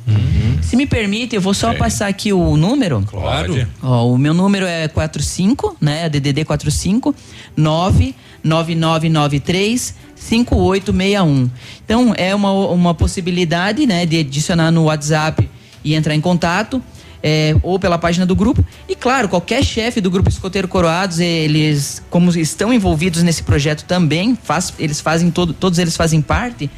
Se 0.62 0.74
me 0.74 0.84
permite, 0.84 1.36
eu 1.36 1.40
vou 1.40 1.54
só 1.54 1.72
passar 1.74 2.08
aqui 2.08 2.32
o 2.32 2.56
número. 2.56 3.04
Claro. 3.06 3.68
Ó, 3.80 4.12
o 4.12 4.18
meu 4.18 4.34
número 4.34 4.66
é 4.66 4.88
45, 4.88 5.76
né? 5.80 6.08
DDD 6.08 6.44
45 6.44 7.14
99993 7.56 9.94
5861. 10.16 11.48
Então 11.84 12.12
é 12.16 12.34
uma, 12.34 12.50
uma 12.50 12.94
possibilidade, 12.94 13.86
né, 13.86 14.04
de 14.06 14.18
adicionar 14.18 14.72
no 14.72 14.86
WhatsApp 14.86 15.48
e 15.84 15.94
entrar 15.94 16.16
em 16.16 16.20
contato. 16.20 16.82
É, 17.22 17.54
ou 17.62 17.78
pela 17.78 17.96
página 17.98 18.26
do 18.26 18.34
grupo. 18.34 18.64
E 18.88 18.94
claro, 18.96 19.28
qualquer 19.28 19.62
chefe 19.64 20.00
do 20.00 20.10
grupo 20.10 20.28
Escoteiro 20.28 20.66
Coroados, 20.68 21.20
eles, 21.20 22.02
como 22.10 22.30
estão 22.36 22.72
envolvidos 22.72 23.22
nesse 23.22 23.42
projeto 23.42 23.84
também, 23.84 24.36
faz, 24.42 24.72
eles 24.78 25.00
fazem 25.00 25.30
todo, 25.30 25.52
todos 25.52 25.78
eles 25.78 25.96
fazem 25.96 26.20
parte. 26.20 26.70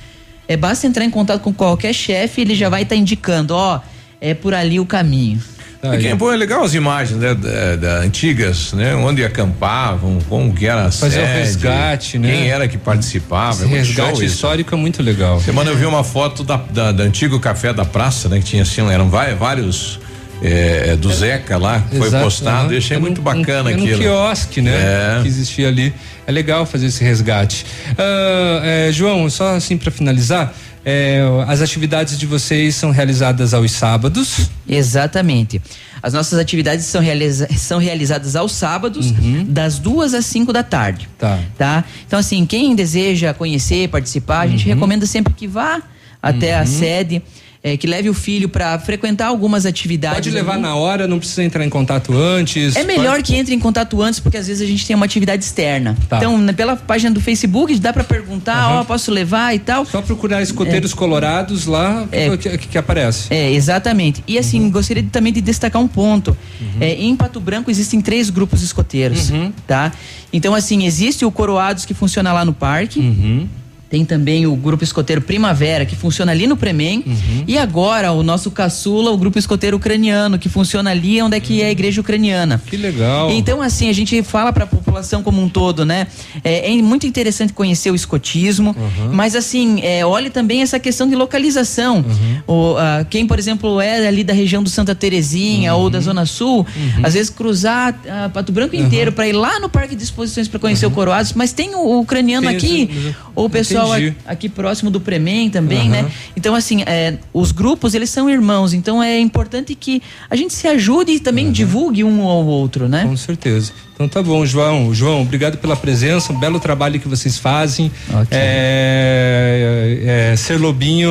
É, 0.46 0.56
basta 0.56 0.86
entrar 0.86 1.04
em 1.04 1.10
contato 1.10 1.40
com 1.40 1.52
qualquer 1.54 1.94
chefe, 1.94 2.42
ele 2.42 2.54
já 2.54 2.68
vai 2.68 2.82
estar 2.82 2.96
indicando, 2.96 3.54
ó, 3.54 3.80
é 4.20 4.34
por 4.34 4.52
ali 4.52 4.78
o 4.78 4.84
caminho. 4.86 5.40
E 5.82 5.98
quem 5.98 6.16
pô, 6.16 6.32
é 6.32 6.36
legal 6.36 6.64
as 6.64 6.72
imagens 6.72 7.18
né, 7.18 7.34
da, 7.34 7.76
da- 7.76 7.96
antigas, 7.98 8.72
né? 8.72 8.94
Onde 8.94 9.22
acampavam, 9.22 10.18
como 10.30 10.54
que 10.54 10.66
era 10.66 10.86
a 10.86 10.90
Fazer 10.90 11.20
o 11.20 11.26
sede, 11.26 11.38
resgate, 11.38 12.18
né? 12.18 12.30
Quem 12.30 12.48
era 12.48 12.66
que 12.66 12.78
participava. 12.78 13.52
Esse 13.56 13.64
é 13.64 13.66
muito 13.66 13.86
resgate 13.86 14.24
histórico 14.24 14.74
é 14.74 14.78
muito 14.78 15.02
legal. 15.02 15.38
Semana 15.42 15.70
eu 15.70 15.76
vi 15.76 15.84
uma 15.84 16.02
foto 16.02 16.42
da, 16.42 16.56
da, 16.56 16.90
da 16.90 17.04
antigo 17.04 17.38
café 17.38 17.70
da 17.74 17.84
praça, 17.84 18.30
né? 18.30 18.38
Que 18.38 18.44
tinha 18.44 18.62
assim, 18.62 18.80
eram 18.90 19.10
vai- 19.10 19.34
vários 19.34 20.00
é, 20.46 20.94
do 20.96 21.12
Zeca 21.12 21.56
lá, 21.56 21.80
que 21.90 21.96
foi 21.96 22.06
Exato, 22.08 22.24
postado. 22.24 22.64
aham. 22.66 22.72
Eu 22.72 22.78
achei 22.78 22.96
É 22.96 23.00
muito 23.00 23.18
num- 23.18 23.24
bacana 23.24 23.70
é 23.70 23.76
num 23.76 23.82
aquilo. 23.82 23.98
quiosque, 24.00 24.60
né? 24.60 24.72
É. 24.74 25.22
Que 25.22 25.28
existia 25.28 25.68
ali. 25.68 25.92
É 26.26 26.32
legal 26.32 26.64
fazer 26.66 26.86
esse 26.86 27.02
resgate. 27.02 27.64
É, 27.98 28.90
João, 28.92 29.28
só 29.30 29.54
assim 29.56 29.76
para 29.76 29.90
finalizar, 29.90 30.54
é, 30.84 31.20
as 31.48 31.60
atividades 31.62 32.18
de 32.18 32.26
vocês 32.26 32.74
são 32.74 32.90
realizadas 32.90 33.54
aos 33.54 33.70
sábados. 33.72 34.48
Exatamente. 34.68 35.60
As 36.02 36.12
nossas 36.12 36.38
atividades 36.38 36.84
são, 36.84 37.00
realiza- 37.00 37.48
são 37.56 37.78
realizadas 37.78 38.36
aos 38.36 38.52
sábados, 38.52 39.12
das 39.48 39.78
duas 39.78 40.12
às 40.12 40.26
cinco 40.26 40.52
da 40.52 40.62
tarde. 40.62 41.08
Tá. 41.18 41.38
Tá? 41.56 41.84
Então, 42.06 42.18
assim, 42.18 42.44
quem 42.44 42.74
deseja 42.74 43.32
conhecer, 43.32 43.88
participar, 43.88 44.40
a 44.40 44.46
gente 44.46 44.66
recomenda 44.66 45.06
sempre 45.06 45.32
que 45.32 45.46
vá 45.48 45.82
até 46.22 46.54
a 46.56 46.64
sede, 46.66 47.22
eh, 47.66 47.78
que 47.78 47.86
leve 47.86 48.10
o 48.10 48.14
filho 48.14 48.46
para 48.46 48.78
frequentar 48.78 49.26
algumas 49.28 49.64
atividades. 49.64 50.18
Pode 50.18 50.30
levar 50.30 50.52
ali. 50.52 50.62
na 50.62 50.74
hora, 50.74 51.08
não 51.08 51.18
precisa 51.18 51.42
entrar 51.42 51.64
em 51.64 51.70
contato 51.70 52.12
antes. 52.14 52.76
É 52.76 52.84
melhor 52.84 53.12
Pode- 53.16 53.22
que 53.22 53.34
entre 53.36 53.54
em 53.54 53.58
contato 53.58 54.02
antes, 54.02 54.20
porque 54.20 54.36
às 54.36 54.46
vezes 54.46 54.62
a 54.62 54.66
gente 54.70 54.86
tem 54.86 54.94
uma 54.94 55.06
atividade 55.06 55.42
externa. 55.42 55.96
Tá. 56.08 56.18
Então, 56.18 56.36
na- 56.36 56.52
pela 56.52 56.76
página 56.76 57.10
do 57.10 57.22
Facebook, 57.22 57.74
dá 57.78 57.90
para 57.90 58.04
perguntar, 58.04 58.68
ó, 58.80 58.84
posso 58.84 59.10
levar 59.10 59.54
e 59.54 59.58
tal. 59.58 59.86
Só 59.86 60.02
procurar 60.02 60.42
escoteiros 60.42 60.92
colorados 60.92 61.64
lá 61.64 62.06
que, 62.38 62.58
que- 62.58 62.68
que 62.68 62.76
aparece. 62.78 63.28
É, 63.32 63.50
exatamente. 63.50 64.22
E 64.28 64.36
assim, 64.38 64.60
Uhum. 64.60 64.70
gostaria 64.70 65.02
de- 65.02 65.08
também 65.08 65.32
de 65.32 65.40
destacar 65.40 65.80
um 65.80 65.88
ponto. 65.88 66.36
É, 66.78 66.92
em 67.02 67.16
Pato 67.16 67.40
Branco 67.40 67.70
existem 67.70 67.98
três 68.02 68.28
grupos 68.28 68.60
escoteiros, 68.62 69.30
Uhum. 69.30 69.50
tá? 69.66 69.90
Então, 70.32 70.54
assim, 70.54 70.84
existe 70.84 71.24
o 71.24 71.30
Coroados 71.30 71.86
que 71.86 71.94
funciona 71.94 72.30
lá 72.30 72.44
no 72.44 72.52
parque. 72.52 72.98
Uhum. 73.00 73.48
Tem 73.94 74.04
também 74.04 74.44
o 74.44 74.56
grupo 74.56 74.82
escoteiro 74.82 75.22
Primavera, 75.22 75.86
que 75.86 75.94
funciona 75.94 76.32
ali 76.32 76.48
no 76.48 76.56
Premem. 76.56 77.04
Uhum. 77.06 77.44
E 77.46 77.56
agora 77.56 78.10
o 78.10 78.24
nosso 78.24 78.50
caçula, 78.50 79.12
o 79.12 79.16
grupo 79.16 79.38
escoteiro 79.38 79.76
ucraniano, 79.76 80.36
que 80.36 80.48
funciona 80.48 80.90
ali 80.90 81.22
onde 81.22 81.36
é 81.36 81.38
que 81.38 81.62
é 81.62 81.66
a 81.66 81.70
igreja 81.70 82.00
ucraniana. 82.00 82.60
Que 82.66 82.76
legal. 82.76 83.30
Então, 83.30 83.62
assim, 83.62 83.88
a 83.88 83.92
gente 83.92 84.20
fala 84.24 84.52
para 84.52 84.64
a 84.64 84.66
população 84.66 85.22
como 85.22 85.40
um 85.40 85.48
todo, 85.48 85.86
né? 85.86 86.08
É, 86.42 86.72
é 86.72 86.82
muito 86.82 87.06
interessante 87.06 87.52
conhecer 87.52 87.92
o 87.92 87.94
escotismo, 87.94 88.74
Uhum. 88.76 89.12
mas 89.12 89.36
assim, 89.36 89.78
é, 89.84 90.04
olhe 90.04 90.28
também 90.28 90.60
essa 90.60 90.80
questão 90.80 91.08
de 91.08 91.14
localização. 91.14 91.98
Uhum. 91.98 92.72
O, 92.72 92.76
ah, 92.76 93.06
quem, 93.08 93.28
por 93.28 93.38
exemplo, 93.38 93.80
é 93.80 94.08
ali 94.08 94.24
da 94.24 94.32
região 94.34 94.60
do 94.60 94.68
Santa 94.70 94.92
Terezinha 94.92 95.72
ou 95.76 95.84
Uhum. 95.84 95.90
da 95.90 96.00
Zona 96.00 96.26
Sul, 96.26 96.66
às 97.00 97.14
vezes 97.14 97.30
cruzar 97.30 97.94
ah, 98.08 98.28
Pato 98.34 98.50
Branco 98.50 98.74
inteiro 98.74 99.12
para 99.12 99.28
ir 99.28 99.34
lá 99.34 99.60
no 99.60 99.68
Parque 99.68 99.94
de 99.94 100.02
Exposições 100.02 100.48
para 100.48 100.58
conhecer 100.58 100.84
o 100.84 100.90
Coroados, 100.90 101.32
mas 101.34 101.52
tem 101.52 101.76
o, 101.76 101.78
o 101.78 102.00
ucraniano 102.00 102.48
Uhum. 102.48 102.58
Tem 102.58 102.82
aqui, 102.82 103.14
ou 103.36 103.46
o 103.46 103.50
pessoal 103.50 103.83
Entendi. 103.88 104.16
aqui 104.26 104.48
próximo 104.48 104.90
do 104.90 105.00
Premem 105.00 105.50
também, 105.50 105.80
Aham. 105.80 105.88
né? 105.88 106.10
Então, 106.36 106.54
assim, 106.54 106.82
é, 106.86 107.18
os 107.32 107.52
grupos, 107.52 107.94
eles 107.94 108.10
são 108.10 108.28
irmãos, 108.28 108.72
então 108.72 109.02
é 109.02 109.18
importante 109.18 109.74
que 109.74 110.02
a 110.28 110.36
gente 110.36 110.54
se 110.54 110.66
ajude 110.66 111.12
e 111.12 111.20
também 111.20 111.50
divulgue 111.50 112.04
um 112.04 112.22
ao 112.22 112.44
outro, 112.44 112.88
né? 112.88 113.04
Com 113.04 113.16
certeza. 113.16 113.72
Então 113.94 114.08
tá 114.08 114.22
bom, 114.22 114.44
João. 114.44 114.92
João, 114.92 115.22
obrigado 115.22 115.58
pela 115.58 115.76
presença, 115.76 116.32
um 116.32 116.38
belo 116.38 116.58
trabalho 116.58 116.98
que 116.98 117.08
vocês 117.08 117.38
fazem. 117.38 117.90
É, 118.30 120.30
é, 120.32 120.36
ser 120.36 120.58
lobinho, 120.58 121.08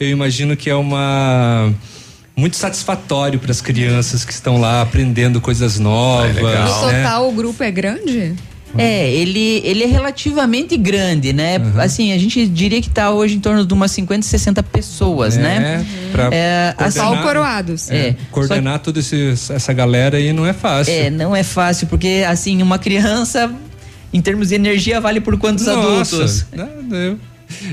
eu 0.00 0.08
imagino 0.08 0.56
que 0.56 0.68
é 0.68 0.74
uma 0.74 1.72
muito 2.36 2.56
satisfatório 2.56 3.38
para 3.38 3.50
as 3.50 3.62
crianças 3.62 4.24
que 4.24 4.32
estão 4.32 4.60
lá 4.60 4.82
aprendendo 4.82 5.40
coisas 5.40 5.78
novas. 5.78 6.36
No 6.36 6.86
né? 6.86 7.02
total, 7.02 7.28
o 7.28 7.32
grupo 7.32 7.62
é 7.62 7.70
grande? 7.70 8.34
É, 8.78 9.10
ele, 9.10 9.60
ele 9.64 9.84
é 9.84 9.86
relativamente 9.86 10.76
grande, 10.76 11.32
né? 11.32 11.56
Assim, 11.78 12.12
a 12.12 12.18
gente 12.18 12.46
diria 12.46 12.80
que 12.82 12.90
tá 12.90 13.10
hoje 13.10 13.36
em 13.36 13.40
torno 13.40 13.64
de 13.64 13.72
umas 13.74 13.90
50, 13.90 14.24
60 14.26 14.62
pessoas, 14.62 15.36
É, 15.36 15.40
né? 15.42 15.86
pra 16.12 16.28
É, 16.32 16.74
assim, 16.78 16.98
Só 17.00 17.12
o 17.14 17.22
Coroados. 17.22 17.90
É, 17.90 17.96
É, 18.08 18.16
coordenar 18.30 18.78
toda 18.80 19.00
essa 19.00 19.72
galera 19.72 20.16
aí 20.18 20.32
não 20.32 20.46
é 20.46 20.52
fácil. 20.52 20.92
É, 20.92 21.10
não 21.10 21.34
é 21.34 21.42
fácil, 21.42 21.86
porque 21.86 22.24
assim, 22.28 22.62
uma 22.62 22.78
criança, 22.78 23.52
em 24.12 24.20
termos 24.20 24.48
de 24.48 24.54
energia, 24.54 25.00
vale 25.00 25.20
por 25.20 25.36
quantos 25.38 25.66
Nossa, 25.66 26.16
adultos? 26.16 26.46
né, 26.52 26.68
eu- 27.08 27.18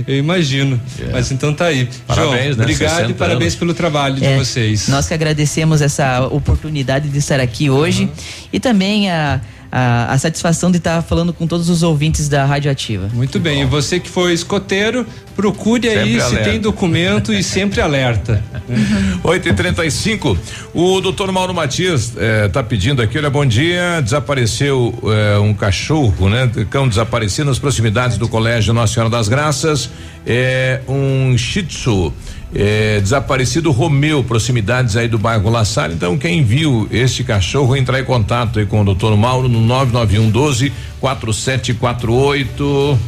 Eu 0.08 0.16
imagino. 0.20 0.80
Mas 1.12 1.32
então 1.32 1.52
tá 1.52 1.66
aí. 1.66 1.90
Parabéns, 2.06 2.32
João, 2.32 2.58
né? 2.58 2.64
obrigado 2.64 2.92
60 2.98 3.10
e 3.10 3.14
parabéns 3.16 3.42
anos. 3.54 3.56
pelo 3.56 3.74
trabalho 3.74 4.16
de 4.18 4.24
É, 4.26 4.38
vocês. 4.38 4.88
Nós 4.88 5.08
que 5.08 5.16
agradecemos 5.16 5.82
essa 5.82 6.28
oportunidade 6.28 7.10
de 7.10 7.18
estar 7.18 7.40
aqui 7.40 7.72
hoje 7.72 8.08
e 8.52 8.60
também 8.60 9.10
a, 9.10 9.42
a, 9.76 10.14
a 10.14 10.18
satisfação 10.20 10.70
de 10.70 10.78
estar 10.78 11.02
falando 11.02 11.34
com 11.34 11.48
todos 11.48 11.68
os 11.68 11.82
ouvintes 11.82 12.30
da 12.30 12.46
Rádio 12.46 12.70
Ativa. 12.70 13.10
Muito 13.12 13.40
bem, 13.40 13.64
e 13.64 13.66
você 13.66 14.00
que 14.00 14.08
foi 14.08 14.32
escoteiro, 14.32 15.04
procure 15.36 15.90
aí 15.90 15.98
Sempre 15.98 16.20
se 16.20 16.26
alerta. 16.28 16.50
tem 16.52 16.60
documento 16.60 17.34
e 17.34 17.42
sempre 17.42 17.82
alerta. 17.82 18.44
8 19.24 19.50
e 19.50 19.54
35 19.54 20.38
O 20.76 21.02
doutor 21.02 21.32
Mauro 21.32 21.56
Matias 21.56 22.14
está 22.46 22.62
pedindo 22.62 23.02
aqui, 23.02 23.18
olha, 23.18 23.32
bom 23.32 23.44
dia. 23.44 24.00
Desapareceu 24.00 24.94
eh, 25.06 25.40
um 25.40 25.56
cachorro, 25.56 26.30
né? 26.30 26.50
Cão 26.70 26.88
desaparecido 26.88 27.50
nas 27.50 27.58
proximidades 27.58 28.18
do 28.18 28.28
Colégio 28.30 28.74
Nossa 28.76 28.94
Senhora 28.94 29.10
das 29.10 29.28
Graças. 29.28 29.90
É 30.26 30.82
um 30.88 31.36
Shih 31.36 31.64
Tzu. 31.64 32.14
Eh, 32.56 33.00
desaparecido 33.02 33.72
Romeu, 33.72 34.24
proximidades 34.24 34.96
aí 34.96 35.08
do 35.08 35.18
bairro 35.18 35.50
La 35.50 35.66
Salle. 35.66 35.96
Então, 35.96 36.18
quem 36.18 36.44
viu 36.44 36.88
este 36.92 37.24
cachorro, 37.24 37.76
entrar 37.76 38.00
em 38.00 38.06
contato 38.06 38.60
aí 38.60 38.66
com 38.66 38.82
o 38.82 38.86
doutor 38.86 39.16
Mauro 39.18 39.50
no 39.50 39.60
991 39.62 40.30
12 40.30 40.72
4748. 41.00 43.00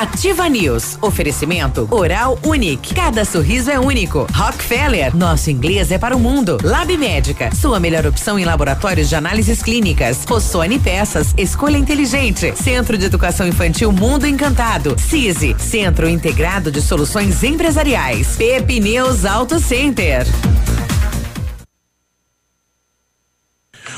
Ativa 0.00 0.48
News. 0.48 0.96
Oferecimento 1.02 1.86
Oral 1.90 2.38
Unique. 2.42 2.94
Cada 2.94 3.22
sorriso 3.22 3.70
é 3.70 3.78
único. 3.78 4.26
Rockefeller. 4.32 5.14
Nosso 5.14 5.50
inglês 5.50 5.92
é 5.92 5.98
para 5.98 6.16
o 6.16 6.18
mundo. 6.18 6.56
Lab 6.64 6.96
Médica. 6.96 7.54
Sua 7.54 7.78
melhor 7.78 8.06
opção 8.06 8.38
em 8.38 8.46
laboratórios 8.46 9.10
de 9.10 9.14
análises 9.14 9.62
clínicas. 9.62 10.24
Rossoni 10.26 10.78
Peças. 10.78 11.34
Escolha 11.36 11.76
inteligente. 11.76 12.54
Centro 12.56 12.96
de 12.96 13.04
Educação 13.04 13.46
Infantil 13.46 13.92
Mundo 13.92 14.26
Encantado. 14.26 14.96
CISI. 14.98 15.54
Centro 15.58 16.08
Integrado 16.08 16.72
de 16.72 16.80
Soluções 16.80 17.44
Empresariais. 17.44 18.36
Pepineus 18.38 19.26
Auto 19.26 19.60
Center. 19.60 20.26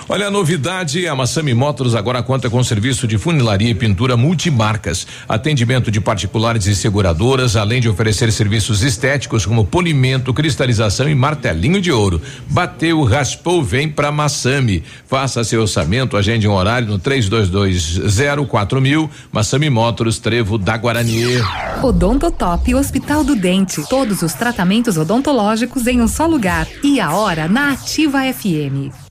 Olha 0.09 0.27
a 0.29 0.31
novidade, 0.31 1.07
a 1.07 1.15
Massami 1.15 1.55
Motors 1.55 1.95
agora 1.95 2.23
conta 2.23 2.51
com 2.51 2.63
serviço 2.63 3.07
de 3.07 3.19
funilaria 3.19 3.71
e 3.71 3.75
pintura 3.75 4.17
multimarcas, 4.17 5.07
atendimento 5.29 5.91
de 5.91 6.01
particulares 6.01 6.67
e 6.67 6.75
seguradoras, 6.75 7.57
além 7.57 7.81
de 7.81 7.89
oferecer 7.89 8.31
serviços 8.33 8.83
estéticos 8.83 9.47
como 9.47 9.65
polimento, 9.65 10.35
cristalização 10.35 11.09
e 11.09 11.15
martelinho 11.15 11.81
de 11.81 11.93
ouro. 11.93 12.21
Bateu, 12.49 13.03
raspou, 13.05 13.63
vem 13.63 13.89
pra 13.89 14.13
Massami. 14.13 14.83
Faça 15.07 15.45
seu 15.45 15.63
orçamento, 15.63 16.17
agende 16.17 16.47
um 16.49 16.53
horário 16.53 16.89
no 16.89 16.99
3220 16.99 18.81
mil. 18.81 19.11
Massami 19.31 19.71
Motors, 19.71 20.19
Trevo 20.19 20.59
da 20.59 20.77
Guarani. 20.77 21.41
Odontotop 21.83 22.75
Hospital 22.75 23.25
do 23.25 23.35
Dente. 23.35 23.83
Todos 23.89 24.23
os 24.23 24.35
tratamentos 24.35 24.97
odontológicos 24.97 25.87
em 25.87 26.01
um 26.01 26.09
só 26.09 26.27
lugar. 26.27 26.67
E 26.83 27.01
a 27.01 27.13
hora 27.13 27.49
na 27.49 27.73
Ativa 27.73 28.21
FM. 28.33 29.02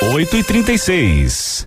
8 0.00 0.36
e 0.36 0.42
36 0.42 1.66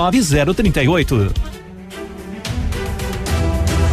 29038. 0.09 1.60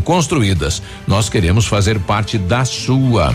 construídas. 0.00 0.82
Nós 1.06 1.28
queremos 1.28 1.66
fazer 1.66 1.98
parte 2.00 2.36
da 2.38 2.64
sua. 2.64 3.34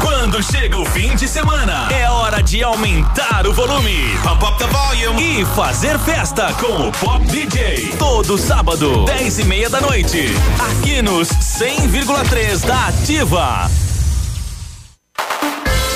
Quando 0.00 0.42
chega 0.42 0.78
o 0.78 0.84
fim 0.86 1.14
de 1.16 1.28
semana, 1.28 1.88
é 1.92 2.08
hora 2.08 2.42
de 2.42 2.62
aumentar 2.62 3.46
o 3.46 3.52
volume. 3.52 4.16
Pump 4.22 4.44
up 4.44 4.58
the 4.58 4.66
volume. 4.66 5.40
E 5.40 5.44
fazer 5.44 5.98
festa 5.98 6.52
com 6.54 6.88
o 6.88 6.92
Pop 6.92 7.26
DJ. 7.26 7.94
Todo 7.98 8.38
sábado, 8.38 9.04
10 9.04 9.40
e 9.40 9.44
meia 9.44 9.68
da 9.68 9.80
noite. 9.80 10.28
Aqui 10.70 11.02
nos 11.02 11.28
100,3 11.28 12.64
da 12.64 12.86
Ativa. 12.86 13.91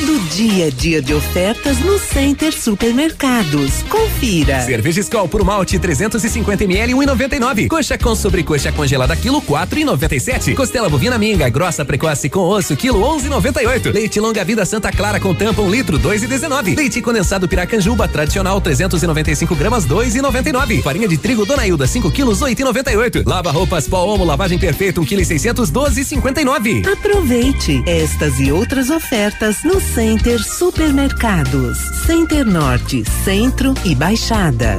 Todo 0.00 0.18
dia 0.30 0.70
dia 0.70 1.02
de 1.02 1.12
ofertas 1.12 1.78
no 1.80 1.98
Center 1.98 2.54
Supermercados. 2.54 3.82
Confira. 3.82 4.62
Cerveja 4.62 5.02
Skol 5.02 5.28
por 5.28 5.44
malte 5.44 5.78
350 5.78 6.64
ml 6.64 6.94
1,99. 6.94 7.68
Coxa 7.68 7.98
com 7.98 8.14
sobrecoxa 8.14 8.72
congelada 8.72 9.14
quilo 9.14 9.42
4,97. 9.42 10.54
Costela 10.54 10.88
bovina 10.88 11.18
minga 11.18 11.46
grossa 11.50 11.84
precoce 11.84 12.30
com 12.30 12.40
osso 12.40 12.74
quilo 12.76 12.98
11,98. 12.98 13.92
Leite 13.92 14.18
longa 14.18 14.42
vida 14.42 14.64
Santa 14.64 14.90
Clara 14.90 15.20
com 15.20 15.34
tampa 15.34 15.60
1 15.60 15.70
litro 15.70 15.98
2,19. 15.98 16.74
Leite 16.74 17.02
condensado 17.02 17.46
Piracanjuba 17.46 18.08
tradicional 18.08 18.58
395 18.58 19.54
gramas 19.54 19.86
2,99. 19.86 20.80
Farinha 20.82 21.08
de 21.08 21.18
trigo 21.18 21.44
Dona 21.44 21.66
Hilda 21.66 21.86
5 21.86 22.10
quilos 22.10 22.40
8,98. 22.40 23.26
Lava 23.26 23.50
roupas 23.50 23.86
pó 23.86 24.16
lavagem 24.24 24.58
perfeita 24.58 24.98
1 24.98 25.04
kg 25.04 25.24
600 25.26 25.70
12,59. 25.70 26.90
Aproveite 26.90 27.82
estas 27.86 28.40
e 28.40 28.50
outras 28.50 28.88
ofertas 28.88 29.62
no 29.62 29.78
Center 29.94 30.40
Supermercados. 30.40 31.76
Center 32.06 32.46
Norte, 32.46 33.02
Centro 33.24 33.74
e 33.84 33.92
Baixada. 33.92 34.78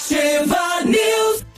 Ativa 0.00 0.82
News. 0.86 1.49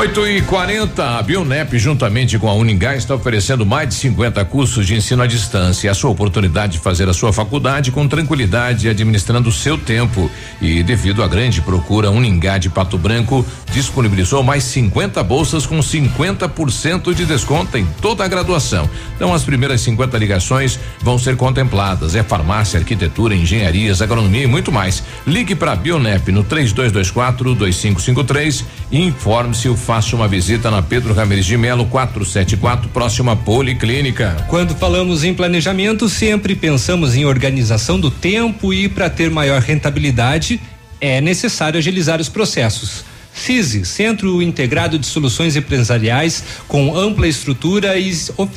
8 0.00 0.26
e 0.28 0.40
40 0.40 1.18
a 1.18 1.22
Bionep, 1.22 1.78
juntamente 1.78 2.38
com 2.38 2.48
a 2.48 2.54
Uningá, 2.54 2.96
está 2.96 3.14
oferecendo 3.14 3.66
mais 3.66 3.86
de 3.86 3.94
50 3.96 4.42
cursos 4.46 4.86
de 4.86 4.94
ensino 4.94 5.22
à 5.22 5.26
distância. 5.26 5.90
A 5.90 5.94
sua 5.94 6.08
oportunidade 6.08 6.72
de 6.72 6.78
fazer 6.78 7.06
a 7.06 7.12
sua 7.12 7.34
faculdade 7.34 7.90
com 7.90 8.08
tranquilidade, 8.08 8.88
administrando 8.88 9.50
o 9.50 9.52
seu 9.52 9.76
tempo. 9.76 10.30
E 10.58 10.82
devido 10.82 11.22
à 11.22 11.28
grande 11.28 11.60
procura, 11.60 12.08
a 12.08 12.10
Uningá 12.10 12.56
de 12.56 12.70
Pato 12.70 12.96
Branco 12.96 13.44
disponibilizou 13.74 14.42
mais 14.42 14.64
50 14.64 15.22
bolsas 15.22 15.66
com 15.66 15.78
50% 15.80 17.12
de 17.12 17.26
desconto 17.26 17.76
em 17.76 17.84
toda 18.00 18.24
a 18.24 18.28
graduação. 18.28 18.88
Então, 19.16 19.34
as 19.34 19.44
primeiras 19.44 19.82
50 19.82 20.16
ligações 20.16 20.80
vão 21.02 21.18
ser 21.18 21.36
contempladas. 21.36 22.14
É 22.14 22.22
farmácia, 22.22 22.80
arquitetura, 22.80 23.34
engenharias, 23.34 24.00
agronomia 24.00 24.44
e 24.44 24.46
muito 24.46 24.72
mais. 24.72 25.02
Ligue 25.26 25.54
para 25.54 25.72
a 25.72 25.76
Bionep 25.76 26.32
no 26.32 26.42
3224 26.42 27.54
2553 27.54 28.64
e 28.90 29.02
informe-se 29.02 29.68
o 29.68 29.76
faça 29.90 30.14
uma 30.14 30.28
visita 30.28 30.70
na 30.70 30.80
Pedro 30.80 31.12
Ramirez 31.12 31.44
de 31.44 31.56
Melo 31.56 31.84
474, 31.84 32.88
próxima 32.90 33.34
Policlínica. 33.34 34.36
Quando 34.46 34.72
falamos 34.72 35.24
em 35.24 35.34
planejamento, 35.34 36.08
sempre 36.08 36.54
pensamos 36.54 37.16
em 37.16 37.24
organização 37.24 37.98
do 37.98 38.08
tempo 38.08 38.72
e 38.72 38.88
para 38.88 39.10
ter 39.10 39.28
maior 39.28 39.60
rentabilidade 39.60 40.60
é 41.00 41.20
necessário 41.20 41.76
agilizar 41.76 42.20
os 42.20 42.28
processos. 42.28 43.04
CISI, 43.34 43.84
Centro 43.84 44.42
Integrado 44.42 44.98
de 44.98 45.06
Soluções 45.06 45.56
Empresariais, 45.56 46.44
com 46.68 46.96
ampla 46.96 47.26
estrutura 47.26 47.98
e 47.98 48.12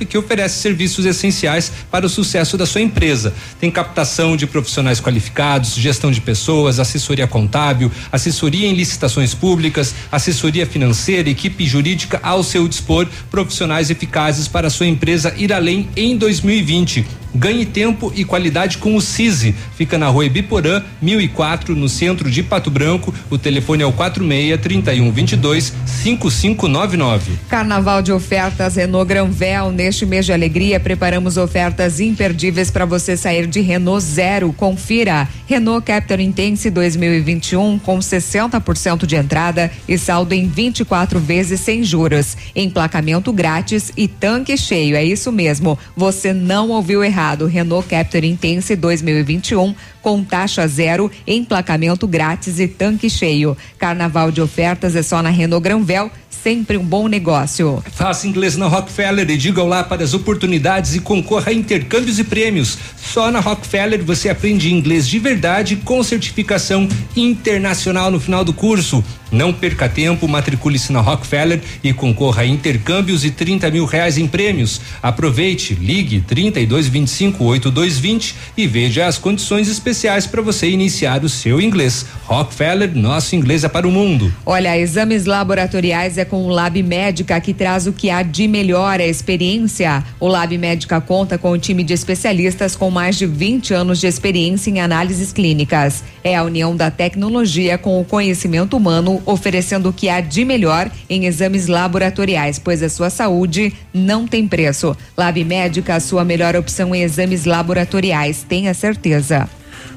que 0.07 0.17
oferece 0.17 0.59
serviços 0.59 1.05
essenciais 1.05 1.71
para 1.89 2.05
o 2.05 2.09
sucesso 2.09 2.57
da 2.57 2.65
sua 2.65 2.81
empresa. 2.81 3.33
Tem 3.59 3.71
captação 3.71 4.35
de 4.35 4.45
profissionais 4.45 4.99
qualificados, 4.99 5.75
gestão 5.75 6.11
de 6.11 6.21
pessoas, 6.21 6.79
assessoria 6.79 7.27
contábil, 7.27 7.91
assessoria 8.11 8.67
em 8.67 8.73
licitações 8.73 9.33
públicas, 9.33 9.93
assessoria 10.11 10.65
financeira, 10.65 11.29
equipe 11.29 11.65
jurídica 11.65 12.19
ao 12.23 12.43
seu 12.43 12.67
dispor, 12.67 13.07
profissionais 13.31 13.89
eficazes 13.89 14.47
para 14.47 14.67
a 14.67 14.71
sua 14.71 14.87
empresa 14.87 15.33
ir 15.37 15.53
além 15.53 15.87
em 15.95 16.17
2020. 16.17 17.22
Ganhe 17.35 17.65
tempo 17.65 18.13
e 18.15 18.23
qualidade 18.23 18.77
com 18.77 18.95
o 18.95 19.01
CISI. 19.01 19.55
Fica 19.75 19.97
na 19.97 20.07
rua 20.07 20.25
Ibiporã, 20.25 20.83
1004, 21.01 21.75
no 21.75 21.89
centro 21.89 22.29
de 22.29 22.43
Pato 22.43 22.69
Branco. 22.69 23.13
O 23.29 23.37
telefone 23.39 23.81
é 23.81 23.85
o 23.85 23.91
46 23.91 24.61
31 24.61 25.11
22 25.11 25.73
5599. 25.85 27.31
Carnaval 27.49 28.03
de 28.03 28.11
ofertas 28.11 28.75
Renault 28.75 29.07
Granvel. 29.07 29.71
Neste 29.71 30.05
mês 30.05 30.27
de 30.27 30.33
alegria, 30.33 30.79
preparamos 30.79 31.35
ofertas 31.35 31.99
imperdíveis 31.99 32.69
para 32.69 32.85
você 32.85 33.17
sair 33.17 33.47
de 33.47 33.61
Renault 33.61 34.03
Zero. 34.03 34.53
Confira. 34.53 35.27
Renault 35.47 35.85
Captur 35.85 36.19
Intense 36.19 36.69
2021 36.69 37.79
com 37.79 37.97
60% 37.97 39.07
de 39.07 39.15
entrada 39.15 39.71
e 39.87 39.97
saldo 39.97 40.33
em 40.33 40.47
24 40.47 41.19
vezes 41.19 41.59
sem 41.59 41.83
juros. 41.83 42.37
Emplacamento 42.55 43.33
grátis 43.33 43.91
e 43.97 44.07
tanque 44.07 44.55
cheio. 44.55 44.95
É 44.95 45.03
isso 45.03 45.31
mesmo. 45.31 45.79
Você 45.95 46.31
não 46.31 46.69
ouviu 46.69 47.03
errado 47.03 47.22
errado. 47.23 47.45
Renault 47.45 47.87
Captur 47.87 48.23
Intense 48.23 48.75
2021 48.75 49.73
com 50.01 50.21
taxa 50.23 50.67
zero, 50.67 51.09
emplacamento 51.25 52.05
grátis 52.05 52.59
e 52.59 52.67
tanque 52.67 53.09
cheio. 53.09 53.55
Carnaval 53.79 54.31
de 54.31 54.41
ofertas 54.41 54.95
é 54.95 55.01
só 55.01 55.21
na 55.21 55.29
Renault 55.29 55.63
Granvel 55.63 56.11
sempre 56.43 56.75
um 56.75 56.83
bom 56.83 57.07
negócio. 57.07 57.81
Faça 57.93 58.27
inglês 58.27 58.57
na 58.57 58.67
Rockefeller 58.67 59.29
e 59.29 59.37
diga 59.37 59.63
olá 59.63 59.81
para 59.81 60.03
as 60.03 60.13
oportunidades 60.13 60.93
e 60.93 60.99
concorra 60.99 61.51
a 61.51 61.53
intercâmbios 61.53 62.19
e 62.19 62.23
prêmios. 62.25 62.77
Só 62.97 63.31
na 63.31 63.39
Rockefeller 63.39 64.03
você 64.03 64.27
aprende 64.27 64.73
inglês 64.73 65.07
de 65.07 65.19
verdade 65.19 65.77
com 65.77 66.03
certificação 66.03 66.85
internacional 67.15 68.11
no 68.11 68.19
final 68.19 68.43
do 68.43 68.51
curso. 68.51 69.01
Não 69.33 69.51
perca 69.51 69.89
tempo, 69.89 70.27
matricule-se 70.27 70.93
na 70.93 71.01
Rockefeller 71.01 71.59
e 71.83 71.91
concorra 71.91 72.43
a 72.43 72.45
intercâmbios 72.45 73.25
e 73.25 73.31
30 73.31 73.71
mil 73.71 73.83
reais 73.83 74.15
em 74.15 74.27
prêmios. 74.27 74.79
Aproveite, 75.01 75.73
ligue 75.73 76.21
3225 76.21 77.43
8220 77.43 78.35
e 78.55 78.67
veja 78.67 79.07
as 79.07 79.17
condições 79.17 79.67
especiais 79.67 80.27
para 80.27 80.43
você 80.43 80.69
iniciar 80.69 81.23
o 81.23 81.29
seu 81.29 81.59
inglês. 81.59 82.05
Rockefeller, 82.25 82.95
nosso 82.95 83.35
inglês 83.35 83.63
é 83.63 83.67
para 83.67 83.87
o 83.87 83.91
mundo. 83.91 84.31
Olha, 84.45 84.77
exames 84.77 85.25
laboratoriais 85.25 86.19
é 86.19 86.25
com 86.25 86.43
o 86.43 86.49
Lab 86.49 86.81
Médica 86.83 87.41
que 87.41 87.55
traz 87.55 87.87
o 87.87 87.93
que 87.93 88.11
há 88.11 88.21
de 88.21 88.47
melhor 88.47 88.99
a 88.99 89.05
experiência. 89.05 90.03
O 90.19 90.27
Lab 90.27 90.55
Médica 90.59 91.01
conta 91.01 91.39
com 91.39 91.53
um 91.53 91.57
time 91.57 91.83
de 91.83 91.93
especialistas 91.93 92.75
com 92.75 92.91
mais 92.91 93.17
de 93.17 93.25
20 93.25 93.73
anos 93.73 93.99
de 93.99 94.05
experiência 94.05 94.69
em 94.69 94.79
análises 94.79 95.33
clínicas. 95.33 96.03
É 96.23 96.35
a 96.35 96.43
união 96.43 96.75
da 96.75 96.91
tecnologia 96.91 97.79
com 97.79 97.99
o 97.99 98.05
conhecimento 98.05 98.77
humano, 98.77 99.22
oferecendo 99.25 99.89
o 99.89 99.93
que 99.93 100.09
há 100.09 100.21
de 100.21 100.45
melhor 100.45 100.89
em 101.09 101.25
exames 101.25 101.67
laboratoriais, 101.67 102.59
pois 102.59 102.81
a 102.83 102.89
sua 102.89 103.09
saúde 103.09 103.73
não 103.93 104.27
tem 104.27 104.47
preço. 104.47 104.95
Lab 105.17 105.43
Médica, 105.43 105.95
a 105.95 105.99
sua 105.99 106.23
melhor 106.23 106.55
opção 106.55 106.93
em 106.93 107.01
exames 107.01 107.45
laboratoriais, 107.45 108.45
tenha 108.47 108.73
certeza. 108.73 109.47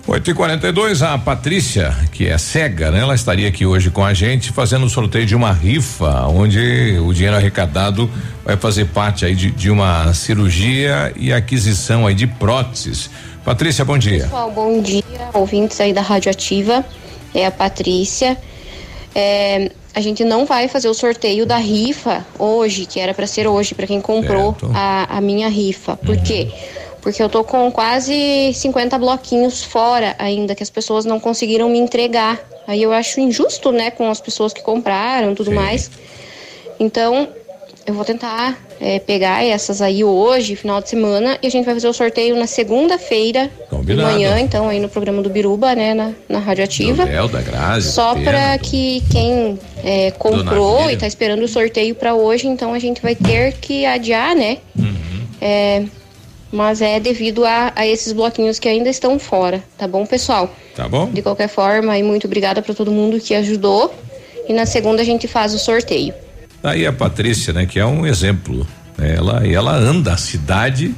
8 0.08 0.30
e 0.30 0.34
42 0.34 1.02
a 1.02 1.18
Patrícia, 1.18 1.92
que 2.12 2.28
é 2.28 2.38
cega, 2.38 2.92
né? 2.92 3.00
Ela 3.00 3.16
estaria 3.16 3.48
aqui 3.48 3.66
hoje 3.66 3.90
com 3.90 4.04
a 4.04 4.14
gente 4.14 4.52
fazendo 4.52 4.86
o 4.86 4.88
sorteio 4.88 5.26
de 5.26 5.34
uma 5.34 5.52
rifa, 5.52 6.28
onde 6.28 6.96
o 7.00 7.12
dinheiro 7.12 7.36
arrecadado 7.36 8.08
vai 8.44 8.56
fazer 8.56 8.84
parte 8.84 9.24
aí 9.24 9.34
de, 9.34 9.50
de 9.50 9.68
uma 9.68 10.14
cirurgia 10.14 11.12
e 11.16 11.32
aquisição 11.32 12.06
aí 12.06 12.14
de 12.14 12.28
próteses. 12.28 13.10
Patrícia, 13.44 13.84
bom 13.84 13.98
dia. 13.98 14.22
Pessoal, 14.22 14.48
bom 14.48 14.80
dia, 14.80 15.02
ouvintes 15.32 15.80
aí 15.80 15.92
da 15.92 16.02
Rádio 16.02 16.30
Ativa. 16.30 16.84
É 17.34 17.44
a 17.44 17.50
Patrícia. 17.50 18.36
É, 19.18 19.70
a 19.94 20.00
gente 20.02 20.22
não 20.24 20.44
vai 20.44 20.68
fazer 20.68 20.90
o 20.90 20.94
sorteio 20.94 21.46
da 21.46 21.56
rifa 21.56 22.26
hoje, 22.38 22.84
que 22.84 23.00
era 23.00 23.14
para 23.14 23.26
ser 23.26 23.46
hoje, 23.46 23.74
para 23.74 23.86
quem 23.86 23.98
comprou 23.98 24.54
a, 24.74 25.16
a, 25.16 25.20
minha 25.22 25.48
rifa. 25.48 25.96
Por 25.96 26.16
uhum. 26.16 26.22
quê? 26.22 26.48
porque 27.06 27.22
eu 27.22 27.28
tô 27.28 27.44
com 27.44 27.70
quase 27.70 28.52
50 28.52 28.98
bloquinhos 28.98 29.62
fora 29.62 30.16
ainda 30.18 30.56
que 30.56 30.62
as 30.64 30.68
pessoas 30.68 31.04
não 31.04 31.20
conseguiram 31.20 31.68
me 31.68 31.78
entregar. 31.78 32.40
Aí 32.66 32.82
eu 32.82 32.92
acho 32.92 33.20
injusto, 33.20 33.70
né, 33.70 33.92
com 33.92 34.10
as 34.10 34.20
pessoas 34.20 34.52
que 34.52 34.60
compraram, 34.60 35.32
tudo 35.32 35.50
Sim. 35.50 35.54
mais. 35.54 35.88
Então, 36.80 37.28
eu 37.86 37.94
vou 37.94 38.04
tentar 38.04 38.58
é, 38.80 38.98
pegar 38.98 39.44
essas 39.44 39.80
aí 39.80 40.04
hoje, 40.04 40.56
final 40.56 40.80
de 40.80 40.88
semana, 40.88 41.38
e 41.42 41.46
a 41.46 41.50
gente 41.50 41.64
vai 41.64 41.74
fazer 41.74 41.88
o 41.88 41.92
sorteio 41.92 42.36
na 42.36 42.46
segunda-feira 42.46 43.50
de 43.84 43.94
manhã, 43.94 44.38
então, 44.38 44.68
aí 44.68 44.80
no 44.80 44.88
programa 44.88 45.22
do 45.22 45.30
Biruba, 45.30 45.74
né, 45.74 45.94
na, 45.94 46.12
na 46.28 46.38
Radioativa. 46.38 47.06
Do 47.06 47.28
da 47.28 47.40
Grazi, 47.40 47.92
Só 47.92 48.14
para 48.14 48.58
que 48.58 49.02
quem 49.10 49.58
é, 49.82 50.10
comprou 50.12 50.90
e 50.90 50.96
tá 50.96 51.06
esperando 51.06 51.42
o 51.42 51.48
sorteio 51.48 51.94
para 51.94 52.14
hoje, 52.14 52.46
então 52.46 52.74
a 52.74 52.78
gente 52.78 53.00
vai 53.00 53.14
ter 53.14 53.54
que 53.54 53.86
adiar, 53.86 54.34
né? 54.34 54.58
Uhum. 54.78 54.94
É, 55.40 55.84
mas 56.52 56.80
é 56.80 57.00
devido 57.00 57.44
a, 57.44 57.72
a 57.74 57.86
esses 57.86 58.12
bloquinhos 58.12 58.58
que 58.58 58.68
ainda 58.68 58.88
estão 58.88 59.18
fora, 59.18 59.62
tá 59.76 59.86
bom, 59.86 60.06
pessoal? 60.06 60.54
Tá 60.74 60.88
bom. 60.88 61.10
De 61.10 61.22
qualquer 61.22 61.48
forma, 61.48 61.96
e 61.98 62.02
muito 62.02 62.26
obrigada 62.26 62.62
para 62.62 62.74
todo 62.74 62.90
mundo 62.90 63.18
que 63.20 63.34
ajudou. 63.34 63.92
E 64.48 64.52
na 64.52 64.64
segunda 64.64 65.02
a 65.02 65.04
gente 65.04 65.26
faz 65.26 65.54
o 65.54 65.58
sorteio. 65.58 66.14
Tá 66.66 66.72
aí 66.72 66.84
a 66.84 66.92
Patrícia, 66.92 67.52
né, 67.52 67.64
que 67.64 67.78
é 67.78 67.86
um 67.86 68.04
exemplo. 68.04 68.66
Ela, 68.98 69.46
ela 69.46 69.72
anda 69.76 70.14
a 70.14 70.16
cidade 70.16 70.92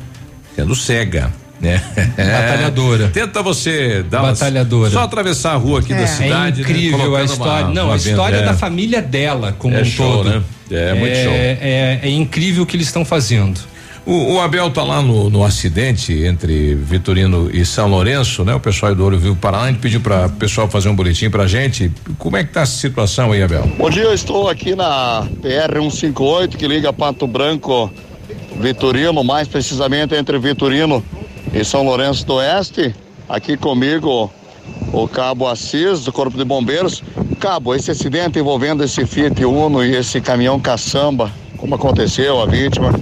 sendo 0.56 0.74
cega. 0.74 1.30
Né? 1.60 1.78
Batalhadora. 2.16 3.08
Tenta 3.12 3.42
você 3.42 4.02
dar 4.02 4.22
Batalhadora. 4.22 4.90
só 4.90 5.00
atravessar 5.00 5.52
a 5.52 5.56
rua 5.56 5.80
aqui 5.80 5.92
é. 5.92 5.96
da 5.98 6.06
cidade. 6.06 6.62
É 6.62 6.64
incrível 6.64 7.12
né? 7.12 7.20
a 7.20 7.24
história. 7.24 7.66
Uma, 7.66 7.74
não, 7.74 7.84
uma 7.84 7.92
a 7.92 7.96
história 7.98 8.36
é. 8.36 8.44
da 8.46 8.54
família 8.54 9.02
dela 9.02 9.54
como 9.58 9.74
é 9.74 9.82
um 9.82 9.84
show, 9.84 10.24
todo. 10.24 10.30
Né? 10.30 10.42
É, 10.70 10.94
muito 10.94 11.16
show. 11.16 11.32
É, 11.34 12.00
é 12.02 12.08
incrível 12.08 12.62
o 12.62 12.66
que 12.66 12.74
eles 12.74 12.86
estão 12.86 13.04
fazendo. 13.04 13.60
O, 14.08 14.36
o, 14.36 14.40
Abel 14.40 14.70
tá 14.70 14.82
lá 14.82 15.02
no, 15.02 15.28
no, 15.28 15.44
acidente 15.44 16.14
entre 16.24 16.74
Vitorino 16.74 17.50
e 17.52 17.62
São 17.62 17.86
Lourenço, 17.88 18.42
né? 18.42 18.54
O 18.54 18.58
pessoal 18.58 18.94
do 18.94 19.04
Ouro 19.04 19.18
Vivo 19.18 19.36
Paraná, 19.36 19.64
a 19.64 19.66
gente 19.68 19.80
pediu 19.80 20.00
para 20.00 20.28
o 20.28 20.30
pessoal 20.30 20.66
fazer 20.66 20.88
um 20.88 20.96
boletim 20.96 21.28
pra 21.28 21.46
gente. 21.46 21.92
Como 22.16 22.34
é 22.34 22.42
que 22.42 22.50
tá 22.50 22.62
essa 22.62 22.72
situação 22.72 23.32
aí, 23.32 23.42
Abel? 23.42 23.70
Bom 23.76 23.90
dia, 23.90 24.04
eu 24.04 24.14
estou 24.14 24.48
aqui 24.48 24.74
na 24.74 25.28
PR 25.42 25.74
158 25.78 26.56
que 26.56 26.66
liga 26.66 26.90
Pato 26.90 27.26
Branco 27.26 27.92
Vitorino, 28.58 29.22
mais 29.22 29.46
precisamente 29.46 30.14
entre 30.14 30.38
Vitorino 30.38 31.04
e 31.52 31.62
São 31.62 31.82
Lourenço 31.82 32.24
do 32.24 32.36
Oeste. 32.36 32.94
Aqui 33.28 33.58
comigo 33.58 34.32
o 34.90 35.06
Cabo 35.06 35.46
Assis, 35.46 36.04
do 36.04 36.12
Corpo 36.14 36.38
de 36.38 36.46
Bombeiros. 36.46 37.02
Cabo, 37.38 37.74
esse 37.74 37.90
acidente 37.90 38.38
envolvendo 38.38 38.82
esse 38.82 39.04
Fiat 39.04 39.44
Uno 39.44 39.84
e 39.84 39.94
esse 39.94 40.18
caminhão 40.18 40.58
caçamba, 40.58 41.30
como 41.58 41.74
aconteceu, 41.74 42.40
a 42.40 42.46
vítima? 42.46 42.98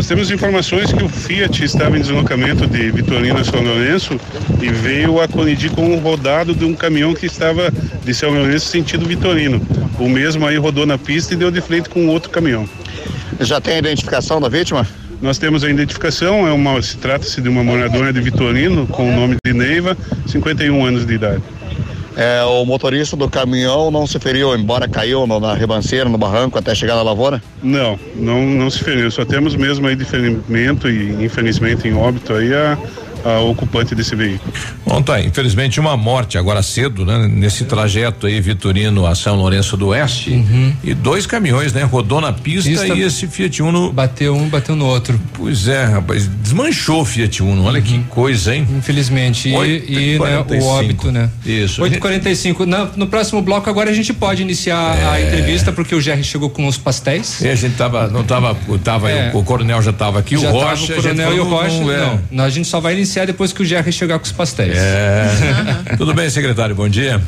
Nós 0.00 0.06
temos 0.06 0.30
informações 0.30 0.90
que 0.90 1.04
o 1.04 1.10
Fiat 1.10 1.62
estava 1.62 1.98
em 1.98 2.00
deslocamento 2.00 2.66
de 2.66 2.90
Vitorino 2.90 3.38
a 3.38 3.44
São 3.44 3.60
Lourenço 3.60 4.18
e 4.58 4.70
veio 4.70 5.20
a 5.20 5.28
colidir 5.28 5.70
com 5.72 5.92
um 5.92 5.98
rodado 5.98 6.54
de 6.54 6.64
um 6.64 6.74
caminhão 6.74 7.12
que 7.12 7.26
estava 7.26 7.70
de 8.02 8.14
São 8.14 8.30
Lourenço 8.30 8.68
sentido 8.68 9.04
Vitorino. 9.04 9.60
O 9.98 10.08
mesmo 10.08 10.46
aí 10.46 10.56
rodou 10.56 10.86
na 10.86 10.96
pista 10.96 11.34
e 11.34 11.36
deu 11.36 11.50
de 11.50 11.60
frente 11.60 11.90
com 11.90 12.06
outro 12.06 12.30
caminhão. 12.30 12.66
Já 13.40 13.60
tem 13.60 13.74
a 13.74 13.78
identificação 13.78 14.40
da 14.40 14.48
vítima? 14.48 14.88
Nós 15.20 15.36
temos 15.36 15.62
a 15.62 15.68
identificação, 15.68 16.48
é 16.48 16.52
uma, 16.52 16.80
se 16.80 16.96
trata-se 16.96 17.42
de 17.42 17.50
uma 17.50 17.62
moradora 17.62 18.10
de 18.10 18.22
Vitorino 18.22 18.86
com 18.86 19.06
o 19.06 19.14
nome 19.14 19.36
de 19.44 19.52
Neiva, 19.52 19.94
51 20.26 20.82
anos 20.82 21.04
de 21.04 21.12
idade. 21.12 21.42
É, 22.20 22.44
o 22.44 22.66
motorista 22.66 23.16
do 23.16 23.30
caminhão 23.30 23.90
não 23.90 24.06
se 24.06 24.18
feriu, 24.18 24.54
embora 24.54 24.86
caiu 24.86 25.26
no, 25.26 25.40
na 25.40 25.54
ribanceira, 25.54 26.06
no 26.06 26.18
barranco, 26.18 26.58
até 26.58 26.74
chegar 26.74 26.94
na 26.94 27.00
lavoura? 27.00 27.42
Não, 27.62 27.98
não, 28.14 28.44
não 28.44 28.68
se 28.68 28.84
feriu. 28.84 29.10
Só 29.10 29.24
temos 29.24 29.56
mesmo 29.56 29.86
aí 29.86 29.96
de 29.96 30.04
ferimento 30.04 30.86
e 30.86 31.24
infelizmente 31.24 31.88
em 31.88 31.94
óbito 31.94 32.34
aí 32.34 32.52
a, 32.52 32.76
a 33.24 33.40
ocupante 33.40 33.94
desse 33.94 34.14
veículo. 34.14 34.52
Bom, 34.86 35.00
tá, 35.02 35.20
infelizmente 35.20 35.78
uma 35.80 35.96
morte 35.96 36.36
agora 36.38 36.62
cedo, 36.62 37.04
né? 37.04 37.26
Nesse 37.28 37.64
trajeto 37.64 38.26
aí, 38.26 38.40
Vitorino 38.40 39.06
a 39.06 39.14
São 39.14 39.36
Lourenço 39.36 39.76
do 39.76 39.88
Oeste. 39.88 40.30
Uhum. 40.30 40.72
E 40.82 40.94
dois 40.94 41.26
caminhões, 41.26 41.72
né? 41.72 41.82
Rodou 41.82 42.20
na 42.20 42.32
pista, 42.32 42.70
Pista- 42.70 42.94
e 42.94 43.02
esse 43.02 43.26
Fiat 43.26 43.62
Uno. 43.62 43.92
Bateu 43.92 44.34
um, 44.36 44.48
bateu 44.48 44.74
no 44.76 44.86
outro. 44.86 45.20
Pois 45.34 45.68
é, 45.68 45.84
rapaz, 45.84 46.26
desmanchou 46.26 47.02
o 47.02 47.04
Fiat 47.04 47.42
Uno, 47.42 47.64
olha 47.64 47.80
que 47.80 47.98
coisa, 48.10 48.54
hein? 48.54 48.66
Infelizmente. 48.76 49.48
E, 49.48 49.54
Oito 49.54 49.92
e, 49.92 50.14
e 50.14 50.18
né, 50.18 50.38
o 50.38 50.44
45. 50.44 50.66
óbito, 50.66 51.12
né? 51.12 51.30
Isso. 51.44 51.82
8h45. 51.82 52.64
Na- 52.66 52.88
No 52.96 53.06
próximo 53.06 53.40
bloco, 53.42 53.68
agora 53.70 53.90
a 53.90 53.94
gente 53.94 54.12
pode 54.12 54.42
iniciar 54.42 55.12
a 55.12 55.20
entrevista, 55.20 55.72
porque 55.72 55.94
o 55.94 56.00
Jerry 56.00 56.24
chegou 56.24 56.50
com 56.50 56.66
os 56.66 56.76
pastéis. 56.78 57.40
E 57.40 57.48
a 57.48 57.54
gente 57.54 57.76
tava, 57.76 58.08
não 58.08 58.24
tava, 58.24 58.56
tava 58.82 59.10
É. 59.10 59.30
o, 59.34 59.38
o 59.38 59.44
coronel 59.44 59.80
já 59.82 59.92
tava 59.92 60.18
aqui, 60.18 60.36
Já 60.36 60.50
o 60.50 60.52
tava 60.58 60.70
Rocha. 60.70 60.92
o 60.92 60.96
coronel 61.02 61.36
e 61.36 61.40
o 61.40 61.44
Rocha. 61.44 61.80
não, 61.80 61.90
é. 61.92 62.18
Não, 62.30 62.44
a 62.44 62.50
gente 62.50 62.66
só 62.68 62.80
vai 62.80 62.94
iniciar 62.94 63.09
depois 63.26 63.52
que 63.52 63.62
o 63.62 63.64
Jerry 63.64 63.92
chegar 63.92 64.18
com 64.18 64.24
os 64.24 64.32
pastéis. 64.32 64.76
É. 64.76 65.26
Tudo 65.96 66.14
bem, 66.14 66.28
secretário? 66.30 66.74
Bom 66.74 66.88
dia. 66.88 67.20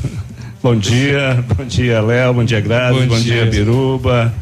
Bom 0.62 0.76
dia, 0.76 1.44
bom 1.56 1.64
dia, 1.64 2.00
Léo, 2.00 2.34
bom 2.34 2.44
dia, 2.44 2.60
Grazi, 2.60 3.00
Bom 3.00 3.06
bom, 3.06 3.18
dia. 3.20 3.42
dia. 3.42 3.46
Biruba, 3.46 4.32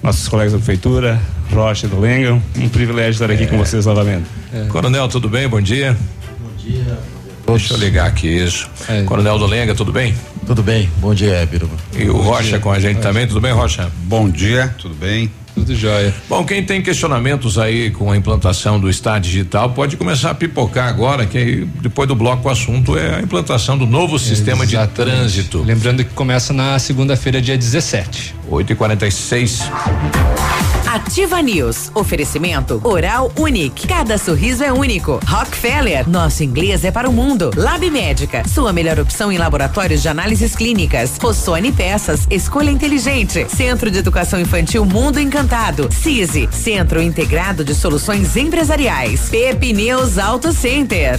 nossos 0.00 0.28
colegas 0.28 0.52
da 0.52 0.58
prefeitura, 0.58 1.20
Rocha 1.52 1.88
do 1.88 1.98
Lenga. 1.98 2.40
Um 2.56 2.68
privilégio 2.68 3.10
estar 3.10 3.28
aqui 3.28 3.46
com 3.48 3.58
vocês 3.58 3.84
novamente. 3.84 4.24
Coronel, 4.68 5.08
tudo 5.08 5.28
bem? 5.28 5.48
Bom 5.48 5.60
dia. 5.60 5.96
Bom 6.40 6.56
dia. 6.56 6.96
Deixa 7.44 7.74
eu 7.74 7.78
ligar 7.78 8.06
aqui 8.06 8.28
isso. 8.28 8.70
Coronel 9.06 9.36
do 9.36 9.46
Lenga, 9.46 9.74
tudo 9.74 9.92
bem? 9.92 10.14
Tudo 10.46 10.62
bem, 10.62 10.88
bom 10.98 11.12
dia, 11.12 11.44
Biruba. 11.44 11.74
E 11.98 12.08
o 12.08 12.18
Rocha 12.18 12.60
com 12.60 12.70
a 12.70 12.78
gente 12.78 13.00
também, 13.00 13.26
tudo 13.26 13.40
bem, 13.40 13.52
Rocha? 13.52 13.90
Bom 14.04 14.30
dia, 14.30 14.72
tudo 14.78 14.94
bem? 14.94 15.28
Tudo 15.54 15.74
jóia. 15.74 16.12
Bom, 16.28 16.44
quem 16.44 16.64
tem 16.64 16.82
questionamentos 16.82 17.58
aí 17.58 17.90
com 17.90 18.10
a 18.10 18.16
implantação 18.16 18.78
do 18.78 18.90
Estado 18.90 19.22
Digital 19.22 19.70
pode 19.70 19.96
começar 19.96 20.30
a 20.30 20.34
pipocar 20.34 20.88
agora, 20.88 21.26
que 21.26 21.38
aí, 21.38 21.68
depois 21.80 22.08
do 22.08 22.14
bloco 22.14 22.48
o 22.48 22.50
assunto 22.50 22.98
é 22.98 23.16
a 23.16 23.20
implantação 23.20 23.78
do 23.78 23.86
novo 23.86 24.18
sistema 24.18 24.66
de 24.66 24.76
trânsito. 24.88 25.62
Lembrando 25.62 26.04
que 26.04 26.12
começa 26.12 26.52
na 26.52 26.78
segunda-feira, 26.78 27.40
dia 27.40 27.56
17. 27.56 28.34
8 28.48 28.72
e 28.72 28.74
46 28.74 29.70
Ativa 30.94 31.42
News. 31.42 31.90
Oferecimento 31.92 32.80
Oral 32.84 33.32
Unique. 33.36 33.88
Cada 33.88 34.16
sorriso 34.16 34.62
é 34.62 34.72
único. 34.72 35.18
Rockefeller. 35.26 36.08
Nosso 36.08 36.44
inglês 36.44 36.84
é 36.84 36.92
para 36.92 37.10
o 37.10 37.12
mundo. 37.12 37.50
Lab 37.56 37.90
Médica. 37.90 38.46
Sua 38.46 38.72
melhor 38.72 39.00
opção 39.00 39.32
em 39.32 39.36
laboratórios 39.36 40.02
de 40.02 40.08
análises 40.08 40.54
clínicas. 40.54 41.18
Rossoni 41.20 41.72
Peças. 41.72 42.28
Escolha 42.30 42.70
inteligente. 42.70 43.44
Centro 43.48 43.90
de 43.90 43.98
Educação 43.98 44.38
Infantil 44.38 44.84
Mundo 44.84 45.18
Encantado. 45.18 45.88
CISI. 45.90 46.48
Centro 46.52 47.02
Integrado 47.02 47.64
de 47.64 47.74
Soluções 47.74 48.36
Empresariais. 48.36 49.28
Pepineus 49.30 50.16
Auto 50.16 50.52
Center. 50.52 51.18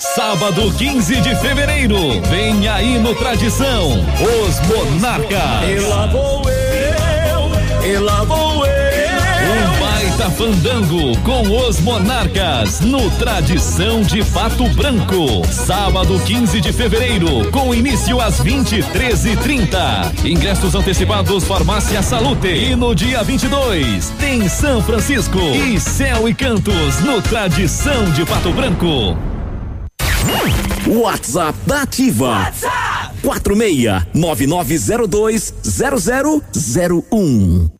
Sábado 0.00 0.72
15 0.78 1.20
de 1.20 1.36
fevereiro, 1.36 2.22
vem 2.22 2.66
aí 2.66 2.98
no 2.98 3.14
Tradição, 3.14 3.90
os 3.92 4.58
Monarcas. 4.66 5.68
E 5.68 5.78
lá 5.78 6.06
vou 6.06 6.42
eu, 6.48 7.86
e 7.86 7.98
lá 7.98 8.24
vou 8.24 8.64
eu. 8.64 9.10
Um 9.50 9.78
baita 9.78 10.30
fandango 10.30 11.18
com 11.18 11.42
os 11.54 11.80
Monarcas 11.80 12.80
no 12.80 13.10
Tradição 13.18 14.00
de 14.00 14.24
Pato 14.24 14.64
Branco. 14.70 15.46
Sábado 15.52 16.18
15 16.18 16.62
de 16.62 16.72
fevereiro, 16.72 17.50
com 17.50 17.74
início 17.74 18.22
às 18.22 18.40
23h30. 18.40 20.24
Ingressos 20.24 20.74
antecipados 20.74 21.44
Farmácia 21.44 22.00
Salute. 22.00 22.48
E 22.48 22.74
no 22.74 22.94
dia 22.94 23.22
22 23.22 24.08
tem 24.18 24.48
São 24.48 24.82
Francisco 24.82 25.38
e 25.38 25.78
Céu 25.78 26.26
e 26.26 26.32
Cantos 26.32 27.00
no 27.00 27.20
Tradição 27.20 28.10
de 28.12 28.24
Pato 28.24 28.50
Branco. 28.52 29.29
WhatsApp 30.86 31.54
da 31.66 31.82
Ativa. 31.82 32.44
WhatsApp 32.44 33.14
46 33.22 34.06
9902 34.12 35.52
0001. 37.10 37.79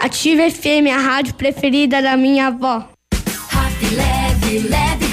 Ative 0.00 0.50
FM, 0.50 0.90
a 0.90 0.98
rádio 0.98 1.34
preferida 1.34 2.02
da 2.02 2.16
minha 2.16 2.48
avó. 2.48 2.88
Leve, 3.92 4.68
leve. 4.68 5.04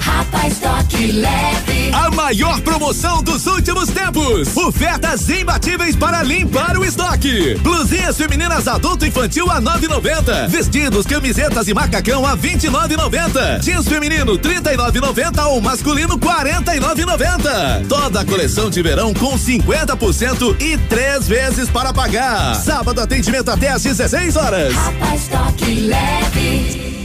Rapaz, 0.00 0.58
toque 0.58 1.12
leve. 1.12 1.59
A 1.92 2.10
maior 2.10 2.60
promoção 2.60 3.22
dos 3.22 3.46
últimos 3.46 3.88
tempos. 3.90 4.56
Ofertas 4.56 5.28
imbatíveis 5.28 5.96
para 5.96 6.22
limpar 6.22 6.78
o 6.78 6.84
estoque. 6.84 7.54
Blusinhas 7.56 8.16
femininas 8.16 8.68
adulto 8.68 9.04
infantil 9.04 9.50
a 9.50 9.60
9,90. 9.60 10.48
Vestidos, 10.48 11.04
camisetas 11.04 11.66
e 11.68 11.74
macacão 11.74 12.24
a 12.26 12.36
29,90. 12.36 13.60
Jeans 13.60 13.88
feminino 13.88 14.38
39,90 14.38 15.46
ou 15.46 15.60
masculino 15.60 16.18
49,90. 16.18 17.88
Toda 17.88 18.20
a 18.20 18.24
coleção 18.24 18.70
de 18.70 18.82
verão 18.82 19.12
com 19.12 19.36
50% 19.36 20.60
e 20.60 20.78
três 20.78 21.26
vezes 21.26 21.68
para 21.68 21.92
pagar. 21.92 22.54
Sábado 22.54 23.00
atendimento 23.00 23.50
até 23.50 23.68
às 23.70 23.82
16 23.82 24.36
horas. 24.36 24.74
Rapaz, 24.74 25.28
toque 25.28 25.74
leve. 25.80 26.99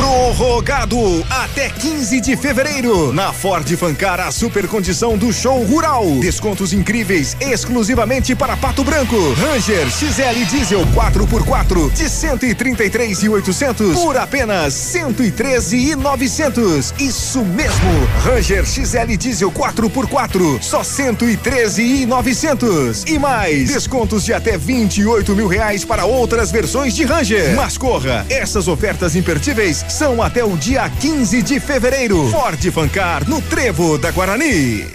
Prorrogado 0.00 0.96
até 1.28 1.68
15 1.68 2.22
de 2.22 2.34
fevereiro. 2.34 3.12
Na 3.12 3.34
Ford 3.34 3.68
Fancar, 3.76 4.18
a 4.18 4.32
super 4.32 4.66
condição 4.66 5.18
do 5.18 5.30
show 5.30 5.62
rural. 5.62 6.06
Descontos 6.20 6.72
incríveis 6.72 7.36
exclusivamente 7.38 8.34
para 8.34 8.56
Pato 8.56 8.82
Branco. 8.82 9.34
Ranger 9.34 9.90
XL 9.90 10.42
Diesel 10.50 10.86
4x4 10.94 11.92
de 11.92 12.08
133,800 12.08 13.98
por 13.98 14.16
apenas 14.16 14.72
113,900. 14.72 16.94
Isso 16.98 17.44
mesmo. 17.44 17.90
Ranger 18.24 18.64
XL 18.64 19.16
Diesel 19.18 19.52
4x4 19.52 20.62
só 20.62 20.82
113,900. 20.82 23.04
E 23.04 23.18
mais 23.18 23.68
descontos 23.68 24.24
de 24.24 24.32
até 24.32 24.56
28 24.56 25.36
mil 25.36 25.46
reais 25.46 25.84
para 25.84 26.06
outras 26.06 26.50
versões 26.50 26.96
de 26.96 27.04
Ranger. 27.04 27.54
Mas 27.54 27.76
corra, 27.76 28.24
essas 28.30 28.66
ofertas 28.66 29.14
imperdíveis 29.14 29.89
são 29.90 30.22
até 30.22 30.44
o 30.44 30.56
dia 30.56 30.88
15 30.88 31.42
de 31.42 31.58
fevereiro. 31.58 32.28
Ford 32.30 32.70
Fancar 32.70 33.28
no 33.28 33.42
Trevo 33.42 33.98
da 33.98 34.10
Guarani. 34.10 34.86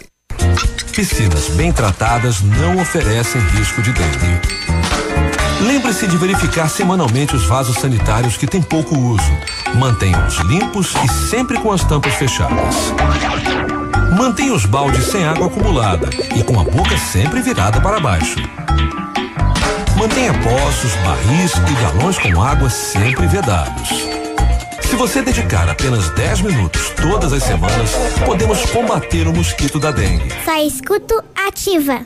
Piscinas 0.96 1.50
bem 1.50 1.72
tratadas 1.72 2.42
não 2.42 2.80
oferecem 2.80 3.42
risco 3.58 3.82
de 3.82 3.92
dengue. 3.92 4.42
Lembre-se 5.62 6.08
de 6.08 6.18
verificar 6.18 6.70
semanalmente 6.70 7.36
os 7.36 7.46
vasos 7.46 7.78
sanitários 7.78 8.38
que 8.38 8.48
têm 8.48 8.62
pouco 8.62 8.98
uso. 8.98 9.38
Mantenha-os 9.76 10.38
limpos 10.38 10.94
e 11.04 11.30
sempre 11.30 11.60
com 11.60 11.72
as 11.72 11.84
tampas 11.84 12.14
fechadas. 12.14 12.76
Mantenha 14.18 14.54
os 14.54 14.66
baldes 14.66 15.06
sem 15.06 15.26
água 15.26 15.48
acumulada 15.48 16.10
e 16.36 16.44
com 16.44 16.58
a 16.60 16.64
boca 16.64 16.98
sempre 16.98 17.42
virada 17.42 17.82
para 17.82 18.00
baixo. 18.00 18.40
Mantenha 19.98 20.34
poços, 20.34 20.94
barris 21.04 21.54
e 21.54 21.82
galões 21.82 22.18
com 22.18 22.42
água 22.42 22.70
sempre 22.70 23.28
vedados. 23.28 24.25
Se 24.90 24.96
você 24.96 25.22
dedicar 25.22 25.68
apenas 25.68 26.10
10 26.12 26.42
minutos 26.42 26.90
todas 26.92 27.34
as 27.34 27.44
semanas, 27.44 27.92
podemos 28.26 28.64
combater 28.68 29.28
o 29.28 29.34
mosquito 29.34 29.80
da 29.80 29.92
dengue. 29.92 30.30
Só 30.46 30.56
escuto 30.66 31.24
ativa. 31.36 32.06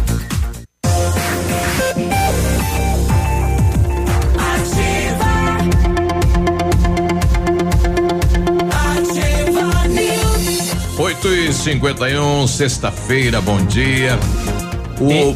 Oito 11.61 11.69
e 11.69 11.73
cinquenta 11.73 12.09
e 12.09 12.17
um, 12.17 12.47
sexta-feira, 12.47 13.39
bom 13.39 13.63
dia. 13.65 14.17
O 14.99 15.35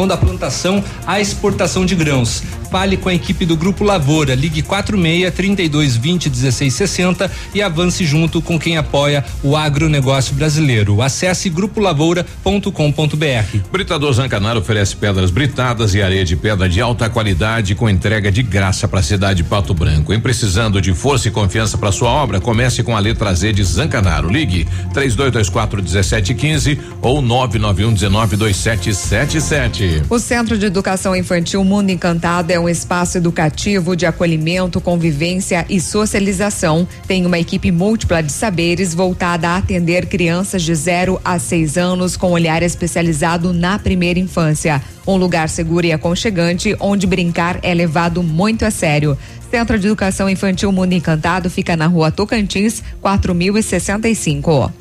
vão 0.00 0.08
da 0.08 0.16
plantação 0.16 0.82
à 1.06 1.20
exportação 1.20 1.84
de 1.84 1.94
grãos. 1.94 2.42
Fale 2.70 2.96
com 2.96 3.08
a 3.08 3.14
equipe 3.14 3.44
do 3.44 3.56
Grupo 3.56 3.82
Lavoura. 3.82 4.34
Ligue 4.34 4.62
46 4.62 5.34
32 5.34 5.96
20 5.96 6.30
16 6.30 6.72
60 6.72 7.30
e 7.54 7.60
avance 7.60 8.04
junto 8.04 8.40
com 8.40 8.58
quem 8.58 8.76
apoia 8.76 9.24
o 9.42 9.56
agronegócio 9.56 10.34
brasileiro. 10.34 11.02
Acesse 11.02 11.50
grupolavoura.com.br. 11.50 13.58
Britador 13.72 14.12
Zancanaro 14.12 14.60
oferece 14.60 14.94
pedras 14.94 15.30
britadas 15.30 15.94
e 15.94 16.02
areia 16.02 16.24
de 16.24 16.36
pedra 16.36 16.68
de 16.68 16.80
alta 16.80 17.10
qualidade 17.10 17.74
com 17.74 17.88
entrega 17.88 18.30
de 18.30 18.42
graça 18.42 18.86
para 18.86 19.00
a 19.00 19.02
cidade 19.02 19.42
de 19.42 19.44
Pato 19.44 19.72
Branco. 19.72 20.12
Em 20.12 20.20
precisando 20.20 20.80
de 20.80 20.92
força 20.92 21.28
e 21.28 21.30
confiança 21.30 21.78
para 21.78 21.90
sua 21.90 22.10
obra, 22.10 22.40
comece 22.40 22.82
com 22.82 22.94
a 22.94 23.00
letra 23.00 23.34
Z 23.34 23.52
de 23.52 23.64
Zancanaro. 23.64 24.28
Ligue 24.28 24.66
3224 24.92 25.82
1715 25.82 26.78
ou 27.00 27.22
991 27.22 27.94
19 27.94 28.36
2777. 28.36 30.02
O 30.10 30.18
Centro 30.18 30.58
de 30.58 30.66
Educação 30.66 31.16
Infantil 31.16 31.64
Mundo 31.64 31.90
Encantado 31.90 32.52
é 32.52 32.59
um 32.60 32.68
espaço 32.68 33.18
educativo 33.18 33.96
de 33.96 34.06
acolhimento, 34.06 34.80
convivência 34.80 35.66
e 35.68 35.80
socialização. 35.80 36.86
Tem 37.06 37.26
uma 37.26 37.38
equipe 37.38 37.72
múltipla 37.72 38.22
de 38.22 38.30
saberes 38.30 38.94
voltada 38.94 39.48
a 39.48 39.56
atender 39.56 40.06
crianças 40.06 40.62
de 40.62 40.74
0 40.74 41.20
a 41.24 41.38
6 41.38 41.76
anos 41.76 42.16
com 42.16 42.30
olhar 42.30 42.62
especializado 42.62 43.52
na 43.52 43.78
primeira 43.78 44.20
infância. 44.20 44.82
Um 45.06 45.16
lugar 45.16 45.48
seguro 45.48 45.86
e 45.86 45.92
aconchegante 45.92 46.76
onde 46.78 47.06
brincar 47.06 47.58
é 47.62 47.74
levado 47.74 48.22
muito 48.22 48.64
a 48.64 48.70
sério. 48.70 49.18
Centro 49.50 49.78
de 49.78 49.86
Educação 49.86 50.30
Infantil 50.30 50.70
Mundo 50.70 50.92
Encantado 50.92 51.50
fica 51.50 51.76
na 51.76 51.86
rua 51.86 52.12
Tocantins, 52.12 52.82
4065. 53.00 54.72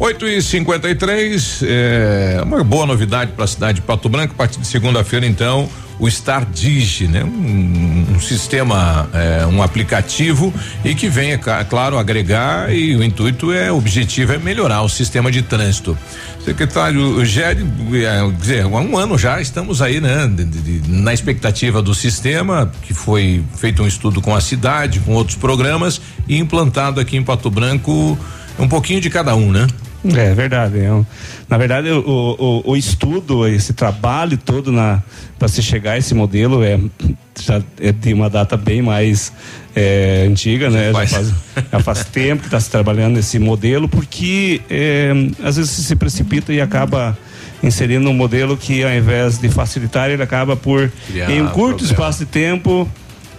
8 0.00 0.26
e 0.28 0.42
53 0.42 1.60
é 1.62 2.40
uma 2.42 2.64
boa 2.64 2.86
novidade 2.86 3.32
para 3.32 3.44
a 3.44 3.46
cidade 3.46 3.80
de 3.80 3.82
Pato 3.82 4.08
Branco. 4.08 4.32
A 4.32 4.36
partir 4.36 4.58
de 4.58 4.66
segunda-feira, 4.66 5.26
então, 5.26 5.68
o 6.00 6.10
Star 6.10 6.46
Digi, 6.46 7.06
né? 7.06 7.22
Um, 7.22 8.16
um 8.16 8.20
sistema, 8.20 9.08
é, 9.12 9.46
um 9.46 9.62
aplicativo 9.62 10.52
e 10.84 10.94
que 10.94 11.08
venha, 11.08 11.38
claro, 11.38 11.98
agregar 11.98 12.74
e 12.74 12.96
o 12.96 13.04
intuito 13.04 13.52
é, 13.52 13.70
o 13.70 13.76
objetivo 13.76 14.32
é 14.32 14.38
melhorar 14.38 14.82
o 14.82 14.88
sistema 14.88 15.30
de 15.30 15.42
trânsito. 15.42 15.96
Secretário 16.44 17.22
Géry, 17.24 17.66
é, 18.02 18.62
há 18.62 18.66
um 18.66 18.96
ano 18.96 19.18
já 19.18 19.40
estamos 19.40 19.82
aí, 19.82 20.00
né? 20.00 20.26
De, 20.26 20.44
de, 20.44 20.90
na 20.90 21.12
expectativa 21.12 21.82
do 21.82 21.94
sistema, 21.94 22.72
que 22.82 22.94
foi 22.94 23.44
feito 23.56 23.82
um 23.82 23.86
estudo 23.86 24.22
com 24.22 24.34
a 24.34 24.40
cidade, 24.40 25.00
com 25.00 25.12
outros 25.12 25.36
programas 25.36 26.00
e 26.26 26.38
implantado 26.38 26.98
aqui 26.98 27.16
em 27.16 27.22
Pato 27.22 27.50
Branco 27.50 28.18
um 28.58 28.68
pouquinho 28.68 29.00
de 29.00 29.10
cada 29.10 29.34
um, 29.34 29.52
né? 29.52 29.66
É 30.04 30.34
verdade. 30.34 30.78
É 30.78 30.90
na 31.48 31.58
verdade, 31.58 31.90
o, 31.90 32.00
o, 32.38 32.70
o, 32.70 32.76
estudo, 32.76 33.46
esse 33.46 33.72
trabalho 33.72 34.38
todo 34.38 34.72
para 35.38 35.48
se 35.48 35.62
chegar 35.62 35.92
a 35.92 35.98
esse 35.98 36.14
modelo 36.14 36.62
é, 36.62 36.78
já 37.38 37.62
é 37.80 37.92
de 37.92 38.14
uma 38.14 38.30
data 38.30 38.56
bem 38.56 38.80
mais 38.80 39.32
é, 39.74 40.26
antiga, 40.28 40.70
né? 40.70 40.92
Já 40.92 41.06
faz, 41.06 41.34
já 41.72 41.80
faz 41.80 42.04
tempo 42.12 42.42
que 42.42 42.46
está 42.48 42.60
se 42.60 42.70
trabalhando 42.70 43.16
nesse 43.16 43.38
modelo, 43.38 43.88
porque 43.88 44.62
é, 44.70 45.12
às 45.42 45.56
vezes 45.56 45.70
se 45.70 45.96
precipita 45.96 46.52
e 46.52 46.60
acaba 46.60 47.16
inserindo 47.62 48.08
um 48.08 48.14
modelo 48.14 48.56
que 48.56 48.82
ao 48.82 48.90
invés 48.90 49.38
de 49.38 49.48
facilitar, 49.48 50.08
ele 50.10 50.22
acaba 50.22 50.56
por, 50.56 50.90
Criar 51.08 51.30
em 51.30 51.42
um 51.42 51.48
curto 51.48 51.78
problema. 51.78 51.92
espaço 51.92 52.18
de 52.20 52.26
tempo, 52.26 52.88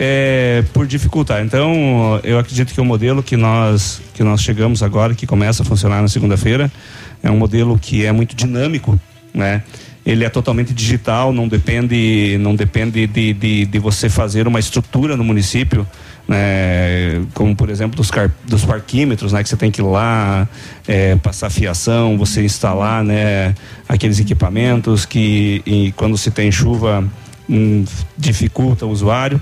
é, 0.03 0.63
por 0.73 0.87
dificultar. 0.87 1.45
Então, 1.45 2.19
eu 2.23 2.39
acredito 2.39 2.73
que 2.73 2.81
o 2.81 2.85
modelo 2.85 3.21
que 3.21 3.37
nós 3.37 4.01
que 4.15 4.23
nós 4.23 4.41
chegamos 4.41 4.81
agora, 4.81 5.13
que 5.13 5.27
começa 5.27 5.61
a 5.61 5.65
funcionar 5.65 6.01
na 6.01 6.07
segunda-feira, 6.07 6.71
é 7.21 7.29
um 7.29 7.37
modelo 7.37 7.77
que 7.77 8.03
é 8.03 8.11
muito 8.11 8.35
dinâmico, 8.35 8.99
né? 9.31 9.61
Ele 10.03 10.25
é 10.25 10.29
totalmente 10.29 10.73
digital, 10.73 11.31
não 11.31 11.47
depende, 11.47 12.35
não 12.39 12.55
depende 12.55 13.05
de, 13.05 13.31
de, 13.31 13.65
de 13.67 13.79
você 13.79 14.09
fazer 14.09 14.47
uma 14.47 14.59
estrutura 14.59 15.15
no 15.15 15.23
município, 15.23 15.85
né? 16.27 17.23
Como 17.35 17.55
por 17.55 17.69
exemplo 17.69 17.95
dos, 17.95 18.09
car, 18.09 18.31
dos 18.47 18.65
parquímetros, 18.65 19.33
né? 19.33 19.43
Que 19.43 19.49
você 19.49 19.55
tem 19.55 19.69
que 19.69 19.81
ir 19.81 19.85
lá 19.85 20.49
é, 20.87 21.15
passar 21.17 21.51
fiação, 21.51 22.17
você 22.17 22.43
instalar, 22.43 23.03
né? 23.03 23.53
Aqueles 23.87 24.19
equipamentos 24.19 25.05
que 25.05 25.93
quando 25.95 26.17
se 26.17 26.31
tem 26.31 26.51
chuva 26.51 27.07
hum, 27.47 27.85
dificulta 28.17 28.87
o 28.87 28.89
usuário. 28.89 29.39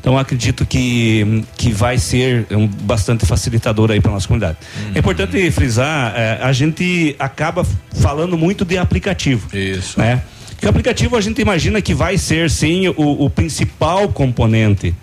Então 0.00 0.18
acredito 0.18 0.66
que, 0.66 1.44
que 1.56 1.72
vai 1.72 1.98
ser 1.98 2.46
um 2.50 2.66
bastante 2.66 3.24
facilitador 3.26 3.90
aí 3.90 4.00
para 4.00 4.10
nossa 4.10 4.26
comunidade. 4.26 4.58
Uhum. 4.76 4.92
É 4.94 4.98
importante 4.98 5.50
frisar, 5.50 6.14
é, 6.16 6.38
a 6.42 6.52
gente 6.52 7.14
acaba 7.18 7.64
falando 8.00 8.36
muito 8.36 8.64
de 8.64 8.78
aplicativo. 8.78 9.48
Isso. 9.56 9.98
Né? 9.98 10.22
Que 10.58 10.66
o 10.66 10.70
aplicativo 10.70 11.16
a 11.16 11.20
gente 11.20 11.40
imagina 11.40 11.80
que 11.80 11.94
vai 11.94 12.16
ser 12.18 12.50
sim 12.50 12.88
o, 12.88 13.24
o 13.24 13.30
principal 13.30 14.08
componente. 14.08 14.94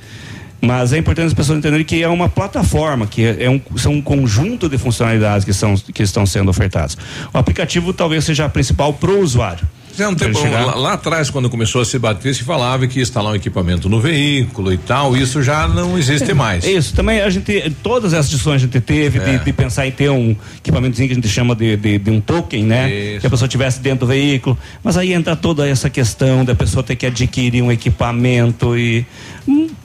Mas 0.61 0.91
é 0.91 0.97
importante 0.97 1.27
as 1.27 1.33
pessoas 1.33 1.57
entenderem 1.57 1.85
que 1.85 2.03
é 2.03 2.07
uma 2.07 2.27
plataforma, 2.27 3.07
que 3.07 3.23
é, 3.23 3.43
é 3.45 3.49
um, 3.49 3.61
são 3.77 3.93
um 3.93 4.01
conjunto 4.01 4.67
de 4.67 4.77
funcionalidades 4.77 5.45
que, 5.45 5.53
são, 5.53 5.75
que 5.75 6.03
estão 6.03 6.25
sendo 6.25 6.49
ofertadas. 6.49 6.97
O 7.33 7.37
aplicativo 7.37 7.93
talvez 7.93 8.25
seja 8.25 8.45
a 8.45 8.49
principal 8.49 8.93
para 8.93 9.11
o 9.11 9.21
usuário. 9.21 9.65
É 9.99 10.07
um 10.07 10.15
tempo, 10.15 10.39
lá, 10.39 10.75
lá, 10.75 10.93
atrás, 10.93 11.29
quando 11.29 11.49
começou 11.49 11.81
a 11.81 11.85
se 11.85 11.99
bater, 11.99 12.33
se 12.33 12.43
falava 12.43 12.87
que 12.87 12.99
ia 12.99 13.03
instalar 13.03 13.33
um 13.33 13.35
equipamento 13.35 13.89
no 13.89 13.99
veículo 13.99 14.71
e 14.71 14.77
tal, 14.77 15.15
isso 15.15 15.41
já 15.43 15.67
não 15.67 15.97
existe 15.97 16.33
mais. 16.33 16.63
Isso, 16.69 16.93
também 16.93 17.21
a 17.21 17.29
gente, 17.29 17.69
todas 17.83 18.13
essas 18.13 18.29
discussões 18.29 18.55
a 18.55 18.65
gente 18.65 18.79
teve 18.79 19.19
é. 19.19 19.37
de, 19.37 19.45
de, 19.45 19.53
pensar 19.53 19.87
em 19.87 19.91
ter 19.91 20.09
um 20.09 20.35
equipamentozinho 20.57 21.07
que 21.07 21.13
a 21.13 21.15
gente 21.15 21.27
chama 21.27 21.55
de, 21.55 21.75
de, 21.75 21.97
de 21.97 22.11
um 22.11 22.21
token, 22.21 22.63
né? 22.63 22.89
Isso. 22.89 23.21
Que 23.21 23.27
a 23.27 23.29
pessoa 23.29 23.47
tivesse 23.47 23.79
dentro 23.79 24.01
do 24.01 24.07
veículo, 24.07 24.57
mas 24.83 24.97
aí 24.97 25.13
entra 25.13 25.35
toda 25.35 25.67
essa 25.67 25.89
questão 25.89 26.45
da 26.45 26.55
pessoa 26.55 26.83
ter 26.83 26.95
que 26.95 27.05
adquirir 27.05 27.61
um 27.61 27.71
equipamento 27.71 28.77
e 28.77 29.05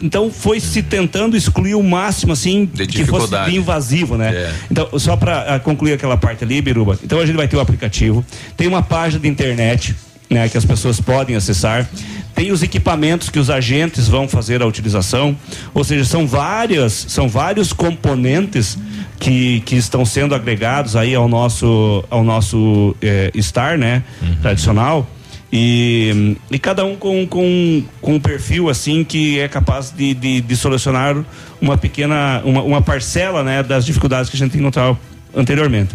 então 0.02 0.30
foi 0.30 0.60
se 0.60 0.82
tentando 0.82 1.36
excluir 1.36 1.74
o 1.74 1.82
máximo 1.82 2.32
assim 2.32 2.66
que 2.66 3.04
fosse 3.04 3.34
invasivo, 3.50 4.16
né? 4.16 4.34
É. 4.34 4.54
Então 4.70 4.98
só 4.98 5.16
para 5.16 5.54
ah, 5.54 5.60
concluir 5.60 5.92
aquela 5.94 6.16
parte 6.16 6.44
ali, 6.44 6.60
Biruba. 6.60 6.98
Então 7.02 7.18
a 7.18 7.26
gente 7.26 7.36
vai 7.36 7.48
ter 7.48 7.56
o 7.56 7.60
aplicativo, 7.60 8.24
tem 8.56 8.66
uma 8.68 8.82
página 8.82 9.22
de 9.22 9.28
internet 9.28 9.94
né, 10.28 10.48
que 10.48 10.58
as 10.58 10.64
pessoas 10.64 11.00
podem 11.00 11.36
acessar. 11.36 11.88
Tem 12.34 12.50
os 12.50 12.62
equipamentos 12.62 13.30
que 13.30 13.38
os 13.38 13.48
agentes 13.48 14.08
vão 14.08 14.26
fazer 14.26 14.60
a 14.60 14.66
utilização, 14.66 15.36
ou 15.72 15.84
seja, 15.84 16.04
são 16.04 16.26
várias, 16.26 17.06
são 17.08 17.28
vários 17.28 17.72
componentes 17.72 18.76
que, 19.20 19.60
que 19.60 19.76
estão 19.76 20.04
sendo 20.04 20.34
agregados 20.34 20.96
aí 20.96 21.14
ao 21.14 21.28
nosso 21.28 22.04
ao 22.10 22.24
nosso 22.24 22.96
é, 23.00 23.30
Star, 23.40 23.78
né, 23.78 24.02
uhum. 24.20 24.36
tradicional. 24.42 25.08
E, 25.56 26.36
e 26.50 26.58
cada 26.58 26.84
um 26.84 26.96
com, 26.96 27.24
com, 27.28 27.84
com 28.00 28.14
um 28.16 28.18
perfil 28.18 28.68
assim 28.68 29.04
que 29.04 29.38
é 29.38 29.46
capaz 29.46 29.92
de, 29.92 30.12
de, 30.12 30.40
de 30.40 30.56
solucionar 30.56 31.14
uma 31.60 31.78
pequena 31.78 32.42
uma, 32.44 32.60
uma 32.60 32.82
parcela 32.82 33.44
né, 33.44 33.62
das 33.62 33.86
dificuldades 33.86 34.28
que 34.28 34.34
a 34.34 34.38
gente 34.40 34.58
encontrava 34.58 34.98
anteriormente. 35.32 35.94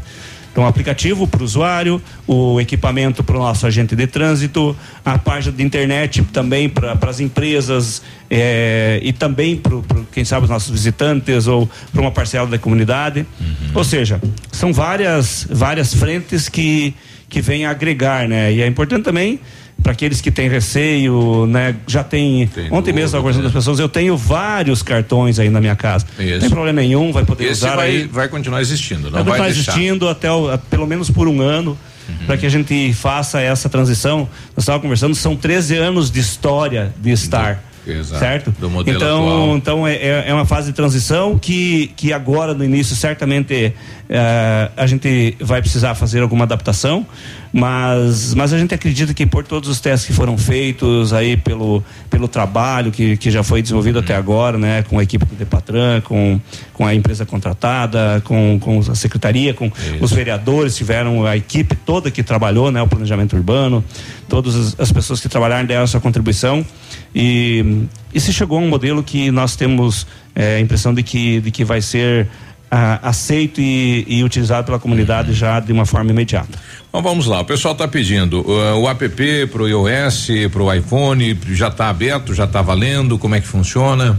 Então, 0.50 0.66
aplicativo 0.66 1.28
para 1.28 1.42
o 1.42 1.44
usuário, 1.44 2.02
o 2.26 2.60
equipamento 2.60 3.22
para 3.22 3.36
o 3.36 3.40
nosso 3.40 3.68
agente 3.68 3.98
de 3.98 4.08
trânsito, 4.08 4.76
a 5.04 5.18
página 5.18 5.56
de 5.56 5.62
internet 5.62 6.24
também 6.32 6.70
para 6.70 6.98
as 7.02 7.20
empresas 7.20 8.02
é, 8.30 9.00
e 9.04 9.12
também 9.12 9.58
para, 9.58 9.78
quem 10.12 10.24
sabe, 10.24 10.46
os 10.46 10.50
nossos 10.50 10.72
visitantes 10.72 11.48
ou 11.48 11.70
para 11.92 12.02
uma 12.02 12.12
parcela 12.12 12.48
da 12.48 12.58
comunidade. 12.58 13.26
Uhum. 13.40 13.72
Ou 13.76 13.84
seja, 13.84 14.22
são 14.52 14.72
várias, 14.72 15.46
várias 15.50 15.94
frentes 15.94 16.48
que, 16.48 16.96
que 17.30 17.42
vêm 17.42 17.66
agregar, 17.66 18.28
né? 18.28 18.52
E 18.52 18.62
é 18.62 18.68
importante 18.68 19.04
também 19.04 19.40
para 19.82 19.94
aqueles 19.94 20.20
que 20.20 20.30
têm 20.30 20.50
receio, 20.50 21.46
né? 21.46 21.76
Já 21.88 22.04
tem. 22.04 22.48
tem 22.48 22.68
ontem 22.72 22.92
mesmo, 22.92 23.18
a 23.18 23.22
conversando 23.22 23.44
das 23.44 23.54
pessoas, 23.54 23.80
eu 23.80 23.88
tenho 23.88 24.18
vários 24.18 24.84
cartões 24.84 25.40
aí 25.40 25.50
na 25.50 25.62
minha 25.62 25.76
casa. 25.76 26.06
Isso. 26.20 26.34
Não 26.34 26.40
tem 26.40 26.50
problema 26.50 26.82
nenhum, 26.82 27.12
vai 27.12 27.24
poder 27.24 27.46
Esse 27.46 27.66
usar 27.66 27.76
vai, 27.76 27.90
aí. 27.90 28.04
Vai 28.08 28.28
continuar 28.28 28.62
existindo, 28.62 29.04
não 29.04 29.12
vai, 29.12 29.24
vai 29.24 29.38
continuar 29.38 29.50
existindo 29.50 30.10
até 30.10 30.32
o, 30.32 30.58
pelo 30.70 30.86
menos 30.86 31.10
por 31.10 31.28
um 31.28 31.42
ano. 31.42 31.78
Uhum. 32.10 32.26
Para 32.26 32.38
que 32.38 32.46
a 32.46 32.50
gente 32.50 32.92
faça 32.94 33.40
essa 33.40 33.70
transição, 33.70 34.28
nós 34.56 34.64
estávamos 34.64 34.82
conversando, 34.82 35.14
são 35.14 35.36
13 35.36 35.78
anos 35.78 36.10
de 36.10 36.20
história 36.20 36.92
de 37.00 37.12
estar. 37.12 37.64
Exato. 37.88 38.20
Certo? 38.20 38.54
Então, 38.60 38.80
atual. 38.80 39.58
então 39.58 39.88
é, 39.88 39.96
é, 39.96 40.24
é 40.28 40.34
uma 40.34 40.46
fase 40.46 40.68
de 40.68 40.74
transição 40.74 41.38
que, 41.38 41.92
que 41.96 42.14
agora 42.14 42.54
no 42.54 42.64
início 42.64 42.96
certamente 42.96 43.74
é, 44.10 44.72
a 44.76 44.88
gente 44.88 45.36
vai 45.40 45.62
precisar 45.62 45.96
fazer 45.96 46.22
alguma 46.22 46.44
adaptação, 46.44 47.06
mas, 47.54 48.34
mas 48.34 48.54
a 48.54 48.58
gente 48.58 48.74
acredita 48.74 49.14
que 49.14 49.26
por 49.26 49.46
todos 49.46 49.70
os 49.70 49.80
testes 49.80 50.08
que 50.08 50.14
foram 50.14 50.38
feitos 50.38 51.14
aí 51.14 51.38
pelo, 51.38 51.84
pelo 52.10 52.28
trabalho 52.28 52.92
que, 52.92 53.18
que 53.18 53.32
já 53.32 53.44
foi 53.44 53.62
desenvolvido 53.62 53.98
uhum. 53.98 54.04
até 54.04 54.16
agora, 54.16 54.58
né, 54.58 54.84
com 54.84 55.00
a 55.00 55.04
equipe 55.04 55.26
do 55.26 55.36
Depatran, 55.36 56.02
com, 56.02 56.40
com 56.80 56.86
a 56.86 56.96
empresa 56.96 57.26
contratada, 57.26 58.22
com, 58.24 58.58
com 58.58 58.80
a 58.80 58.96
secretaria, 58.96 59.54
com 59.54 59.66
Isso. 59.66 59.98
os 60.00 60.14
vereadores, 60.14 60.78
tiveram 60.78 61.26
a 61.26 61.36
equipe 61.36 61.76
toda 61.76 62.10
que 62.10 62.24
trabalhou, 62.24 62.72
né, 62.72 62.82
o 62.82 62.88
planejamento 62.88 63.36
urbano, 63.36 63.84
todas 64.30 64.56
as, 64.56 64.80
as 64.80 64.90
pessoas 64.90 65.20
que 65.20 65.28
trabalharam 65.28 65.66
deram 65.66 65.86
sua 65.86 66.00
contribuição 66.00 66.66
e, 67.14 67.84
e 68.14 68.20
se 68.22 68.32
chegou 68.32 68.58
a 68.58 68.62
um 68.62 68.70
modelo 68.70 69.04
que 69.04 69.30
nós 69.30 69.58
temos 69.58 70.08
é, 70.34 70.56
a 70.56 70.60
impressão 70.62 70.94
de 70.94 71.04
que, 71.04 71.42
de 71.42 71.52
que 71.52 71.66
vai 71.66 71.82
ser 71.82 72.30
ah, 72.72 73.00
aceito 73.04 73.60
e, 73.60 74.06
e, 74.08 74.24
utilizado 74.24 74.66
pela 74.66 74.80
comunidade 74.80 75.34
já 75.34 75.60
de 75.60 75.74
uma 75.74 75.86
forma 75.86 76.12
imediata. 76.12 76.58
Bom, 76.94 77.02
vamos 77.02 77.26
lá, 77.26 77.42
o 77.42 77.46
pessoal 77.46 77.74
está 77.74 77.90
pedindo 77.90 78.40
uh, 78.40 78.78
o 78.78 78.88
app 78.88 79.48
para 79.48 79.64
o 79.64 79.68
iOS, 79.68 80.28
para 80.50 80.64
o 80.64 80.74
iPhone, 80.74 81.38
já 81.50 81.68
está 81.68 81.90
aberto, 81.90 82.34
já 82.34 82.46
está 82.46 82.62
valendo, 82.62 83.18
como 83.18 83.36
é 83.36 83.42
que 83.42 83.48
funciona? 83.48 84.18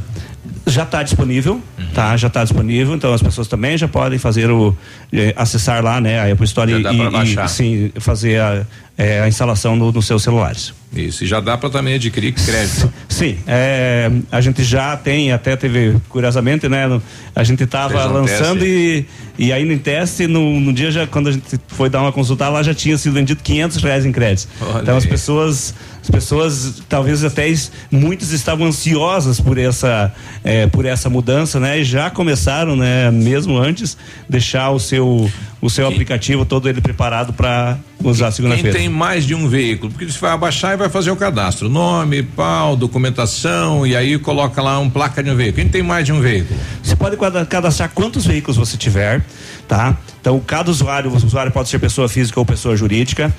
Já 0.66 0.84
está 0.84 1.02
disponível, 1.02 1.60
tá? 1.94 2.16
Já 2.16 2.28
está 2.28 2.42
disponível, 2.42 2.94
então 2.94 3.12
as 3.12 3.22
pessoas 3.22 3.46
também 3.46 3.76
já 3.76 3.86
podem 3.86 4.18
fazer 4.18 4.50
o 4.50 4.74
eh, 5.12 5.34
acessar 5.36 5.84
lá, 5.84 6.00
né? 6.00 6.18
A 6.18 6.32
Apple 6.32 6.44
Store 6.46 6.72
e, 6.72 6.76
e, 6.76 7.48
sim, 7.48 7.92
fazer 8.00 8.40
a, 8.40 8.64
eh, 9.00 9.18
a 9.18 9.26
instalação 9.26 9.74
no, 9.76 9.90
nos 9.90 10.06
seus 10.06 10.22
celulares. 10.22 10.74
Isso, 10.94 11.24
e 11.24 11.26
já 11.26 11.40
dá 11.40 11.56
para 11.56 11.70
também 11.70 11.94
adquirir 11.94 12.32
crédito. 12.32 12.92
Sim, 13.08 13.38
é, 13.46 14.10
a 14.30 14.42
gente 14.42 14.62
já 14.62 14.94
tem, 14.94 15.32
até 15.32 15.56
teve, 15.56 15.96
curiosamente, 16.08 16.68
né? 16.68 17.00
A 17.34 17.42
gente 17.42 17.62
estava 17.62 18.06
um 18.08 18.12
lançando 18.12 18.66
e, 18.66 19.06
e 19.38 19.54
ainda 19.54 19.72
em 19.72 19.78
teste, 19.78 20.26
no, 20.26 20.60
no, 20.60 20.70
dia 20.70 20.90
já, 20.90 21.06
quando 21.06 21.28
a 21.28 21.32
gente 21.32 21.58
foi 21.68 21.88
dar 21.88 22.02
uma 22.02 22.12
consulta 22.12 22.46
lá, 22.48 22.62
já 22.62 22.74
tinha 22.74 22.98
sido 22.98 23.14
vendido 23.14 23.42
500 23.42 23.82
reais 23.82 24.04
em 24.04 24.12
crédito. 24.12 24.48
Olha 24.60 24.82
então 24.82 24.94
aí. 24.94 24.98
as 24.98 25.06
pessoas, 25.06 25.74
as 26.02 26.10
pessoas, 26.10 26.82
talvez 26.86 27.24
até 27.24 27.50
muitas 27.90 28.32
estavam 28.32 28.66
ansiosas 28.66 29.40
por 29.40 29.56
essa, 29.56 30.12
é, 30.44 30.66
por 30.66 30.84
essa 30.84 31.08
mudança, 31.08 31.58
né? 31.58 31.78
E 31.78 31.84
já 31.84 32.10
começaram, 32.10 32.76
né? 32.76 33.10
Mesmo 33.10 33.56
antes, 33.56 33.96
deixar 34.28 34.70
o 34.70 34.78
seu, 34.78 35.30
o 35.60 35.68
seu 35.68 35.86
aplicativo 35.86 36.44
todo 36.44 36.68
ele 36.68 36.80
preparado 36.80 37.32
para 37.32 37.78
usar 38.02 38.30
segunda-feira. 38.30 38.72
Quem 38.72 38.86
tem 38.86 38.88
mais 38.88 39.26
de 39.26 39.34
um 39.34 39.46
veículo, 39.46 39.92
porque 39.92 40.10
você 40.10 40.18
vai 40.18 40.32
abaixar 40.32 40.72
e 40.72 40.76
vai 40.76 40.88
fazer 40.88 41.10
o 41.10 41.16
cadastro, 41.16 41.68
nome, 41.68 42.22
pau, 42.22 42.76
documentação 42.76 43.86
e 43.86 43.94
aí 43.94 44.18
coloca 44.18 44.62
lá 44.62 44.78
um 44.78 44.88
placa 44.88 45.22
de 45.22 45.30
um 45.30 45.36
veículo. 45.36 45.56
Quem 45.62 45.68
tem 45.68 45.82
mais 45.82 46.06
de 46.06 46.12
um 46.12 46.20
veículo? 46.20 46.58
Você 46.82 46.96
pode 46.96 47.16
cadastrar 47.46 47.90
quantos 47.94 48.24
veículos 48.24 48.56
você 48.56 48.76
tiver, 48.76 49.22
tá? 49.68 49.96
Então 50.20 50.40
cada 50.40 50.70
usuário, 50.70 51.10
o 51.10 51.14
usuário 51.14 51.52
pode 51.52 51.68
ser 51.68 51.78
pessoa 51.78 52.08
física 52.08 52.40
ou 52.40 52.46
pessoa 52.46 52.76
jurídica. 52.76 53.34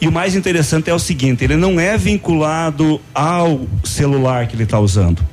E 0.00 0.06
o 0.08 0.12
mais 0.12 0.34
interessante 0.34 0.90
é 0.90 0.94
o 0.94 0.98
seguinte, 0.98 1.44
ele 1.44 1.56
não 1.56 1.80
é 1.80 1.96
vinculado 1.96 3.00
ao 3.14 3.66
celular 3.84 4.46
que 4.46 4.54
ele 4.54 4.64
está 4.64 4.78
usando 4.78 5.24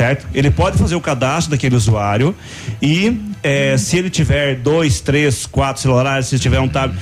certo? 0.00 0.26
Ele 0.32 0.50
pode 0.50 0.78
fazer 0.78 0.94
o 0.94 1.00
cadastro 1.00 1.50
daquele 1.50 1.76
usuário 1.76 2.34
e 2.80 3.20
é, 3.42 3.76
se 3.76 3.96
ele 3.96 4.10
tiver 4.10 4.56
dois, 4.56 5.00
três, 5.00 5.46
quatro 5.46 5.80
celulares, 5.82 6.26
se 6.26 6.38
tiver 6.38 6.60
um 6.60 6.68
tablet, 6.68 6.98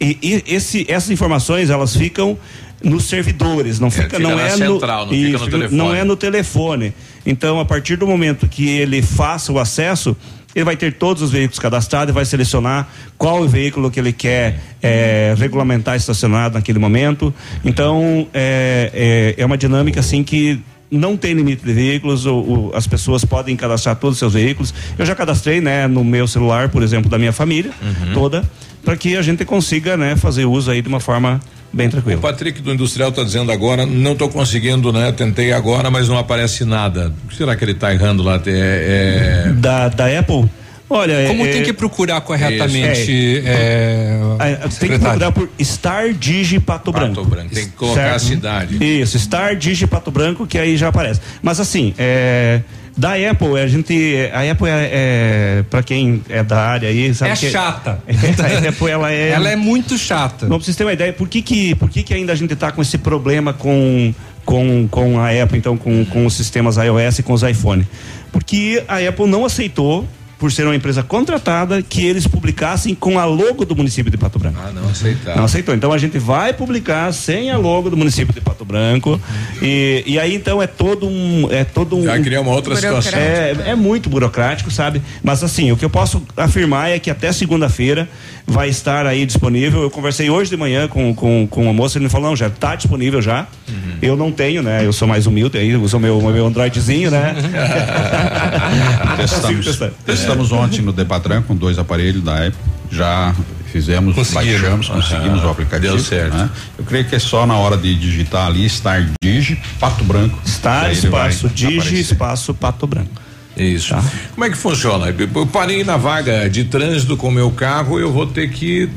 e, 0.00 0.18
e 0.22 0.54
esse, 0.54 0.86
essas 0.88 1.10
informações 1.10 1.70
elas 1.70 1.96
ficam 1.96 2.38
nos 2.82 3.04
servidores, 3.04 3.80
não 3.80 3.88
é, 3.88 3.90
fica, 3.90 4.18
não 4.18 4.38
é 4.38 4.50
central, 4.50 5.06
no, 5.06 5.12
não, 5.12 5.18
fica 5.18 5.38
no 5.38 5.50
telefone. 5.50 5.76
não 5.76 5.94
é 5.94 6.04
no 6.04 6.16
telefone. 6.16 6.94
Então, 7.26 7.58
a 7.58 7.64
partir 7.64 7.96
do 7.96 8.06
momento 8.06 8.46
que 8.46 8.68
ele 8.68 9.02
faça 9.02 9.52
o 9.52 9.58
acesso, 9.58 10.16
ele 10.54 10.64
vai 10.64 10.76
ter 10.76 10.94
todos 10.94 11.22
os 11.22 11.30
veículos 11.30 11.58
cadastrados 11.58 12.10
e 12.10 12.14
vai 12.14 12.24
selecionar 12.24 12.88
qual 13.16 13.42
o 13.42 13.48
veículo 13.48 13.90
que 13.90 14.00
ele 14.00 14.12
quer 14.12 14.60
é, 14.82 15.34
regulamentar 15.36 15.96
estacionado 15.96 16.54
naquele 16.54 16.78
momento. 16.78 17.34
Então, 17.64 18.26
é, 18.32 19.34
é, 19.36 19.42
é, 19.42 19.46
uma 19.46 19.58
dinâmica 19.58 20.00
assim 20.00 20.22
que 20.22 20.60
não 20.90 21.16
tem 21.16 21.34
limite 21.34 21.64
de 21.64 21.72
veículos, 21.72 22.26
ou, 22.26 22.48
ou, 22.48 22.76
as 22.76 22.86
pessoas 22.86 23.24
podem 23.24 23.56
cadastrar 23.56 23.96
todos 23.96 24.14
os 24.14 24.18
seus 24.18 24.34
veículos. 24.34 24.72
Eu 24.98 25.04
já 25.04 25.14
cadastrei, 25.14 25.60
né, 25.60 25.86
no 25.86 26.02
meu 26.02 26.26
celular, 26.26 26.68
por 26.68 26.82
exemplo, 26.82 27.10
da 27.10 27.18
minha 27.18 27.32
família 27.32 27.72
uhum. 27.82 28.14
toda 28.14 28.44
para 28.84 28.96
que 28.96 29.16
a 29.16 29.22
gente 29.22 29.44
consiga, 29.44 29.98
né, 29.98 30.16
fazer 30.16 30.46
uso 30.46 30.70
aí 30.70 30.80
de 30.80 30.88
uma 30.88 30.98
forma 30.98 31.40
bem 31.70 31.90
tranquila. 31.90 32.16
O 32.16 32.20
Patrick 32.22 32.62
do 32.62 32.72
Industrial 32.72 33.10
está 33.10 33.22
dizendo 33.22 33.52
agora, 33.52 33.84
não 33.84 34.12
estou 34.12 34.30
conseguindo, 34.30 34.90
né? 34.90 35.12
Tentei 35.12 35.52
agora, 35.52 35.90
mas 35.90 36.08
não 36.08 36.16
aparece 36.16 36.64
nada. 36.64 37.12
O 37.24 37.28
que 37.28 37.36
será 37.36 37.54
que 37.54 37.62
ele 37.62 37.72
está 37.72 37.92
errando 37.92 38.22
lá? 38.22 38.40
É, 38.46 39.44
é... 39.46 39.52
Da, 39.52 39.88
da 39.88 40.18
Apple? 40.18 40.48
Olha, 40.90 41.26
como 41.26 41.44
é, 41.44 41.52
tem 41.52 41.62
que 41.62 41.72
procurar 41.72 42.20
corretamente? 42.22 43.42
É, 43.44 44.18
é, 44.38 44.68
tem 44.80 44.90
que 44.90 44.98
procurar 44.98 45.32
por 45.32 45.48
Star 45.60 46.12
Digi 46.14 46.58
Pato, 46.58 46.90
Pato 46.92 47.06
Branco. 47.12 47.24
Branco. 47.24 47.54
Tem 47.54 47.66
que 47.66 47.72
colocar 47.72 48.00
certo? 48.00 48.16
a 48.16 48.18
cidade. 48.18 48.84
Isso, 48.84 49.18
Star 49.18 49.54
Digi 49.54 49.86
Pato 49.86 50.10
Branco, 50.10 50.46
que 50.46 50.56
aí 50.56 50.76
já 50.76 50.88
aparece. 50.88 51.20
Mas 51.42 51.60
assim, 51.60 51.94
é, 51.98 52.62
da 52.98 53.12
Apple, 53.14 53.60
a 53.60 53.68
gente. 53.68 54.16
A 54.32 54.50
Apple 54.50 54.68
é, 54.68 54.90
é 54.92 55.64
para 55.70 55.84
quem 55.84 56.20
é 56.28 56.42
da 56.42 56.58
área 56.58 56.88
aí, 56.88 57.14
sabe? 57.14 57.30
É 57.30 57.36
que, 57.36 57.50
chata. 57.50 58.02
a 58.08 58.68
Apple, 58.68 58.90
ela 58.90 59.12
é. 59.12 59.28
Ela 59.28 59.50
é 59.50 59.56
muito 59.56 59.96
chata. 59.96 60.48
Não, 60.48 60.56
pra 60.56 60.64
vocês 60.64 60.76
terem 60.76 60.88
uma 60.88 60.94
ideia, 60.94 61.12
por 61.12 61.28
que 61.28 61.40
que, 61.40 61.74
por 61.76 61.88
que 61.88 62.02
que 62.02 62.12
ainda 62.12 62.32
a 62.32 62.36
gente 62.36 62.56
tá 62.56 62.72
com 62.72 62.82
esse 62.82 62.98
problema 62.98 63.52
com, 63.52 64.12
com, 64.44 64.88
com 64.88 65.20
a 65.20 65.28
Apple, 65.30 65.58
então, 65.58 65.76
com, 65.76 66.04
com 66.06 66.26
os 66.26 66.34
sistemas 66.34 66.76
iOS 66.76 67.20
e 67.20 67.22
com 67.22 67.34
os 67.34 67.42
iPhone? 67.44 67.86
Porque 68.32 68.82
a 68.88 68.96
Apple 68.96 69.26
não 69.26 69.44
aceitou 69.44 70.04
por 70.38 70.52
ser 70.52 70.64
uma 70.64 70.74
empresa 70.74 71.02
contratada, 71.02 71.82
que 71.82 72.06
eles 72.06 72.26
publicassem 72.26 72.94
com 72.94 73.18
a 73.18 73.24
logo 73.24 73.64
do 73.64 73.74
município 73.74 74.10
de 74.10 74.16
Pato 74.16 74.38
Branco. 74.38 74.58
Ah, 74.62 74.70
não 74.72 74.88
aceitaram. 74.88 75.38
Não 75.38 75.44
aceitou. 75.44 75.74
Então 75.74 75.92
a 75.92 75.98
gente 75.98 76.18
vai 76.18 76.52
publicar 76.52 77.12
sem 77.12 77.50
a 77.50 77.56
logo 77.56 77.90
do 77.90 77.96
município 77.96 78.32
de 78.32 78.40
Pato 78.40 78.64
Branco. 78.64 79.20
E, 79.60 80.04
e 80.06 80.18
aí 80.18 80.34
então 80.34 80.62
é 80.62 80.66
todo 80.66 81.08
um. 81.08 81.48
É 81.50 81.64
todo 81.64 81.96
um. 81.96 82.04
Já 82.04 82.18
criar 82.20 82.40
uma 82.40 82.52
outra 82.52 82.76
situação. 82.76 83.18
É, 83.18 83.54
é 83.66 83.74
muito 83.74 84.08
burocrático, 84.08 84.70
sabe? 84.70 85.02
Mas 85.22 85.42
assim, 85.42 85.72
o 85.72 85.76
que 85.76 85.84
eu 85.84 85.90
posso 85.90 86.22
afirmar 86.36 86.90
é 86.90 86.98
que 86.98 87.10
até 87.10 87.32
segunda-feira 87.32 88.08
vai 88.46 88.68
estar 88.68 89.06
aí 89.06 89.26
disponível. 89.26 89.82
Eu 89.82 89.90
conversei 89.90 90.30
hoje 90.30 90.50
de 90.50 90.56
manhã 90.56 90.86
com, 90.86 91.12
com, 91.14 91.48
com 91.48 91.62
uma 91.62 91.72
moça, 91.72 91.98
ele 91.98 92.04
me 92.04 92.10
falou, 92.10 92.28
não, 92.28 92.36
já 92.36 92.46
está 92.46 92.76
disponível 92.76 93.20
já. 93.20 93.46
Uhum. 93.68 93.98
Eu 94.00 94.16
não 94.16 94.30
tenho, 94.30 94.62
né? 94.62 94.84
Eu 94.84 94.92
sou 94.92 95.08
mais 95.08 95.26
humilde, 95.26 95.58
aí 95.58 95.74
uso 95.76 95.98
meu, 95.98 96.20
meu 96.20 96.46
Androidzinho, 96.46 97.10
né? 97.10 97.34
testamos, 99.18 99.78
testamos 100.06 100.27
ontem 100.52 100.82
no 100.82 100.92
Depatran 100.92 101.42
com 101.42 101.54
dois 101.54 101.78
aparelhos 101.78 102.22
da 102.22 102.36
época, 102.36 102.62
já 102.90 103.34
fizemos, 103.70 104.14
baixamos, 104.32 104.88
conseguimos 104.88 105.44
o 105.44 105.48
aplicativo. 105.48 105.94
Deu 105.94 106.02
certo. 106.02 106.36
Né? 106.36 106.50
Eu 106.78 106.84
creio 106.84 107.04
que 107.04 107.14
é 107.14 107.18
só 107.18 107.46
na 107.46 107.56
hora 107.56 107.76
de 107.76 107.94
digitar 107.94 108.46
ali, 108.46 108.64
estar 108.64 109.06
Digi, 109.22 109.60
Pato 109.78 110.04
Branco. 110.04 110.38
Estar, 110.44 110.90
espaço 110.90 111.48
Digi, 111.48 112.00
espaço 112.00 112.54
Pato 112.54 112.86
Branco. 112.86 113.20
Isso. 113.56 113.90
Tá. 113.90 114.02
Como 114.34 114.44
é 114.44 114.50
que 114.50 114.56
funciona? 114.56 115.14
Eu 115.34 115.46
parei 115.46 115.82
na 115.84 115.96
vaga 115.96 116.48
de 116.48 116.64
trânsito 116.64 117.16
com 117.16 117.28
o 117.28 117.32
meu 117.32 117.50
carro, 117.50 117.98
eu 117.98 118.12
vou 118.12 118.26
ter 118.26 118.50
que 118.50 118.88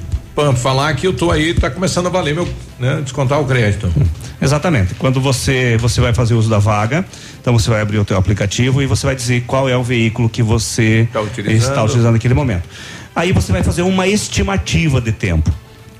falar 0.56 0.94
que 0.96 1.06
eu 1.06 1.14
tô 1.14 1.32
aí, 1.32 1.54
tá 1.54 1.70
começando 1.70 2.08
a 2.08 2.10
valer 2.10 2.34
meu, 2.34 2.48
né, 2.80 3.02
descontar 3.02 3.40
o 3.40 3.46
crédito. 3.46 3.92
Exatamente. 4.42 4.96
Quando 4.96 5.22
você 5.22 5.78
você 5.78 6.02
vai 6.02 6.14
fazer 6.14 6.34
uso 6.34 6.50
da 6.50 6.58
vaga, 6.58 7.06
então 7.40 7.54
você 7.54 7.70
vai 7.70 7.82
abrir 7.82 8.00
o 8.00 8.06
teu 8.06 8.18
aplicativo 8.18 8.82
e 8.82 8.86
você 8.86 9.06
vai 9.06 9.16
dizer 9.16 9.44
qual 9.46 9.70
é 9.70 9.78
o 9.78 9.84
veículo 9.84 10.30
que 10.30 10.42
você 10.42 11.08
tá 11.14 11.22
utilizando. 11.22 11.70
está 11.70 11.84
utilizando 11.84 12.14
naquele 12.14 12.34
momento. 12.34 12.68
Aí 13.16 13.32
você 13.32 13.52
vai 13.52 13.62
fazer 13.62 13.82
uma 13.82 14.08
estimativa 14.08 15.00
de 15.00 15.12
tempo. 15.12 15.52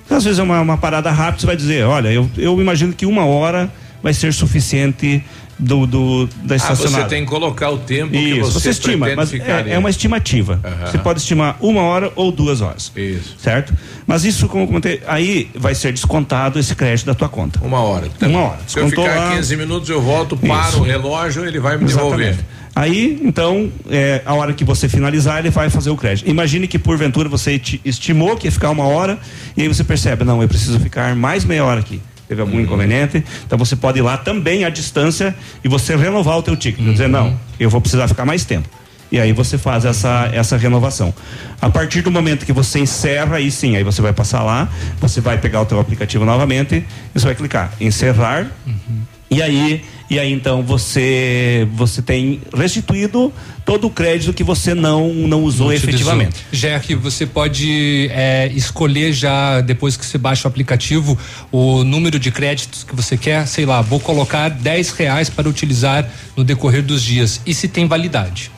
Às 0.10 0.24
vezes 0.24 0.40
é 0.40 0.44
uma, 0.44 0.60
uma 0.60 0.78
parada 0.78 1.12
rápida, 1.12 1.40
você 1.40 1.48
vai 1.48 1.56
dizer, 1.56 1.86
olha, 1.86 2.10
eu, 2.12 2.30
eu 2.38 2.60
imagino 2.60 2.94
que 2.94 3.06
uma 3.06 3.26
hora 3.26 3.72
vai 4.02 4.14
ser 4.14 4.34
suficiente 4.34 5.24
do, 5.62 5.86
do 5.86 6.28
da 6.44 6.56
estacionária. 6.56 7.06
Ah, 7.06 7.10
você 7.10 7.16
tem 7.16 7.24
que 7.24 7.30
colocar 7.30 7.70
o 7.70 7.78
tempo 7.78 8.16
Isso, 8.16 8.34
que 8.34 8.40
você, 8.40 8.60
você 8.60 8.70
estima, 8.72 9.08
mas 9.16 9.34
é, 9.34 9.74
é, 9.74 9.78
uma 9.78 9.90
estimativa. 9.90 10.60
Uhum. 10.64 10.92
Você 10.92 10.98
pode 10.98 11.20
estimar 11.20 11.56
uma 11.62 11.84
hora 11.84 12.12
ou 12.16 12.32
duas 12.32 12.62
horas. 12.62 12.92
Isso. 12.96 13.36
Certo? 13.38 13.74
Mas 14.08 14.26
isso, 14.26 14.48
como 14.48 14.66
comentei, 14.66 15.02
aí 15.08 15.50
vai 15.54 15.76
ser 15.76 15.94
descontado 15.94 16.60
esse 16.60 16.74
crédito 16.74 17.06
da 17.06 17.14
tua 17.14 17.30
conta. 17.30 17.60
Uma 17.64 17.80
hora. 17.82 18.08
Uma 18.22 18.40
hora. 18.40 18.60
Se 18.68 18.80
eu 18.80 18.90
ficar 18.90 19.16
lá, 19.16 19.36
15 19.36 19.56
minutos, 19.56 19.90
eu 19.90 20.02
volto, 20.02 20.36
paro 20.36 20.70
isso. 20.70 20.80
o 20.80 20.84
relógio, 20.84 21.46
ele 21.46 21.60
vai 21.60 21.78
me 21.78 21.86
devolver. 21.86 22.38
Aí, 22.74 23.20
então, 23.22 23.70
é, 23.90 24.22
a 24.26 24.34
hora 24.34 24.54
que 24.54 24.64
você 24.64 24.88
finalizar, 24.88 25.40
ele 25.40 25.50
vai 25.50 25.70
fazer 25.70 25.90
o 25.90 25.98
crédito. 25.98 26.30
Imagine 26.30 26.68
que 26.68 26.80
porventura 26.80 27.28
você 27.28 27.62
estimou 27.84 28.38
que 28.38 28.48
ia 28.48 28.52
ficar 28.52 28.70
uma 28.70 28.88
hora 28.88 29.20
e 29.58 29.62
aí 29.62 29.68
você 29.68 29.84
percebe, 29.84 30.24
não, 30.24 30.42
eu 30.42 30.48
preciso 30.48 30.80
ficar 30.80 31.14
mais 31.14 31.44
meia 31.44 31.66
hora 31.66 31.82
aqui 31.82 32.02
teve 32.32 32.40
algum 32.40 32.56
uhum. 32.56 32.62
inconveniente. 32.62 33.22
Então 33.46 33.60
você 33.60 33.76
pode 33.76 34.00
ir 34.00 34.02
lá 34.02 34.16
também 34.16 34.64
à 34.64 34.70
distância 34.70 35.36
e 35.62 35.68
você 35.68 35.98
renovar 35.98 36.38
o 36.38 36.42
teu 36.42 36.56
ticket, 36.56 36.80
uhum. 36.80 36.94
dizer 36.94 37.10
não, 37.10 37.38
eu 37.60 37.70
vou 37.70 37.82
precisar 37.82 38.08
ficar 38.08 38.24
mais 38.26 38.46
tempo. 38.46 38.70
E 39.12 39.20
aí 39.20 39.34
você 39.34 39.58
faz 39.58 39.84
essa 39.84 40.30
essa 40.32 40.56
renovação. 40.56 41.14
A 41.62 41.70
partir 41.70 42.02
do 42.02 42.10
momento 42.10 42.46
que 42.46 42.54
você 42.54 42.80
encerra, 42.80 43.36
aí 43.36 43.52
sim, 43.52 43.76
aí 43.76 43.84
você 43.84 44.02
vai 44.02 44.14
passar 44.14 44.44
lá, 44.44 44.70
você 45.02 45.20
vai 45.20 45.38
pegar 45.38 45.60
o 45.60 45.66
teu 45.66 45.78
aplicativo 45.78 46.24
novamente, 46.24 46.86
e 47.14 47.20
você 47.20 47.26
vai 47.26 47.36
clicar 47.36 47.74
encerrar. 47.82 48.48
Uhum. 48.66 49.02
E 49.30 49.42
aí 49.42 49.84
e 50.12 50.20
aí 50.20 50.34
então 50.34 50.62
você 50.62 51.66
você 51.72 52.02
tem 52.02 52.42
restituído 52.54 53.32
todo 53.66 53.88
o 53.88 53.90
crédito 53.90 54.34
que 54.34 54.44
você 54.44 54.74
não 54.74 55.14
não 55.14 55.42
usou 55.42 55.68
não 55.68 55.74
efetivamente. 55.74 56.36
Que 56.36 56.48
você 56.96 57.26
pode 57.26 58.10
é, 58.12 58.52
escolher 58.54 59.14
já 59.14 59.62
depois 59.62 59.96
que 59.96 60.06
você 60.06 60.18
baixa 60.18 60.46
o 60.46 60.52
aplicativo 60.52 61.18
o 61.50 61.86
número 61.86 62.20
de 62.20 62.30
créditos 62.30 62.84
que 62.84 62.94
você 62.94 63.16
quer, 63.16 63.48
sei 63.48 63.66
lá, 63.66 63.80
vou 63.82 64.02
colocar 64.02 64.50
10 64.50 64.92
reais 64.92 65.30
para 65.30 65.48
utilizar 65.48 66.06
no 66.36 66.44
decorrer 66.44 66.84
dos 66.84 67.02
dias 67.02 67.40
e 67.46 67.54
se 67.54 67.70
tem 67.70 67.88
validade. 67.88 68.52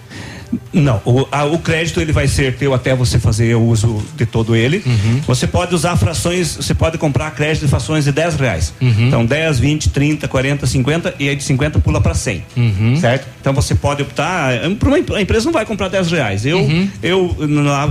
Não, 0.71 1.01
o, 1.05 1.27
a, 1.31 1.45
o, 1.45 1.59
crédito 1.59 1.99
ele 2.01 2.11
vai 2.11 2.27
ser 2.27 2.55
teu 2.55 2.73
até 2.73 2.95
você 2.95 3.19
fazer 3.19 3.55
o 3.55 3.61
uso 3.61 4.03
de 4.15 4.25
todo 4.25 4.55
ele. 4.55 4.83
Uhum. 4.85 5.21
Você 5.27 5.47
pode 5.47 5.73
usar 5.73 5.95
frações, 5.95 6.55
você 6.55 6.73
pode 6.73 6.97
comprar 6.97 7.31
crédito 7.31 7.63
de 7.63 7.69
frações 7.69 8.05
de 8.05 8.11
10 8.11 8.35
reais. 8.35 8.73
Uhum. 8.81 9.07
Então 9.07 9.25
10, 9.25 9.59
20, 9.59 9.89
30, 9.89 10.27
40, 10.27 10.65
50 10.65 11.15
e 11.19 11.29
aí 11.29 11.35
de 11.35 11.43
50 11.43 11.79
pula 11.79 12.01
para 12.01 12.13
100. 12.13 12.43
Uhum. 12.55 12.95
Certo? 12.97 13.27
Então 13.39 13.53
você 13.53 13.75
pode 13.75 14.01
optar. 14.01 14.53
Eh, 14.53 14.67
uma, 14.67 15.17
a 15.17 15.21
empresa 15.21 15.45
não 15.45 15.53
vai 15.53 15.65
comprar 15.65 15.87
10 15.87 16.11
reais. 16.11 16.45
Eu, 16.45 16.59
uhum. 16.59 16.89
eu, 17.01 17.35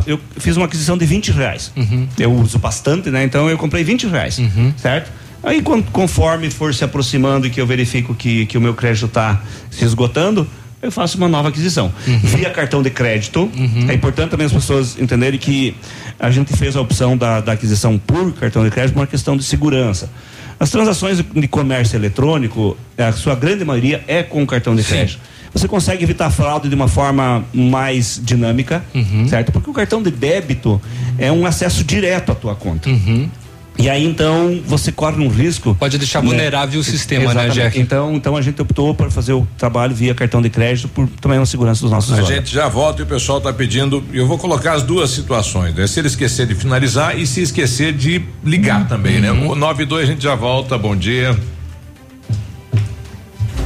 eu 0.06 0.20
fiz 0.38 0.56
uma 0.56 0.66
aquisição 0.66 0.96
de 0.96 1.06
20 1.06 1.32
reais. 1.32 1.72
Uhum. 1.76 2.06
Eu 2.18 2.32
uso 2.32 2.58
bastante, 2.58 3.10
né? 3.10 3.24
Então 3.24 3.48
eu 3.48 3.58
comprei 3.58 3.84
20 3.84 4.06
reais. 4.06 4.38
Uhum. 4.38 4.72
Certo? 4.76 5.10
Aí 5.42 5.60
conforme 5.60 6.50
for 6.50 6.72
se 6.72 6.84
aproximando 6.84 7.46
e 7.46 7.50
que 7.50 7.60
eu 7.60 7.66
verifico 7.66 8.14
que, 8.14 8.46
que 8.46 8.56
o 8.56 8.60
meu 8.60 8.74
crédito 8.74 9.06
está 9.06 9.42
se 9.70 9.84
esgotando, 9.84 10.46
eu 10.82 10.90
faço 10.90 11.16
uma 11.16 11.28
nova 11.28 11.48
aquisição. 11.48 11.92
Uhum. 12.06 12.18
Via 12.18 12.50
cartão 12.50 12.82
de 12.82 12.90
crédito. 12.90 13.42
Uhum. 13.56 13.86
É 13.88 13.94
importante 13.94 14.30
também 14.30 14.46
as 14.46 14.52
pessoas 14.52 14.98
entenderem 14.98 15.38
que 15.38 15.76
a 16.18 16.30
gente 16.30 16.54
fez 16.56 16.74
a 16.76 16.80
opção 16.80 17.16
da, 17.16 17.40
da 17.40 17.52
aquisição 17.52 17.96
por 17.96 18.32
cartão 18.34 18.64
de 18.64 18.70
crédito 18.70 18.94
por 18.94 19.00
uma 19.00 19.06
questão 19.06 19.36
de 19.36 19.44
segurança. 19.44 20.10
As 20.58 20.70
transações 20.70 21.18
de 21.18 21.48
comércio 21.48 21.96
eletrônico, 21.96 22.76
a 22.98 23.12
sua 23.12 23.34
grande 23.34 23.64
maioria 23.64 24.02
é 24.06 24.22
com 24.22 24.44
cartão 24.44 24.74
de 24.74 24.82
crédito. 24.82 25.18
Sim. 25.18 25.32
Você 25.52 25.68
consegue 25.68 26.02
evitar 26.02 26.30
fraude 26.30 26.68
de 26.68 26.74
uma 26.74 26.88
forma 26.88 27.44
mais 27.52 28.20
dinâmica, 28.22 28.82
uhum. 28.94 29.28
certo? 29.28 29.52
Porque 29.52 29.68
o 29.68 29.72
cartão 29.72 30.02
de 30.02 30.10
débito 30.10 30.80
é 31.18 31.30
um 31.30 31.44
acesso 31.44 31.84
direto 31.84 32.32
à 32.32 32.34
tua 32.34 32.54
conta. 32.54 32.88
Uhum. 32.88 33.28
E 33.78 33.88
aí 33.88 34.04
então 34.04 34.60
você 34.66 34.92
corre 34.92 35.22
um 35.22 35.28
risco. 35.28 35.74
Pode 35.74 35.98
deixar 35.98 36.22
né? 36.22 36.28
vulnerável 36.28 36.80
o 36.80 36.84
sistema, 36.84 37.24
né, 37.24 37.30
Exatamente. 37.30 37.56
né, 37.56 37.64
Jack? 37.64 37.80
Então, 37.80 38.14
então 38.14 38.36
a 38.36 38.42
gente 38.42 38.60
optou 38.60 38.94
por 38.94 39.10
fazer 39.10 39.32
o 39.32 39.46
trabalho 39.56 39.94
via 39.94 40.14
cartão 40.14 40.42
de 40.42 40.50
crédito 40.50 40.88
por 40.88 41.08
também 41.20 41.38
uma 41.38 41.46
segurança 41.46 41.80
dos 41.82 41.90
nossos 41.90 42.16
A 42.18 42.22
gente 42.22 42.52
já 42.52 42.68
volta 42.68 43.00
e 43.00 43.04
o 43.04 43.06
pessoal 43.06 43.38
está 43.38 43.52
pedindo. 43.52 44.04
Eu 44.12 44.26
vou 44.26 44.38
colocar 44.38 44.74
as 44.74 44.82
duas 44.82 45.10
situações, 45.10 45.74
né? 45.74 45.86
Se 45.86 46.00
ele 46.00 46.08
esquecer 46.08 46.46
de 46.46 46.54
finalizar 46.54 47.18
e 47.18 47.26
se 47.26 47.40
esquecer 47.40 47.92
de 47.92 48.22
ligar 48.44 48.86
também, 48.88 49.20
né? 49.20 49.32
uhum. 49.32 49.40
né? 49.40 49.52
O 49.52 49.54
92 49.54 50.04
a 50.04 50.06
gente 50.06 50.22
já 50.22 50.34
volta. 50.34 50.76
Bom 50.76 50.94
dia. 50.94 51.36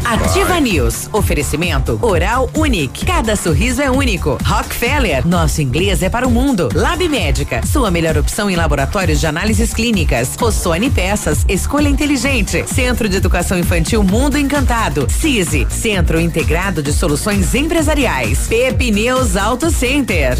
Ativa 0.06 0.50
Vai. 0.50 0.60
News. 0.60 1.10
Oferecimento 1.12 1.98
Oral 2.00 2.48
Unique. 2.54 3.04
Cada 3.04 3.34
sorriso 3.34 3.82
é 3.82 3.90
único. 3.90 4.38
Rockefeller. 4.44 5.26
Nosso 5.26 5.60
inglês 5.60 6.00
é 6.00 6.08
para 6.08 6.28
o 6.28 6.30
mundo. 6.30 6.68
Lab 6.72 7.08
Médica. 7.08 7.66
Sua 7.66 7.90
melhor 7.90 8.16
opção 8.16 8.48
em 8.48 8.54
laboratórios 8.54 9.18
de 9.18 9.26
análises 9.26 9.74
clínicas. 9.74 10.36
Rossoni 10.38 10.90
Peças. 10.90 11.44
Escolha 11.48 11.88
inteligente. 11.88 12.64
Centro 12.72 13.08
de 13.08 13.16
Educação 13.16 13.58
Infantil 13.58 14.04
Mundo 14.04 14.38
Encantado. 14.38 15.08
CISI. 15.10 15.66
Centro 15.68 16.20
Integrado 16.20 16.84
de 16.84 16.92
Soluções 16.92 17.52
Empresariais. 17.52 18.46
Pepineus 18.46 19.34
Auto 19.34 19.72
Center. 19.72 20.38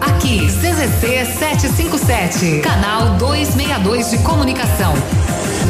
Aqui, 0.00 0.40
CZC 0.48 1.24
757. 1.38 2.60
Canal 2.62 3.10
262 3.16 4.10
de 4.10 4.18
Comunicação. 4.18 4.92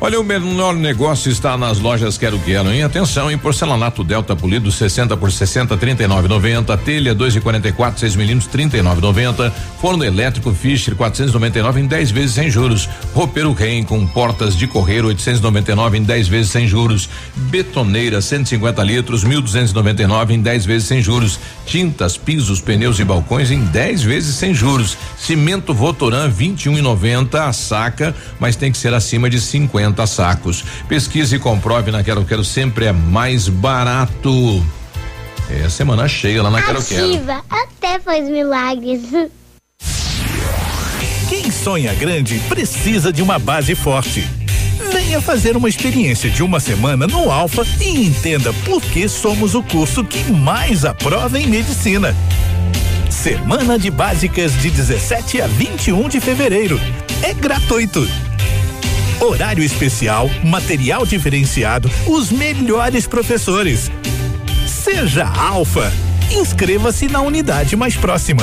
Olha, 0.00 0.20
o 0.20 0.24
menor 0.24 0.74
negócio 0.74 1.30
está 1.30 1.56
nas 1.56 1.78
lojas 1.78 2.18
Quero 2.18 2.38
Quero, 2.40 2.70
hein? 2.70 2.82
Atenção, 2.82 3.30
em 3.30 3.38
porcelanato 3.38 4.02
Delta 4.02 4.34
Polido 4.34 4.70
60 4.70 5.16
por 5.16 5.30
60, 5.30 5.76
39,90. 5.76 6.78
Telha 6.78 7.14
2,44, 7.14 7.98
6 7.98 8.16
milímetros, 8.16 8.52
39,90. 8.52 9.52
Forno 9.80 10.04
elétrico 10.04 10.52
Fischer 10.52 10.94
499 10.96 11.80
em 11.80 11.86
10 11.86 12.10
vezes 12.10 12.34
sem 12.34 12.50
juros. 12.50 12.88
Roupeiro 13.14 13.52
Rem 13.52 13.84
com 13.84 14.04
portas 14.06 14.56
de 14.56 14.66
correio 14.66 15.06
899 15.06 15.98
em 15.98 16.02
10 16.02 16.28
vezes 16.28 16.50
sem 16.50 16.66
juros. 16.66 17.08
Betoneira 17.34 18.20
150 18.20 18.82
litros 18.82 19.24
1.299 19.24 20.30
em 20.32 20.42
10 20.42 20.66
vezes 20.66 20.88
sem 20.88 21.00
juros. 21.00 21.38
Tintas, 21.66 22.18
pisos, 22.18 22.60
pneus 22.60 22.98
e 22.98 23.04
balcões 23.04 23.50
em 23.50 23.64
10 23.64 24.02
vezes 24.02 24.34
sem 24.34 24.52
juros. 24.52 24.98
Cimento 25.16 25.72
Votoran 25.72 26.30
21,90 26.30 27.48
a 27.48 27.52
saca, 27.52 28.14
mas 28.38 28.56
tem 28.56 28.70
que 28.72 28.76
ser 28.76 28.92
acima 28.92 29.30
de 29.30 29.40
50 29.40 29.93
50 29.94 30.06
sacos. 30.06 30.64
Pesquise 30.88 31.36
e 31.36 31.38
comprove 31.38 31.90
na 31.90 32.02
Quero 32.02 32.24
Quero 32.24 32.44
sempre 32.44 32.86
é 32.86 32.92
mais 32.92 33.48
barato. 33.48 34.64
É 35.48 35.68
semana 35.68 36.08
cheia 36.08 36.42
lá 36.42 36.50
na 36.50 36.60
Quero 36.60 36.82
Quero. 36.82 37.14
Ativa, 37.14 37.42
até 37.48 37.98
faz 38.00 38.28
milagres. 38.28 39.02
Quem 41.28 41.50
sonha 41.50 41.94
grande 41.94 42.38
precisa 42.48 43.12
de 43.12 43.22
uma 43.22 43.38
base 43.38 43.74
forte. 43.74 44.28
Venha 44.92 45.20
fazer 45.20 45.56
uma 45.56 45.68
experiência 45.68 46.30
de 46.30 46.42
uma 46.42 46.60
semana 46.60 47.06
no 47.06 47.30
Alfa 47.30 47.66
e 47.80 48.06
entenda 48.06 48.52
por 48.64 48.82
que 48.82 49.08
somos 49.08 49.54
o 49.54 49.62
curso 49.62 50.04
que 50.04 50.30
mais 50.30 50.84
aprova 50.84 51.38
em 51.38 51.46
medicina. 51.46 52.14
Semana 53.10 53.78
de 53.78 53.90
Básicas 53.90 54.52
de 54.60 54.70
17 54.70 55.40
a 55.40 55.46
21 55.46 56.08
de 56.08 56.20
fevereiro. 56.20 56.80
É 57.22 57.32
gratuito. 57.32 58.06
Horário 59.24 59.64
especial, 59.64 60.28
material 60.44 61.06
diferenciado, 61.06 61.90
os 62.06 62.30
melhores 62.30 63.06
professores. 63.06 63.90
Seja 64.66 65.24
Alfa. 65.24 65.90
Inscreva-se 66.30 67.08
na 67.08 67.22
unidade 67.22 67.74
mais 67.74 67.96
próxima. 67.96 68.42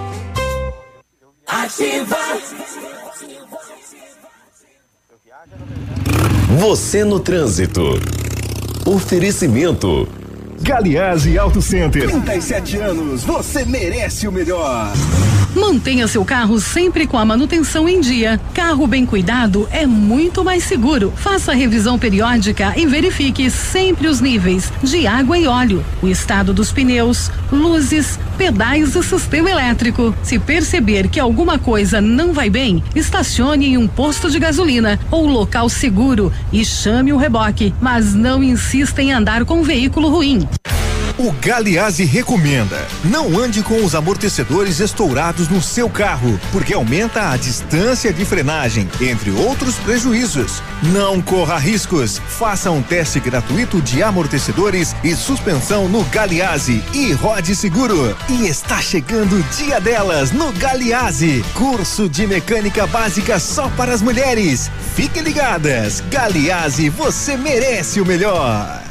Ativa. 1.51 2.17
Você 6.57 7.03
no 7.03 7.19
trânsito. 7.19 7.81
Oferecimento. 8.85 10.07
Galiase 10.61 11.37
Auto 11.37 11.61
Center. 11.61 12.09
37 12.09 12.77
anos, 12.77 13.23
você 13.23 13.65
merece 13.65 14.29
o 14.29 14.31
melhor. 14.31 14.93
Mantenha 15.55 16.07
seu 16.07 16.23
carro 16.23 16.61
sempre 16.61 17.05
com 17.05 17.17
a 17.17 17.25
manutenção 17.25 17.87
em 17.87 17.99
dia. 17.99 18.39
Carro 18.53 18.87
bem 18.87 19.05
cuidado 19.05 19.67
é 19.69 19.85
muito 19.85 20.45
mais 20.45 20.63
seguro. 20.63 21.11
Faça 21.15 21.53
revisão 21.53 21.99
periódica 21.99 22.73
e 22.77 22.85
verifique 22.85 23.49
sempre 23.49 24.07
os 24.07 24.21
níveis 24.21 24.71
de 24.81 25.05
água 25.05 25.37
e 25.37 25.47
óleo, 25.47 25.83
o 26.01 26.07
estado 26.07 26.53
dos 26.53 26.71
pneus, 26.71 27.29
luzes, 27.51 28.17
pedais 28.37 28.95
e 28.95 29.03
sistema 29.03 29.49
elétrico. 29.49 30.15
Se 30.23 30.39
perceber 30.39 31.09
que 31.09 31.19
alguma 31.19 31.59
coisa 31.59 31.99
não 31.99 32.31
vai 32.31 32.49
bem, 32.49 32.81
estacione 32.95 33.67
em 33.67 33.77
um 33.77 33.89
posto 33.89 34.29
de 34.31 34.39
gasolina 34.39 34.97
ou 35.11 35.27
local 35.27 35.67
seguro 35.67 36.31
e 36.51 36.63
chame 36.63 37.11
o 37.11 37.17
reboque, 37.17 37.73
mas 37.81 38.13
não 38.13 38.41
insista 38.41 39.01
em 39.01 39.11
andar 39.11 39.43
com 39.43 39.59
um 39.59 39.63
veículo 39.63 40.09
ruim. 40.09 40.47
O 41.23 41.31
Galiase 41.33 42.03
recomenda: 42.03 42.87
não 43.03 43.37
ande 43.37 43.61
com 43.61 43.85
os 43.85 43.93
amortecedores 43.93 44.79
estourados 44.79 45.47
no 45.47 45.61
seu 45.61 45.87
carro, 45.87 46.39
porque 46.51 46.73
aumenta 46.73 47.29
a 47.29 47.37
distância 47.37 48.11
de 48.11 48.25
frenagem, 48.25 48.89
entre 48.99 49.29
outros 49.29 49.75
prejuízos. 49.75 50.63
Não 50.81 51.21
corra 51.21 51.59
riscos. 51.59 52.17
Faça 52.17 52.71
um 52.71 52.81
teste 52.81 53.19
gratuito 53.19 53.79
de 53.79 54.01
amortecedores 54.01 54.95
e 55.03 55.15
suspensão 55.15 55.87
no 55.87 56.03
Galiase 56.05 56.83
e 56.91 57.13
rode 57.13 57.55
seguro. 57.55 58.17
E 58.27 58.47
está 58.47 58.81
chegando 58.81 59.35
o 59.35 59.43
dia 59.55 59.79
delas 59.79 60.31
no 60.31 60.51
Galiase. 60.53 61.45
Curso 61.53 62.09
de 62.09 62.25
mecânica 62.25 62.87
básica 62.87 63.37
só 63.37 63.69
para 63.69 63.93
as 63.93 64.01
mulheres. 64.01 64.71
Fiquem 64.95 65.21
ligadas. 65.21 66.01
Galiase, 66.09 66.89
você 66.89 67.37
merece 67.37 68.01
o 68.01 68.05
melhor. 68.07 68.90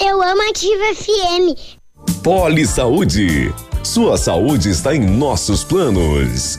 Eu 0.00 0.20
amo 0.22 0.42
Ativa 0.50 0.94
FM. 0.94 2.22
Poli 2.22 2.66
Saúde. 2.66 3.54
Sua 3.82 4.16
saúde 4.16 4.70
está 4.70 4.94
em 4.94 5.00
nossos 5.00 5.62
planos. 5.62 6.58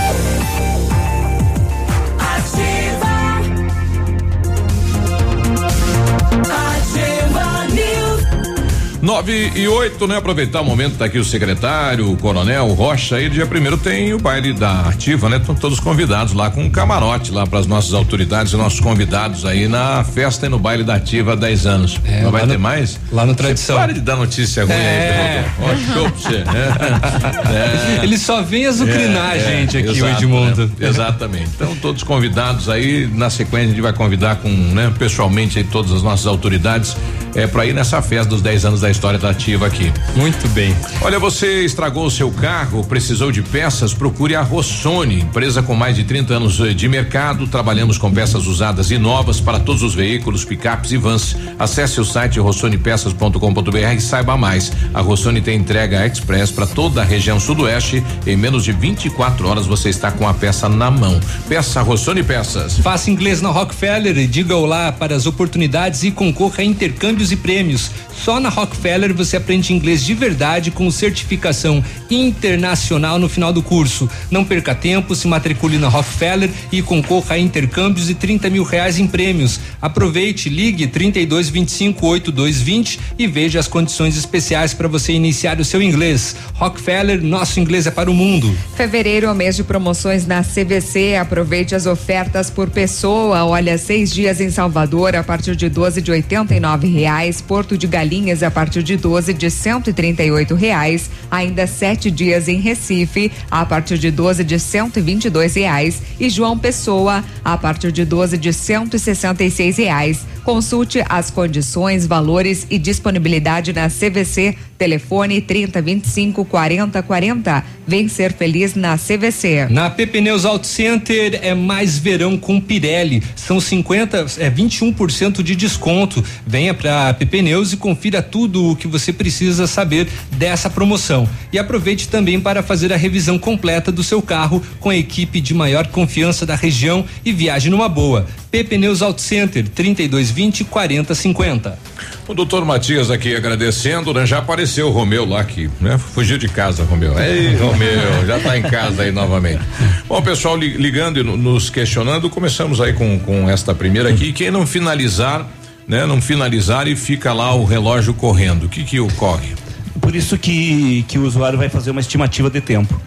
Nove 9.01 9.51
e 9.55 9.67
oito, 9.67 10.07
né? 10.07 10.17
Aproveitar 10.17 10.61
o 10.61 10.65
momento, 10.65 10.95
tá 10.97 11.05
aqui 11.05 11.17
o 11.17 11.25
secretário, 11.25 12.11
o 12.11 12.15
coronel 12.17 12.67
o 12.67 12.73
Rocha, 12.73 13.15
aí 13.15 13.29
dia 13.29 13.47
primeiro 13.47 13.75
tem 13.77 14.13
o 14.13 14.19
baile 14.19 14.53
da 14.53 14.81
ativa, 14.81 15.27
né? 15.27 15.37
Estão 15.37 15.55
todos 15.55 15.79
convidados 15.79 16.33
lá 16.33 16.51
com 16.51 16.63
um 16.63 16.69
camarote 16.69 17.31
lá 17.31 17.47
para 17.47 17.57
as 17.59 17.65
nossas 17.65 17.93
autoridades 17.95 18.53
e 18.53 18.57
nossos 18.57 18.79
convidados 18.79 19.43
aí 19.43 19.67
na 19.67 20.03
festa 20.03 20.45
e 20.45 20.49
no 20.49 20.59
baile 20.59 20.83
da 20.83 20.95
ativa 20.95 21.33
há 21.33 21.35
10 21.35 21.65
anos. 21.65 21.99
É, 22.05 22.21
Não 22.21 22.31
vai 22.31 22.41
lá 22.41 22.47
ter 22.47 22.53
no- 22.53 22.59
mais? 22.59 22.99
lá 23.11 23.25
no 23.25 23.33
Tradição. 23.33 23.75
Você 23.75 23.81
Pare 23.81 23.93
de 23.93 24.01
dar 24.01 24.15
notícia 24.17 24.63
ruim 24.65 24.73
É. 24.73 25.45
aí, 25.59 25.65
Ó, 25.65 25.93
show 25.93 26.09
pra 26.11 26.19
você. 26.19 26.43
É. 28.01 28.03
Ele 28.03 28.17
só 28.17 28.41
vem 28.41 28.65
azucrinar 28.67 29.31
a 29.31 29.37
gente 29.37 29.77
aqui, 29.77 29.87
o 29.89 29.91
exato, 29.91 30.23
Edmundo. 30.23 30.67
né? 30.77 30.87
Exatamente. 30.87 31.49
Então, 31.55 31.75
todos 31.81 32.03
convidados 32.03 32.69
aí, 32.69 33.09
na 33.13 33.29
sequência, 33.29 33.67
a 33.67 33.69
gente 33.71 33.81
vai 33.81 33.93
convidar 33.93 34.35
com, 34.37 34.49
né, 34.49 34.91
pessoalmente 34.97 35.57
aí 35.57 35.63
todas 35.63 35.91
as 35.91 36.03
nossas 36.03 36.27
autoridades 36.27 36.95
é 37.35 37.47
para 37.47 37.65
ir 37.65 37.73
nessa 37.73 38.01
festa 38.01 38.29
dos 38.29 38.41
10 38.41 38.65
anos 38.65 38.81
da 38.81 38.90
história 38.91 39.17
da 39.17 39.29
ativa 39.29 39.67
aqui. 39.67 39.91
Muito 40.15 40.47
bem. 40.49 40.75
Olha, 41.01 41.19
você 41.19 41.63
estragou 41.63 42.05
o 42.05 42.11
seu 42.11 42.31
carro, 42.31 42.83
precisou 42.83 43.31
de 43.31 43.41
peças, 43.41 43.93
procure 43.93 44.35
a 44.35 44.41
Rossoni, 44.41 45.21
empresa 45.21 45.63
com 45.63 45.75
mais 45.75 45.95
de 45.95 46.03
30 46.03 46.33
anos 46.33 46.59
eh, 46.59 46.73
de 46.73 46.87
mercado. 46.87 47.47
Trabalhamos 47.47 47.97
com 47.97 48.11
peças 48.11 48.45
usadas 48.45 48.91
e 48.91 48.97
novas 48.97 49.39
para 49.39 49.59
todos 49.59 49.83
os 49.83 49.95
veículos, 49.95 50.45
picapes 50.45 50.91
e 50.91 50.97
vans. 50.97 51.35
Acesse 51.57 51.99
o 51.99 52.05
site 52.05 52.39
rossonipeças.com.br 52.39 53.77
e 53.95 54.01
saiba 54.01 54.37
mais. 54.37 54.71
A 54.93 55.01
Rossoni 55.01 55.41
tem 55.41 55.57
entrega 55.57 56.05
express 56.05 56.51
para 56.51 56.67
toda 56.67 57.01
a 57.01 57.05
região 57.05 57.39
sudoeste. 57.39 58.03
Em 58.25 58.35
menos 58.35 58.63
de 58.63 58.71
24 58.71 59.47
horas 59.47 59.65
você 59.65 59.89
está 59.89 60.11
com 60.11 60.27
a 60.27 60.33
peça 60.33 60.67
na 60.67 60.91
mão. 60.91 61.19
Peça 61.47 61.81
Rossoni 61.81 62.23
Peças. 62.23 62.77
Faça 62.79 63.09
inglês 63.09 63.41
na 63.41 63.49
Rockefeller 63.49 64.17
e 64.17 64.27
diga 64.27 64.55
olá 64.55 64.91
para 64.91 65.15
as 65.15 65.25
oportunidades 65.25 66.03
e 66.03 66.11
concorra 66.11 66.61
a 66.61 66.63
intercâmbios 66.63 67.31
e 67.31 67.35
prêmios. 67.35 67.91
Só 68.13 68.39
na 68.39 68.49
Rockefeller 68.49 68.80
você 69.13 69.37
aprende 69.37 69.73
inglês 69.73 70.03
de 70.03 70.13
verdade 70.13 70.71
com 70.71 70.89
certificação 70.89 71.83
internacional 72.09 73.19
no 73.19 73.29
final 73.29 73.53
do 73.53 73.61
curso. 73.61 74.09
Não 74.29 74.43
perca 74.43 74.73
tempo, 74.73 75.15
se 75.15 75.27
matricule 75.27 75.77
na 75.77 75.87
Rockefeller 75.87 76.49
e 76.71 76.81
concorra 76.81 77.35
a 77.35 77.39
intercâmbios 77.39 78.09
e 78.09 78.15
30 78.15 78.49
mil 78.49 78.63
reais 78.63 78.99
em 78.99 79.07
prêmios. 79.07 79.59
Aproveite, 79.81 80.49
ligue 80.49 80.87
32 80.87 81.49
25 81.49 82.05
8220 82.05 82.99
e 83.17 83.27
veja 83.27 83.59
as 83.59 83.67
condições 83.67 84.17
especiais 84.17 84.73
para 84.73 84.87
você 84.87 85.13
iniciar 85.13 85.59
o 85.59 85.65
seu 85.65 85.81
inglês. 85.81 86.35
Rockefeller, 86.55 87.21
nosso 87.21 87.59
inglês 87.59 87.85
é 87.85 87.91
para 87.91 88.09
o 88.09 88.13
mundo. 88.13 88.55
Fevereiro 88.75 89.27
é 89.27 89.31
o 89.31 89.35
mês 89.35 89.55
de 89.55 89.63
promoções 89.63 90.25
na 90.25 90.43
CVC. 90.43 91.15
Aproveite 91.15 91.75
as 91.75 91.85
ofertas 91.85 92.49
por 92.49 92.69
pessoa. 92.69 93.45
Olha, 93.45 93.77
seis 93.77 94.11
dias 94.11 94.41
em 94.41 94.49
Salvador 94.49 95.15
a 95.15 95.23
partir 95.23 95.55
de 95.55 95.69
12 95.69 96.01
de 96.01 96.11
89 96.11 96.87
reais. 96.87 97.41
Porto 97.41 97.77
de 97.77 97.87
Galinhas 97.87 98.43
a 98.43 98.49
partir 98.49 98.70
de 98.79 98.95
12 98.95 99.33
de 99.33 99.49
138 99.49 100.55
reais. 100.55 101.09
Ainda 101.29 101.67
sete 101.67 102.09
dias 102.09 102.47
em 102.47 102.59
Recife 102.59 103.31
a 103.49 103.65
partir 103.65 103.97
de 103.97 104.09
12 104.09 104.43
de 104.43 104.57
122 104.57 105.55
reais. 105.55 106.01
E 106.19 106.29
João 106.29 106.57
Pessoa 106.57 107.23
a 107.43 107.57
partir 107.57 107.91
de 107.91 108.05
12 108.05 108.37
de 108.37 108.53
166 108.53 109.77
reais. 109.77 110.25
Consulte 110.43 111.03
as 111.09 111.29
condições, 111.29 112.05
valores 112.05 112.65
e 112.69 112.79
disponibilidade 112.79 113.73
na 113.73 113.89
CVC. 113.89 114.55
Telefone 114.81 115.39
30 115.41 115.79
25 115.79 116.43
40 116.43 117.03
40. 117.03 117.63
Vem 117.85 118.07
ser 118.07 118.33
feliz 118.33 118.73
na 118.73 118.97
CVC. 118.97 119.67
Na 119.69 119.91
PP 119.91 120.21
Neus 120.21 120.43
Auto 120.43 120.65
Center 120.65 121.39
é 121.43 121.53
mais 121.53 121.99
verão 121.99 122.35
com 122.35 122.59
Pirelli. 122.59 123.21
São 123.35 123.61
50, 123.61 124.25
é 124.39 124.49
21% 124.49 125.43
de 125.43 125.55
desconto. 125.55 126.25
Venha 126.47 126.73
para 126.73 127.13
PP 127.13 127.43
Neus 127.43 127.73
e 127.73 127.77
confira 127.77 128.23
tudo 128.23 128.71
o 128.71 128.75
que 128.75 128.87
você 128.87 129.13
precisa 129.13 129.67
saber 129.67 130.07
dessa 130.31 130.67
promoção. 130.67 131.29
E 131.53 131.59
aproveite 131.59 132.07
também 132.07 132.39
para 132.39 132.63
fazer 132.63 132.91
a 132.91 132.97
revisão 132.97 133.37
completa 133.37 133.91
do 133.91 134.03
seu 134.03 134.19
carro 134.19 134.63
com 134.79 134.89
a 134.89 134.97
equipe 134.97 135.39
de 135.39 135.53
maior 135.53 135.85
confiança 135.89 136.43
da 136.43 136.55
região 136.55 137.05
e 137.23 137.31
viaje 137.31 137.69
numa 137.69 137.87
boa. 137.87 138.25
PP 138.51 138.77
Neus 138.77 139.01
Auto 139.01 139.21
Center 139.21 139.65
3220 139.67 140.65
4050. 140.65 141.79
O 142.27 142.33
doutor 142.33 142.65
Matias 142.65 143.09
aqui 143.09 143.35
agradecendo, 143.35 144.13
né? 144.13 144.25
Já 144.25 144.39
apareceu 144.39 144.87
o 144.87 144.91
Romeu 144.91 145.25
lá 145.25 145.43
que, 145.43 145.69
né? 145.79 145.97
Fugiu 145.97 146.37
de 146.37 146.47
casa, 146.49 146.83
Romeu. 146.83 147.17
Ei, 147.17 147.55
Romeu, 147.55 148.25
já 148.27 148.39
tá 148.39 148.57
em 148.57 148.61
casa 148.61 149.03
aí 149.03 149.11
novamente. 149.11 149.61
Bom, 150.07 150.21
pessoal 150.21 150.57
li- 150.57 150.75
ligando 150.77 151.19
e 151.19 151.23
no- 151.23 151.37
nos 151.37 151.69
questionando, 151.69 152.29
começamos 152.29 152.81
aí 152.81 152.93
com, 152.93 153.17
com 153.19 153.49
esta 153.49 153.73
primeira 153.73 154.09
aqui. 154.09 154.33
Quem 154.33 154.51
não 154.51 154.67
finalizar, 154.67 155.47
né? 155.87 156.05
Não 156.05 156.21
finalizar 156.21 156.87
e 156.87 156.95
fica 156.95 157.31
lá 157.33 157.53
o 157.55 157.63
relógio 157.63 158.13
correndo. 158.13 158.65
O 158.65 158.69
que 158.69 158.83
que 158.83 158.99
ocorre? 158.99 159.53
Por 159.99 160.15
isso 160.15 160.37
que, 160.37 161.03
que 161.07 161.17
o 161.17 161.23
usuário 161.25 161.57
vai 161.57 161.69
fazer 161.69 161.91
uma 161.91 162.01
estimativa 162.01 162.49
de 162.49 162.59
tempo. 162.61 162.99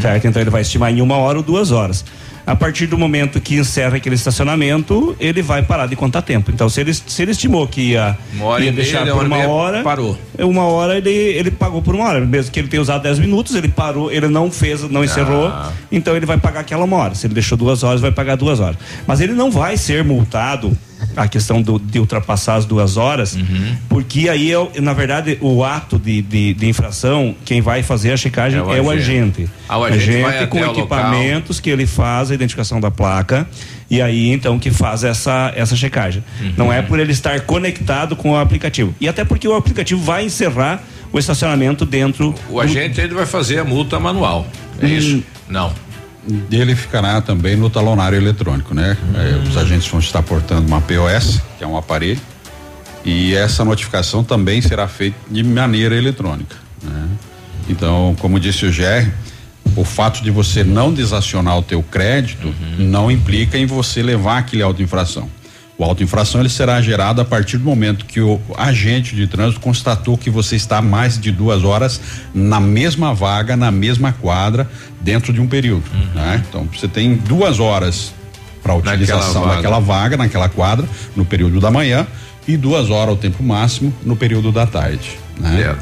Certo? 0.00 0.26
Então 0.26 0.40
ele 0.42 0.50
vai 0.50 0.62
estimar 0.62 0.92
em 0.92 1.00
uma 1.00 1.16
hora 1.16 1.38
ou 1.38 1.44
duas 1.44 1.70
horas. 1.70 2.04
A 2.50 2.56
partir 2.56 2.88
do 2.88 2.98
momento 2.98 3.40
que 3.40 3.54
encerra 3.54 3.98
aquele 3.98 4.16
estacionamento, 4.16 5.14
ele 5.20 5.40
vai 5.40 5.62
parar 5.62 5.86
de 5.86 5.94
contar 5.94 6.20
tempo. 6.20 6.50
Então, 6.50 6.68
se 6.68 6.80
ele, 6.80 6.92
se 6.92 7.22
ele 7.22 7.30
estimou 7.30 7.64
que 7.68 7.92
ia, 7.92 8.18
ia 8.58 8.66
e 8.66 8.72
deixar 8.72 9.04
uma 9.04 9.14
por 9.14 9.24
uma 9.24 9.46
hora, 9.46 9.84
parou. 9.84 10.18
Uma 10.36 10.64
hora 10.64 10.98
ele, 10.98 11.10
ele 11.10 11.52
pagou 11.52 11.80
por 11.80 11.94
uma 11.94 12.08
hora. 12.08 12.26
Mesmo 12.26 12.50
que 12.50 12.58
ele 12.58 12.66
tenha 12.66 12.82
usado 12.82 13.04
10 13.04 13.20
minutos, 13.20 13.54
ele 13.54 13.68
parou, 13.68 14.10
ele 14.10 14.26
não 14.26 14.50
fez, 14.50 14.82
não 14.90 15.04
encerrou. 15.04 15.46
Ah. 15.46 15.70
Então 15.92 16.16
ele 16.16 16.26
vai 16.26 16.38
pagar 16.38 16.60
aquela 16.60 16.84
uma 16.84 16.96
hora. 16.96 17.14
Se 17.14 17.28
ele 17.28 17.34
deixou 17.34 17.56
duas 17.56 17.84
horas, 17.84 18.00
vai 18.00 18.10
pagar 18.10 18.34
duas 18.34 18.58
horas. 18.58 18.78
Mas 19.06 19.20
ele 19.20 19.32
não 19.32 19.48
vai 19.48 19.76
ser 19.76 20.02
multado. 20.02 20.76
A 21.16 21.26
questão 21.26 21.60
do, 21.62 21.78
de 21.78 21.98
ultrapassar 21.98 22.54
as 22.56 22.64
duas 22.64 22.96
horas, 22.96 23.34
Uhum. 23.34 23.76
porque 23.88 24.28
aí, 24.28 24.52
é, 24.52 24.58
o- 24.58 24.70
na 24.80 24.92
verdade, 24.92 25.38
o 25.40 25.64
ato 25.64 25.98
de, 25.98 26.22
de, 26.22 26.54
de 26.54 26.68
infração, 26.68 27.34
quem 27.44 27.60
vai 27.60 27.82
fazer 27.82 28.12
a 28.12 28.16
checagem 28.16 28.58
É 28.58 28.62
é 28.62 28.80
o 28.80 28.84
o, 28.84 28.90
agente. 28.90 29.42
agente. 29.42 29.50
Ah, 29.68 29.78
o 29.78 29.84
agente 29.84 30.22
vai 30.22 30.46
com 30.46 30.60
o 30.60 30.64
equipamentos 30.70 31.58
que 31.60 31.70
ele 31.70 31.86
faz 31.86 32.30
a 32.30 32.34
identificação 32.34 32.80
da 32.80 32.90
placa 32.90 33.46
e 33.90 34.00
aí 34.00 34.30
então 34.30 34.58
que 34.58 34.70
faz 34.70 35.02
essa, 35.04 35.52
essa 35.56 35.74
checagem. 35.74 36.22
Uhum. 36.40 36.52
Não 36.56 36.72
é 36.72 36.80
por 36.82 36.98
ele 37.00 37.12
estar 37.12 37.40
conectado 37.40 38.14
com 38.14 38.30
o 38.32 38.36
aplicativo. 38.36 38.94
E 39.00 39.08
até 39.08 39.24
porque 39.24 39.48
o 39.48 39.54
aplicativo 39.54 40.00
vai 40.02 40.24
encerrar 40.24 40.82
o 41.12 41.18
estacionamento 41.18 41.84
dentro. 41.84 42.34
O 42.48 42.60
agente 42.60 43.00
ele 43.00 43.14
vai 43.14 43.26
fazer 43.26 43.58
a 43.58 43.64
multa 43.64 43.98
manual. 43.98 44.46
É 44.80 44.86
isso? 44.86 45.22
Não. 45.48 45.72
Ele 46.50 46.74
ficará 46.76 47.20
também 47.20 47.56
no 47.56 47.70
talonário 47.70 48.16
eletrônico, 48.16 48.74
né? 48.74 48.96
É, 49.14 49.48
os 49.48 49.56
agentes 49.56 49.88
vão 49.88 50.00
estar 50.00 50.22
portando 50.22 50.66
uma 50.66 50.80
POS, 50.80 51.40
que 51.58 51.64
é 51.64 51.66
um 51.66 51.76
aparelho, 51.76 52.20
e 53.04 53.34
essa 53.34 53.64
notificação 53.64 54.22
também 54.22 54.60
será 54.60 54.86
feita 54.86 55.16
de 55.30 55.42
maneira 55.42 55.96
eletrônica. 55.96 56.56
né? 56.82 57.08
Então, 57.68 58.14
como 58.20 58.38
disse 58.38 58.66
o 58.66 58.70
GR, 58.70 59.08
o 59.76 59.84
fato 59.84 60.22
de 60.22 60.30
você 60.30 60.64
não 60.64 60.92
desacionar 60.92 61.56
o 61.56 61.62
teu 61.62 61.82
crédito 61.82 62.52
não 62.78 63.10
implica 63.10 63.56
em 63.56 63.66
você 63.66 64.02
levar 64.02 64.38
aquele 64.38 64.62
auto 64.62 64.82
infração. 64.82 65.28
O 65.80 65.84
auto 65.84 66.02
infração 66.02 66.42
ele 66.42 66.50
será 66.50 66.78
gerado 66.82 67.22
a 67.22 67.24
partir 67.24 67.56
do 67.56 67.64
momento 67.64 68.04
que 68.04 68.20
o 68.20 68.38
agente 68.58 69.16
de 69.16 69.26
trânsito 69.26 69.60
constatou 69.60 70.18
que 70.18 70.28
você 70.28 70.54
está 70.54 70.82
mais 70.82 71.18
de 71.18 71.32
duas 71.32 71.64
horas 71.64 71.98
na 72.34 72.60
mesma 72.60 73.14
vaga, 73.14 73.56
na 73.56 73.70
mesma 73.70 74.12
quadra, 74.12 74.70
dentro 75.00 75.32
de 75.32 75.40
um 75.40 75.46
período. 75.46 75.84
né? 76.14 76.44
Então 76.46 76.68
você 76.70 76.86
tem 76.86 77.14
duas 77.14 77.60
horas 77.60 78.12
para 78.62 78.74
utilização 78.74 79.44
vaga. 79.44 79.56
daquela 79.56 79.80
vaga, 79.80 80.16
naquela 80.18 80.50
quadra, 80.50 80.86
no 81.16 81.24
período 81.24 81.58
da 81.60 81.70
manhã, 81.70 82.06
e 82.46 82.58
duas 82.58 82.90
horas 82.90 83.14
o 83.14 83.16
tempo 83.16 83.42
máximo 83.42 83.90
no 84.04 84.14
período 84.14 84.52
da 84.52 84.66
tarde. 84.66 85.18
Né? 85.38 85.74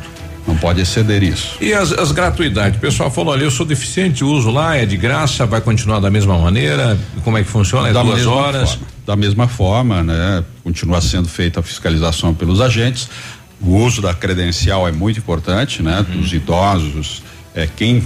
Não 0.49 0.57
pode 0.57 0.81
exceder 0.81 1.23
isso. 1.23 1.59
E 1.61 1.75
as, 1.75 1.93
as 1.93 2.11
gratuidades? 2.11 2.79
O 2.79 2.81
pessoal 2.81 3.11
falou 3.11 3.35
ali, 3.35 3.45
eu 3.45 3.51
sou 3.51 3.67
deficiente, 3.67 4.25
uso 4.25 4.51
lá, 4.51 4.77
é 4.79 4.87
de 4.87 4.97
graça, 4.97 5.45
vai 5.45 5.61
continuar 5.61 6.01
da 6.01 6.11
mesma 6.11 6.39
maneira? 6.39 6.99
Como 7.23 7.37
é 7.37 7.43
que 7.45 7.51
funciona? 7.51 7.91
É 7.91 7.93
Da 7.93 8.03
duas 8.03 8.27
horas? 8.27 8.71
forma. 8.71 8.87
da 9.07 9.15
mesma 9.15 9.47
forma, 9.47 10.03
né? 10.03 10.43
Continua 10.65 11.03
sendo 11.03 11.29
feita 11.29 11.61
a 11.61 11.63
fiscalização 11.63 12.33
pelos 12.33 12.63
agentes. 12.63 13.11
O 13.61 13.77
uso 13.77 14.01
da 14.01 14.15
credencial 14.15 14.89
é 14.89 14.93
muito 14.93 15.19
importante, 15.19 15.83
né? 15.83 16.07
Uhum. 16.09 16.23
Dos 16.23 16.33
idosos, 16.33 17.23
é 17.55 17.67
quem 17.67 18.03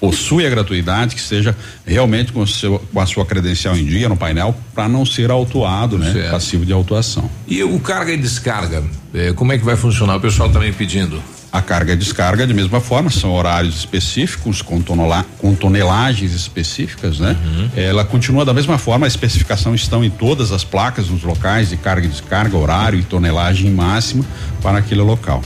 possui 0.00 0.46
a 0.46 0.50
gratuidade 0.50 1.14
que 1.14 1.20
seja 1.20 1.54
realmente 1.86 2.32
com, 2.32 2.44
seu, 2.46 2.78
com 2.92 3.00
a 3.00 3.06
sua 3.06 3.26
credencial 3.26 3.76
em 3.76 3.84
dia 3.84 4.08
no 4.08 4.16
painel 4.16 4.56
para 4.74 4.88
não 4.88 5.04
ser 5.04 5.30
autuado, 5.30 5.98
né? 5.98 6.10
Certo. 6.10 6.30
Passivo 6.30 6.64
de 6.64 6.72
autuação. 6.72 7.30
E 7.46 7.62
o 7.62 7.78
carga 7.78 8.12
e 8.12 8.16
descarga, 8.16 8.82
eh, 9.12 9.32
como 9.34 9.52
é 9.52 9.58
que 9.58 9.64
vai 9.64 9.76
funcionar? 9.76 10.16
O 10.16 10.20
pessoal 10.20 10.48
também 10.48 10.72
pedindo. 10.72 11.22
A 11.52 11.60
carga 11.60 11.92
e 11.92 11.96
descarga 11.96 12.46
de 12.46 12.54
mesma 12.54 12.80
forma, 12.80 13.10
são 13.10 13.30
horários 13.32 13.76
específicos, 13.76 14.62
com, 14.62 14.80
tonola- 14.80 15.26
com 15.36 15.54
tonelagens 15.54 16.32
específicas, 16.32 17.18
né? 17.20 17.36
Uhum. 17.44 17.68
Ela 17.76 18.04
continua 18.06 18.42
da 18.42 18.54
mesma 18.54 18.78
forma, 18.78 19.04
a 19.04 19.08
especificação 19.08 19.74
estão 19.74 20.02
em 20.02 20.08
todas 20.08 20.50
as 20.50 20.64
placas, 20.64 21.08
nos 21.08 21.22
locais 21.22 21.68
de 21.68 21.76
carga 21.76 22.06
e 22.06 22.08
descarga, 22.08 22.56
horário 22.56 22.98
e 22.98 23.02
tonelagem 23.02 23.70
máxima 23.70 24.24
para 24.62 24.78
aquele 24.78 25.02
local. 25.02 25.42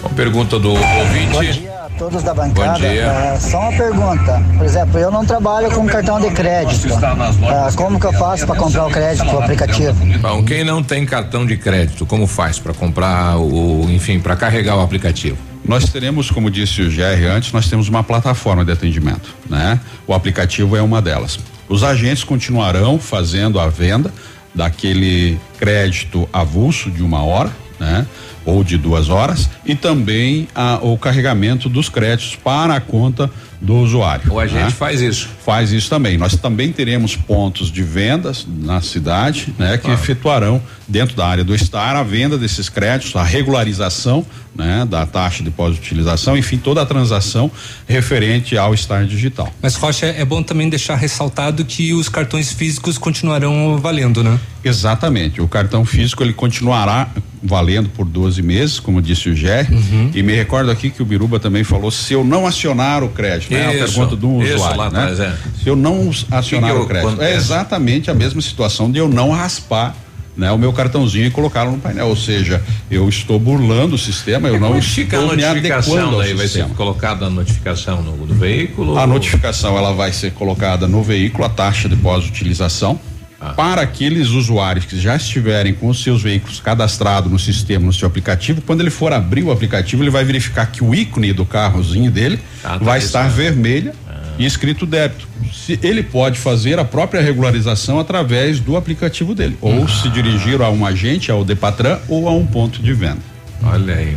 Uma 0.00 0.10
pergunta 0.10 0.58
do 0.58 0.70
ouvinte. 0.72 1.68
Todos 1.98 2.22
da 2.22 2.34
bancada. 2.34 2.72
Bom 2.72 2.78
dia. 2.78 3.04
É, 3.04 3.40
só 3.40 3.58
uma 3.58 3.72
pergunta. 3.72 4.42
Por 4.56 4.66
exemplo, 4.66 4.98
eu 4.98 5.10
não 5.10 5.24
trabalho 5.24 5.70
com 5.70 5.86
cartão 5.86 6.20
de 6.20 6.30
crédito. 6.30 6.94
Ah, 6.94 7.70
como 7.74 7.98
que 7.98 8.06
eu 8.06 8.12
faço 8.12 8.46
para 8.46 8.54
comprar 8.54 8.86
o 8.86 8.90
crédito 8.90 9.24
do 9.24 9.38
aplicativo? 9.38 9.94
Bom, 10.20 10.44
quem 10.44 10.62
não 10.62 10.82
tem 10.82 11.06
cartão 11.06 11.46
de 11.46 11.56
crédito, 11.56 12.04
como 12.04 12.26
faz 12.26 12.58
para 12.58 12.74
comprar 12.74 13.38
o, 13.38 13.86
enfim, 13.88 14.20
para 14.20 14.36
carregar 14.36 14.76
o 14.76 14.82
aplicativo? 14.82 15.38
Nós 15.64 15.88
teremos, 15.88 16.30
como 16.30 16.50
disse 16.50 16.82
o 16.82 16.90
GR 16.90 17.26
antes, 17.34 17.50
nós 17.52 17.68
temos 17.68 17.88
uma 17.88 18.04
plataforma 18.04 18.64
de 18.64 18.72
atendimento, 18.72 19.34
né? 19.48 19.80
O 20.06 20.12
aplicativo 20.12 20.76
é 20.76 20.82
uma 20.82 21.00
delas. 21.00 21.38
Os 21.68 21.82
agentes 21.82 22.22
continuarão 22.22 22.98
fazendo 22.98 23.58
a 23.58 23.68
venda 23.68 24.12
daquele 24.54 25.38
crédito 25.58 26.28
avulso 26.32 26.90
de 26.90 27.02
uma 27.02 27.24
hora, 27.24 27.50
né? 27.80 28.06
Ou 28.46 28.62
de 28.64 28.78
duas 28.78 29.08
horas 29.10 29.50
e 29.66 29.74
também 29.74 30.48
a- 30.54 30.78
o 30.80 30.96
carregamento 30.96 31.68
dos 31.68 31.88
créditos 31.90 32.36
para 32.36 32.76
a 32.76 32.80
conta 32.80 33.28
do 33.60 33.76
usuário. 33.76 34.32
O 34.32 34.38
agente 34.38 34.64
né? 34.64 34.70
faz 34.70 35.00
isso. 35.00 35.28
Faz 35.44 35.72
isso 35.72 35.88
também. 35.88 36.18
Nós 36.18 36.36
também 36.36 36.72
teremos 36.72 37.16
pontos 37.16 37.70
de 37.70 37.82
vendas 37.82 38.46
na 38.46 38.80
cidade, 38.80 39.54
né, 39.58 39.78
que 39.78 39.90
Ah. 39.90 39.94
efetuarão 39.94 40.60
dentro 40.88 41.16
da 41.16 41.26
área 41.26 41.42
do 41.44 41.54
estar 41.54 41.96
a 41.96 42.02
venda 42.02 42.36
desses 42.38 42.68
créditos, 42.68 43.16
a 43.16 43.22
regularização, 43.24 44.24
né, 44.54 44.86
da 44.88 45.04
taxa 45.04 45.42
de 45.42 45.50
pós-utilização, 45.50 46.36
enfim, 46.36 46.56
toda 46.56 46.80
a 46.82 46.86
transação 46.86 47.50
referente 47.86 48.56
ao 48.56 48.72
estar 48.72 49.04
digital. 49.04 49.52
Mas 49.60 49.74
Rocha, 49.74 50.06
é 50.06 50.24
bom 50.24 50.42
também 50.42 50.68
deixar 50.68 50.96
ressaltado 50.96 51.64
que 51.64 51.92
os 51.92 52.08
cartões 52.08 52.52
físicos 52.52 52.96
continuarão 52.98 53.78
valendo, 53.78 54.22
né? 54.22 54.38
Exatamente. 54.64 55.40
O 55.40 55.48
cartão 55.48 55.84
físico 55.84 56.22
ele 56.22 56.32
continuará 56.32 57.08
valendo 57.42 57.88
por 57.90 58.04
12 58.04 58.42
meses, 58.42 58.80
como 58.80 59.00
disse 59.00 59.28
o 59.28 59.36
Gé. 59.36 59.66
Uhum. 59.70 60.10
E 60.14 60.22
me 60.22 60.34
recordo 60.34 60.70
aqui 60.70 60.90
que 60.90 61.00
o 61.02 61.04
Biruba 61.04 61.38
também 61.38 61.62
falou: 61.62 61.90
se 61.90 62.12
eu 62.14 62.24
não 62.24 62.46
acionar 62.46 63.04
o 63.04 63.08
crédito, 63.08 63.45
né? 63.54 63.66
A 63.66 63.74
Isso, 63.74 63.94
pergunta 63.94 64.16
do 64.16 64.42
isso 64.42 64.54
usuário. 64.56 64.76
lá 64.78 64.90
né? 64.90 64.98
atrás, 65.00 65.20
é. 65.20 65.36
Se 65.62 65.68
eu 65.68 65.76
não 65.76 66.10
acionar 66.30 66.70
que 66.72 66.76
o 66.76 66.80
eu- 66.82 66.86
crédito. 66.86 67.22
É 67.22 67.32
é? 67.32 67.36
exatamente 67.36 68.10
a 68.10 68.14
mesma 68.14 68.40
situação 68.40 68.90
de 68.90 68.98
eu 68.98 69.08
não 69.08 69.30
raspar. 69.30 69.94
Né, 70.36 70.52
o 70.52 70.58
meu 70.58 70.70
cartãozinho 70.70 71.24
e 71.24 71.30
colocá-lo 71.30 71.72
no 71.72 71.78
painel, 71.78 72.08
ou 72.08 72.14
seja, 72.14 72.62
eu 72.90 73.08
estou 73.08 73.38
burlando 73.38 73.94
o 73.94 73.98
sistema, 73.98 74.48
eu 74.48 74.60
não 74.60 74.68
Como 74.68 74.78
é 74.78 74.82
fica 74.82 75.16
a 75.16 75.20
estou 75.22 75.34
me 75.34 75.42
notificação 75.42 76.18
daí? 76.18 76.34
Vai 76.34 76.46
ser 76.46 76.66
colocada 76.74 77.24
a 77.24 77.30
notificação 77.30 78.02
no, 78.02 78.26
no 78.26 78.34
veículo? 78.34 78.98
A 78.98 79.06
notificação 79.06 79.78
ela 79.78 79.94
vai 79.94 80.12
ser 80.12 80.32
colocada 80.32 80.86
no 80.86 81.02
veículo, 81.02 81.42
a 81.46 81.48
taxa 81.48 81.88
de 81.88 81.96
pós-utilização. 81.96 83.00
Ah. 83.46 83.52
Para 83.54 83.82
aqueles 83.82 84.28
usuários 84.28 84.84
que 84.86 84.98
já 84.98 85.14
estiverem 85.16 85.72
com 85.74 85.88
os 85.88 86.02
seus 86.02 86.22
veículos 86.22 86.58
cadastrados 86.60 87.30
no 87.30 87.38
sistema, 87.38 87.86
no 87.86 87.92
seu 87.92 88.08
aplicativo, 88.08 88.60
quando 88.62 88.80
ele 88.80 88.90
for 88.90 89.12
abrir 89.12 89.42
o 89.44 89.50
aplicativo, 89.52 90.02
ele 90.02 90.10
vai 90.10 90.24
verificar 90.24 90.66
que 90.66 90.82
o 90.82 90.94
ícone 90.94 91.32
do 91.32 91.44
carrozinho 91.46 92.10
dele 92.10 92.38
Ah, 92.64 92.70
tá 92.70 92.78
vai 92.78 92.98
estar 92.98 93.24
né? 93.24 93.30
vermelha 93.30 93.94
e 94.38 94.44
escrito 94.44 94.84
débito. 94.84 95.26
Se 95.52 95.78
ele 95.82 96.02
pode 96.02 96.38
fazer 96.38 96.78
a 96.78 96.84
própria 96.84 97.22
regularização 97.22 97.98
através 97.98 98.60
do 98.60 98.76
aplicativo 98.76 99.34
dele, 99.34 99.56
ou 99.60 99.84
Ah. 99.84 99.88
se 99.88 100.08
dirigir 100.10 100.60
a 100.60 100.68
um 100.70 100.84
agente, 100.84 101.30
ao 101.30 101.44
Depatran 101.44 101.98
ou 102.08 102.28
a 102.28 102.32
um 102.32 102.44
ponto 102.46 102.82
de 102.82 102.92
venda. 102.92 103.18
Olha 103.62 103.94
aí. 103.94 104.16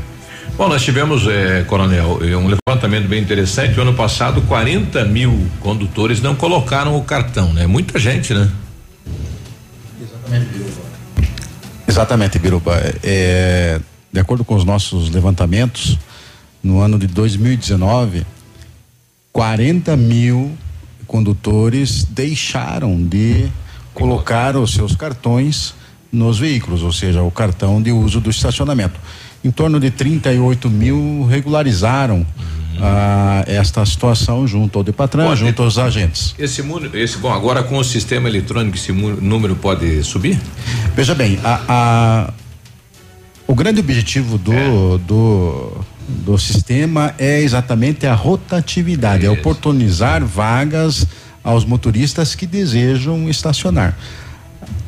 Bom, 0.57 0.67
nós 0.67 0.83
tivemos, 0.83 1.25
eh, 1.25 1.63
Coronel, 1.67 2.19
eh, 2.21 2.35
um 2.35 2.47
levantamento 2.67 3.07
bem 3.07 3.21
interessante. 3.21 3.79
O 3.79 3.81
ano 3.81 3.93
passado, 3.93 4.41
40 4.41 5.05
mil 5.05 5.47
condutores 5.61 6.21
não 6.21 6.35
colocaram 6.35 6.97
o 6.97 7.01
cartão, 7.03 7.53
né? 7.53 7.65
Muita 7.65 7.97
gente, 7.97 8.33
né? 8.33 8.49
Exatamente, 11.99 12.39
Biruba. 12.39 12.79
É, 13.03 13.77
de 14.09 14.21
acordo 14.21 14.45
com 14.45 14.55
os 14.55 14.63
nossos 14.63 15.09
levantamentos, 15.09 15.99
no 16.63 16.79
ano 16.79 16.97
de 16.97 17.07
2019, 17.07 18.25
40 19.33 19.97
mil 19.97 20.57
condutores 21.05 22.05
deixaram 22.05 23.05
de 23.05 23.49
colocar 23.93 24.55
os 24.55 24.73
seus 24.73 24.95
cartões 24.95 25.73
nos 26.09 26.39
veículos, 26.39 26.83
ou 26.83 26.93
seja, 26.93 27.21
o 27.21 27.29
cartão 27.29 27.81
de 27.81 27.91
uso 27.91 28.21
do 28.21 28.29
estacionamento. 28.29 28.97
Em 29.43 29.51
torno 29.51 29.77
de 29.77 29.91
38 29.91 30.69
mil 30.69 31.25
regularizaram 31.29 32.25
ah, 32.81 33.43
esta 33.47 33.85
situação 33.85 34.47
junto 34.47 34.77
ao 34.77 34.83
Depatran, 34.83 35.25
Pode- 35.27 35.39
junto 35.39 35.61
aos 35.63 35.77
agentes. 35.77 36.33
Esse, 36.37 36.63
esse 36.93 37.17
bom, 37.17 37.31
agora 37.31 37.63
com 37.63 37.77
o 37.77 37.83
sistema 37.83 38.27
eletrônico, 38.29 38.75
esse 38.77 38.91
número 38.91 39.55
pode 39.55 40.03
subir? 40.03 40.39
Veja 40.95 41.13
bem, 41.15 41.39
a, 41.43 41.61
a- 41.67 42.33
o 43.47 43.55
grande 43.55 43.79
objetivo 43.79 44.37
do, 44.37 44.97
do, 44.99 45.77
do 46.07 46.37
sistema 46.37 47.13
é 47.17 47.41
exatamente 47.41 48.05
a 48.05 48.13
rotatividade, 48.13 49.25
é 49.25 49.29
oportunizar 49.29 50.23
vagas 50.23 51.07
aos 51.43 51.65
motoristas 51.65 52.35
que 52.35 52.45
desejam 52.45 53.27
estacionar. 53.29 53.97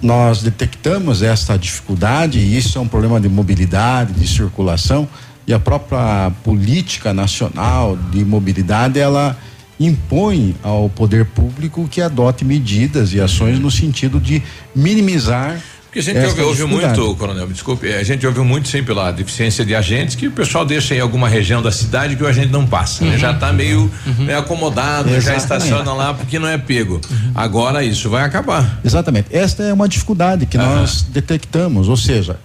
Nós 0.02 0.42
detectamos 0.44 1.22
esta 1.22 1.58
dificuldade 1.58 2.38
e 2.40 2.58
isso 2.58 2.78
é 2.78 2.82
um 2.82 2.88
problema 2.88 3.20
de 3.20 3.30
mobilidade, 3.30 4.14
de 4.14 4.28
circulação 4.28 5.08
e 5.48 5.54
a 5.54 5.60
própria 5.60 6.32
política 6.44 7.14
nacional 7.14 7.98
de 8.12 8.24
mobilidade 8.24 9.00
ela 9.00 9.38
impõe 9.80 10.56
ao 10.62 10.90
poder 10.90 11.26
público 11.26 11.88
que 11.90 12.02
adote 12.02 12.46
medidas 12.46 13.14
e 13.14 13.20
ações 13.20 13.60
no 13.60 13.72
sentido 13.72 14.20
de 14.20 14.42
minimizar 14.76 15.60
Porque 15.86 16.00
a 16.00 16.04
gente 16.04 16.24
ouve, 16.24 16.42
ouve 16.42 16.66
muito, 16.66 17.16
Coronel, 17.16 17.48
me 17.48 17.54
desculpe, 17.54 17.88
eh, 17.88 17.98
a 17.98 18.04
gente 18.04 18.26
ouve 18.26 18.40
muito 18.42 18.68
sim 18.68 18.84
pela 18.84 19.12
deficiência 19.12 19.66
de 19.66 19.76
agentes 19.76 20.16
que 20.16 20.28
o 20.28 20.32
pessoal 20.32 20.64
deixa 20.66 20.96
em 20.96 21.00
alguma 21.00 21.28
região 21.28 21.62
da 21.62 21.72
cidade 21.72 22.16
que 22.16 22.24
o 22.24 22.28
agente 22.28 22.50
não 22.50 22.66
passa, 22.66 23.04
né? 23.04 23.14
Uhum. 23.14 23.18
Já 23.18 23.32
está 23.32 23.52
meio, 23.52 23.92
meio 24.20 24.38
acomodado, 24.40 25.10
já 25.10 25.18
Exatamente. 25.18 25.66
estaciona 25.66 25.94
lá 25.94 26.14
porque 26.14 26.38
não 26.38 26.48
é 26.48 26.58
pego. 26.58 27.02
Agora 27.34 27.84
isso 27.84 28.10
vai 28.10 28.24
acabar. 28.24 28.80
Exatamente. 28.86 29.28
Esta 29.32 29.64
é 29.64 29.74
uma 29.74 29.90
dificuldade 29.90 30.46
que 30.46 30.58
nós 30.58 31.02
detectamos, 31.02 31.90
ou 31.90 31.98
seja, 31.98 32.40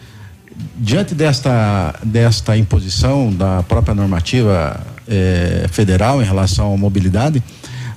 diante 0.77 1.15
desta, 1.15 1.95
desta 2.03 2.57
imposição 2.57 3.33
da 3.33 3.63
própria 3.63 3.95
normativa 3.95 4.81
eh, 5.09 5.67
federal 5.71 6.23
em 6.23 6.25
relação 6.25 6.73
à 6.73 6.77
mobilidade, 6.77 7.43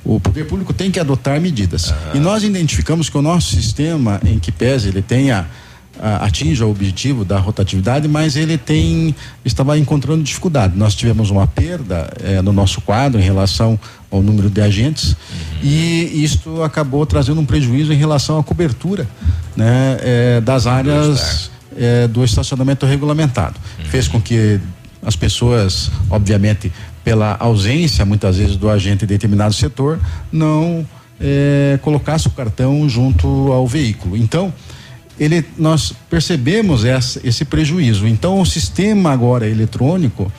o 0.04 0.20
poder 0.20 0.46
público 0.48 0.74
tem 0.74 0.90
que 0.90 1.00
adotar 1.00 1.40
medidas. 1.40 1.94
E 2.14 2.20
nós 2.20 2.44
identificamos 2.44 3.10
que 3.10 3.18
o 3.18 3.22
nosso 3.22 3.56
sistema, 3.56 4.20
em 4.26 4.40
que 4.40 4.52
pese 4.52 4.88
ele 4.88 5.02
tenha 5.02 5.46
ah, 6.02 6.26
atinja 6.26 6.66
o 6.66 6.72
objetivo 6.72 7.26
da 7.26 7.38
rotatividade, 7.38 8.08
mas 8.08 8.38
ele 8.38 8.58
tem 8.58 9.14
estava 9.44 9.78
encontrando 9.78 10.24
dificuldade. 10.24 10.78
Nós 10.78 10.96
tivemos 10.96 11.30
uma 11.30 11.46
perda 11.46 12.10
eh, 12.24 12.42
no 12.42 12.54
nosso 12.54 12.80
quadro 12.80 13.20
em 13.20 13.24
relação 13.24 13.78
ao 14.10 14.22
número 14.22 14.50
de 14.50 14.62
agentes 14.62 15.16
e 15.62 16.24
isto 16.24 16.64
acabou 16.64 17.06
trazendo 17.06 17.42
um 17.42 17.46
prejuízo 17.46 17.92
em 17.92 17.98
relação 17.98 18.40
à 18.40 18.44
cobertura, 18.44 19.06
né, 19.58 19.98
eh, 20.00 20.42
das 20.42 20.66
áreas 20.66 21.52
eh, 21.78 22.08
do 22.08 22.24
estacionamento 22.24 22.86
regulamentado. 22.86 23.60
Fez 23.86 24.08
com 24.08 24.22
que 24.22 24.60
as 25.02 25.16
pessoas, 25.16 25.92
obviamente, 26.10 26.72
pela 27.04 27.36
ausência 27.40 28.06
muitas 28.06 28.38
vezes 28.38 28.56
do 28.56 28.70
agente 28.70 29.06
em 29.06 29.08
determinado 29.08 29.54
setor, 29.54 30.00
não 30.32 30.86
eh, 31.20 31.80
colocasse 31.82 32.28
o 32.28 32.32
cartão 32.32 32.88
junto 32.88 33.52
ao 33.52 33.68
veículo. 33.68 34.16
Então, 34.18 34.54
ele, 35.20 35.46
nós 35.58 35.94
percebemos 36.10 36.86
essa, 36.86 37.20
esse 37.28 37.44
prejuízo. 37.46 38.08
Então, 38.08 38.40
o 38.40 38.46
sistema 38.46 39.12
agora 39.12 39.48
eletrônico 39.48 40.32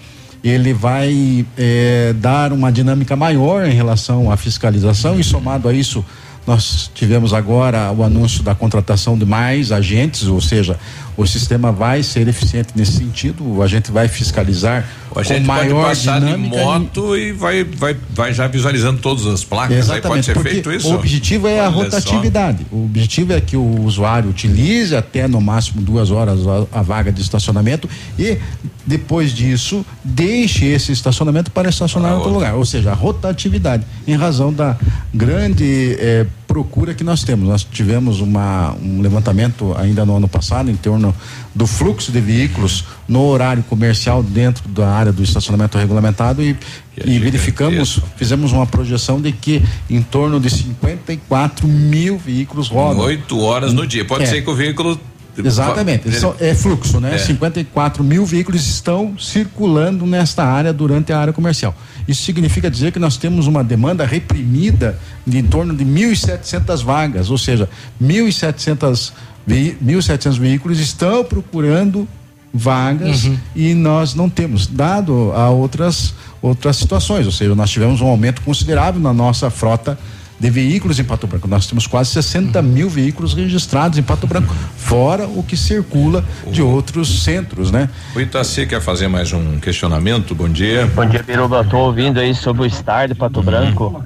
ele 0.42 0.72
vai 0.72 1.44
eh, 1.58 2.14
dar 2.18 2.52
uma 2.52 2.72
dinâmica 2.72 3.14
maior 3.14 3.66
em 3.66 3.74
relação 3.74 4.30
à 4.30 4.36
fiscalização 4.38 5.20
e 5.20 5.24
somado 5.24 5.68
a 5.68 5.72
isso 5.72 6.04
nós 6.46 6.90
tivemos 6.94 7.32
agora 7.32 7.92
o 7.92 8.02
anúncio 8.02 8.42
da 8.42 8.54
contratação 8.54 9.16
de 9.16 9.24
mais 9.24 9.70
agentes, 9.70 10.24
ou 10.26 10.40
seja, 10.40 10.78
o 11.16 11.26
sistema 11.26 11.72
vai 11.72 12.02
ser 12.02 12.26
eficiente 12.28 12.70
nesse 12.74 12.92
sentido, 12.92 13.44
o 13.46 13.62
agente 13.62 13.90
vai 13.90 14.08
fiscalizar 14.08 14.88
A 15.14 15.22
gente 15.22 15.40
com 15.40 15.46
maior 15.46 15.82
pode 15.84 15.98
passar 15.98 16.20
de 16.20 16.26
dinâmica 16.26 16.56
e- 16.56 16.64
moto 16.64 17.16
e 17.16 17.32
vai, 17.32 17.64
vai, 17.64 17.96
vai 18.10 18.32
já 18.32 18.46
visualizando 18.46 19.00
todas 19.00 19.26
as 19.26 19.44
placas. 19.44 19.90
Aí 19.90 20.00
pode 20.00 20.20
Exatamente, 20.20 20.26
ser 20.26 20.38
feito 20.38 20.72
isso? 20.72 20.88
o 20.88 20.94
objetivo 20.94 21.48
é 21.48 21.60
a 21.60 21.68
rotatividade. 21.68 22.66
O 22.70 22.84
objetivo 22.84 23.32
é 23.32 23.40
que 23.40 23.56
o 23.56 23.82
usuário 23.82 24.30
utilize 24.30 24.94
até 24.94 25.26
no 25.28 25.40
máximo 25.40 25.82
duas 25.82 26.10
horas 26.10 26.40
a, 26.46 26.78
a 26.80 26.82
vaga 26.82 27.12
de 27.12 27.20
estacionamento 27.20 27.88
e 28.18 28.38
depois 28.86 29.32
disso 29.32 29.84
deixe 30.02 30.64
esse 30.66 30.92
estacionamento 30.92 31.50
para 31.50 31.68
estacionar 31.68 32.12
em 32.12 32.14
outro 32.14 32.32
lugar. 32.32 32.54
Ou 32.54 32.64
seja, 32.64 32.90
a 32.90 32.94
rotatividade, 32.94 33.84
em 34.06 34.14
razão 34.14 34.52
da 34.52 34.76
grande 35.12 35.96
eh, 35.98 36.26
procura 36.50 36.92
que 36.94 37.04
nós 37.04 37.22
temos. 37.22 37.48
Nós 37.48 37.62
tivemos 37.62 38.20
uma, 38.20 38.74
um 38.82 39.00
levantamento 39.00 39.72
ainda 39.78 40.04
no 40.04 40.16
ano 40.16 40.26
passado 40.26 40.68
em 40.68 40.74
torno 40.74 41.14
do 41.54 41.64
fluxo 41.64 42.10
de 42.10 42.20
veículos 42.20 42.84
no 43.06 43.22
horário 43.22 43.62
comercial 43.62 44.20
dentro 44.20 44.68
da 44.68 44.88
área 44.88 45.12
do 45.12 45.22
estacionamento 45.22 45.78
regulamentado 45.78 46.42
e, 46.42 46.56
e 47.04 47.20
verificamos, 47.20 48.00
fizemos 48.16 48.50
uma 48.50 48.66
projeção 48.66 49.20
de 49.20 49.30
que 49.30 49.62
em 49.88 50.02
torno 50.02 50.40
de 50.40 50.50
54 50.50 51.68
mil 51.68 52.18
veículos 52.18 52.66
rodam. 52.66 53.04
Oito 53.04 53.38
horas 53.38 53.72
no 53.72 53.86
dia. 53.86 54.04
Pode 54.04 54.24
É. 54.24 54.26
ser 54.26 54.42
que 54.42 54.50
o 54.50 54.54
veículo. 54.54 55.00
Exatamente, 55.48 56.08
é 56.40 56.54
fluxo, 56.54 57.00
né? 57.00 57.14
É. 57.14 57.18
54 57.18 58.02
mil 58.04 58.24
veículos 58.26 58.66
estão 58.66 59.16
circulando 59.18 60.04
nesta 60.06 60.44
área 60.44 60.72
durante 60.72 61.12
a 61.12 61.18
área 61.18 61.32
comercial. 61.32 61.74
Isso 62.08 62.22
significa 62.22 62.70
dizer 62.70 62.92
que 62.92 62.98
nós 62.98 63.16
temos 63.16 63.46
uma 63.46 63.62
demanda 63.62 64.04
reprimida 64.04 64.98
de 65.26 65.38
em 65.38 65.44
torno 65.44 65.74
de 65.74 65.84
1.700 65.84 66.82
vagas, 66.84 67.30
ou 67.30 67.38
seja, 67.38 67.68
1.700 68.02 69.12
vei- 69.46 69.76
1.700 69.84 70.38
veículos 70.38 70.78
estão 70.80 71.24
procurando 71.24 72.06
vagas 72.52 73.24
Uhum. 73.24 73.38
e 73.54 73.74
nós 73.74 74.14
não 74.14 74.28
temos, 74.28 74.66
dado 74.66 75.32
a 75.34 75.50
outras 75.50 76.14
outras 76.42 76.76
situações, 76.76 77.26
ou 77.26 77.32
seja, 77.32 77.54
nós 77.54 77.68
tivemos 77.70 78.00
um 78.00 78.06
aumento 78.06 78.40
considerável 78.40 78.98
na 79.00 79.12
nossa 79.12 79.50
frota 79.50 79.98
de 80.40 80.48
veículos 80.48 80.98
em 80.98 81.04
Pato 81.04 81.26
Branco. 81.26 81.46
Nós 81.46 81.66
temos 81.66 81.86
quase 81.86 82.10
60 82.10 82.62
mil 82.62 82.88
veículos 82.88 83.34
registrados 83.34 83.98
em 83.98 84.02
Pato 84.02 84.26
Branco, 84.26 84.54
fora 84.76 85.26
o 85.28 85.42
que 85.42 85.56
circula 85.56 86.24
de 86.50 86.62
outros 86.62 87.22
centros, 87.22 87.70
né? 87.70 87.90
O 88.16 88.20
Itaci 88.20 88.66
quer 88.66 88.80
fazer 88.80 89.06
mais 89.06 89.32
um 89.34 89.60
questionamento? 89.60 90.34
Bom 90.34 90.48
dia. 90.48 90.86
Bom 90.94 91.04
dia, 91.04 91.22
Biruba. 91.22 91.60
Estou 91.60 91.86
ouvindo 91.86 92.18
aí 92.18 92.34
sobre 92.34 92.66
o 92.66 92.70
Star 92.70 93.06
de 93.06 93.14
Pato 93.14 93.42
Branco. 93.42 94.02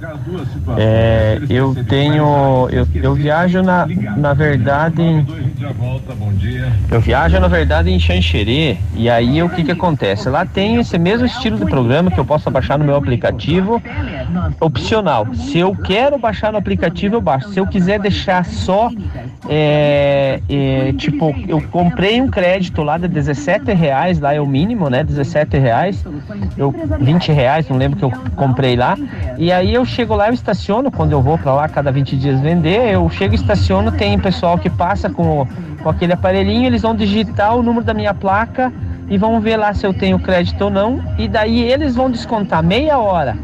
É, 0.77 1.41
eu 1.49 1.75
tenho. 1.89 2.69
Eu, 2.71 2.87
eu 2.95 3.15
viajo 3.15 3.63
na, 3.63 3.87
na 4.17 4.35
verdade. 4.35 5.01
Em, 5.01 5.27
eu 6.91 7.01
viajo, 7.01 7.39
na 7.39 7.49
verdade, 7.49 7.91
em 7.91 8.01
Xanxerê. 8.01 8.77
E 8.95 9.09
aí 9.09 9.41
o 9.43 9.49
que 9.49 9.63
que 9.63 9.71
acontece? 9.71 10.29
Lá 10.29 10.45
tem 10.45 10.77
esse 10.77 10.99
mesmo 10.99 11.27
estilo 11.27 11.59
de 11.59 11.67
programa 11.67 12.11
que 12.11 12.19
eu 12.19 12.25
posso 12.25 12.51
baixar 12.51 12.77
no 12.77 12.85
meu 12.85 12.97
aplicativo. 12.97 13.81
Opcional. 14.61 15.27
Se 15.35 15.59
eu 15.59 15.75
quero 15.77 16.19
baixar 16.25 16.51
no 16.51 16.57
aplicativo, 16.57 17.17
eu 17.17 17.21
baixo. 17.21 17.51
Se 17.51 17.61
eu 17.61 17.67
quiser 17.67 18.01
deixar 18.01 18.45
só. 18.47 18.91
É, 19.47 20.41
é, 20.49 20.93
tipo, 20.95 21.35
eu 21.47 21.61
comprei 21.61 22.19
um 22.19 22.29
crédito 22.29 22.83
lá 22.83 22.97
de 22.97 23.07
17 23.07 23.73
reais, 23.75 24.19
lá 24.19 24.33
é 24.33 24.41
o 24.41 24.47
mínimo, 24.47 24.89
né? 24.89 25.05
17 25.05 25.59
reais. 25.59 26.03
Eu, 26.57 26.75
20 26.99 27.31
reais, 27.31 27.69
não 27.69 27.77
lembro 27.77 27.99
que 27.99 28.05
eu 28.05 28.11
comprei 28.37 28.75
lá. 28.75 28.97
E 29.37 29.53
aí 29.53 29.75
eu 29.75 29.85
chego 29.85 30.15
lá, 30.15 30.29
eu 30.29 30.35
estaciono, 30.35 30.91
quando 30.91 31.13
eu 31.13 31.21
vou 31.21 31.37
para 31.37 31.53
lá 31.53 31.69
cada 31.69 31.93
20 31.93 32.17
dias 32.17 32.41
vender, 32.41 32.95
eu 32.95 33.09
chego, 33.11 33.35
estaciono, 33.35 33.93
tem 33.93 34.19
pessoal 34.19 34.57
que 34.57 34.71
passa 34.71 35.11
com, 35.11 35.47
com 35.83 35.89
aquele 35.91 36.15
aparelhinho, 36.15 36.67
eles 36.67 36.81
vão 36.81 36.97
digitar 36.97 37.55
o 37.55 37.63
número 37.63 37.85
da 37.85 37.93
minha 37.93 38.15
placa 38.15 38.73
e 39.11 39.19
vão 39.19 39.41
ver 39.41 39.59
lá 39.59 39.75
se 39.75 39.87
eu 39.87 39.93
tenho 39.93 40.19
crédito 40.19 40.63
ou 40.63 40.71
não. 40.71 41.05
E 41.19 41.29
daí 41.29 41.61
eles 41.61 41.95
vão 41.95 42.11
descontar 42.11 42.63
meia 42.63 42.99
hora. 42.99 43.37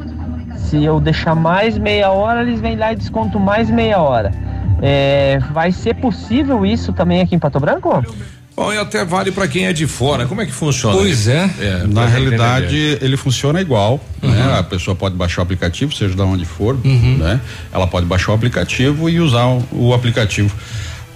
Se 0.56 0.82
eu 0.82 1.00
deixar 1.00 1.34
mais 1.34 1.76
meia 1.78 2.10
hora, 2.10 2.42
eles 2.42 2.60
vêm 2.60 2.76
lá 2.76 2.92
e 2.92 2.96
descontam 2.96 3.40
mais 3.40 3.70
meia 3.70 3.98
hora. 3.98 4.32
É, 4.82 5.38
vai 5.52 5.72
ser 5.72 5.94
possível 5.94 6.64
isso 6.64 6.92
também 6.92 7.20
aqui 7.20 7.34
em 7.34 7.38
Pato 7.38 7.60
Branco? 7.60 8.04
Bom, 8.56 8.72
e 8.72 8.78
até 8.78 9.04
vale 9.04 9.32
para 9.32 9.48
quem 9.48 9.66
é 9.66 9.72
de 9.72 9.86
fora. 9.86 10.26
Como 10.26 10.42
é 10.42 10.46
que 10.46 10.52
funciona? 10.52 10.96
Pois 10.96 11.26
é. 11.26 11.48
Na 11.88 12.02
pra 12.02 12.10
realidade, 12.10 12.76
entender. 12.76 13.04
ele 13.04 13.16
funciona 13.16 13.60
igual. 13.60 13.98
Uhum. 14.22 14.30
Né? 14.30 14.58
A 14.58 14.62
pessoa 14.62 14.94
pode 14.94 15.16
baixar 15.16 15.40
o 15.40 15.44
aplicativo, 15.44 15.94
seja 15.94 16.14
de 16.14 16.20
onde 16.20 16.44
for, 16.44 16.78
né? 16.84 17.40
Ela 17.72 17.86
pode 17.86 18.06
baixar 18.06 18.32
o 18.32 18.34
aplicativo 18.34 19.08
e 19.08 19.18
usar 19.18 19.46
o, 19.46 19.66
o 19.72 19.94
aplicativo. 19.94 20.54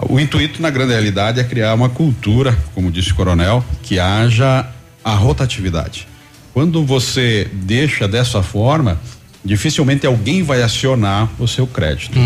O 0.08 0.18
intuito, 0.18 0.60
na 0.60 0.70
grande 0.70 0.92
realidade, 0.92 1.38
é 1.38 1.44
criar 1.44 1.74
uma 1.74 1.88
cultura, 1.88 2.56
como 2.74 2.90
disse 2.90 3.12
o 3.12 3.14
coronel, 3.14 3.64
que 3.82 3.98
haja 3.98 4.66
a 5.04 5.14
rotatividade. 5.14 6.08
Quando 6.54 6.84
você 6.84 7.48
deixa 7.52 8.08
dessa 8.08 8.42
forma, 8.42 8.98
dificilmente 9.44 10.06
alguém 10.06 10.42
vai 10.42 10.62
acionar 10.62 11.28
o 11.38 11.46
seu 11.46 11.66
crédito. 11.66 12.18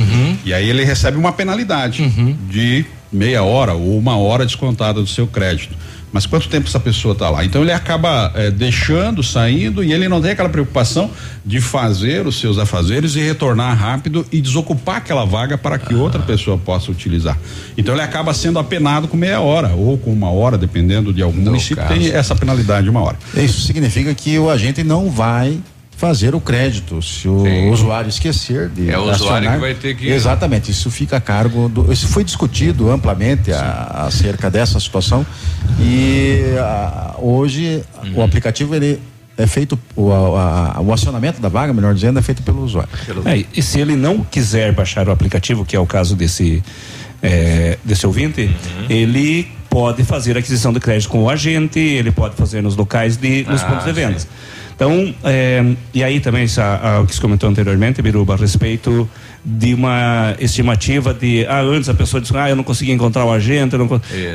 E 0.45 0.55
aí 0.55 0.69
ele 0.69 0.85
recebe 0.85 1.17
uma 1.17 1.33
penalidade 1.33 2.03
de 2.49 2.85
meia 3.11 3.43
hora 3.43 3.73
ou 3.75 3.99
uma 3.99 4.17
hora 4.17 4.45
descontada 4.45 5.01
do 5.01 5.07
seu 5.07 5.27
crédito. 5.27 5.77
Mas 6.11 6.25
quanto 6.25 6.49
tempo 6.49 6.67
essa 6.67 6.81
pessoa 6.81 7.13
está 7.13 7.29
lá? 7.29 7.45
Então 7.45 7.61
ele 7.61 7.73
acaba 7.73 8.33
eh, 8.35 8.51
deixando, 8.51 9.23
saindo 9.23 9.85
e 9.85 9.93
ele 9.93 10.09
não 10.09 10.23
tem 10.23 10.31
aquela 10.31 10.49
preocupação 10.49 11.11
de 11.45 11.61
fazer 11.61 12.27
os 12.27 12.41
seus 12.41 12.59
afazeres 12.59 13.15
e 13.15 13.21
retornar 13.21 13.77
rápido 13.77 14.25
e 14.33 14.41
desocupar 14.41 14.97
aquela 14.97 15.27
vaga 15.27 15.59
para 15.59 15.79
que 15.79 15.95
outra 15.95 16.23
pessoa 16.23 16.57
possa 16.57 16.91
utilizar. 16.91 17.39
Então 17.77 17.95
ele 17.95 18.03
acaba 18.03 18.33
sendo 18.33 18.59
apenado 18.59 19.07
com 19.07 19.19
meia 19.19 19.41
hora 19.41 19.75
ou 19.75 19.99
com 19.99 20.11
uma 20.11 20.31
hora, 20.31 20.57
dependendo 20.57 21.13
de 21.13 21.21
algum 21.21 21.43
município, 21.43 21.77
caso. 21.77 21.89
tem 21.93 22.11
essa 22.11 22.35
penalidade 22.35 22.85
de 22.85 22.91
uma 22.91 23.03
hora. 23.03 23.19
Isso 23.37 23.61
significa 23.61 24.15
que 24.15 24.39
o 24.39 24.49
agente 24.49 24.83
não 24.83 25.11
vai 25.11 25.59
fazer 25.99 26.33
o 26.33 26.41
crédito 26.41 27.02
se 27.02 27.27
o 27.28 27.43
Sim. 27.43 27.70
usuário 27.70 28.09
esquecer 28.09 28.68
de 28.68 28.89
É 28.89 28.97
o 28.97 29.10
usuário 29.10 29.51
que 29.51 29.59
vai 29.59 29.75
ter 29.75 29.97
que- 29.97 30.07
exatamente 30.09 30.70
isso 30.70 30.93
fica 30.93 31.17
a 31.17 31.20
cargo 31.20 31.68
do 31.68 31.93
isso 31.93 32.07
foi 32.07 32.23
discutido 32.23 32.89
amplamente 32.89 33.51
a- 33.52 34.05
acerca 34.07 34.49
dessa 34.49 34.78
situação 34.78 35.27
e 35.81 36.55
a- 36.59 37.17
hoje 37.18 37.83
Uhum. 38.05 38.20
o 38.20 38.23
aplicativo 38.23 38.77
ele 38.77 39.01
é 39.36 39.44
feito 39.49 39.77
o, 39.97 40.12
a- 40.12 40.81
o 40.81 40.93
acionamento 40.93 41.41
da 41.41 41.49
vaga 41.49 41.73
melhor 41.73 41.93
dizendo 41.93 42.17
é 42.20 42.23
feito 42.23 42.44
pelo 42.44 42.62
usuário 42.62 42.91
É, 43.25 43.44
e 43.52 43.60
se 43.60 43.81
ele 43.81 43.97
não 43.97 44.20
quiser 44.20 44.73
baixar 44.73 45.09
o 45.09 45.10
aplicativo, 45.10 45.65
que 45.65 45.75
é 45.75 45.81
o 45.81 45.86
caso 45.86 46.15
desse, 46.15 46.62
é, 47.20 47.77
desse 47.85 48.07
ouvinte, 48.07 48.43
Uhum. 48.43 48.86
ele 48.89 49.49
pode 49.68 50.05
fazer 50.05 50.36
a 50.36 50.39
aquisição 50.39 50.73
de 50.73 50.78
crédito 50.78 51.09
com 51.10 51.25
o 51.25 51.28
agente, 51.28 51.78
ele 51.81 52.12
pode 52.12 52.36
fazer 52.36 52.62
nos 52.62 52.77
locais 52.77 53.17
de, 53.17 53.44
nos 53.49 53.62
Ah, 53.62 53.67
pontos 53.67 53.85
de 53.85 53.91
sim. 53.94 54.01
Então, 54.79 55.13
é, 55.25 55.65
e 55.93 56.05
aí 56.05 56.21
também 56.21 56.45
isso, 56.45 56.61
a- 56.61 56.77
a- 56.99 57.01
o 57.01 57.07
que 57.07 57.13
se 57.13 57.21
comentou 57.21 57.51
anteriormente, 57.51 58.01
Biruba, 58.01 58.35
a 58.35 58.37
respeito 58.37 59.11
de 59.45 59.75
uma 59.75 60.37
estimativa 60.39 61.13
de, 61.13 61.45
ah, 61.49 61.61
antes 61.63 61.89
a 61.89 61.95
pessoa 61.95 62.21
disse, 62.21 62.37
ah, 62.37 62.49
eu 62.49 62.55
não 62.55 62.63
consegui 62.63 62.93
encontrar 62.93 63.25
o 63.25 63.33
agente, 63.33 63.73
eu 63.75 63.81
não 63.81 63.89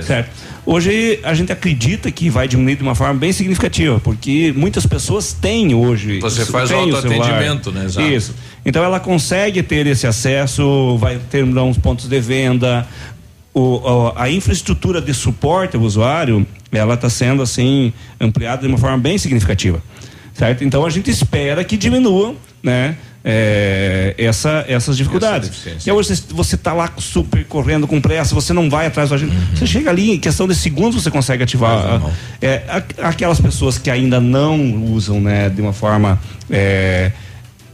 certo? 0.03 0.31
Hoje 0.65 1.17
a 1.23 1.33
gente 1.33 1.49
acredita 1.53 2.11
que 2.11 2.29
vai 2.29 2.45
diminuir 2.45 2.75
de 2.75 2.83
uma 2.83 2.93
forma 2.93 3.13
bem 3.13 3.31
significativa, 3.31 4.01
porque 4.01 4.53
muitas 4.53 4.85
pessoas 4.85 5.31
têm 5.31 5.73
hoje. 5.73 6.19
Você 6.19 6.45
faz 6.45 6.69
o 6.71 6.73
autoatendimento, 6.97 7.71
né? 7.71 7.85
Exato. 7.85 8.05
Isso. 8.09 8.35
Então 8.65 8.83
ela 8.83 8.99
consegue 8.99 9.63
ter 9.63 9.87
esse 9.87 10.05
acesso, 10.05 10.97
vai 10.97 11.19
ter 11.31 11.45
uns 11.45 11.77
pontos 11.77 12.09
de 12.09 12.19
venda. 12.19 12.85
O- 13.53 14.11
a 14.15 14.29
infraestrutura 14.29 14.99
de 14.99 15.13
suporte 15.13 15.75
ao 15.77 15.83
usuário, 15.83 16.45
ela 16.71 16.95
está 16.95 17.09
sendo 17.09 17.41
assim 17.43 17.93
ampliada 18.19 18.63
de 18.63 18.67
uma 18.67 18.79
forma 18.79 18.97
bem 18.97 19.15
significativa, 19.17 19.79
certo? 20.33 20.63
Então 20.63 20.85
a 20.85 20.89
gente 20.89 21.09
espera 21.09 21.63
que 21.63 21.77
diminuam, 21.77 22.35
né? 22.61 22.95
é, 23.25 24.13
essa, 24.17 24.65
essas 24.67 24.97
dificuldades. 24.97 25.47
deficiência. 25.49 25.89
e 25.89 25.93
hoje 25.93 26.13
você 26.31 26.55
está 26.55 26.73
lá 26.73 26.91
super 26.97 27.45
correndo 27.45 27.87
com 27.87 28.01
pressa, 28.01 28.35
você 28.35 28.51
não 28.51 28.69
vai 28.69 28.87
atrás 28.87 29.09
do 29.09 29.15
agente. 29.15 29.33
Você 29.55 29.65
chega 29.65 29.89
ali, 29.89 30.11
em 30.11 30.19
questão 30.19 30.45
de 30.47 30.53
segundos 30.53 31.01
você 31.01 31.09
consegue 31.09 31.41
ativar. 31.43 31.71
A 31.77 32.11
é, 32.41 32.63
a- 32.67 33.07
aquelas 33.07 33.39
pessoas 33.39 33.77
que 33.77 33.89
ainda 33.89 34.19
não 34.19 34.83
usam, 34.91 35.21
né, 35.21 35.47
de 35.49 35.61
uma 35.61 35.71
forma 35.71 36.19
é, 36.49 37.13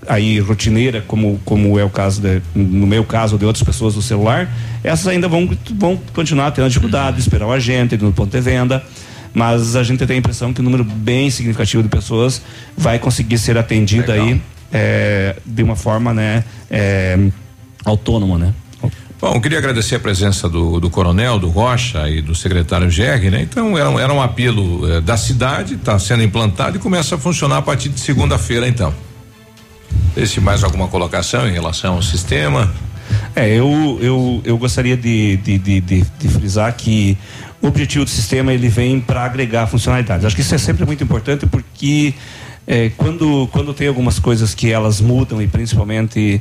aí 0.08 0.40
rotineira, 0.40 1.04
como, 1.08 1.40
como 1.44 1.80
é 1.80 1.84
o 1.84 1.90
caso 1.90 2.22
de, 2.22 2.42
no 2.54 2.86
meu 2.86 3.04
caso 3.04 3.36
de 3.38 3.46
outras 3.46 3.64
pessoas 3.64 3.96
do 3.96 4.02
celular, 4.04 4.48
essas 4.84 5.08
ainda 5.08 5.28
vão, 5.28 5.50
vão 5.76 6.00
continuar 6.14 6.52
tendo 6.52 6.68
dificuldade 6.68 7.16
de 7.18 7.24
esperar 7.24 7.48
o 7.48 7.52
agente 7.52 7.98
no 7.98 8.14
ponto 8.14 8.30
de 8.30 8.40
venda. 8.42 8.84
Mas 9.34 9.76
a 9.76 9.84
gente 9.84 10.06
tem 10.06 10.16
a 10.16 10.20
impressão 10.20 10.54
que 10.54 10.62
um 10.62 10.64
número 10.64 10.84
bem 10.84 11.30
significativo 11.30 11.84
de 11.84 11.90
pessoas 11.90 12.42
vai 12.78 13.00
conseguir 13.00 13.38
ser 13.38 13.58
atendido 13.58 14.12
aí 14.12 14.42
é, 14.72 15.36
de 15.46 15.64
uma 15.64 15.76
forma 15.76 16.14
né, 16.14 16.44
é, 16.70 17.18
autônoma, 17.86 18.38
né? 18.38 18.54
Bom, 19.22 19.40
queria 19.42 19.58
agradecer 19.58 19.96
a 19.96 20.00
presença 20.00 20.48
do, 20.48 20.80
do 20.80 20.90
coronel, 20.90 21.38
do 21.38 21.50
Rocha 21.50 22.10
e 22.10 22.22
do 22.22 22.34
secretário 22.34 22.90
Gerg, 22.90 23.30
né? 23.30 23.42
Então 23.42 23.78
era 23.78 23.90
um, 23.90 24.00
era 24.00 24.14
um 24.14 24.22
apelo 24.22 24.90
eh, 24.90 25.02
da 25.02 25.18
cidade, 25.18 25.74
está 25.74 26.00
sendo 26.00 26.24
implantado 26.24 26.78
e 26.78 26.80
começa 26.80 27.16
a 27.16 27.18
funcionar 27.18 27.58
a 27.58 27.62
partir 27.62 27.90
de 27.90 28.00
segunda-feira, 28.00 28.66
então. 28.66 28.94
Esse 30.16 30.40
mais 30.40 30.64
alguma 30.64 30.88
colocação 30.88 31.46
em 31.50 31.52
relação 31.52 31.96
ao 31.96 32.02
sistema? 32.02 32.72
É, 33.36 33.50
eu, 33.50 34.00
eu, 34.02 34.42
eu 34.46 34.58
gostaria 34.58 34.96
de, 34.96 35.36
de, 35.38 35.58
de, 35.58 35.82
de, 35.82 36.06
de 36.18 36.28
frisar 36.30 36.74
que 36.74 37.18
o 37.62 37.68
objetivo 37.68 38.06
do 38.06 38.10
sistema 38.10 38.54
ele 38.54 38.70
vem 38.70 39.00
para 39.00 39.24
agregar 39.24 39.68
funcionalidades. 39.68 40.26
Acho 40.26 40.36
que 40.36 40.42
isso 40.42 40.56
é 40.56 40.58
sempre 40.58 40.86
muito 40.86 41.04
importante 41.04 41.46
porque 41.46 42.14
é, 42.72 42.92
quando, 42.96 43.50
quando 43.52 43.74
tem 43.74 43.88
algumas 43.88 44.20
coisas 44.20 44.54
que 44.54 44.72
elas 44.72 45.02
mudam 45.02 45.42
e 45.42 45.48
principalmente 45.48 46.40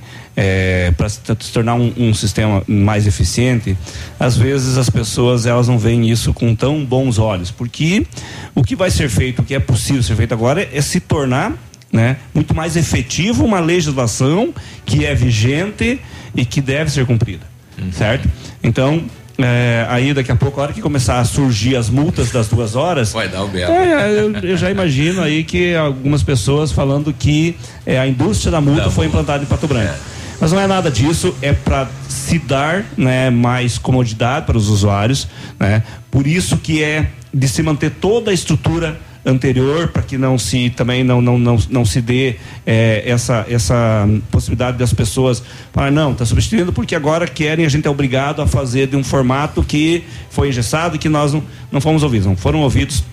para 0.96 1.08
se, 1.08 1.20
tornar 1.52 1.74
um, 1.74 1.92
um 1.96 2.12
sistema 2.12 2.62
mais 2.66 3.06
eficiente, 3.06 3.76
às 4.20 4.36
vezes 4.36 4.76
as 4.76 4.90
pessoas 4.90 5.46
elas 5.46 5.66
não 5.66 5.78
veem 5.78 6.10
isso 6.10 6.34
com 6.34 6.54
tão 6.54 6.84
bons 6.84 7.18
olhos, 7.18 7.50
porque 7.50 8.06
o 8.54 8.62
que 8.62 8.76
vai 8.76 8.90
ser 8.90 9.08
feito, 9.08 9.40
o 9.40 9.44
que 9.44 9.54
é 9.54 9.58
possível 9.58 10.02
ser 10.02 10.16
feito 10.16 10.34
agora 10.34 10.68
é 10.70 10.80
se 10.82 11.00
tornar 11.00 11.54
né, 11.90 12.18
muito 12.34 12.54
mais 12.54 12.76
efetivo 12.76 13.44
uma 13.44 13.60
legislação 13.60 14.52
que 14.84 15.06
é 15.06 15.14
vigente 15.14 15.98
e 16.34 16.44
que 16.44 16.60
deve 16.60 16.90
ser 16.90 17.06
cumprida, 17.06 17.46
certo? 17.92 18.28
Então, 18.62 19.02
é, 19.38 19.86
aí 19.88 20.12
daqui 20.12 20.32
a 20.32 20.36
pouco, 20.36 20.60
a 20.60 20.64
hora 20.64 20.72
que 20.72 20.80
começar 20.80 21.20
a 21.20 21.24
surgir 21.24 21.76
as 21.76 21.88
multas 21.88 22.30
das 22.30 22.48
duas 22.48 22.74
horas, 22.74 23.12
Vai 23.12 23.28
dar 23.28 23.44
o 23.44 23.48
belo. 23.48 23.72
é, 23.72 24.20
eu, 24.20 24.32
eu 24.36 24.56
já 24.56 24.70
imagino 24.70 25.22
aí 25.22 25.44
que 25.44 25.74
algumas 25.76 26.22
pessoas 26.22 26.72
falando 26.72 27.12
que 27.12 27.56
é, 27.86 27.98
a 27.98 28.06
indústria 28.06 28.50
da 28.50 28.60
multa 28.60 28.82
Da 28.84 28.90
foi 28.90 29.06
implantada 29.06 29.42
em 29.42 29.46
Pato 29.46 29.68
Branco. 29.68 29.94
Mas 30.40 30.52
não 30.52 30.60
é 30.60 30.66
nada 30.66 30.90
disso, 30.90 31.34
é 31.42 31.52
para 31.52 31.88
se 32.08 32.38
dar 32.38 32.84
né, 32.96 33.30
mais 33.30 33.78
comodidade 33.78 34.46
para 34.46 34.56
os 34.56 34.68
usuários. 34.68 35.28
Né? 35.58 35.82
Por 36.10 36.26
isso 36.26 36.56
que 36.56 36.82
é 36.82 37.10
de 37.32 37.48
se 37.48 37.62
manter 37.62 37.90
toda 37.90 38.30
a 38.30 38.34
estrutura 38.34 38.98
anterior 39.28 39.88
para 39.88 40.02
que 40.02 40.16
não 40.16 40.38
se 40.38 40.70
também 40.70 41.04
não 41.04 41.20
não, 41.20 41.38
não, 41.38 41.58
não 41.68 41.84
se 41.84 42.00
dê 42.00 42.36
eh, 42.66 43.02
essa 43.06 43.46
essa 43.48 44.08
possibilidade 44.30 44.78
das 44.78 44.92
pessoas 44.92 45.42
falar 45.72 45.90
não 45.90 46.12
está 46.12 46.24
substituindo 46.24 46.72
porque 46.72 46.94
agora 46.94 47.26
querem 47.26 47.66
a 47.66 47.68
gente 47.68 47.86
é 47.86 47.90
obrigado 47.90 48.40
a 48.40 48.46
fazer 48.46 48.86
de 48.86 48.96
um 48.96 49.04
formato 49.04 49.62
que 49.62 50.04
foi 50.30 50.48
engessado 50.48 50.96
e 50.96 50.98
que 50.98 51.08
nós 51.08 51.32
não, 51.32 51.42
não 51.70 51.80
fomos 51.80 52.02
ouvidos. 52.02 52.26
Não 52.26 52.36
foram 52.36 52.60
ouvidos 52.60 53.04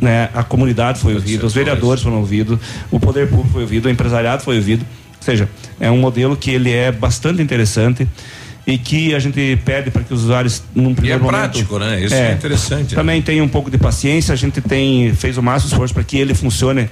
né 0.00 0.28
a 0.34 0.42
comunidade 0.42 0.98
foi 0.98 1.14
ouvida 1.14 1.46
os 1.46 1.54
vereadores 1.54 2.02
foram 2.02 2.18
ouvidos 2.18 2.58
o 2.90 2.98
poder 2.98 3.28
público 3.28 3.50
foi 3.52 3.62
ouvido 3.62 3.86
o 3.86 3.90
empresariado 3.90 4.42
foi 4.42 4.56
ouvido. 4.56 4.84
Ou 5.16 5.22
seja, 5.22 5.48
é 5.78 5.90
um 5.90 5.98
modelo 5.98 6.36
que 6.36 6.50
ele 6.50 6.72
é 6.72 6.90
bastante 6.90 7.42
interessante 7.42 8.08
e 8.68 8.76
que 8.76 9.14
a 9.14 9.18
gente 9.18 9.58
pede 9.64 9.90
para 9.90 10.04
que 10.04 10.12
os 10.12 10.24
usuários 10.24 10.62
num 10.74 10.94
primeiro 10.94 11.24
e 11.24 11.26
é 11.26 11.32
momento, 11.32 11.40
prático, 11.40 11.78
né? 11.78 12.04
Isso 12.04 12.14
é, 12.14 12.32
é 12.32 12.34
interessante. 12.34 12.94
Também 12.94 13.16
né? 13.16 13.22
tem 13.24 13.40
um 13.40 13.48
pouco 13.48 13.70
de 13.70 13.78
paciência, 13.78 14.34
a 14.34 14.36
gente 14.36 14.60
tem 14.60 15.14
fez 15.14 15.38
o 15.38 15.42
máximo 15.42 15.72
esforço 15.72 15.94
para 15.94 16.04
que 16.04 16.18
ele 16.18 16.34
funcione 16.34 16.90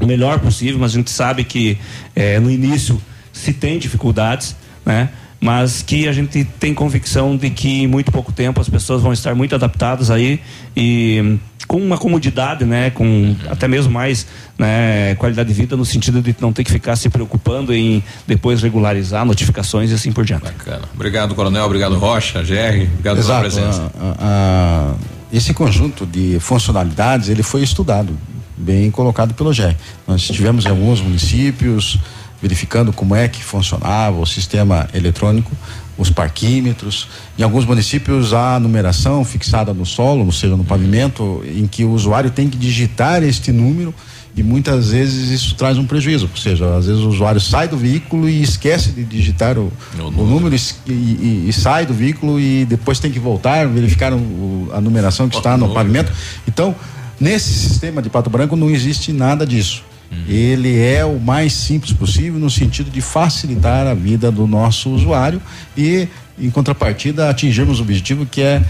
o 0.00 0.06
melhor 0.06 0.38
possível, 0.38 0.78
mas 0.78 0.92
a 0.92 0.94
gente 0.94 1.10
sabe 1.10 1.42
que 1.42 1.76
é, 2.14 2.38
no 2.38 2.48
início 2.48 3.02
se 3.32 3.52
tem 3.52 3.76
dificuldades, 3.76 4.54
né? 4.86 5.08
Mas 5.40 5.80
que 5.82 6.06
a 6.06 6.12
gente 6.12 6.44
tem 6.44 6.74
convicção 6.74 7.36
de 7.36 7.48
que 7.48 7.82
em 7.82 7.86
muito 7.86 8.12
pouco 8.12 8.30
tempo 8.30 8.60
as 8.60 8.68
pessoas 8.68 9.02
vão 9.02 9.12
estar 9.12 9.34
muito 9.34 9.54
adaptadas 9.54 10.10
aí 10.10 10.40
e 10.76 11.38
com 11.70 11.78
uma 11.78 11.96
comodidade, 11.96 12.64
né, 12.64 12.90
com 12.90 13.36
até 13.48 13.68
mesmo 13.68 13.92
mais 13.92 14.26
né, 14.58 15.14
qualidade 15.14 15.48
de 15.48 15.54
vida 15.54 15.76
no 15.76 15.84
sentido 15.84 16.20
de 16.20 16.34
não 16.40 16.52
ter 16.52 16.64
que 16.64 16.70
ficar 16.72 16.96
se 16.96 17.08
preocupando 17.08 17.72
em 17.72 18.02
depois 18.26 18.60
regularizar 18.60 19.24
notificações 19.24 19.92
e 19.92 19.94
assim 19.94 20.10
por 20.10 20.24
diante. 20.24 20.42
Bacana. 20.42 20.82
Obrigado, 20.92 21.32
Coronel. 21.32 21.64
Obrigado, 21.64 21.96
Rocha, 21.96 22.42
GR. 22.42 22.88
Obrigado 22.92 23.18
Exato. 23.18 23.26
pela 23.26 23.40
presença. 23.40 23.92
A, 24.00 24.06
a, 24.08 24.14
a, 24.18 24.94
esse 25.32 25.54
conjunto 25.54 26.04
de 26.04 26.38
funcionalidades 26.40 27.28
ele 27.28 27.44
foi 27.44 27.62
estudado, 27.62 28.18
bem 28.56 28.90
colocado 28.90 29.32
pelo 29.34 29.50
GR. 29.50 29.72
Nós 30.08 30.22
tivemos 30.22 30.66
em 30.66 30.70
alguns 30.70 31.00
municípios 31.00 32.00
verificando 32.40 32.92
como 32.92 33.14
é 33.14 33.28
que 33.28 33.42
funcionava 33.42 34.18
o 34.18 34.26
sistema 34.26 34.88
eletrônico 34.94 35.54
os 36.00 36.08
parquímetros. 36.08 37.08
Em 37.38 37.42
alguns 37.42 37.66
municípios 37.66 38.32
há 38.32 38.58
numeração 38.58 39.22
fixada 39.24 39.74
no 39.74 39.84
solo, 39.84 40.24
ou 40.24 40.32
seja, 40.32 40.56
no 40.56 40.64
pavimento, 40.64 41.42
em 41.44 41.66
que 41.66 41.84
o 41.84 41.90
usuário 41.90 42.30
tem 42.30 42.48
que 42.48 42.56
digitar 42.56 43.22
este 43.22 43.52
número 43.52 43.94
e 44.34 44.42
muitas 44.42 44.92
vezes 44.92 45.28
isso 45.28 45.54
traz 45.56 45.76
um 45.76 45.84
prejuízo, 45.84 46.28
ou 46.30 46.40
seja, 46.40 46.76
às 46.76 46.86
vezes 46.86 47.02
o 47.02 47.08
usuário 47.08 47.40
sai 47.40 47.66
do 47.66 47.76
veículo 47.76 48.28
e 48.28 48.40
esquece 48.40 48.90
de 48.90 49.04
digitar 49.04 49.58
o, 49.58 49.72
o 49.98 50.24
número 50.24 50.54
e, 50.54 50.90
e, 50.90 51.48
e, 51.48 51.52
sai 51.52 51.84
do 51.84 51.92
veículo 51.92 52.38
e 52.38 52.64
depois 52.64 53.00
tem 53.00 53.10
que 53.10 53.18
voltar, 53.18 53.66
verificar 53.66 54.12
o, 54.12 54.70
a 54.72 54.80
numeração 54.80 55.28
que 55.28 55.36
está 55.36 55.56
no 55.56 55.74
pavimento. 55.74 56.12
Então, 56.46 56.74
nesse 57.18 57.52
sistema 57.52 58.00
de 58.00 58.08
Pato 58.08 58.30
Branco 58.30 58.54
não 58.54 58.70
existe 58.70 59.12
nada 59.12 59.44
disso. 59.44 59.82
Uhum. 60.10 60.24
Ele 60.28 60.78
é 60.80 61.04
o 61.04 61.18
mais 61.20 61.52
simples 61.52 61.92
possível 61.92 62.38
no 62.38 62.50
sentido 62.50 62.90
de 62.90 63.00
facilitar 63.00 63.86
a 63.86 63.94
vida 63.94 64.30
do 64.30 64.46
nosso 64.46 64.90
usuário 64.90 65.40
e, 65.76 66.08
em 66.38 66.50
contrapartida, 66.50 67.30
atingirmos 67.30 67.78
o 67.78 67.82
objetivo 67.82 68.26
que 68.26 68.42
é, 68.42 68.62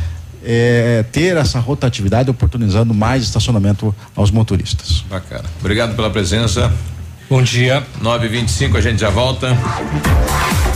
é 0.45 1.05
ter 1.11 1.37
essa 1.37 1.59
rotatividade, 1.59 2.31
oportunizando 2.31 2.93
mais 2.93 3.23
estacionamento 3.23 3.95
aos 4.15 4.31
motoristas. 4.31 5.05
Bacana. 5.09 5.45
Obrigado 5.61 5.97
pela 5.97 6.11
presença. 6.11 6.73
Bom 7.29 7.43
dia. 7.43 7.83
9:25 8.03 8.77
a 8.77 8.81
gente 8.81 9.01
já 9.01 9.09
volta. 9.09 9.57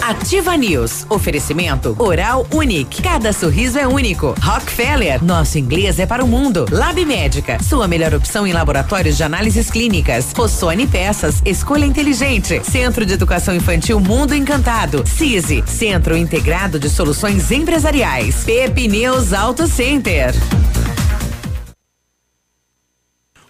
Ativa 0.07 0.55
News. 0.55 1.07
Oferecimento 1.09 1.97
Oral 1.99 2.47
Unique. 2.53 3.01
Cada 3.01 3.33
sorriso 3.33 3.79
é 3.79 3.89
único. 3.89 4.35
Rockefeller. 4.39 5.25
Nosso 5.25 5.59
inglês 5.59 5.99
é 5.99 6.05
para 6.05 6.23
o 6.23 6.29
mundo. 6.29 6.67
Lab 6.71 7.03
Médica. 7.07 7.59
Sua 7.63 7.89
melhor 7.89 8.13
opção 8.13 8.47
em 8.47 8.53
laboratórios 8.53 9.17
de 9.17 9.23
análises 9.23 9.71
clínicas. 9.71 10.31
Rossoni 10.37 10.87
Peças. 10.87 11.41
Escolha 11.43 11.87
inteligente. 11.87 12.61
Centro 12.65 13.07
de 13.07 13.15
Educação 13.15 13.55
Infantil 13.55 13.99
Mundo 13.99 14.35
Encantado. 14.35 15.05
CISI. 15.07 15.65
Centro 15.67 16.15
Integrado 16.15 16.79
de 16.79 16.91
Soluções 16.91 17.51
Empresariais. 17.51 18.45
Pepineus 18.45 19.33
Auto 19.33 19.67
Center. 19.67 20.35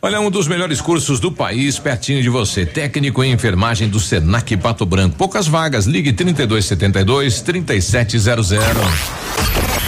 Olha, 0.05 0.21
um 0.21 0.31
dos 0.31 0.47
melhores 0.47 0.83
cursos 0.83 1.19
do 1.19 1.33
país, 1.33 1.79
pertinho 1.79 2.23
de 2.23 2.29
você. 2.29 2.67
Técnico 2.67 3.25
em 3.25 3.33
enfermagem 3.33 3.89
do 3.89 3.99
Senac 3.99 4.55
Pato 4.59 4.85
Branco. 4.85 5.17
Poucas 5.17 5.47
vagas. 5.47 5.87
Ligue 5.87 6.13
3272 6.13 7.41
3700. 7.41 8.61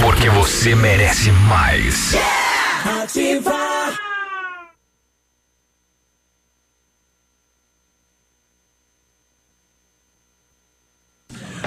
Porque 0.00 0.30
você 0.30 0.74
merece 0.74 1.30
mais. 1.32 2.14
Yeah! 2.14 3.02
Ativa! 3.02 4.05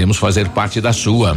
queremos 0.00 0.16
fazer 0.16 0.48
parte 0.48 0.80
da 0.80 0.94
sua. 0.94 1.36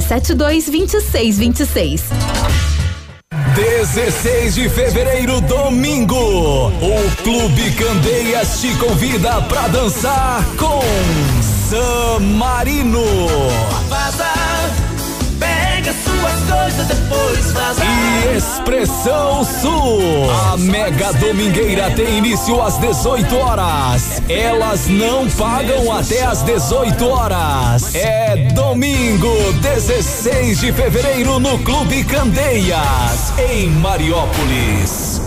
3272 0.07 0.65
2626. 0.65 2.03
16 3.55 4.55
de 4.55 4.69
fevereiro, 4.69 5.41
domingo, 5.41 6.15
o 6.15 7.15
Clube 7.23 7.71
Candeias 7.71 8.61
te 8.61 8.73
convida 8.77 9.41
para 9.43 9.67
dançar 9.67 10.43
com 10.57 10.81
San 11.69 12.19
Marino. 12.19 13.03
Vaza 13.89 14.40
Pega 15.91 15.93
suas 15.93 16.39
coisas, 16.49 16.87
depois 16.87 17.51
vaza. 17.51 17.83
E 17.83 18.37
Expressão 18.37 19.43
Sul. 19.43 20.31
A 20.53 20.57
Mega 20.57 21.11
Domingueira 21.13 21.91
tem 21.91 22.17
início 22.19 22.61
às 22.61 22.77
18 22.77 23.35
horas. 23.37 24.21
Elas 24.29 24.87
não 24.87 25.29
pagam 25.31 25.91
até 25.91 26.23
às 26.23 26.41
18 26.43 27.07
horas. 27.07 27.93
É 27.95 28.35
domingo, 28.53 29.53
16 29.61 30.59
de 30.61 30.71
fevereiro, 30.71 31.39
no 31.39 31.59
Clube 31.59 32.03
Candeias, 32.03 33.33
em 33.51 33.69
Mariópolis. 33.69 35.20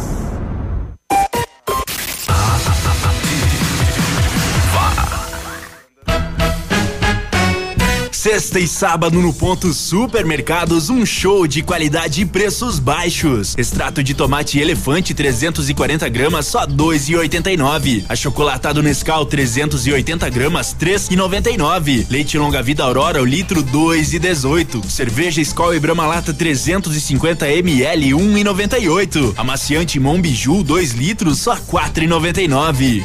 Sexta 8.25 8.59
e 8.59 8.67
sábado 8.67 9.21
no 9.21 9.35
ponto 9.35 9.71
Supermercados, 9.75 10.89
um 10.89 11.05
show 11.05 11.47
de 11.47 11.61
qualidade 11.61 12.23
e 12.23 12.25
preços 12.25 12.79
baixos. 12.79 13.55
Extrato 13.59 14.03
de 14.03 14.15
tomate 14.15 14.59
elefante 14.59 15.13
340 15.13 16.09
gramas 16.09 16.47
só 16.47 16.67
2,89. 16.67 18.07
Achocolatado 18.09 18.83
Nescau 18.83 19.27
380 19.27 20.31
gramas 20.31 20.75
3,99. 20.75 22.07
Leite 22.09 22.39
longa 22.39 22.63
vida 22.63 22.83
Aurora 22.83 23.21
o 23.21 23.27
litro 23.27 23.63
2,18. 23.63 24.89
Cerveja 24.89 25.43
Skol 25.43 25.75
e 25.75 25.79
Brahma 25.79 26.07
Lata 26.07 26.33
350 26.33 27.47
ml 27.47 28.13
1,98. 28.13 29.35
Amaciante 29.37 30.01
Monbiju 30.01 30.63
2 30.63 30.93
litros 30.95 31.41
só 31.41 31.59
4,99. 31.59 33.05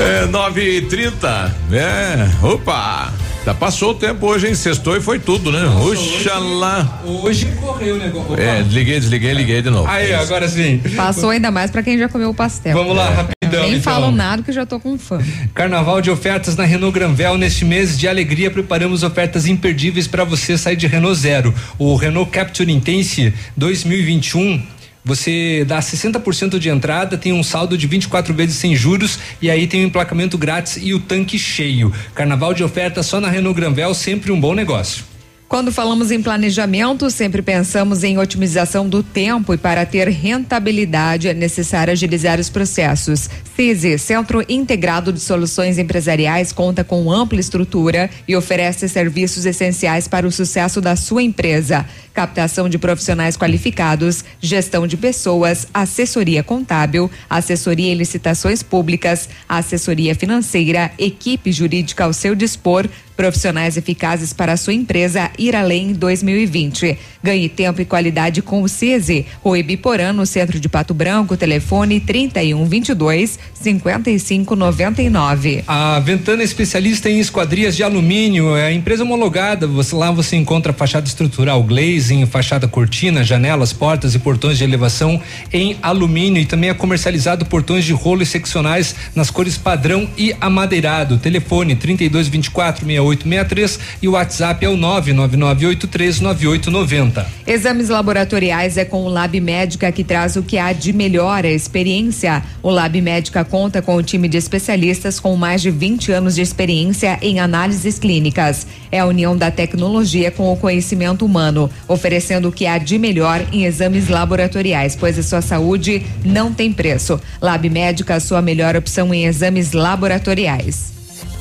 É, 0.00 0.26
9 0.26 0.62
e 0.62 0.82
30 0.82 1.56
É, 1.70 2.46
opa. 2.46 3.12
Já 3.44 3.52
passou 3.52 3.90
o 3.90 3.94
tempo 3.94 4.26
hoje, 4.26 4.46
hein? 4.46 4.54
Sextou 4.54 4.96
e 4.96 5.00
foi 5.00 5.18
tudo, 5.18 5.50
né? 5.50 5.64
Oxalá. 5.66 7.02
Hoje 7.04 7.46
correu 7.60 7.96
o 7.96 7.98
negócio. 7.98 8.38
É, 8.40 8.62
desliguei, 8.62 9.00
desliguei, 9.00 9.32
liguei 9.32 9.60
de 9.60 9.68
novo. 9.68 9.88
Aí, 9.90 10.14
agora 10.14 10.48
sim. 10.48 10.80
Passou 10.94 11.30
ainda 11.30 11.50
mais 11.50 11.68
pra 11.68 11.82
quem 11.82 11.98
já 11.98 12.08
comeu 12.08 12.30
o 12.30 12.34
pastel. 12.34 12.72
Vamos 12.72 12.96
lá, 12.96 13.10
rapidão. 13.10 13.62
Nem 13.62 13.74
então. 13.78 13.92
falam 13.92 14.12
nada 14.12 14.44
que 14.44 14.52
já 14.52 14.64
tô 14.64 14.78
com 14.78 14.96
fã. 14.96 15.20
Carnaval 15.54 16.00
de 16.00 16.08
ofertas 16.08 16.54
na 16.56 16.64
Renault 16.64 16.94
Granvel. 16.94 17.36
Neste 17.36 17.64
mês 17.64 17.98
de 17.98 18.06
alegria, 18.06 18.48
preparamos 18.48 19.02
ofertas 19.02 19.44
imperdíveis 19.46 20.06
para 20.06 20.22
você 20.22 20.56
sair 20.56 20.76
de 20.76 20.86
Renault 20.86 21.18
Zero. 21.18 21.52
O 21.78 21.96
Renault 21.96 22.30
Capture 22.30 22.70
Intense 22.70 23.34
2021. 23.56 24.62
Você 25.04 25.64
dá 25.66 25.80
60% 25.80 26.58
de 26.58 26.68
entrada, 26.68 27.18
tem 27.18 27.32
um 27.32 27.42
saldo 27.42 27.76
de 27.76 27.86
24 27.86 28.32
vezes 28.32 28.56
sem 28.56 28.76
juros 28.76 29.18
e 29.40 29.50
aí 29.50 29.66
tem 29.66 29.84
o 29.84 29.86
emplacamento 29.88 30.38
grátis 30.38 30.78
e 30.80 30.94
o 30.94 31.00
tanque 31.00 31.38
cheio. 31.38 31.92
Carnaval 32.14 32.54
de 32.54 32.62
ofertas 32.62 33.06
só 33.06 33.20
na 33.20 33.28
Renault 33.28 33.56
Granvel, 33.56 33.94
sempre 33.94 34.30
um 34.30 34.40
bom 34.40 34.54
negócio. 34.54 35.11
Quando 35.52 35.70
falamos 35.70 36.10
em 36.10 36.22
planejamento, 36.22 37.10
sempre 37.10 37.42
pensamos 37.42 38.02
em 38.02 38.16
otimização 38.16 38.88
do 38.88 39.02
tempo 39.02 39.52
e 39.52 39.58
para 39.58 39.84
ter 39.84 40.08
rentabilidade 40.08 41.28
é 41.28 41.34
necessário 41.34 41.92
agilizar 41.92 42.40
os 42.40 42.48
processos. 42.48 43.28
CISI, 43.54 43.98
Centro 43.98 44.42
Integrado 44.48 45.12
de 45.12 45.20
Soluções 45.20 45.76
Empresariais, 45.76 46.52
conta 46.52 46.82
com 46.82 47.12
ampla 47.12 47.38
estrutura 47.38 48.08
e 48.26 48.34
oferece 48.34 48.88
serviços 48.88 49.44
essenciais 49.44 50.08
para 50.08 50.26
o 50.26 50.32
sucesso 50.32 50.80
da 50.80 50.96
sua 50.96 51.22
empresa. 51.22 51.84
Captação 52.14 52.66
de 52.66 52.78
profissionais 52.78 53.36
qualificados, 53.36 54.24
gestão 54.40 54.86
de 54.86 54.96
pessoas, 54.96 55.68
assessoria 55.72 56.42
contábil, 56.42 57.10
assessoria 57.28 57.92
em 57.92 57.96
licitações 57.96 58.62
públicas, 58.62 59.28
assessoria 59.46 60.14
financeira, 60.14 60.92
equipe 60.98 61.52
jurídica 61.52 62.04
ao 62.04 62.14
seu 62.14 62.34
dispor, 62.34 62.88
profissionais 63.16 63.76
eficazes 63.76 64.32
para 64.32 64.52
a 64.52 64.56
sua 64.56 64.72
empresa 64.72 65.30
ir 65.38 65.54
além 65.54 65.90
em 65.90 65.92
2020. 65.92 66.98
Ganhe 67.22 67.48
tempo 67.48 67.80
e 67.80 67.84
qualidade 67.84 68.42
com 68.42 68.62
o 68.62 68.68
CISI. 68.68 69.26
Rui 69.42 69.62
Biporã, 69.62 70.12
no 70.12 70.26
centro 70.26 70.58
de 70.58 70.68
Pato 70.68 70.92
Branco, 70.92 71.36
telefone 71.36 72.00
3122 72.00 73.38
5599. 73.54 75.62
A 75.66 76.00
Ventana 76.00 76.42
é 76.42 76.44
especialista 76.44 77.08
em 77.08 77.20
esquadrias 77.20 77.76
de 77.76 77.82
alumínio, 77.82 78.56
é 78.56 78.66
a 78.66 78.72
empresa 78.72 79.04
homologada. 79.04 79.66
Você, 79.66 79.94
lá 79.94 80.10
você 80.10 80.36
encontra 80.36 80.72
fachada 80.72 81.06
estrutural 81.06 81.62
glazing, 81.62 82.26
fachada 82.26 82.66
cortina, 82.66 83.22
janelas, 83.22 83.72
portas 83.72 84.14
e 84.14 84.18
portões 84.18 84.58
de 84.58 84.64
elevação 84.64 85.20
em 85.52 85.76
alumínio 85.82 86.42
e 86.42 86.46
também 86.46 86.70
é 86.70 86.74
comercializado 86.74 87.46
portões 87.46 87.84
de 87.84 87.92
rolo 87.92 88.22
e 88.22 88.26
seccionais 88.26 88.94
nas 89.14 89.30
cores 89.30 89.56
padrão 89.56 90.08
e 90.16 90.34
amadeirado. 90.40 91.18
Telefone 91.18 91.76
3224 91.76 92.84
6863 93.16 93.80
e 94.00 94.08
o 94.08 94.12
WhatsApp 94.12 94.64
é 94.64 94.68
o 94.68 94.76
999839890. 94.76 97.26
Exames 97.46 97.88
laboratoriais 97.88 98.76
é 98.76 98.84
com 98.84 99.04
o 99.04 99.08
Lab 99.08 99.40
Médica 99.40 99.92
que 99.92 100.04
traz 100.04 100.36
o 100.36 100.42
que 100.42 100.58
há 100.58 100.72
de 100.72 100.92
melhor 100.92 101.44
a 101.44 101.50
experiência. 101.50 102.42
O 102.62 102.70
Lab 102.70 103.00
Médica 103.00 103.44
conta 103.44 103.82
com 103.82 103.96
o 103.96 104.02
time 104.02 104.28
de 104.28 104.36
especialistas 104.36 105.20
com 105.20 105.36
mais 105.36 105.62
de 105.62 105.70
20 105.70 106.12
anos 106.12 106.34
de 106.34 106.42
experiência 106.42 107.18
em 107.22 107.40
análises 107.40 107.98
clínicas. 107.98 108.66
É 108.90 109.00
a 109.00 109.06
união 109.06 109.36
da 109.36 109.50
tecnologia 109.50 110.30
com 110.30 110.52
o 110.52 110.56
conhecimento 110.56 111.24
humano, 111.24 111.70
oferecendo 111.88 112.48
o 112.48 112.52
que 112.52 112.66
há 112.66 112.78
de 112.78 112.98
melhor 112.98 113.44
em 113.52 113.64
exames 113.64 114.08
laboratoriais, 114.08 114.96
pois 114.96 115.18
a 115.18 115.22
sua 115.22 115.40
saúde 115.40 116.04
não 116.24 116.52
tem 116.52 116.72
preço. 116.72 117.20
Lab 117.40 117.68
Médica, 117.68 118.14
a 118.14 118.20
sua 118.20 118.42
melhor 118.42 118.76
opção 118.76 119.12
em 119.12 119.24
exames 119.24 119.72
laboratoriais. 119.72 120.92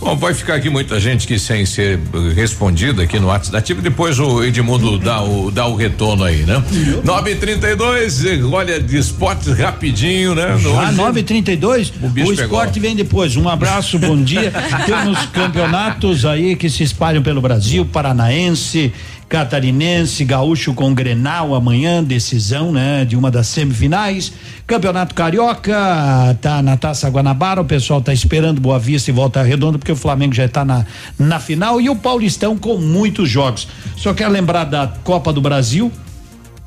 Bom, 0.02 0.16
vai 0.18 0.34
ficar 0.34 0.56
aqui 0.56 0.68
muita 0.68 1.00
gente 1.00 1.28
que 1.28 1.38
sem 1.38 1.64
ser 1.64 2.00
respondida 2.36 3.04
aqui 3.04 3.20
no 3.20 3.28
WhatsApp 3.28 3.52
da 3.52 3.60
Ativa, 3.60 3.82
depois 3.84 4.18
o 4.18 4.44
Edmundo 4.44 4.98
dá 4.98 5.22
o, 5.22 5.52
dá 5.52 5.68
o 5.68 5.76
retorno 5.76 6.24
aí, 6.24 6.38
né? 6.44 6.62
932, 7.04 8.24
olha, 8.52 8.80
de 8.80 8.98
esportes 8.98 9.56
rapidinho, 9.58 10.34
né? 10.34 10.58
Já 10.58 10.70
Hoje- 10.70 10.92
932, 10.96 11.94
O 12.02 12.08
o, 12.08 12.34
esporte 12.34 12.74
pegou. 12.74 12.82
vem 12.88 12.96
depois. 12.96 13.36
Um 13.36 13.48
abraço, 13.48 14.00
bom 14.00 14.20
dia. 14.22 14.52
Temos 14.88 15.20
campeonatos 15.28 16.26
aí 16.26 16.56
que 16.56 16.68
se 16.68 16.82
espalham 16.82 17.22
pelo 17.22 17.40
Brasil, 17.40 17.86
paranaense, 17.86 18.92
catarinense, 19.32 20.26
gaúcho 20.26 20.74
com 20.74 20.94
Grenal 20.94 21.56
amanhã, 21.56 22.04
decisão, 22.04 22.70
né, 22.70 23.06
de 23.06 23.16
uma 23.16 23.32
das 23.32 23.48
semifinais. 23.48 24.34
Campeonato 24.68 25.16
Carioca, 25.16 26.38
tá 26.42 26.62
na 26.62 26.76
Taça 26.76 27.08
Guanabara, 27.08 27.62
o 27.62 27.66
pessoal 27.66 28.02
tá 28.02 28.14
esperando 28.14 28.60
Boa 28.60 28.78
Vista 28.78 29.10
e 29.10 29.14
Volta 29.14 29.42
Redonda 29.42 29.80
porque 29.80 29.94
o 29.94 29.96
Flamengo 29.96 30.34
já 30.34 30.44
está 30.44 30.66
na 30.66 30.86
na 31.18 31.40
final 31.40 31.80
e 31.80 31.90
o 31.90 31.96
Paulistão 31.96 32.58
com 32.58 32.76
muitos 32.78 33.30
jogos. 33.30 33.70
Só 33.96 34.14
quero 34.14 34.32
lembrar 34.32 34.66
da 34.66 34.92
Copa 35.02 35.32
do 35.32 35.40
Brasil, 35.40 35.90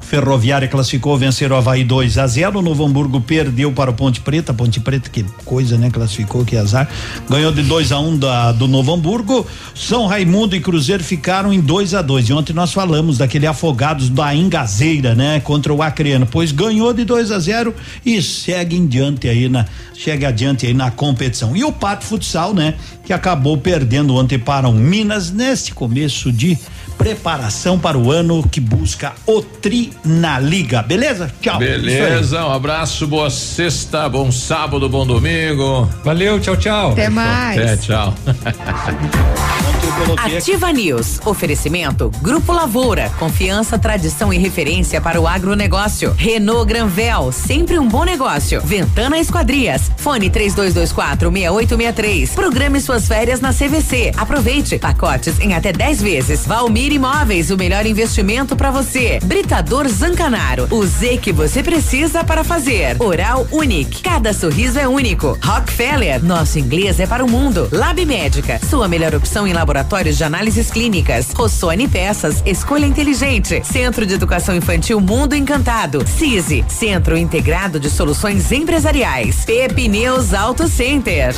Ferroviária 0.05 0.69
classificou, 0.69 1.17
vencer 1.17 1.51
o 1.51 1.57
Havaí 1.57 1.83
2 1.83 2.19
a 2.19 2.27
0. 2.27 2.59
O 2.59 2.63
Novo 2.63 2.85
Hamburgo 2.85 3.21
perdeu 3.21 3.73
para 3.73 3.91
o 3.91 3.95
Ponte 3.95 4.21
Preta. 4.21 4.53
Ponte 4.53 4.79
Preta, 4.79 5.09
que 5.09 5.25
coisa, 5.45 5.79
né? 5.79 5.91
Classificou, 5.91 6.45
que 6.45 6.57
azar. 6.57 6.89
Ganhou 7.29 7.51
de 7.51 7.63
2 7.63 7.91
a 7.91 7.99
1 7.99 8.09
um 8.09 8.19
do 8.53 8.69
Novo 8.69 8.93
Hamburgo. 8.93 9.47
São 9.75 10.07
Raimundo 10.07 10.55
e 10.55 10.61
Cruzeiro 10.61 11.03
ficaram 11.03 11.53
em 11.53 11.61
2 11.61 11.95
a 11.95 12.03
2 12.03 12.29
E 12.29 12.33
ontem 12.33 12.53
nós 12.53 12.73
falamos 12.73 13.19
daquele 13.19 13.47
afogados 13.47 14.09
da 14.09 14.35
Engazeira, 14.35 15.15
né? 15.15 15.41
Contra 15.41 15.73
o 15.73 15.83
Acreano. 15.83 16.27
Pois 16.27 16.53
ganhou 16.53 16.93
de 16.93 17.05
2 17.05 17.33
a 17.33 17.39
0 17.39 17.75
e 18.05 18.23
segue 18.23 18.77
em 18.77 18.87
diante 18.87 19.29
aí 19.29 19.49
na. 19.49 19.65
Chega 19.95 20.29
adiante 20.29 20.67
aí 20.67 20.75
na 20.75 20.91
competição. 20.91 21.57
E 21.57 21.65
o 21.65 21.73
Pato 21.73 22.05
Futsal, 22.05 22.53
né? 22.53 22.75
Que 23.05 23.13
acabou 23.13 23.57
perdendo 23.57 24.15
ontem 24.15 24.39
para 24.39 24.69
o 24.69 24.73
Minas 24.73 25.31
neste 25.31 25.73
começo 25.73 26.31
de 26.31 26.59
preparação 26.99 27.79
para 27.79 27.99
o 27.99 28.11
ano 28.11 28.43
que 28.49 28.61
busca 28.61 29.13
o 29.27 29.43
Tri 29.43 29.93
na 30.05 30.39
Liga. 30.39 30.83
Beleza? 30.83 31.31
Tchau. 31.41 31.59
Beleza, 31.59 32.45
um 32.45 32.53
abraço, 32.53 33.07
boa 33.07 33.31
sexta, 33.31 34.09
bom 34.09 34.31
sábado, 34.31 34.89
bom 34.89 35.07
domingo. 35.07 35.89
Valeu, 36.05 36.41
tchau, 36.41 36.57
tchau. 36.57 36.93
Até 36.93 37.09
mais. 37.09 37.61
Até, 37.61 37.77
tchau. 37.77 38.15
Ativa 40.19 40.73
News. 40.73 41.21
Oferecimento 41.25 42.11
Grupo 42.21 42.53
Lavoura. 42.53 43.11
Confiança, 43.19 43.79
tradição 43.79 44.33
e 44.33 44.39
referência 44.39 45.01
para 45.01 45.21
o 45.21 45.27
agronegócio. 45.27 46.13
Renault 46.17 46.67
Granvel. 46.67 47.31
Sempre 47.31 47.79
um 47.79 47.89
bom 47.89 48.05
negócio. 48.05 48.61
Ventana 48.61 49.19
Esquadrias. 49.19 49.91
Fone 49.97 50.31
3224 50.31 51.31
6863. 51.31 52.31
Programe 52.31 52.81
suas 52.81 53.07
férias 53.07 53.41
na 53.41 53.53
CVC. 53.53 54.13
Aproveite. 54.17 54.79
Pacotes 54.79 55.39
em 55.41 55.55
até 55.55 55.73
10 55.73 56.03
vezes. 56.03 56.47
Valmir 56.85 56.93
Imóveis. 56.93 57.51
O 57.51 57.57
melhor 57.57 57.87
investimento 57.87 58.55
para 58.57 58.71
você. 58.71 59.19
Britador 59.25 59.89
Zancanaro. 59.89 60.69
O 60.71 60.85
Z 60.85 61.19
que 61.19 61.33
você 61.33 61.63
precisa 61.63 62.23
para 62.23 62.45
fazer. 62.45 63.01
Oral 63.01 63.47
Unique. 63.51 64.03
Cada 64.03 64.33
sorriso 64.33 64.79
é 64.79 64.87
único. 64.87 65.39
Rockefeller. 65.43 66.23
Nosso 66.23 66.59
inglês 66.59 67.01
é 67.01 67.07
para 67.07 67.25
o 67.25 67.31
mundo. 67.31 67.69
Lab 67.73 68.05
Médica. 68.05 68.61
Sua 68.69 68.87
melhor 68.87 69.15
opção 69.15 69.47
em 69.47 69.53
laboratórios 69.53 70.19
de 70.19 70.25
análises 70.25 70.71
clínicas. 70.71 71.29
Rossoni 71.33 71.89
Peças, 71.89 72.43
escolha 72.45 72.87
inteligente. 72.87 73.63
Centro 73.65 74.05
de 74.05 74.15
Educação 74.15 74.55
Infantil 74.55 75.01
Mundo 75.01 75.35
Encantado. 75.35 76.07
CISI, 76.07 76.65
Centro 76.69 77.17
Integrado 77.17 77.81
de 77.81 77.89
Soluções 77.89 78.51
Empresariais. 78.53 79.45
Pepineus 79.45 80.35
Auto 80.35 80.69
Center. 80.69 81.35